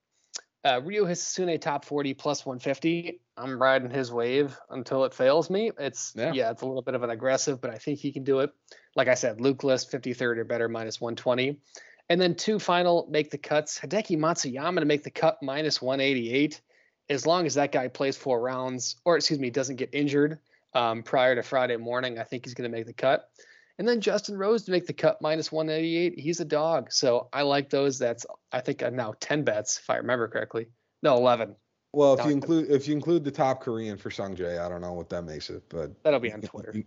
Uh, 0.65 0.81
Ryo 0.83 1.05
Hisatsune 1.05 1.61
top 1.61 1.85
40 1.85 2.15
plus 2.15 2.45
150. 2.45 3.21
I'm 3.37 3.63
riding 3.63 3.91
his 3.91 4.11
wave 4.11 4.59
until 4.69 5.05
it 5.05 5.15
fails 5.15 5.49
me. 5.49 5.71
It's 5.79 6.13
yeah. 6.17 6.33
yeah. 6.33 6.51
it's 6.51 6.63
a 6.63 6.67
little 6.67 6.83
bit 6.83 6.95
of 6.95 7.05
an 7.05 7.11
aggressive, 7.11 7.61
but 7.61 7.71
I 7.71 7.79
think 7.79 8.01
he 8.01 8.13
can 8.13 8.25
do 8.25 8.41
it. 8.41 8.51
Like 8.99 9.07
I 9.07 9.15
said, 9.15 9.41
Luke 9.41 9.62
List 9.62 9.93
53rd 9.93 10.39
or 10.39 10.45
better 10.45 10.69
minus 10.69 11.01
120. 11.01 11.61
And 12.09 12.20
then 12.20 12.35
two 12.35 12.59
final 12.59 13.07
make 13.09 13.31
the 13.31 13.39
cuts. 13.39 13.79
Hideki 13.79 14.19
Matsuyama 14.19 14.81
to 14.81 14.87
make 14.87 15.05
the 15.05 15.11
cut 15.11 15.39
minus 15.41 15.81
188. 15.81 16.61
As 17.09 17.25
long 17.25 17.47
as 17.47 17.55
that 17.55 17.70
guy 17.70 17.87
plays 17.87 18.16
four 18.16 18.41
rounds, 18.41 18.97
or 19.05 19.15
excuse 19.15 19.39
me, 19.39 19.51
doesn't 19.51 19.77
get 19.77 19.91
injured 19.93 20.41
um, 20.75 21.05
prior 21.05 21.37
to 21.37 21.45
Friday 21.45 21.77
morning, 21.77 22.19
I 22.19 22.25
think 22.25 22.45
he's 22.45 22.55
going 22.55 22.69
to 22.69 22.77
make 22.77 22.87
the 22.87 22.93
cut. 22.93 23.31
And 23.79 23.87
then 23.87 24.01
Justin 24.01 24.37
Rose 24.37 24.65
to 24.65 24.73
make 24.73 24.89
the 24.89 24.93
cut 24.93 25.23
minus 25.23 25.53
188. 25.53 26.19
He's 26.19 26.41
a 26.41 26.45
dog. 26.45 26.91
So 26.91 27.29
I 27.33 27.43
like 27.43 27.70
those. 27.70 28.01
That's 28.01 28.27
I 28.51 28.61
think 28.61 28.83
uh, 28.83 28.91
now 28.91 29.15
10 29.20 29.45
bets 29.45 29.79
if 29.79 29.89
I 29.89 29.99
remember 29.99 30.27
correctly. 30.27 30.66
No, 31.05 31.16
11. 31.19 31.55
Well, 31.93 32.19
if 32.19 32.27
you 32.27 32.33
include 32.33 32.69
if 32.69 32.89
you 32.89 32.95
include 32.95 33.23
the 33.23 33.31
top 33.31 33.61
Korean 33.61 33.97
for 33.97 34.11
Sungjae, 34.11 34.59
I 34.59 34.69
don't 34.69 34.81
know 34.81 34.93
what 34.93 35.09
that 35.11 35.23
makes 35.23 35.51
it, 35.51 35.62
but 35.69 36.03
that'll 36.03 36.20
be 36.20 36.33
on 36.33 36.43
Twitter. 36.43 36.75
Ah, 36.77 36.81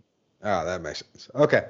oh, 0.44 0.66
that 0.66 0.82
makes 0.82 1.00
sense. 1.00 1.30
Okay. 1.36 1.68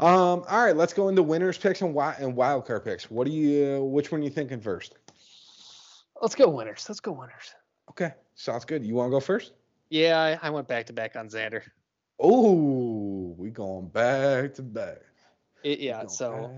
Um, 0.00 0.44
all 0.48 0.64
right, 0.64 0.76
let's 0.76 0.92
go 0.92 1.08
into 1.08 1.22
winners 1.22 1.58
picks 1.58 1.80
and 1.82 1.94
wild 1.94 2.16
and 2.20 2.34
wild 2.36 2.66
card 2.66 2.84
picks. 2.84 3.10
What 3.10 3.26
do 3.26 3.32
you 3.32 3.84
which 3.84 4.10
one 4.12 4.20
are 4.20 4.24
you 4.24 4.30
thinking 4.30 4.60
first? 4.60 4.94
Let's 6.20 6.34
go 6.34 6.48
winners. 6.48 6.86
Let's 6.88 7.00
go 7.00 7.12
winners. 7.12 7.54
Okay. 7.90 8.12
Sounds 8.34 8.64
good. 8.64 8.84
You 8.84 8.94
want 8.94 9.08
to 9.08 9.10
go 9.10 9.20
first? 9.20 9.52
Yeah, 9.90 10.18
I, 10.18 10.48
I 10.48 10.50
went 10.50 10.66
back 10.66 10.86
to 10.86 10.92
back 10.92 11.16
on 11.16 11.28
Xander. 11.28 11.62
Oh, 12.18 13.34
we 13.36 13.50
going 13.50 13.88
back 13.88 14.54
to 14.54 14.62
back. 14.62 14.98
It, 15.62 15.80
yeah, 15.80 16.06
so 16.06 16.50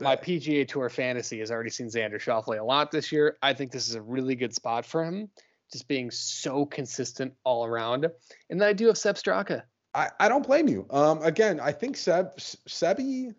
my 0.00 0.16
PGA 0.16 0.68
Tour 0.68 0.90
fantasy 0.90 1.38
has 1.38 1.50
already 1.50 1.70
seen 1.70 1.86
Xander 1.86 2.20
Schauffele 2.20 2.60
a 2.60 2.62
lot 2.62 2.90
this 2.90 3.10
year. 3.10 3.38
I 3.42 3.54
think 3.54 3.72
this 3.72 3.88
is 3.88 3.94
a 3.94 4.02
really 4.02 4.34
good 4.34 4.54
spot 4.54 4.84
for 4.84 5.02
him, 5.02 5.30
just 5.72 5.88
being 5.88 6.10
so 6.10 6.66
consistent 6.66 7.32
all 7.42 7.64
around. 7.64 8.06
And 8.50 8.60
then 8.60 8.68
I 8.68 8.74
do 8.74 8.88
have 8.88 8.98
Sepp 8.98 9.16
Straka. 9.16 9.62
I, 9.94 10.10
I 10.18 10.28
don't 10.28 10.46
blame 10.46 10.68
you. 10.68 10.86
Um, 10.90 11.22
again, 11.22 11.60
I 11.60 11.72
think 11.72 11.96
Seb 11.96 12.36
Sebi, 12.36 13.34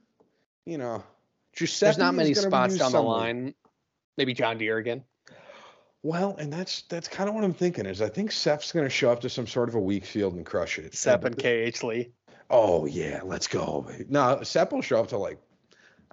you 0.65 0.77
know, 0.77 1.03
Giuseppe 1.53 1.85
there's 1.87 1.97
not 1.97 2.15
many 2.15 2.33
spots 2.33 2.77
down 2.77 2.91
somewhere. 2.91 3.15
the 3.15 3.19
line. 3.19 3.53
Maybe 4.17 4.33
John 4.33 4.57
Deere 4.57 4.77
again. 4.77 5.03
Well, 6.03 6.35
and 6.37 6.51
that's 6.51 6.81
that's 6.83 7.07
kind 7.07 7.29
of 7.29 7.35
what 7.35 7.43
I'm 7.43 7.53
thinking 7.53 7.85
is 7.85 8.01
I 8.01 8.09
think 8.09 8.31
Sepp's 8.31 8.71
going 8.71 8.85
to 8.85 8.89
show 8.89 9.11
up 9.11 9.21
to 9.21 9.29
some 9.29 9.47
sort 9.47 9.69
of 9.69 9.75
a 9.75 9.79
weak 9.79 10.05
field 10.05 10.33
and 10.33 10.45
crush 10.45 10.79
it. 10.79 10.95
Sepp 10.95 11.23
and 11.23 11.37
KH 11.37 11.83
Lee. 11.83 12.11
Oh 12.49 12.85
yeah, 12.85 13.21
let's 13.23 13.47
go. 13.47 13.89
No, 14.09 14.41
Sepp 14.43 14.71
will 14.71 14.81
show 14.81 14.99
up 14.99 15.09
to 15.09 15.17
like 15.17 15.39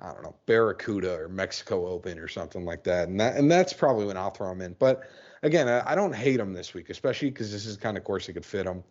I 0.01 0.13
don't 0.13 0.23
know 0.23 0.37
Barracuda 0.47 1.15
or 1.15 1.29
Mexico 1.29 1.87
Open 1.87 2.19
or 2.19 2.29
something 2.29 2.65
like 2.65 2.85
that, 2.85 3.09
and 3.09 3.19
that 3.21 3.37
and 3.37 3.51
that's 3.51 3.73
probably 3.73 4.07
when 4.07 4.17
I'll 4.17 4.31
throw 4.31 4.51
him 4.53 4.61
in. 4.61 4.77
But 4.79 5.03
again, 5.43 5.69
I, 5.69 5.93
I 5.93 5.95
don't 5.95 6.15
hate 6.15 6.41
him 6.41 6.53
this 6.53 6.75
week, 6.75 6.91
especially 6.91 7.31
because 7.31 7.53
this 7.53 7.67
is 7.67 7.77
kind 7.77 7.97
of 7.97 8.05
course 8.05 8.27
that 8.27 8.33
could 8.35 8.45
fit 8.45 8.67
him. 8.67 8.85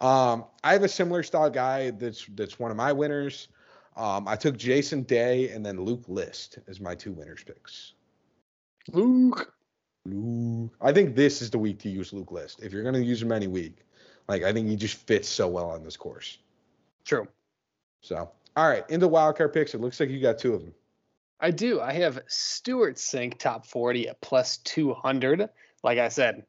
Um, 0.00 0.44
I 0.64 0.72
have 0.72 0.82
a 0.82 0.88
similar 0.88 1.22
style 1.22 1.50
guy 1.50 1.90
that's 1.90 2.26
that's 2.34 2.58
one 2.58 2.70
of 2.70 2.76
my 2.76 2.92
winners. 2.92 3.48
Um, 3.96 4.26
I 4.26 4.36
took 4.36 4.56
Jason 4.56 5.02
Day 5.02 5.50
and 5.50 5.64
then 5.64 5.80
Luke 5.80 6.04
List 6.08 6.58
as 6.66 6.80
my 6.80 6.94
two 6.94 7.12
winners 7.12 7.44
picks. 7.44 7.92
Luke. 8.88 9.52
Luke. 10.06 10.74
I 10.80 10.92
think 10.92 11.14
this 11.14 11.42
is 11.42 11.50
the 11.50 11.58
week 11.58 11.78
to 11.80 11.90
use 11.90 12.12
Luke 12.12 12.32
List. 12.32 12.62
If 12.62 12.72
you're 12.72 12.82
going 12.82 12.94
to 12.94 13.04
use 13.04 13.22
him 13.22 13.32
any 13.32 13.46
week, 13.46 13.84
like 14.28 14.42
I 14.42 14.52
think 14.52 14.68
he 14.68 14.76
just 14.76 14.96
fits 15.06 15.28
so 15.28 15.46
well 15.46 15.70
on 15.70 15.84
this 15.84 15.96
course. 15.96 16.38
True. 17.04 17.28
So, 18.00 18.30
all 18.56 18.68
right, 18.68 18.88
into 18.88 19.08
wildcard 19.08 19.52
picks. 19.52 19.74
It 19.74 19.80
looks 19.80 19.98
like 20.00 20.10
you 20.10 20.20
got 20.20 20.38
two 20.38 20.54
of 20.54 20.62
them. 20.62 20.74
I 21.40 21.50
do. 21.50 21.80
I 21.80 21.92
have 21.94 22.20
Stewart 22.28 22.96
Cink 22.96 23.38
top 23.38 23.66
40 23.66 24.08
at 24.08 24.20
plus 24.20 24.58
200. 24.58 25.48
Like 25.82 25.98
I 25.98 26.08
said, 26.08 26.44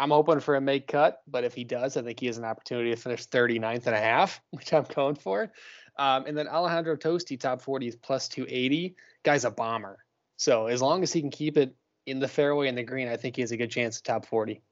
I'm 0.00 0.10
hoping 0.10 0.40
for 0.40 0.56
a 0.56 0.60
make 0.60 0.86
cut, 0.86 1.22
but 1.26 1.44
if 1.44 1.54
he 1.54 1.64
does, 1.64 1.96
I 1.96 2.02
think 2.02 2.20
he 2.20 2.26
has 2.26 2.38
an 2.38 2.44
opportunity 2.44 2.90
to 2.90 2.96
finish 2.96 3.26
39th 3.26 3.86
and 3.86 3.94
a 3.94 4.00
half, 4.00 4.40
which 4.50 4.72
I'm 4.72 4.86
going 4.94 5.16
for. 5.16 5.52
Um, 5.98 6.24
and 6.26 6.36
then 6.36 6.48
Alejandro 6.48 6.96
Tosti 6.96 7.36
top 7.36 7.60
40 7.60 7.88
is 7.88 7.96
plus 7.96 8.28
280. 8.28 8.94
Guy's 9.24 9.44
a 9.44 9.50
bomber. 9.50 9.98
So 10.36 10.66
as 10.66 10.80
long 10.80 11.02
as 11.02 11.12
he 11.12 11.20
can 11.20 11.30
keep 11.30 11.56
it 11.56 11.74
in 12.06 12.20
the 12.20 12.28
fairway 12.28 12.68
and 12.68 12.78
the 12.78 12.84
green, 12.84 13.08
I 13.08 13.16
think 13.16 13.36
he 13.36 13.42
has 13.42 13.50
a 13.50 13.56
good 13.56 13.70
chance 13.70 13.98
at 13.98 14.04
top 14.04 14.24
40. 14.24 14.62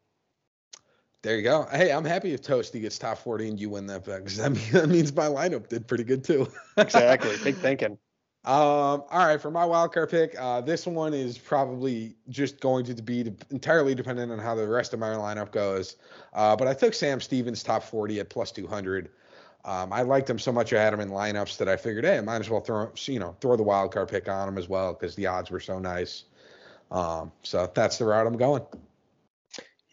There 1.27 1.35
you 1.35 1.43
go. 1.43 1.67
Hey, 1.73 1.91
I'm 1.91 2.05
happy 2.05 2.35
if 2.35 2.43
Tosti 2.43 2.81
gets 2.81 3.01
top 3.01 3.19
40 3.19 3.49
and 3.49 3.61
you 3.61 3.69
win 3.69 3.87
that 3.89 4.05
bet 4.05 4.23
because 4.23 4.37
that, 4.37 4.55
that 4.71 4.89
means 4.89 5.13
my 5.13 5.27
lineup 5.27 5.69
did 5.69 5.89
pretty 5.89 6.05
good 6.05 6.23
too. 6.23 6.47
exactly. 6.77 7.37
Big 7.43 7.57
thinking. 7.57 7.99
Um, 8.45 9.03
all 9.11 9.27
right, 9.27 9.43
for 9.43 9.51
my 9.51 9.65
wild 9.65 9.93
card 9.93 10.09
pick, 10.09 10.41
uh, 10.41 10.61
this 10.61 10.87
one 10.87 11.13
is 11.13 11.37
probably 11.37 12.15
just 12.29 12.61
going 12.61 12.85
to 12.85 12.95
be 13.03 13.35
entirely 13.51 13.93
dependent 13.93 14.31
on 14.31 14.39
how 14.39 14.55
the 14.55 14.69
rest 14.69 14.95
of 14.95 15.01
my 15.01 15.09
lineup 15.09 15.51
goes. 15.51 15.97
Uh, 16.33 16.55
but 16.55 16.69
I 16.69 16.75
took 16.75 16.95
Sam 16.95 17.21
Stevens 17.21 17.65
top 17.65 17.83
40 17.83 18.21
at 18.21 18.31
plus 18.31 18.53
200. 18.53 19.09
Um, 19.65 19.93
I 19.93 20.03
liked 20.03 20.31
him 20.31 20.39
so 20.39 20.53
much 20.53 20.73
I 20.73 20.81
had 20.81 20.95
him 20.95 21.01
in 21.01 21.09
lineups 21.09 21.57
that 21.57 21.69
I 21.69 21.77
figured, 21.77 22.05
hey, 22.05 22.19
I 22.19 22.21
might 22.21 22.39
as 22.39 22.49
well 22.49 22.61
throw 22.61 22.93
you 23.07 23.19
know 23.19 23.35
throw 23.41 23.57
the 23.57 23.65
wild 23.65 23.93
card 23.93 24.11
pick 24.11 24.29
on 24.29 24.49
him 24.49 24.59
as 24.59 24.69
well 24.69 24.93
because 24.93 25.17
the 25.17 25.27
odds 25.27 25.51
were 25.51 25.59
so 25.59 25.81
nice. 25.81 26.23
Um, 26.93 27.33
so 27.43 27.69
that's 27.75 27.99
the 27.99 28.05
route 28.05 28.29
I'm 28.29 28.37
going. 28.37 28.63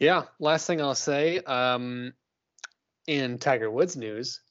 Yeah. 0.04 0.24
Last 0.38 0.68
thing 0.68 0.82
I'll 0.82 0.96
say, 0.96 1.40
um, 1.40 2.12
in 3.08 3.38
Tiger 3.38 3.72
Woods 3.72 3.96
news, 3.96 4.42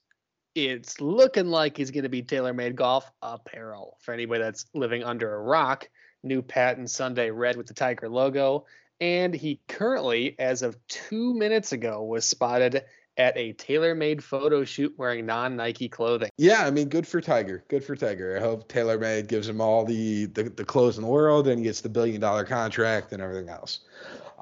it's 0.54 0.98
looking 0.98 1.48
like 1.48 1.76
he's 1.76 1.90
going 1.90 2.04
to 2.04 2.08
be 2.08 2.22
TaylorMade 2.22 2.74
Golf 2.74 3.12
apparel 3.20 3.98
for 4.00 4.14
anybody 4.14 4.42
that's 4.42 4.64
living 4.72 5.04
under 5.04 5.34
a 5.34 5.42
rock. 5.42 5.90
New 6.22 6.40
patent 6.40 6.88
Sunday 6.88 7.30
red 7.30 7.58
with 7.58 7.66
the 7.66 7.74
Tiger 7.74 8.08
logo. 8.08 8.64
And 8.98 9.34
he 9.34 9.60
currently, 9.68 10.36
as 10.38 10.62
of 10.62 10.78
two 10.88 11.34
minutes 11.34 11.72
ago, 11.72 12.02
was 12.02 12.24
spotted 12.24 12.84
at 13.18 13.36
a 13.36 13.52
TaylorMade 13.52 14.22
photo 14.22 14.64
shoot 14.64 14.94
wearing 14.96 15.26
non 15.26 15.56
Nike 15.56 15.90
clothing. 15.90 16.30
Yeah, 16.38 16.64
I 16.64 16.70
mean, 16.70 16.88
good 16.88 17.06
for 17.06 17.20
Tiger. 17.20 17.62
Good 17.68 17.84
for 17.84 17.94
Tiger. 17.94 18.38
I 18.38 18.40
hope 18.40 18.72
TaylorMade 18.72 19.28
gives 19.28 19.50
him 19.50 19.60
all 19.60 19.84
the, 19.84 20.26
the, 20.26 20.44
the 20.44 20.64
clothes 20.64 20.96
in 20.96 21.04
the 21.04 21.10
world 21.10 21.46
and 21.46 21.62
gets 21.62 21.82
the 21.82 21.90
billion 21.90 22.22
dollar 22.22 22.44
contract 22.44 23.12
and 23.12 23.20
everything 23.20 23.50
else. 23.50 23.80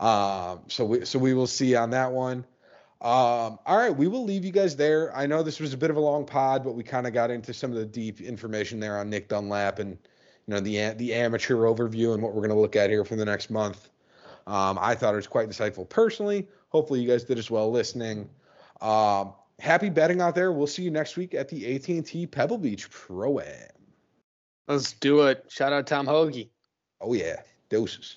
Um, 0.00 0.60
so 0.68 0.84
we 0.84 1.04
so 1.04 1.18
we 1.18 1.34
will 1.34 1.46
see 1.46 1.76
on 1.76 1.90
that 1.90 2.10
one. 2.10 2.44
Um, 3.02 3.58
all 3.64 3.78
right, 3.78 3.94
we 3.94 4.08
will 4.08 4.24
leave 4.24 4.44
you 4.44 4.52
guys 4.52 4.76
there. 4.76 5.14
I 5.16 5.26
know 5.26 5.42
this 5.42 5.60
was 5.60 5.72
a 5.72 5.76
bit 5.76 5.90
of 5.90 5.96
a 5.96 6.00
long 6.00 6.26
pod, 6.26 6.64
but 6.64 6.72
we 6.72 6.82
kind 6.82 7.06
of 7.06 7.12
got 7.12 7.30
into 7.30 7.54
some 7.54 7.70
of 7.70 7.76
the 7.76 7.86
deep 7.86 8.20
information 8.20 8.80
there 8.80 8.98
on 8.98 9.08
Nick 9.08 9.28
Dunlap 9.28 9.78
and 9.78 9.90
you 9.90 10.54
know 10.54 10.60
the 10.60 10.94
the 10.94 11.14
amateur 11.14 11.56
overview 11.56 12.14
and 12.14 12.22
what 12.22 12.34
we're 12.34 12.40
going 12.40 12.50
to 12.50 12.60
look 12.60 12.76
at 12.76 12.90
here 12.90 13.04
for 13.04 13.16
the 13.16 13.24
next 13.24 13.50
month. 13.50 13.90
Um, 14.46 14.78
I 14.80 14.94
thought 14.94 15.12
it 15.12 15.16
was 15.16 15.26
quite 15.26 15.48
insightful 15.48 15.88
personally. 15.88 16.48
Hopefully, 16.70 17.00
you 17.00 17.08
guys 17.08 17.24
did 17.24 17.38
as 17.38 17.50
well 17.50 17.70
listening. 17.70 18.28
Um, 18.80 19.34
happy 19.58 19.90
betting 19.90 20.20
out 20.20 20.34
there. 20.34 20.50
We'll 20.50 20.66
see 20.66 20.82
you 20.82 20.90
next 20.90 21.16
week 21.16 21.34
at 21.34 21.48
the 21.48 21.76
AT&T 21.76 22.26
Pebble 22.26 22.58
Beach 22.58 22.90
Pro 22.90 23.40
Am. 23.40 23.46
Let's 24.66 24.92
do 24.94 25.22
it. 25.22 25.44
Shout 25.48 25.72
out 25.72 25.86
Tom 25.86 26.06
Hoge. 26.06 26.48
Oh 27.00 27.12
yeah, 27.12 27.42
doses. 27.68 28.16